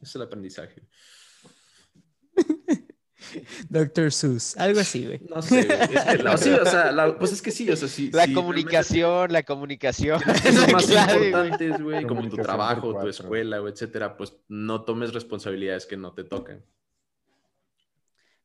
es 0.01 0.15
el 0.15 0.21
aprendizaje. 0.21 0.87
Doctor 3.69 4.11
Seuss, 4.11 4.57
algo 4.57 4.79
así, 4.79 5.05
güey. 5.05 5.21
No 5.29 5.41
sé, 5.41 5.61
Es 5.61 6.41
sí, 6.41 6.49
o 6.51 6.65
sea, 6.65 7.15
pues 7.17 7.31
es 7.31 7.41
que 7.41 7.51
sí, 7.51 7.69
o 7.69 7.75
sea, 7.75 7.87
sí. 7.87 8.11
La 8.13 8.31
comunicación, 8.33 9.31
la 9.31 9.43
comunicación. 9.43 10.21
Los 10.25 10.71
más 10.73 10.89
importantes, 10.89 11.81
güey, 11.81 12.05
como 12.05 12.27
tu 12.29 12.37
trabajo, 12.37 12.99
tu 12.99 13.07
escuela, 13.07 13.59
güey, 13.59 13.73
etcétera, 13.73 14.17
pues 14.17 14.35
no 14.47 14.83
tomes 14.83 15.13
responsabilidades 15.13 15.85
que 15.85 15.97
no 15.97 16.13
te 16.13 16.23
toquen. 16.23 16.63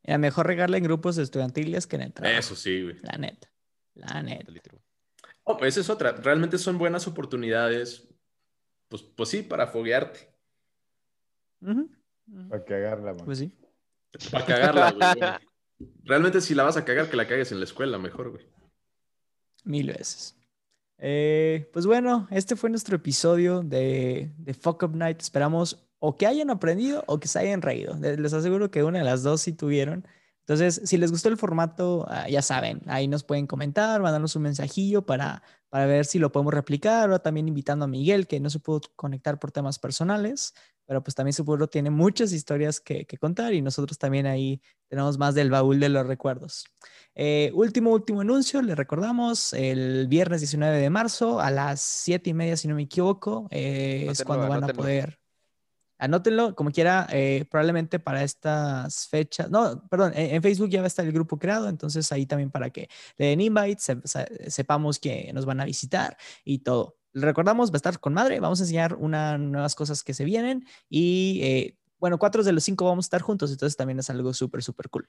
Mira, 0.04 0.18
mejor 0.18 0.46
regarle 0.46 0.78
en 0.78 0.84
grupos 0.84 1.16
estudiantiles 1.18 1.86
que 1.86 1.96
en 1.96 2.02
el 2.02 2.12
trabajo. 2.12 2.38
Eso 2.38 2.56
sí, 2.56 2.82
güey. 2.82 2.96
La 3.02 3.18
neta. 3.18 3.48
La 3.94 4.22
neta. 4.22 4.52
Oh, 5.44 5.56
pues 5.56 5.74
esa 5.74 5.80
es 5.80 5.90
otra. 5.90 6.12
Realmente 6.12 6.58
son 6.58 6.78
buenas 6.78 7.06
oportunidades, 7.06 8.08
pues, 8.88 9.02
pues 9.02 9.28
sí, 9.28 9.42
para 9.42 9.66
foguearte. 9.66 10.32
Para 12.48 12.64
cagarla, 12.64 13.12
man. 13.14 13.24
Pues 13.24 13.38
sí. 13.38 13.52
Para 14.30 14.46
cagarla, 14.46 14.90
güey. 14.92 15.20
Realmente 16.04 16.40
si 16.40 16.54
la 16.54 16.64
vas 16.64 16.76
a 16.76 16.84
cagar, 16.84 17.08
que 17.08 17.16
la 17.16 17.26
cagues 17.26 17.52
en 17.52 17.58
la 17.58 17.64
escuela, 17.64 17.98
mejor, 17.98 18.30
güey. 18.30 18.46
Mil 19.64 19.88
veces. 19.88 20.36
Eh, 20.98 21.68
pues 21.72 21.86
bueno, 21.86 22.28
este 22.30 22.56
fue 22.56 22.70
nuestro 22.70 22.96
episodio 22.96 23.62
de, 23.62 24.32
de 24.36 24.54
Fuck 24.54 24.82
Up 24.84 24.96
Night. 24.96 25.20
Esperamos 25.20 25.84
o 25.98 26.16
que 26.16 26.26
hayan 26.26 26.50
aprendido 26.50 27.04
o 27.06 27.20
que 27.20 27.28
se 27.28 27.38
hayan 27.38 27.62
reído. 27.62 27.96
Les 28.00 28.32
aseguro 28.32 28.70
que 28.70 28.82
una 28.82 28.98
de 28.98 29.04
las 29.04 29.22
dos 29.22 29.40
sí 29.40 29.52
tuvieron. 29.52 30.06
Entonces, 30.40 30.80
si 30.84 30.96
les 30.96 31.12
gustó 31.12 31.28
el 31.28 31.36
formato, 31.36 32.04
ah, 32.08 32.28
ya 32.28 32.42
saben, 32.42 32.82
ahí 32.86 33.06
nos 33.06 33.22
pueden 33.22 33.46
comentar, 33.46 34.02
mandarnos 34.02 34.34
un 34.34 34.42
mensajillo 34.42 35.06
para, 35.06 35.44
para 35.68 35.86
ver 35.86 36.04
si 36.04 36.18
lo 36.18 36.32
podemos 36.32 36.52
replicar, 36.52 37.08
o 37.10 37.20
también 37.20 37.46
invitando 37.46 37.84
a 37.84 37.88
Miguel, 37.88 38.26
que 38.26 38.40
no 38.40 38.50
se 38.50 38.58
pudo 38.58 38.80
conectar 38.96 39.38
por 39.38 39.52
temas 39.52 39.78
personales, 39.78 40.54
pero 40.86 41.02
pues 41.02 41.14
también 41.14 41.32
su 41.32 41.44
pueblo 41.44 41.68
tiene 41.68 41.90
muchas 41.90 42.32
historias 42.32 42.80
que, 42.80 43.06
contar 43.20 43.54
y 43.54 43.62
nosotros 43.62 43.98
también 43.98 44.26
ahí 44.26 44.60
tenemos 44.88 45.18
más 45.18 45.34
del 45.34 45.50
baúl 45.50 45.80
de 45.80 45.88
los 45.88 46.06
recuerdos. 46.06 46.64
Eh, 47.14 47.50
último, 47.54 47.92
último 47.92 48.20
anuncio, 48.20 48.62
le 48.62 48.74
recordamos, 48.74 49.52
el 49.52 50.06
viernes 50.08 50.40
19 50.40 50.78
de 50.78 50.90
marzo 50.90 51.40
a 51.40 51.50
las 51.50 51.80
7 51.80 52.30
y 52.30 52.34
media, 52.34 52.56
si 52.56 52.68
no 52.68 52.74
me 52.74 52.82
equivoco, 52.82 53.48
eh, 53.50 54.06
es 54.10 54.24
cuando 54.24 54.48
van 54.48 54.64
a 54.64 54.68
poder 54.68 55.22
Anótenlo 56.02 56.56
como 56.56 56.72
quiera, 56.72 57.06
eh, 57.12 57.44
probablemente 57.48 58.00
para 58.00 58.24
estas 58.24 59.06
fechas. 59.06 59.48
No, 59.50 59.86
perdón, 59.88 60.12
en, 60.16 60.42
Facebook 60.42 60.68
ya 60.68 60.80
va 60.80 60.86
a 60.86 60.88
estar 60.88 61.06
el 61.06 61.12
grupo 61.12 61.38
creado, 61.38 61.68
entonces 61.68 62.10
ahí 62.10 62.26
también 62.26 62.50
para 62.50 62.70
que 62.70 62.88
le 63.18 63.26
den 63.26 63.40
invite, 63.40 63.80
sepamos 64.48 64.98
que 64.98 65.30
nos 65.32 65.46
van 65.46 65.60
a 65.60 65.64
visitar 65.64 66.16
y 66.44 66.58
todo. 66.58 66.96
Recordamos, 67.14 67.70
va 67.70 67.74
a 67.74 67.76
estar 67.76 67.98
con 67.98 68.14
madre, 68.14 68.40
vamos 68.40 68.60
a 68.60 68.64
enseñar 68.64 68.94
unas 68.94 69.38
nuevas 69.38 69.74
cosas 69.74 70.02
que 70.02 70.14
se 70.14 70.24
vienen 70.24 70.66
y 70.88 71.40
eh, 71.42 71.76
bueno, 71.98 72.18
cuatro 72.18 72.42
de 72.42 72.52
los 72.52 72.64
cinco 72.64 72.84
vamos 72.84 73.04
a 73.04 73.08
estar 73.08 73.22
juntos, 73.22 73.50
entonces 73.52 73.76
también 73.76 73.98
es 73.98 74.10
algo 74.10 74.32
súper, 74.34 74.62
súper 74.62 74.88
cool. 74.88 75.08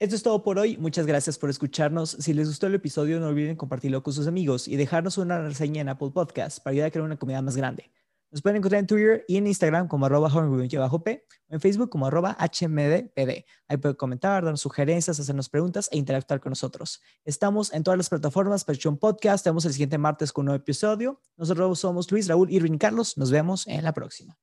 Esto 0.00 0.16
es 0.16 0.22
todo 0.22 0.42
por 0.42 0.58
hoy. 0.58 0.78
Muchas 0.78 1.06
gracias 1.06 1.36
por 1.36 1.50
escucharnos. 1.50 2.16
Si 2.18 2.32
les 2.32 2.48
gustó 2.48 2.66
el 2.66 2.74
episodio, 2.74 3.20
no 3.20 3.28
olviden 3.28 3.54
compartirlo 3.54 4.02
con 4.02 4.14
sus 4.14 4.26
amigos 4.26 4.66
y 4.66 4.76
dejarnos 4.76 5.18
una 5.18 5.42
reseña 5.42 5.82
en 5.82 5.90
Apple 5.90 6.10
Podcasts 6.14 6.58
para 6.58 6.72
ayudar 6.72 6.88
a 6.88 6.90
crear 6.90 7.04
una 7.04 7.18
comunidad 7.18 7.42
más 7.42 7.54
grande. 7.54 7.92
Nos 8.30 8.42
pueden 8.42 8.58
encontrar 8.58 8.80
en 8.80 8.86
Twitter 8.86 9.24
y 9.26 9.36
en 9.38 9.46
Instagram 9.46 9.88
como 9.88 10.06
arroba 10.06 10.28
p 10.28 11.24
o 11.48 11.54
en 11.54 11.60
Facebook 11.60 11.90
como 11.90 12.06
arroba 12.06 12.36
hmdpd. 12.38 13.44
Ahí 13.66 13.76
pueden 13.76 13.96
comentar, 13.96 14.44
darnos 14.44 14.60
sugerencias, 14.60 15.18
hacernos 15.18 15.48
preguntas 15.48 15.88
e 15.90 15.98
interactuar 15.98 16.40
con 16.40 16.50
nosotros. 16.50 17.02
Estamos 17.24 17.72
en 17.72 17.82
todas 17.82 17.98
las 17.98 18.08
plataformas, 18.08 18.64
Perchón 18.64 18.98
Podcast. 18.98 19.36
Estamos 19.36 19.64
el 19.64 19.72
siguiente 19.72 19.98
martes 19.98 20.32
con 20.32 20.42
un 20.42 20.46
nuevo 20.46 20.62
episodio. 20.62 21.20
Nosotros 21.36 21.80
somos 21.80 22.10
Luis, 22.12 22.28
Raúl, 22.28 22.50
Irving 22.52 22.74
y 22.74 22.78
Carlos. 22.78 23.18
Nos 23.18 23.32
vemos 23.32 23.66
en 23.66 23.82
la 23.82 23.92
próxima. 23.92 24.38